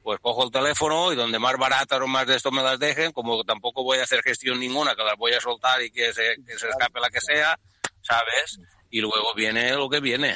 pues 0.09 0.21
cojo 0.21 0.43
el 0.43 0.49
teléfono 0.49 1.13
y 1.13 1.15
donde 1.15 1.37
más 1.37 1.55
baratas 1.55 2.01
o 2.01 2.07
más 2.07 2.25
de 2.25 2.35
esto 2.35 2.49
me 2.49 2.63
las 2.63 2.79
dejen, 2.79 3.11
como 3.11 3.43
tampoco 3.43 3.83
voy 3.83 3.99
a 3.99 4.05
hacer 4.05 4.23
gestión 4.23 4.59
ninguna, 4.59 4.95
que 4.95 5.03
las 5.03 5.15
voy 5.15 5.33
a 5.33 5.39
soltar 5.39 5.83
y 5.83 5.91
que 5.91 6.11
se, 6.11 6.33
se 6.47 6.67
escape 6.67 6.99
la 6.99 7.11
que 7.11 7.21
sea, 7.21 7.59
¿sabes? 8.01 8.59
Y 8.89 9.01
luego 9.01 9.35
viene 9.35 9.71
lo 9.75 9.87
que 9.87 9.99
viene. 9.99 10.35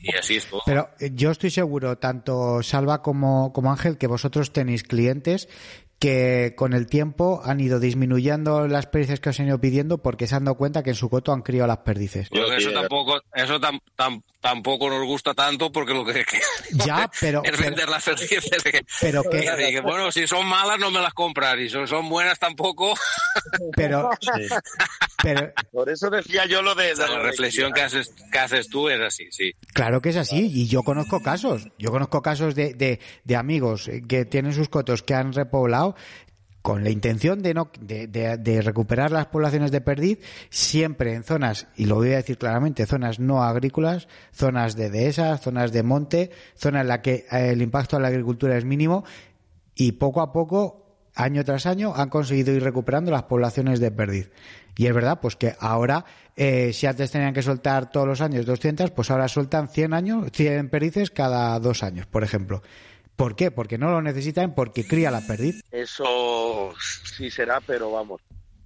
Y 0.00 0.16
así 0.16 0.36
es 0.36 0.46
todo. 0.48 0.62
Pero 0.66 0.88
eh, 1.00 1.10
yo 1.14 1.32
estoy 1.32 1.50
seguro, 1.50 1.98
tanto 1.98 2.62
Salva 2.62 3.02
como, 3.02 3.52
como 3.52 3.72
Ángel, 3.72 3.98
que 3.98 4.06
vosotros 4.06 4.52
tenéis 4.52 4.84
clientes 4.84 5.48
que 6.04 6.52
con 6.54 6.74
el 6.74 6.86
tiempo 6.86 7.40
han 7.46 7.60
ido 7.60 7.80
disminuyendo 7.80 8.68
las 8.68 8.84
perdices 8.86 9.20
que 9.20 9.30
os 9.30 9.40
han 9.40 9.46
ido 9.46 9.58
pidiendo 9.58 9.96
porque 10.02 10.26
se 10.26 10.34
han 10.34 10.44
dado 10.44 10.58
cuenta 10.58 10.82
que 10.82 10.90
en 10.90 10.96
su 10.96 11.08
coto 11.08 11.32
han 11.32 11.40
criado 11.40 11.66
las 11.66 11.78
perdices. 11.78 12.28
Yo 12.30 12.46
que 12.46 12.56
eso 12.56 12.72
tampoco, 12.72 13.22
eso 13.34 13.58
tam- 13.58 13.80
tam- 13.96 14.22
tampoco 14.42 14.90
nos 14.90 15.02
gusta 15.06 15.32
tanto 15.32 15.72
porque 15.72 15.94
lo 15.94 16.04
que, 16.04 16.12
que- 16.26 16.40
Ya, 16.86 17.10
pero- 17.22 17.42
es 17.42 17.52
pero- 17.52 17.62
vender 17.62 17.88
las 17.88 18.04
perdices. 18.04 18.62
Que, 18.62 18.84
Pero 19.00 19.22
que- 19.22 19.38
y 19.38 19.72
que, 19.72 19.80
bueno, 19.80 20.12
si 20.12 20.26
son 20.26 20.46
malas 20.46 20.78
no 20.78 20.90
me 20.90 21.00
las 21.00 21.14
comprar 21.14 21.58
y 21.58 21.70
si 21.70 21.86
son 21.86 22.06
buenas 22.10 22.38
tampoco. 22.38 22.92
Pero, 23.76 24.10
pero 25.22 25.52
Por 25.72 25.88
eso 25.88 26.08
decía 26.10 26.46
yo 26.46 26.62
lo 26.62 26.74
de... 26.74 26.94
La 26.94 27.18
reflexión 27.18 27.72
que 27.72 27.82
haces, 27.82 28.12
que 28.30 28.38
haces 28.38 28.68
tú 28.68 28.88
es 28.88 29.00
así, 29.00 29.26
sí. 29.30 29.52
Claro 29.72 30.00
que 30.00 30.10
es 30.10 30.16
así, 30.16 30.50
y 30.52 30.66
yo 30.68 30.82
conozco 30.82 31.20
casos. 31.20 31.68
Yo 31.78 31.90
conozco 31.90 32.22
casos 32.22 32.54
de, 32.54 32.74
de, 32.74 33.00
de 33.24 33.36
amigos 33.36 33.90
que 34.08 34.24
tienen 34.24 34.52
sus 34.52 34.68
cotos 34.68 35.02
que 35.02 35.14
han 35.14 35.32
repoblado 35.32 35.93
con 36.64 36.82
la 36.82 36.88
intención 36.88 37.42
de, 37.42 37.52
no, 37.52 37.70
de, 37.78 38.62
recuperar 38.62 39.10
las 39.10 39.26
poblaciones 39.26 39.70
de 39.70 39.82
perdiz, 39.82 40.20
siempre 40.48 41.12
en 41.12 41.22
zonas, 41.22 41.66
y 41.76 41.84
lo 41.84 41.96
voy 41.96 42.12
a 42.12 42.16
decir 42.16 42.38
claramente, 42.38 42.86
zonas 42.86 43.20
no 43.20 43.42
agrícolas, 43.44 44.08
zonas 44.32 44.74
de 44.74 44.88
dehesas, 44.88 45.42
zonas 45.42 45.72
de 45.72 45.82
monte, 45.82 46.30
zonas 46.56 46.80
en 46.80 46.88
las 46.88 47.00
que 47.00 47.26
eh, 47.30 47.50
el 47.50 47.60
impacto 47.60 47.98
a 47.98 48.00
la 48.00 48.08
agricultura 48.08 48.56
es 48.56 48.64
mínimo, 48.64 49.04
y 49.74 49.92
poco 49.92 50.22
a 50.22 50.32
poco, 50.32 50.96
año 51.14 51.44
tras 51.44 51.66
año, 51.66 51.92
han 51.94 52.08
conseguido 52.08 52.54
ir 52.54 52.62
recuperando 52.62 53.10
las 53.10 53.24
poblaciones 53.24 53.78
de 53.78 53.90
perdiz. 53.90 54.30
Y 54.74 54.86
es 54.86 54.94
verdad, 54.94 55.20
pues 55.20 55.36
que 55.36 55.54
ahora, 55.60 56.06
eh, 56.34 56.72
si 56.72 56.86
antes 56.86 57.10
tenían 57.10 57.34
que 57.34 57.42
soltar 57.42 57.90
todos 57.90 58.08
los 58.08 58.22
años 58.22 58.46
200, 58.46 58.90
pues 58.90 59.10
ahora 59.10 59.28
sueltan 59.28 59.68
100 59.68 59.92
años, 59.92 60.30
100 60.32 60.70
perdices 60.70 61.10
cada 61.10 61.60
dos 61.60 61.82
años, 61.82 62.06
por 62.06 62.24
ejemplo. 62.24 62.62
¿Por 63.16 63.36
qué? 63.36 63.50
Porque 63.50 63.78
no 63.78 63.90
lo 63.90 64.02
necesitan, 64.02 64.54
porque 64.54 64.86
cría 64.86 65.10
la 65.10 65.20
perdiz. 65.20 65.62
Eso 65.70 66.72
sí 67.16 67.30
será, 67.30 67.60
pero 67.60 67.92
vamos. 67.92 68.20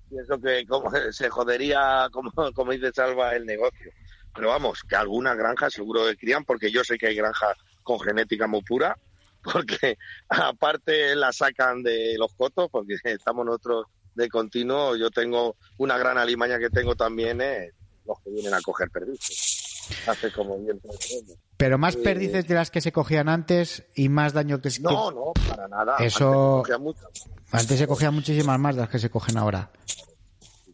Pienso 0.08 0.40
que 0.40 0.66
como 0.66 0.90
se 1.12 1.28
jodería, 1.28 2.08
como, 2.10 2.32
como 2.54 2.72
dice 2.72 2.90
Salva, 2.94 3.34
el 3.34 3.44
negocio. 3.44 3.90
Pero 4.34 4.48
vamos, 4.48 4.82
que 4.82 4.96
algunas 4.96 5.36
granjas 5.36 5.72
seguro 5.72 6.06
que 6.06 6.16
crían, 6.16 6.44
porque 6.44 6.70
yo 6.70 6.84
sé 6.84 6.96
que 6.96 7.08
hay 7.08 7.16
granjas 7.16 7.56
con 7.82 8.00
genética 8.00 8.46
muy 8.46 8.62
pura, 8.62 8.96
porque 9.42 9.98
aparte 10.28 11.14
la 11.14 11.32
sacan 11.32 11.82
de 11.82 12.16
los 12.18 12.34
cotos, 12.34 12.68
porque 12.70 12.96
estamos 13.04 13.44
nosotros 13.44 13.86
de 14.14 14.28
continuo. 14.28 14.96
Yo 14.96 15.10
tengo 15.10 15.56
una 15.76 15.98
gran 15.98 16.18
alimaña 16.18 16.58
que 16.58 16.70
tengo 16.70 16.94
también, 16.94 17.40
eh, 17.40 17.72
los 18.08 18.18
que 18.20 18.30
vienen 18.30 18.54
a 18.54 18.60
coger 18.62 18.90
perdices. 18.90 19.86
Hace 20.06 20.32
como 20.32 20.58
bien 20.58 20.80
Pero 21.56 21.78
más 21.78 21.94
Eh, 21.94 21.98
perdices 22.02 22.46
de 22.48 22.54
las 22.54 22.70
que 22.70 22.80
se 22.80 22.90
cogían 22.92 23.28
antes 23.28 23.84
y 23.94 24.08
más 24.08 24.32
daño 24.32 24.60
que 24.60 24.70
se... 24.70 24.82
No, 24.82 25.10
no, 25.10 25.32
para 25.48 25.68
nada. 25.68 25.96
Eso- 25.98 26.58
Antes 26.58 26.62
cogía 26.62 26.78
mucho. 26.78 27.00
Antes 27.52 27.78
se 27.78 27.86
cogían 27.86 28.14
muchísimas 28.14 28.58
más 28.58 28.74
de 28.74 28.80
las 28.82 28.90
que 28.90 28.98
se 28.98 29.08
cogen 29.10 29.38
ahora. 29.38 29.70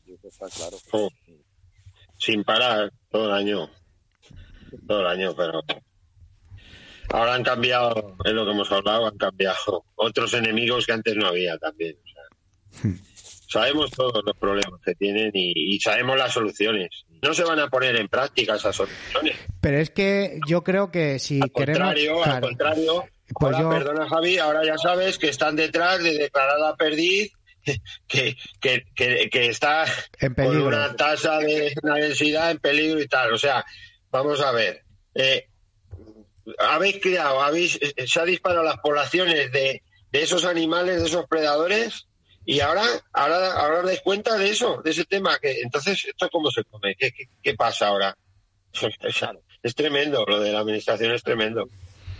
Eso 0.06 0.28
está 0.28 0.46
claro. 0.48 0.76
Oh. 0.92 1.08
Sin 2.18 2.42
parar 2.44 2.92
todo 3.10 3.26
el 3.26 3.32
año. 3.34 3.68
Todo 4.86 5.00
el 5.00 5.06
año, 5.06 5.34
pero. 5.36 5.62
Ahora 7.10 7.34
han 7.34 7.44
cambiado, 7.44 8.16
es 8.24 8.32
lo 8.32 8.44
que 8.44 8.50
hemos 8.50 8.72
hablado, 8.72 9.06
han 9.06 9.18
cambiado 9.18 9.84
otros 9.94 10.32
enemigos 10.34 10.86
que 10.86 10.92
antes 10.92 11.14
no 11.14 11.26
había 11.28 11.56
también. 11.58 11.96
o 12.02 12.08
sea. 12.82 12.90
Sabemos 13.48 13.90
todos 13.90 14.22
los 14.24 14.36
problemas 14.36 14.80
que 14.84 14.94
tienen 14.94 15.30
y, 15.34 15.74
y 15.74 15.80
sabemos 15.80 16.16
las 16.16 16.32
soluciones. 16.32 16.90
No 17.22 17.32
se 17.34 17.44
van 17.44 17.58
a 17.60 17.68
poner 17.68 17.96
en 17.96 18.08
práctica 18.08 18.56
esas 18.56 18.74
soluciones. 18.76 19.36
Pero 19.60 19.78
es 19.78 19.90
que 19.90 20.38
yo 20.48 20.62
creo 20.64 20.90
que 20.90 21.18
si 21.18 21.40
Al 21.42 21.52
queremos... 21.52 21.78
contrario, 21.80 22.24
al 22.24 22.40
contrario. 22.40 23.04
Pues 23.38 23.54
ahora, 23.56 23.78
yo- 23.78 23.84
perdona 23.84 24.08
Javi, 24.08 24.38
ahora 24.38 24.64
ya 24.64 24.76
sabes 24.78 25.18
que 25.18 25.28
están 25.28 25.56
detrás 25.56 26.02
de 26.02 26.18
declarada 26.18 26.76
perdiz, 26.76 27.32
que, 28.08 28.36
que, 28.60 28.84
que, 28.94 29.28
que 29.30 29.48
está 29.48 29.84
En 30.20 30.34
con 30.34 30.56
una 30.60 30.94
tasa 30.96 31.38
de 31.38 31.72
una 31.82 31.94
densidad 31.96 32.50
en 32.50 32.58
peligro 32.58 33.00
y 33.00 33.08
tal. 33.08 33.32
O 33.32 33.38
sea, 33.38 33.64
vamos 34.10 34.40
a 34.40 34.52
ver. 34.52 34.82
Eh, 35.14 35.46
habéis 36.58 37.00
creado, 37.00 37.40
habéis, 37.40 37.78
eh, 37.80 38.06
se 38.06 38.20
ha 38.20 38.24
disparado 38.24 38.62
las 38.64 38.78
poblaciones 38.78 39.50
de, 39.52 39.82
de 40.12 40.22
esos 40.22 40.44
animales, 40.44 41.00
de 41.00 41.06
esos 41.08 41.26
predadores, 41.26 42.06
y 42.44 42.60
ahora, 42.60 42.82
ahora, 43.12 43.52
ahora 43.54 43.82
dais 43.82 44.00
cuenta 44.02 44.36
de 44.36 44.50
eso, 44.50 44.80
de 44.82 44.90
ese 44.90 45.04
tema. 45.04 45.38
que 45.38 45.60
Entonces, 45.60 46.04
¿esto 46.04 46.28
cómo 46.30 46.50
se 46.50 46.64
come? 46.64 46.94
¿Qué, 46.98 47.10
qué, 47.12 47.24
qué 47.42 47.54
pasa 47.54 47.88
ahora? 47.88 48.16
Es 49.62 49.74
tremendo, 49.74 50.26
lo 50.26 50.40
de 50.40 50.52
la 50.52 50.58
administración 50.60 51.12
es 51.12 51.22
tremendo. 51.22 51.66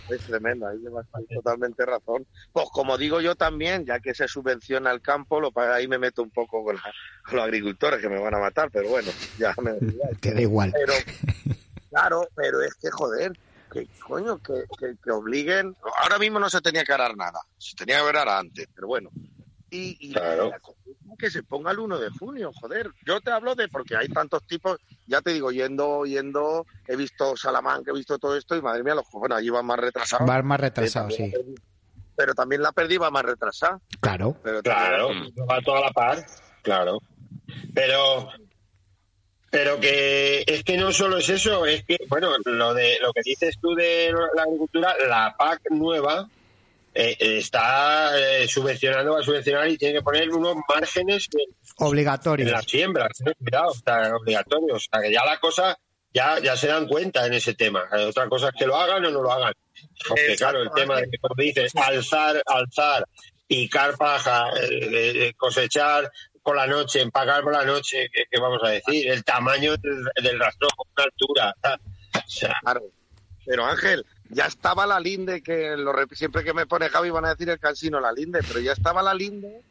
Es 0.09 0.19
tremenda, 0.23 0.69
ahí 0.69 0.77
llevas 0.79 1.05
totalmente 1.31 1.85
razón. 1.85 2.25
Pues 2.51 2.67
como 2.71 2.97
digo 2.97 3.21
yo 3.21 3.35
también, 3.35 3.85
ya 3.85 3.99
que 3.99 4.15
se 4.15 4.27
subvenciona 4.27 4.89
el 4.91 4.99
campo, 5.01 5.39
lo, 5.39 5.51
ahí 5.71 5.87
me 5.87 5.99
meto 5.99 6.23
un 6.23 6.31
poco 6.31 6.63
con, 6.63 6.75
la- 6.75 6.93
con 7.23 7.35
los 7.35 7.43
agricultores 7.45 7.99
que 8.01 8.09
me 8.09 8.19
van 8.19 8.33
a 8.33 8.39
matar, 8.39 8.69
pero 8.71 8.89
bueno, 8.89 9.11
ya 9.37 9.53
me 9.61 9.73
Te 10.21 10.33
da 10.33 10.41
igual. 10.41 10.71
Pero, 10.73 10.93
claro, 11.91 12.27
pero 12.35 12.61
es 12.63 12.73
que 12.75 12.89
joder, 12.89 13.31
que 13.71 13.87
coño, 13.99 14.39
que, 14.39 14.63
que, 14.79 14.95
que 15.03 15.11
obliguen. 15.11 15.75
Ahora 16.01 16.17
mismo 16.17 16.39
no 16.39 16.49
se 16.49 16.61
tenía 16.61 16.83
que 16.83 16.93
hará 16.93 17.13
nada, 17.13 17.39
se 17.59 17.75
tenía 17.75 17.99
que 17.99 18.05
ver 18.05 18.17
antes, 18.17 18.67
pero 18.73 18.87
bueno. 18.87 19.09
Y, 19.75 19.97
y 20.09 20.13
Claro. 20.13 20.49
la 20.49 20.59
que 21.17 21.29
se 21.31 21.43
ponga 21.43 21.71
el 21.71 21.79
1 21.79 21.97
de 21.99 22.09
junio, 22.09 22.51
joder. 22.59 22.89
Yo 23.05 23.21
te 23.21 23.31
hablo 23.31 23.55
de 23.55 23.67
porque 23.69 23.95
hay 23.95 24.07
tantos 24.09 24.45
tipos, 24.47 24.77
ya 25.07 25.21
te 25.21 25.31
digo, 25.31 25.51
yendo, 25.51 26.05
yendo, 26.05 26.65
he 26.87 26.95
visto 26.95 27.37
Salamanca, 27.37 27.91
he 27.91 27.93
visto 27.93 28.17
todo 28.17 28.35
esto 28.35 28.55
y 28.55 28.61
madre 28.61 28.83
mía, 28.83 28.95
los 28.95 29.05
bueno, 29.11 29.35
allí 29.35 29.49
van 29.49 29.65
más 29.65 29.79
retrasados. 29.79 30.29
Va 30.29 30.41
más 30.41 30.59
retrasado, 30.59 31.07
Eh, 31.09 31.11
sí. 31.11 31.23
perdí- 31.31 31.55
Pero 32.17 32.33
también 32.33 32.61
la 32.61 32.71
perdí 32.71 32.97
va 32.97 33.11
más 33.11 33.23
retrasada. 33.23 33.79
Claro. 34.01 34.37
Pero 34.43 34.61
Claro, 34.61 35.09
va 35.49 35.61
todo 35.61 35.77
a 35.77 35.81
la 35.81 35.91
par, 35.91 36.25
claro. 36.63 36.99
Pero 37.73 38.29
pero 39.51 39.79
que 39.79 40.43
es 40.47 40.63
que 40.65 40.75
no 40.77 40.91
solo 40.91 41.17
es 41.17 41.29
eso, 41.29 41.65
es 41.65 41.83
que 41.85 41.97
bueno, 42.09 42.29
lo 42.45 42.73
de 42.73 42.97
lo 43.01 43.13
que 43.13 43.21
dices 43.23 43.55
tú 43.61 43.73
de 43.73 44.13
la 44.35 44.43
agricultura, 44.43 44.93
la 45.07 45.33
PAC 45.37 45.61
nueva 45.69 46.27
eh, 46.95 47.17
está 47.19 48.17
eh, 48.17 48.47
subvencionando, 48.47 49.13
va 49.13 49.19
a 49.19 49.23
subvencionar 49.23 49.67
y 49.67 49.77
tiene 49.77 49.95
que 49.95 50.01
poner 50.01 50.29
unos 50.29 50.55
márgenes 50.73 51.27
en, 51.33 51.41
en 51.41 51.55
Obligatorios. 51.85 52.49
las 52.49 52.65
siembras. 52.65 53.19
¿eh? 53.21 53.33
Cuidado, 53.37 53.73
está 53.73 54.15
obligatorio. 54.15 54.75
O 54.75 54.79
sea, 54.79 55.01
que 55.01 55.11
ya 55.11 55.25
la 55.25 55.37
cosa, 55.39 55.77
ya, 56.13 56.39
ya 56.39 56.55
se 56.55 56.67
dan 56.67 56.87
cuenta 56.87 57.25
en 57.25 57.33
ese 57.33 57.53
tema. 57.53 57.83
Otra 58.07 58.29
cosa 58.29 58.47
es 58.47 58.55
que 58.57 58.65
lo 58.65 58.77
hagan 58.77 59.03
o 59.05 59.11
no 59.11 59.21
lo 59.21 59.31
hagan. 59.31 59.53
Porque 60.07 60.35
claro, 60.37 60.61
el 60.61 60.71
tema 60.71 61.01
de 61.01 61.09
que, 61.09 61.17
como 61.17 61.35
dices, 61.35 61.75
alzar, 61.75 62.41
alzar, 62.45 63.05
picar 63.45 63.97
paja, 63.97 64.49
eh, 64.61 65.27
eh, 65.27 65.33
cosechar 65.35 66.09
por 66.41 66.55
la 66.55 66.65
noche, 66.67 67.01
empacar 67.01 67.41
por 67.43 67.51
la 67.51 67.65
noche, 67.65 68.07
¿qué, 68.13 68.23
qué 68.31 68.39
vamos 68.39 68.61
a 68.63 68.69
decir? 68.69 69.09
El 69.09 69.23
tamaño 69.25 69.75
del, 69.77 70.05
del 70.23 70.39
rastro 70.39 70.69
con 70.77 70.87
una 70.95 71.03
altura. 71.03 71.55
O 72.15 72.29
sea, 72.29 72.55
Claro. 72.61 72.81
Pero 73.45 73.65
Ángel, 73.65 74.05
ya 74.29 74.45
estaba 74.45 74.85
la 74.85 74.99
linde, 74.99 75.41
que 75.41 75.75
lo 75.77 75.93
siempre 76.13 76.43
que 76.43 76.53
me 76.53 76.65
pone 76.65 76.89
Javi 76.89 77.09
van 77.09 77.25
a 77.25 77.29
decir 77.29 77.49
el 77.49 77.59
cansino 77.59 77.99
la 77.99 78.11
linde, 78.11 78.41
pero 78.47 78.59
ya 78.59 78.73
estaba 78.73 79.01
la 79.03 79.13
linde, 79.13 79.61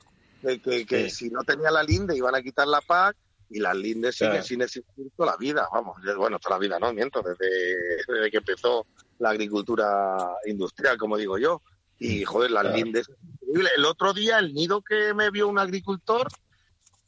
de 0.42 0.60
que, 0.60 0.86
que 0.86 1.10
Sí. 1.10 1.26
si 1.26 1.30
no 1.30 1.42
tenía 1.44 1.70
la 1.70 1.82
linde 1.82 2.16
iban 2.16 2.34
a 2.34 2.42
quitar 2.42 2.66
la 2.68 2.80
PAC 2.80 3.16
y 3.50 3.60
las 3.60 3.76
lindes 3.76 4.14
siguen 4.16 4.32
Claro. 4.32 4.46
sin 4.46 4.62
existir 4.62 5.06
toda 5.16 5.32
la 5.32 5.36
vida, 5.36 5.68
vamos, 5.72 5.96
bueno, 6.16 6.38
toda 6.38 6.56
la 6.56 6.60
vida, 6.60 6.78
no, 6.78 6.92
miento, 6.92 7.22
desde, 7.22 8.02
desde 8.06 8.30
que 8.30 8.36
empezó 8.38 8.86
la 9.18 9.30
agricultura 9.30 10.28
industrial, 10.46 10.96
como 10.98 11.16
digo 11.16 11.38
yo. 11.38 11.62
Y 11.98 12.24
joder, 12.24 12.50
las 12.50 12.64
Claro. 12.64 12.78
increíble. 12.78 13.70
El 13.76 13.84
otro 13.84 14.12
día 14.12 14.38
el 14.38 14.52
nido 14.52 14.82
que 14.82 15.14
me 15.14 15.30
vio 15.30 15.46
un 15.48 15.58
agricultor 15.58 16.26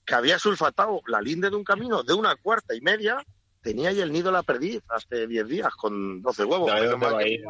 que 0.05 0.14
había 0.14 0.39
sulfatado 0.39 1.01
la 1.09 1.20
linde 1.20 1.51
de 1.51 1.56
un 1.56 1.64
camino 1.64 2.02
de 2.05 2.14
una 2.14 2.36
cuarta 2.36 2.74
y 2.74 2.81
media, 2.81 3.18
tenía 3.66 3.88
ahí 3.88 4.01
el 4.01 4.12
nido 4.12 4.30
la 4.30 4.44
perdiz 4.44 4.80
hace 4.88 5.26
10 5.26 5.48
días 5.48 5.74
con 5.74 6.22
12 6.22 6.44
huevos. 6.44 6.70
¿de 6.72 7.28
ir? 7.28 7.44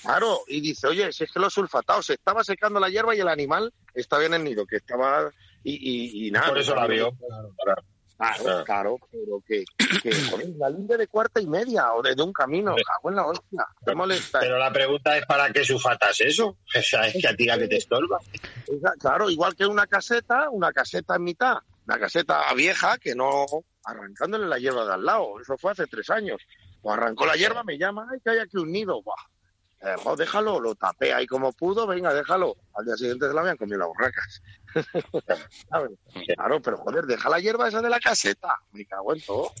Claro, 0.00 0.40
y 0.46 0.62
dice, 0.62 0.86
oye, 0.86 1.12
si 1.12 1.24
es 1.24 1.30
que 1.30 1.38
lo 1.38 1.50
sulfatado, 1.50 2.02
se 2.02 2.14
estaba 2.14 2.42
secando 2.42 2.80
la 2.80 2.88
hierba 2.88 3.14
y 3.14 3.20
el 3.20 3.28
animal 3.28 3.70
estaba 3.92 4.24
en 4.24 4.32
el 4.32 4.44
nido, 4.44 4.64
que 4.64 4.76
estaba... 4.76 5.30
Y, 5.62 5.74
y, 5.74 6.28
y 6.28 6.30
nada. 6.30 6.48
Por 6.48 6.58
eso 6.58 6.74
la 6.74 6.86
vio. 6.86 7.12
Claro, 7.62 7.82
Claro. 8.16 8.64
claro, 8.64 8.96
pero 9.12 9.40
que, 9.46 9.64
que 10.02 10.10
joder, 10.28 10.48
la 10.58 10.70
linde 10.70 10.96
de 10.96 11.06
cuarta 11.06 11.40
y 11.40 11.46
media 11.46 11.92
o 11.92 12.02
desde 12.02 12.20
un 12.20 12.32
camino, 12.32 12.74
cago 12.74 13.10
en 13.10 13.14
la 13.14 13.26
hostia, 13.26 13.64
molesta. 13.94 14.40
Pero 14.40 14.58
la 14.58 14.72
pregunta 14.72 15.16
es: 15.16 15.24
¿para 15.24 15.52
qué 15.52 15.62
sulfatas 15.64 16.20
eso? 16.22 16.56
O 16.76 16.82
sea, 16.82 17.06
es 17.06 17.20
que 17.20 17.28
a 17.28 17.36
ti 17.36 17.48
a 17.48 17.56
que 17.56 17.68
te 17.68 17.76
estorba. 17.76 18.18
Claro, 18.98 19.30
igual 19.30 19.54
que 19.54 19.66
una 19.66 19.86
caseta, 19.86 20.50
una 20.50 20.72
caseta 20.72 21.14
en 21.14 21.22
mitad, 21.22 21.58
una 21.88 21.98
caseta 21.98 22.52
vieja 22.54 22.98
que 22.98 23.14
no 23.14 23.46
arrancándole 23.82 24.46
la 24.46 24.58
hierba 24.58 24.84
de 24.84 24.92
al 24.92 25.04
lado. 25.04 25.40
Eso 25.40 25.56
fue 25.56 25.72
hace 25.72 25.86
tres 25.86 26.10
años. 26.10 26.40
O 26.82 26.92
arrancó 26.92 27.24
la 27.24 27.34
hierba, 27.34 27.64
me 27.64 27.78
llama, 27.78 28.06
ay, 28.12 28.20
que 28.22 28.30
hay 28.30 28.38
aquí 28.38 28.58
un 28.58 28.70
nido. 28.70 29.02
Buah. 29.02 29.16
Eh, 29.80 29.94
jo, 30.02 30.16
déjalo, 30.16 30.60
lo 30.60 30.74
tapé 30.74 31.14
ahí 31.14 31.26
como 31.26 31.52
pudo, 31.52 31.86
venga, 31.86 32.12
déjalo. 32.12 32.56
Al 32.74 32.84
día 32.84 32.96
siguiente 32.96 33.26
se 33.26 33.32
la 33.32 33.40
habían 33.40 33.56
comido 33.56 33.78
las 33.78 33.88
borracas. 33.88 34.42
¿Sabes? 35.70 35.92
Claro, 36.34 36.60
pero 36.60 36.76
joder, 36.76 37.06
deja 37.06 37.30
la 37.30 37.40
hierba 37.40 37.68
esa 37.68 37.80
de 37.80 37.88
la 37.88 38.00
caseta. 38.00 38.60
Me 38.72 38.84
cago 38.84 39.14
en 39.14 39.22
todo. 39.22 39.52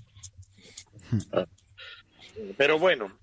Pero 2.56 2.78
bueno, 2.78 3.18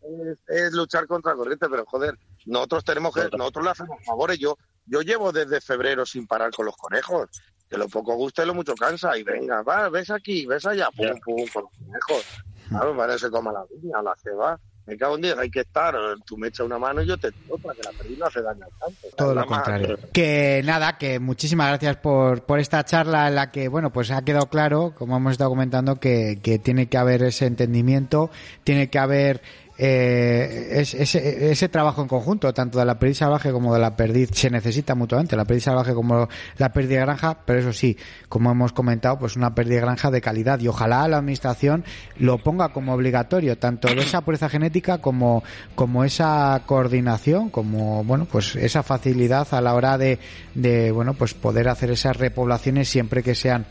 es, 0.47 0.73
luchar 0.73 1.05
contra 1.05 1.33
la 1.33 1.37
corriente, 1.37 1.67
pero 1.69 1.85
joder, 1.85 2.17
nosotros 2.45 2.83
tenemos 2.83 3.13
que, 3.13 3.29
nosotros 3.37 3.65
le 3.65 3.71
hacemos 3.71 4.03
favores. 4.03 4.39
Yo, 4.39 4.57
yo 4.85 5.01
llevo 5.01 5.31
desde 5.31 5.61
febrero 5.61 6.05
sin 6.05 6.25
parar 6.25 6.51
con 6.51 6.65
los 6.65 6.75
conejos. 6.75 7.29
Que 7.75 7.79
lo 7.79 7.89
poco 7.89 8.15
gusta 8.15 8.43
y 8.43 8.47
lo 8.47 8.53
mucho 8.53 8.73
cansa. 8.75 9.17
Y 9.17 9.23
venga, 9.23 9.61
va, 9.61 9.89
ves 9.89 10.09
aquí, 10.09 10.45
ves 10.45 10.65
allá, 10.65 10.87
pum, 10.95 11.19
pum, 11.23 11.45
con 11.53 11.63
los 11.63 11.71
conejos. 11.77 12.25
Claro, 12.69 12.95
para 12.95 13.17
se 13.17 13.29
coma 13.29 13.51
la 13.51 13.65
viña, 13.69 14.01
la 14.01 14.15
ceba. 14.15 14.57
Me 14.85 14.95
cago 14.97 15.15
en 15.15 15.21
diez, 15.21 15.37
hay 15.37 15.49
que 15.49 15.61
estar. 15.61 15.95
Tú 16.25 16.37
me 16.37 16.47
echas 16.47 16.65
una 16.65 16.77
mano 16.77 17.01
y 17.01 17.07
yo 17.07 17.17
te 17.17 17.31
tiro 17.31 17.57
para 17.57 17.75
que 17.75 17.83
la 17.83 17.91
perdí 17.91 18.15
no 18.15 18.25
hace 18.27 18.41
daño 18.41 18.65
al 18.65 18.71
campo. 18.79 19.07
Todo 19.17 19.33
lo 19.33 19.45
más. 19.45 19.63
contrario. 19.63 19.99
Que 20.13 20.61
nada, 20.63 20.97
que 20.97 21.19
muchísimas 21.19 21.67
gracias 21.69 21.97
por, 21.97 22.43
por 22.43 22.59
esta 22.59 22.85
charla 22.85 23.27
en 23.27 23.35
la 23.35 23.51
que, 23.51 23.67
bueno, 23.67 23.91
pues 23.91 24.11
ha 24.11 24.23
quedado 24.23 24.45
claro, 24.47 24.93
como 24.95 25.17
hemos 25.17 25.33
estado 25.33 25.49
comentando, 25.49 25.99
que, 25.99 26.39
que 26.41 26.59
tiene 26.59 26.87
que 26.87 26.97
haber 26.97 27.23
ese 27.23 27.47
entendimiento, 27.47 28.29
tiene 28.63 28.89
que 28.89 28.99
haber 28.99 29.41
eh, 29.77 30.67
es- 30.79 30.93
ese, 30.93 31.51
ese 31.51 31.69
trabajo 31.69 32.01
en 32.01 32.07
conjunto, 32.07 32.53
tanto 32.53 32.79
de 32.79 32.85
la 32.85 32.97
perdiz 32.97 33.17
salvaje 33.17 33.51
como 33.51 33.73
de 33.73 33.79
la 33.79 33.95
perdiz, 33.95 34.29
se 34.33 34.49
necesita 34.49 34.95
mutuamente, 34.95 35.35
la 35.35 35.45
perdiz 35.45 35.63
salvaje 35.63 35.93
como 35.93 36.27
la 36.57 36.69
perdiz 36.71 36.89
de 36.91 36.95
granja, 36.97 37.37
pero 37.45 37.59
eso 37.59 37.73
sí, 37.73 37.97
como 38.29 38.51
hemos 38.51 38.71
comentado, 38.73 39.19
pues 39.19 39.35
una 39.35 39.53
perdiz 39.53 39.81
granja 39.81 40.11
de 40.11 40.21
calidad. 40.21 40.59
Y 40.59 40.67
ojalá 40.67 41.07
la 41.07 41.17
administración 41.17 41.83
lo 42.17 42.37
ponga 42.37 42.69
como 42.69 42.93
obligatorio, 42.93 43.57
tanto 43.57 43.87
de 43.87 44.01
esa 44.01 44.21
pureza 44.21 44.49
genética 44.49 44.99
como, 44.99 45.43
como 45.75 46.03
esa 46.03 46.61
coordinación, 46.65 47.49
como, 47.49 48.03
bueno, 48.03 48.25
pues 48.31 48.55
esa 48.55 48.83
facilidad 48.83 49.47
a 49.51 49.61
la 49.61 49.73
hora 49.73 49.97
de, 49.97 50.19
de 50.53 50.91
bueno, 50.91 51.13
pues 51.13 51.33
poder 51.33 51.67
hacer 51.69 51.91
esas 51.91 52.15
repoblaciones 52.17 52.87
siempre 52.89 53.23
que 53.23 53.35
sean 53.35 53.65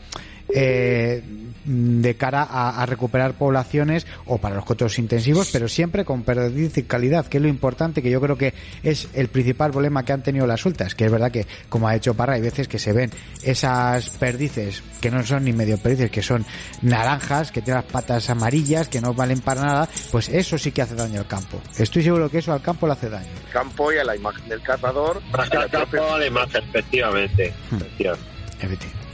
eh, 0.53 1.23
de 1.65 2.15
cara 2.15 2.43
a, 2.43 2.81
a 2.81 2.85
recuperar 2.85 3.33
poblaciones 3.33 4.05
o 4.25 4.37
para 4.37 4.55
los 4.55 4.65
cotos 4.65 4.99
intensivos, 4.99 5.49
pero 5.51 5.67
siempre 5.67 6.05
con 6.05 6.23
perdiz 6.23 6.77
y 6.77 6.83
calidad, 6.83 7.25
que 7.25 7.37
es 7.37 7.43
lo 7.43 7.49
importante, 7.49 8.01
que 8.01 8.11
yo 8.11 8.21
creo 8.21 8.37
que 8.37 8.53
es 8.83 9.09
el 9.13 9.29
principal 9.29 9.71
problema 9.71 10.03
que 10.03 10.13
han 10.13 10.23
tenido 10.23 10.45
las 10.45 10.61
sueltas, 10.61 10.95
que 10.95 11.05
es 11.05 11.11
verdad 11.11 11.31
que, 11.31 11.47
como 11.69 11.87
ha 11.87 11.95
hecho 11.95 12.13
Parra, 12.13 12.33
hay 12.33 12.41
veces 12.41 12.67
que 12.67 12.79
se 12.79 12.93
ven 12.93 13.11
esas 13.43 14.09
perdices 14.11 14.83
que 15.01 15.11
no 15.11 15.23
son 15.23 15.43
ni 15.43 15.53
medio 15.53 15.77
perdices, 15.77 16.11
que 16.11 16.21
son 16.21 16.45
naranjas, 16.81 17.51
que 17.51 17.61
tienen 17.61 17.83
las 17.83 17.91
patas 17.91 18.29
amarillas, 18.29 18.87
que 18.87 19.01
no 19.01 19.13
valen 19.13 19.41
para 19.41 19.61
nada, 19.61 19.89
pues 20.11 20.29
eso 20.29 20.57
sí 20.57 20.71
que 20.71 20.81
hace 20.81 20.95
daño 20.95 21.19
al 21.19 21.27
campo. 21.27 21.61
Estoy 21.77 22.03
seguro 22.03 22.29
que 22.29 22.39
eso 22.39 22.53
al 22.53 22.61
campo 22.61 22.87
le 22.87 22.93
hace 22.93 23.09
daño. 23.09 23.29
El 23.47 23.51
campo 23.51 23.91
y 23.91 23.97
a 23.97 24.03
la 24.03 24.15
imagen 24.15 24.47
del 24.49 24.61
cazador. 24.61 25.21
Al 25.33 25.69
campo 25.69 26.03
a 26.03 26.19
la 26.19 26.27
imagen, 26.27 26.63
efectivamente. 26.63 27.53
Hmm. 27.71 27.75
efectivamente. 27.75 29.04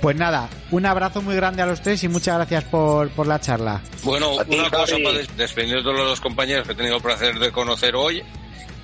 Pues 0.00 0.16
nada, 0.16 0.48
un 0.70 0.86
abrazo 0.86 1.22
muy 1.22 1.34
grande 1.34 1.62
a 1.62 1.66
los 1.66 1.80
tres 1.82 2.02
y 2.04 2.08
muchas 2.08 2.36
gracias 2.36 2.64
por, 2.64 3.10
por 3.10 3.26
la 3.26 3.40
charla. 3.40 3.80
Bueno, 4.02 4.36
ti, 4.48 4.58
una 4.58 4.70
cosa 4.70 4.92
Javi. 4.92 5.04
para 5.04 5.18
des- 5.18 5.36
despedirnos 5.36 5.84
de 5.84 5.92
los 5.92 6.08
dos 6.08 6.20
compañeros 6.20 6.66
que 6.66 6.72
he 6.72 6.76
tenido 6.76 6.96
el 6.96 7.02
placer 7.02 7.38
de 7.38 7.50
conocer 7.52 7.94
hoy 7.96 8.22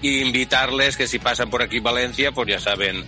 y 0.02 0.20
invitarles 0.22 0.96
que 0.96 1.06
si 1.06 1.18
pasan 1.18 1.50
por 1.50 1.62
aquí 1.62 1.80
Valencia, 1.80 2.32
pues 2.32 2.48
ya 2.48 2.60
saben 2.60 3.04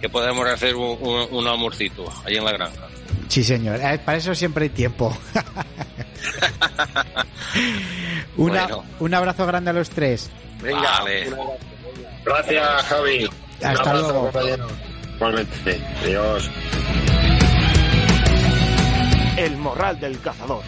que 0.00 0.08
podemos 0.08 0.46
hacer 0.48 0.76
un, 0.76 0.96
un, 1.00 1.26
un 1.30 1.46
almuercito 1.48 2.04
allí 2.24 2.36
en 2.36 2.44
la 2.44 2.52
granja. 2.52 2.86
Sí, 3.28 3.42
señor. 3.42 3.80
Eh, 3.82 3.98
para 4.04 4.18
eso 4.18 4.34
siempre 4.34 4.64
hay 4.64 4.70
tiempo. 4.70 5.16
Una- 8.36 8.66
Bueno. 8.66 8.84
Un 9.00 9.14
abrazo 9.14 9.46
grande 9.46 9.70
a 9.70 9.72
los 9.72 9.90
tres. 9.90 10.30
Venga, 10.62 11.00
Vale. 11.00 11.30
Gracias, 12.24 12.82
Javi. 12.84 13.24
Un 13.24 13.66
Hasta 13.66 13.90
abrazo, 13.90 14.08
luego. 14.12 14.20
compañero. 14.30 14.66
Igualmente. 15.16 15.80
Adiós. 16.02 16.50
El 19.38 19.56
morral 19.56 19.98
del 19.98 20.20
cazador. 20.20 20.62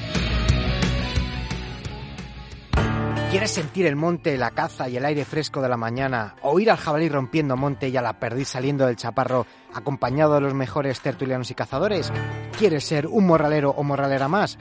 ¿Quieres 3.31 3.51
sentir 3.51 3.85
el 3.85 3.95
monte, 3.95 4.39
la 4.39 4.53
caza 4.53 4.89
y 4.89 4.97
el 4.97 5.05
aire 5.05 5.27
fresco 5.27 5.61
de 5.61 5.69
la 5.69 5.77
mañana? 5.77 6.35
¿Oír 6.41 6.71
al 6.71 6.79
jabalí 6.79 7.11
rompiendo 7.11 7.59
monte 7.59 7.91
y 7.91 7.97
a 7.99 8.03
la 8.03 8.19
perdiz 8.19 8.49
saliendo 8.49 8.87
del 8.87 8.97
chaparro 8.97 9.47
acompañado 9.75 10.35
de 10.35 10.41
los 10.41 10.55
mejores 10.55 11.01
tertulianos 11.01 11.51
y 11.51 11.55
cazadores? 11.55 12.11
¿Quieres 12.59 12.85
ser 12.85 13.07
un 13.07 13.27
morralero 13.27 13.71
o 13.71 13.83
morralera 13.83 14.29
más? 14.29 14.57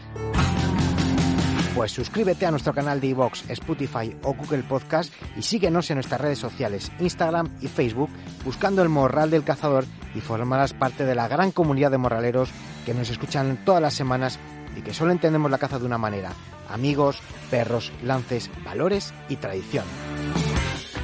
Pues 1.78 1.92
suscríbete 1.92 2.48
a 2.48 2.50
nuestro 2.50 2.74
canal 2.74 3.00
de 3.00 3.06
iVoox, 3.10 3.52
Spotify 3.52 4.12
o 4.24 4.34
Google 4.34 4.64
Podcast 4.64 5.14
y 5.38 5.44
síguenos 5.44 5.92
en 5.92 5.98
nuestras 5.98 6.20
redes 6.20 6.40
sociales, 6.40 6.92
Instagram 7.00 7.52
y 7.62 7.68
Facebook, 7.68 8.10
buscando 8.44 8.82
el 8.82 8.90
Morral 8.90 9.30
del 9.30 9.44
Cazador 9.44 9.86
y 10.16 10.20
formarás 10.20 10.74
parte 10.74 11.06
de 11.06 11.14
la 11.14 11.28
gran 11.28 11.52
comunidad 11.52 11.92
de 11.92 12.00
morraleros 12.00 12.50
que 12.84 12.96
nos 12.96 13.12
escuchan 13.12 13.64
todas 13.64 13.80
las 13.80 13.94
semanas 13.94 14.40
y 14.76 14.82
que 14.82 14.92
solo 14.92 15.12
entendemos 15.12 15.52
la 15.52 15.60
caza 15.60 15.78
de 15.78 15.86
una 15.86 16.00
manera, 16.00 16.32
amigos, 16.68 17.20
perros, 17.52 17.92
lances, 18.02 18.50
valores 18.66 19.14
y 19.30 19.36
tradición. 19.36 19.86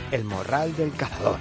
El 0.10 0.24
Morral 0.24 0.76
del 0.76 0.92
Cazador. 0.96 1.38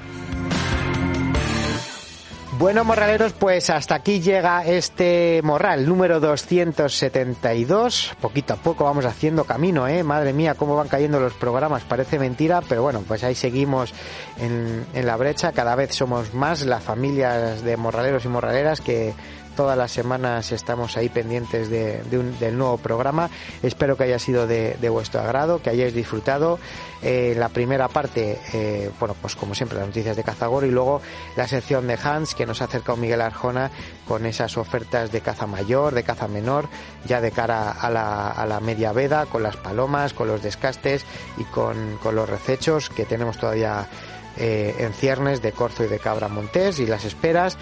Bueno, 2.59 2.85
morraleros, 2.85 3.33
pues 3.33 3.71
hasta 3.71 3.95
aquí 3.95 4.21
llega 4.21 4.63
este 4.67 5.41
morral 5.43 5.89
número 5.89 6.21
272. 6.21 8.13
Poquito 8.21 8.53
a 8.53 8.57
poco 8.57 8.85
vamos 8.85 9.07
haciendo 9.07 9.45
camino, 9.45 9.89
¿eh? 9.89 10.03
Madre 10.03 10.35
mía, 10.35 10.55
cómo 10.55 10.77
van 10.77 10.89
cayendo 10.89 11.19
los 11.19 11.33
programas. 11.33 11.83
Parece 11.85 12.19
mentira, 12.19 12.61
pero 12.69 12.83
bueno, 12.83 13.03
pues 13.09 13.25
ahí 13.25 13.35
seguimos 13.35 13.95
en, 14.39 14.85
en 14.93 15.07
la 15.07 15.17
brecha. 15.17 15.53
Cada 15.53 15.75
vez 15.77 15.95
somos 15.95 16.35
más 16.35 16.61
las 16.67 16.83
familias 16.83 17.63
de 17.63 17.79
morraleros 17.79 18.27
y 18.27 18.29
morraleras 18.29 18.83
que 18.83 19.15
todas 19.57 19.77
las 19.79 19.91
semanas 19.93 20.53
estamos 20.53 20.97
ahí 20.97 21.09
pendientes 21.09 21.69
de, 21.71 22.03
un- 22.13 22.39
del 22.39 22.57
nuevo 22.59 22.79
programa. 22.79 23.31
Espero 23.63 23.97
que 23.97 24.05
haya 24.05 24.19
sido 24.19 24.47
de, 24.47 24.77
vuestro 24.91 25.21
agrado, 25.21 25.61
que 25.63 25.71
hayáis 25.71 25.95
disfrutado. 25.95 26.59
Eh, 27.03 27.35
la 27.37 27.49
primera 27.49 27.89
parte, 27.89 28.39
eh, 28.53 28.91
bueno, 29.01 29.17
pues 29.21 29.35
como 29.35 29.55
siempre, 29.55 29.77
las 29.79 29.89
noticias 29.89 30.17
de 30.17 30.23
Cazagor 30.23 30.65
y 30.65 30.71
luego 30.71 31.03
la 31.37 31.49
sección 31.49 31.87
de 31.89 31.99
Hans 32.03 32.35
que 32.35 32.47
nos 32.47 32.63
ha 32.63 32.67
acercado 32.67 32.97
Miguel 32.97 33.21
Arjona 33.21 33.71
con 34.07 34.25
esas 34.27 34.57
ofertas 34.57 35.11
de 35.11 35.21
caza 35.21 35.47
mayor, 35.47 35.95
de 35.95 36.05
caza 36.05 36.29
menor, 36.29 36.69
ya 37.05 37.21
de 37.21 37.31
cara 37.33 37.73
a 37.73 37.91
la, 37.91 38.29
a 38.31 38.47
la 38.47 38.61
media 38.61 38.93
veda, 38.93 39.27
con 39.27 39.43
las 39.43 39.57
palomas, 39.57 40.13
con 40.13 40.29
los 40.29 40.43
descastes 40.43 41.05
y 41.39 41.45
con, 41.45 41.99
con 42.03 42.15
los 42.15 42.29
recechos 42.29 42.89
que 42.89 43.05
tenemos 43.05 43.37
todavía 43.39 43.89
eh, 44.37 44.75
en 44.79 44.93
ciernes 44.95 45.43
de 45.43 45.53
corzo 45.53 45.85
y 45.85 45.89
de 45.89 45.99
cabra 45.99 46.29
montés 46.29 46.79
y 46.79 46.87
las 46.87 47.05
esperas. 47.05 47.59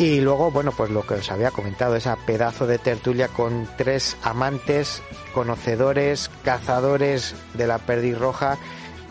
Y 0.00 0.22
luego, 0.22 0.50
bueno, 0.50 0.72
pues 0.72 0.88
lo 0.88 1.06
que 1.06 1.12
os 1.12 1.30
había 1.30 1.50
comentado, 1.50 1.94
esa 1.94 2.16
pedazo 2.16 2.66
de 2.66 2.78
tertulia 2.78 3.28
con 3.28 3.68
tres 3.76 4.16
amantes, 4.22 5.02
conocedores, 5.34 6.30
cazadores 6.42 7.34
de 7.52 7.66
la 7.66 7.76
perdiz 7.76 8.18
roja, 8.18 8.56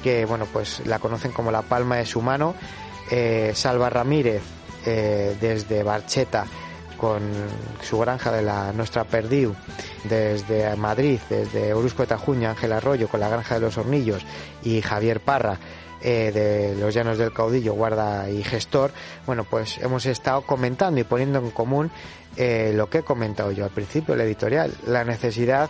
que, 0.01 0.25
bueno, 0.25 0.47
pues 0.51 0.81
la 0.87 0.97
conocen 0.97 1.31
como 1.31 1.51
la 1.51 1.61
palma 1.61 1.97
de 1.97 2.07
su 2.07 2.23
mano. 2.23 2.55
Eh, 3.11 3.51
Salva 3.53 3.91
Ramírez, 3.91 4.41
eh, 4.83 5.37
desde 5.39 5.83
Barcheta, 5.83 6.47
con 6.97 7.21
su 7.83 7.99
granja 7.99 8.31
de 8.31 8.41
la 8.41 8.73
Nuestra 8.73 9.03
Perdiu, 9.03 9.53
desde 10.05 10.75
Madrid, 10.75 11.19
desde 11.29 11.71
Orusco 11.71 12.01
de 12.01 12.07
Tajuña, 12.07 12.49
Ángel 12.49 12.73
Arroyo, 12.73 13.07
con 13.07 13.19
la 13.19 13.29
granja 13.29 13.55
de 13.55 13.61
los 13.61 13.77
Hornillos, 13.77 14.25
y 14.63 14.81
Javier 14.81 15.19
Parra, 15.19 15.59
eh, 16.01 16.31
de 16.33 16.75
los 16.79 16.93
Llanos 16.93 17.17
del 17.17 17.33
Caudillo, 17.33 17.73
guarda 17.73 18.29
y 18.29 18.43
gestor, 18.43 18.91
bueno, 19.25 19.43
pues 19.43 19.77
hemos 19.79 20.05
estado 20.05 20.41
comentando 20.43 20.99
y 20.99 21.03
poniendo 21.03 21.39
en 21.39 21.51
común 21.51 21.91
eh, 22.37 22.71
lo 22.75 22.89
que 22.89 22.99
he 22.99 23.03
comentado 23.03 23.51
yo 23.51 23.65
al 23.65 23.71
principio, 23.71 24.15
la 24.15 24.23
editorial, 24.23 24.73
la 24.87 25.03
necesidad 25.03 25.69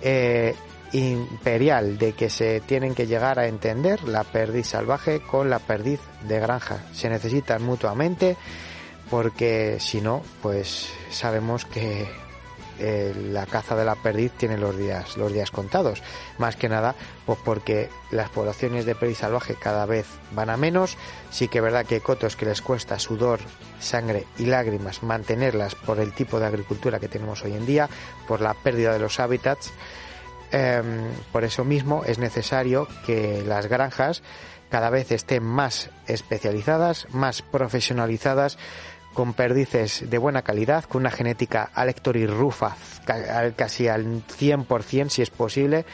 eh, 0.00 0.54
imperial 0.92 1.98
de 1.98 2.12
que 2.12 2.30
se 2.30 2.60
tienen 2.60 2.94
que 2.94 3.06
llegar 3.06 3.38
a 3.38 3.46
entender 3.46 4.02
la 4.04 4.24
perdiz 4.24 4.68
salvaje 4.68 5.20
con 5.20 5.50
la 5.50 5.58
perdiz 5.58 6.00
de 6.26 6.40
granja. 6.40 6.78
Se 6.92 7.08
necesitan 7.08 7.62
mutuamente 7.62 8.36
porque 9.10 9.78
si 9.80 10.00
no, 10.00 10.22
pues 10.42 10.90
sabemos 11.10 11.64
que 11.64 12.08
eh, 12.78 13.14
la 13.32 13.46
caza 13.46 13.76
de 13.76 13.84
la 13.84 13.96
perdiz 13.96 14.32
tiene 14.32 14.56
los 14.56 14.76
días, 14.76 15.16
los 15.16 15.32
días 15.32 15.50
contados. 15.50 16.02
Más 16.38 16.56
que 16.56 16.68
nada, 16.68 16.94
pues 17.26 17.38
porque 17.44 17.90
las 18.10 18.30
poblaciones 18.30 18.86
de 18.86 18.94
perdiz 18.94 19.18
salvaje 19.18 19.54
cada 19.54 19.86
vez 19.86 20.06
van 20.32 20.50
a 20.50 20.56
menos. 20.56 20.96
Sí 21.30 21.48
que 21.48 21.58
es 21.58 21.64
verdad 21.64 21.86
que 21.86 21.96
hay 21.96 22.00
cotos 22.00 22.36
que 22.36 22.46
les 22.46 22.62
cuesta 22.62 22.98
sudor, 22.98 23.40
sangre 23.80 24.26
y 24.38 24.46
lágrimas 24.46 25.02
mantenerlas 25.02 25.74
por 25.74 26.00
el 26.00 26.12
tipo 26.12 26.38
de 26.40 26.46
agricultura 26.46 27.00
que 27.00 27.08
tenemos 27.08 27.42
hoy 27.44 27.54
en 27.54 27.66
día, 27.66 27.88
por 28.26 28.40
la 28.40 28.54
pérdida 28.54 28.92
de 28.92 28.98
los 28.98 29.20
hábitats. 29.20 29.72
Em, 30.50 31.10
por 31.30 31.44
eso 31.44 31.64
mismo 31.64 32.04
es 32.04 32.18
necesario 32.18 32.88
que 33.04 33.42
las 33.46 33.66
granjas 33.66 34.22
cada 34.70 34.90
vez 34.90 35.12
estén 35.12 35.42
más 35.44 35.90
especializadas, 36.06 37.06
más 37.10 37.42
profesionalizadas, 37.42 38.58
con 39.18 39.34
perdices 39.34 40.08
de 40.08 40.16
buena 40.16 40.42
calidad, 40.42 40.84
con 40.84 41.00
una 41.00 41.10
genética 41.10 41.68
Alector 41.74 42.16
Rufa 42.30 42.76
casi 43.56 43.88
al 43.88 44.24
100% 44.24 45.08
si 45.08 45.22
es 45.22 45.30
posible, 45.30 45.86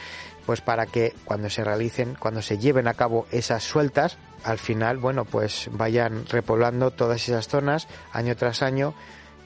pues 0.45 0.61
para 0.61 0.85
que 0.85 1.15
cuando 1.25 1.49
se 1.49 1.63
realicen, 1.63 2.15
cuando 2.19 2.43
se 2.43 2.59
lleven 2.59 2.87
a 2.87 2.93
cabo 2.93 3.25
esas 3.31 3.63
sueltas, 3.63 4.19
al 4.43 4.59
final, 4.59 4.99
bueno, 4.99 5.25
pues 5.25 5.69
vayan 5.71 6.27
repoblando 6.27 6.91
todas 6.91 7.27
esas 7.27 7.47
zonas 7.47 7.87
año 8.13 8.35
tras 8.35 8.61
año, 8.61 8.93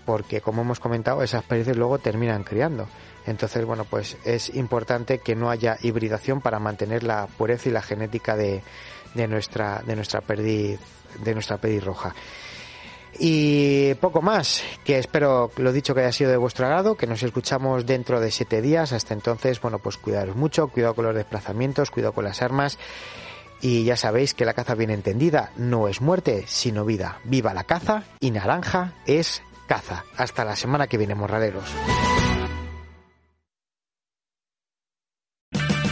porque 0.05 0.41
como 0.41 0.63
hemos 0.63 0.81
comentado, 0.81 1.23
esas 1.23 1.45
perdices 1.45 1.77
luego 1.77 1.99
terminan 1.99 2.43
criando. 2.43 2.89
Entonces, 3.27 3.63
bueno, 3.63 3.85
pues 3.85 4.17
es 4.25 4.53
importante 4.55 5.19
que 5.19 5.37
no 5.37 5.49
haya 5.49 5.77
hibridación 5.81 6.41
para 6.41 6.59
mantener 6.59 7.03
la 7.03 7.27
pureza 7.27 7.69
y 7.69 7.71
la 7.71 7.81
genética 7.81 8.35
de, 8.35 8.61
de 9.13 9.27
nuestra, 9.29 9.81
de 9.87 9.95
nuestra 9.95 10.19
perdiz, 10.19 10.81
de 11.23 11.33
nuestra 11.33 11.55
perdiz 11.55 11.81
roja. 11.81 12.13
Y 13.17 13.93
poco 13.95 14.21
más, 14.21 14.63
que 14.83 14.99
espero 14.99 15.51
lo 15.57 15.71
dicho 15.71 15.95
que 15.95 16.01
haya 16.01 16.11
sido 16.11 16.31
de 16.31 16.37
vuestro 16.37 16.65
agrado, 16.65 16.95
que 16.95 17.07
nos 17.07 17.23
escuchamos 17.23 17.85
dentro 17.85 18.19
de 18.19 18.31
siete 18.31 18.61
días. 18.61 18.93
Hasta 18.93 19.13
entonces, 19.13 19.59
bueno, 19.59 19.79
pues 19.79 19.97
cuidaros 19.97 20.35
mucho, 20.35 20.67
cuidado 20.67 20.93
con 20.93 21.05
los 21.05 21.15
desplazamientos, 21.15 21.91
cuidado 21.91 22.13
con 22.13 22.25
las 22.25 22.41
armas. 22.41 22.77
Y 23.61 23.83
ya 23.83 23.97
sabéis 23.97 24.33
que 24.33 24.45
la 24.45 24.53
caza 24.53 24.75
bien 24.75 24.89
entendida 24.89 25.51
no 25.57 25.87
es 25.87 26.01
muerte, 26.01 26.45
sino 26.47 26.85
vida. 26.85 27.19
Viva 27.25 27.53
la 27.53 27.65
caza 27.65 28.03
y 28.19 28.31
naranja 28.31 28.93
es 29.05 29.41
caza. 29.67 30.05
Hasta 30.15 30.45
la 30.45 30.55
semana 30.55 30.87
que 30.87 30.97
viene, 30.97 31.15
morraleros. 31.15 31.69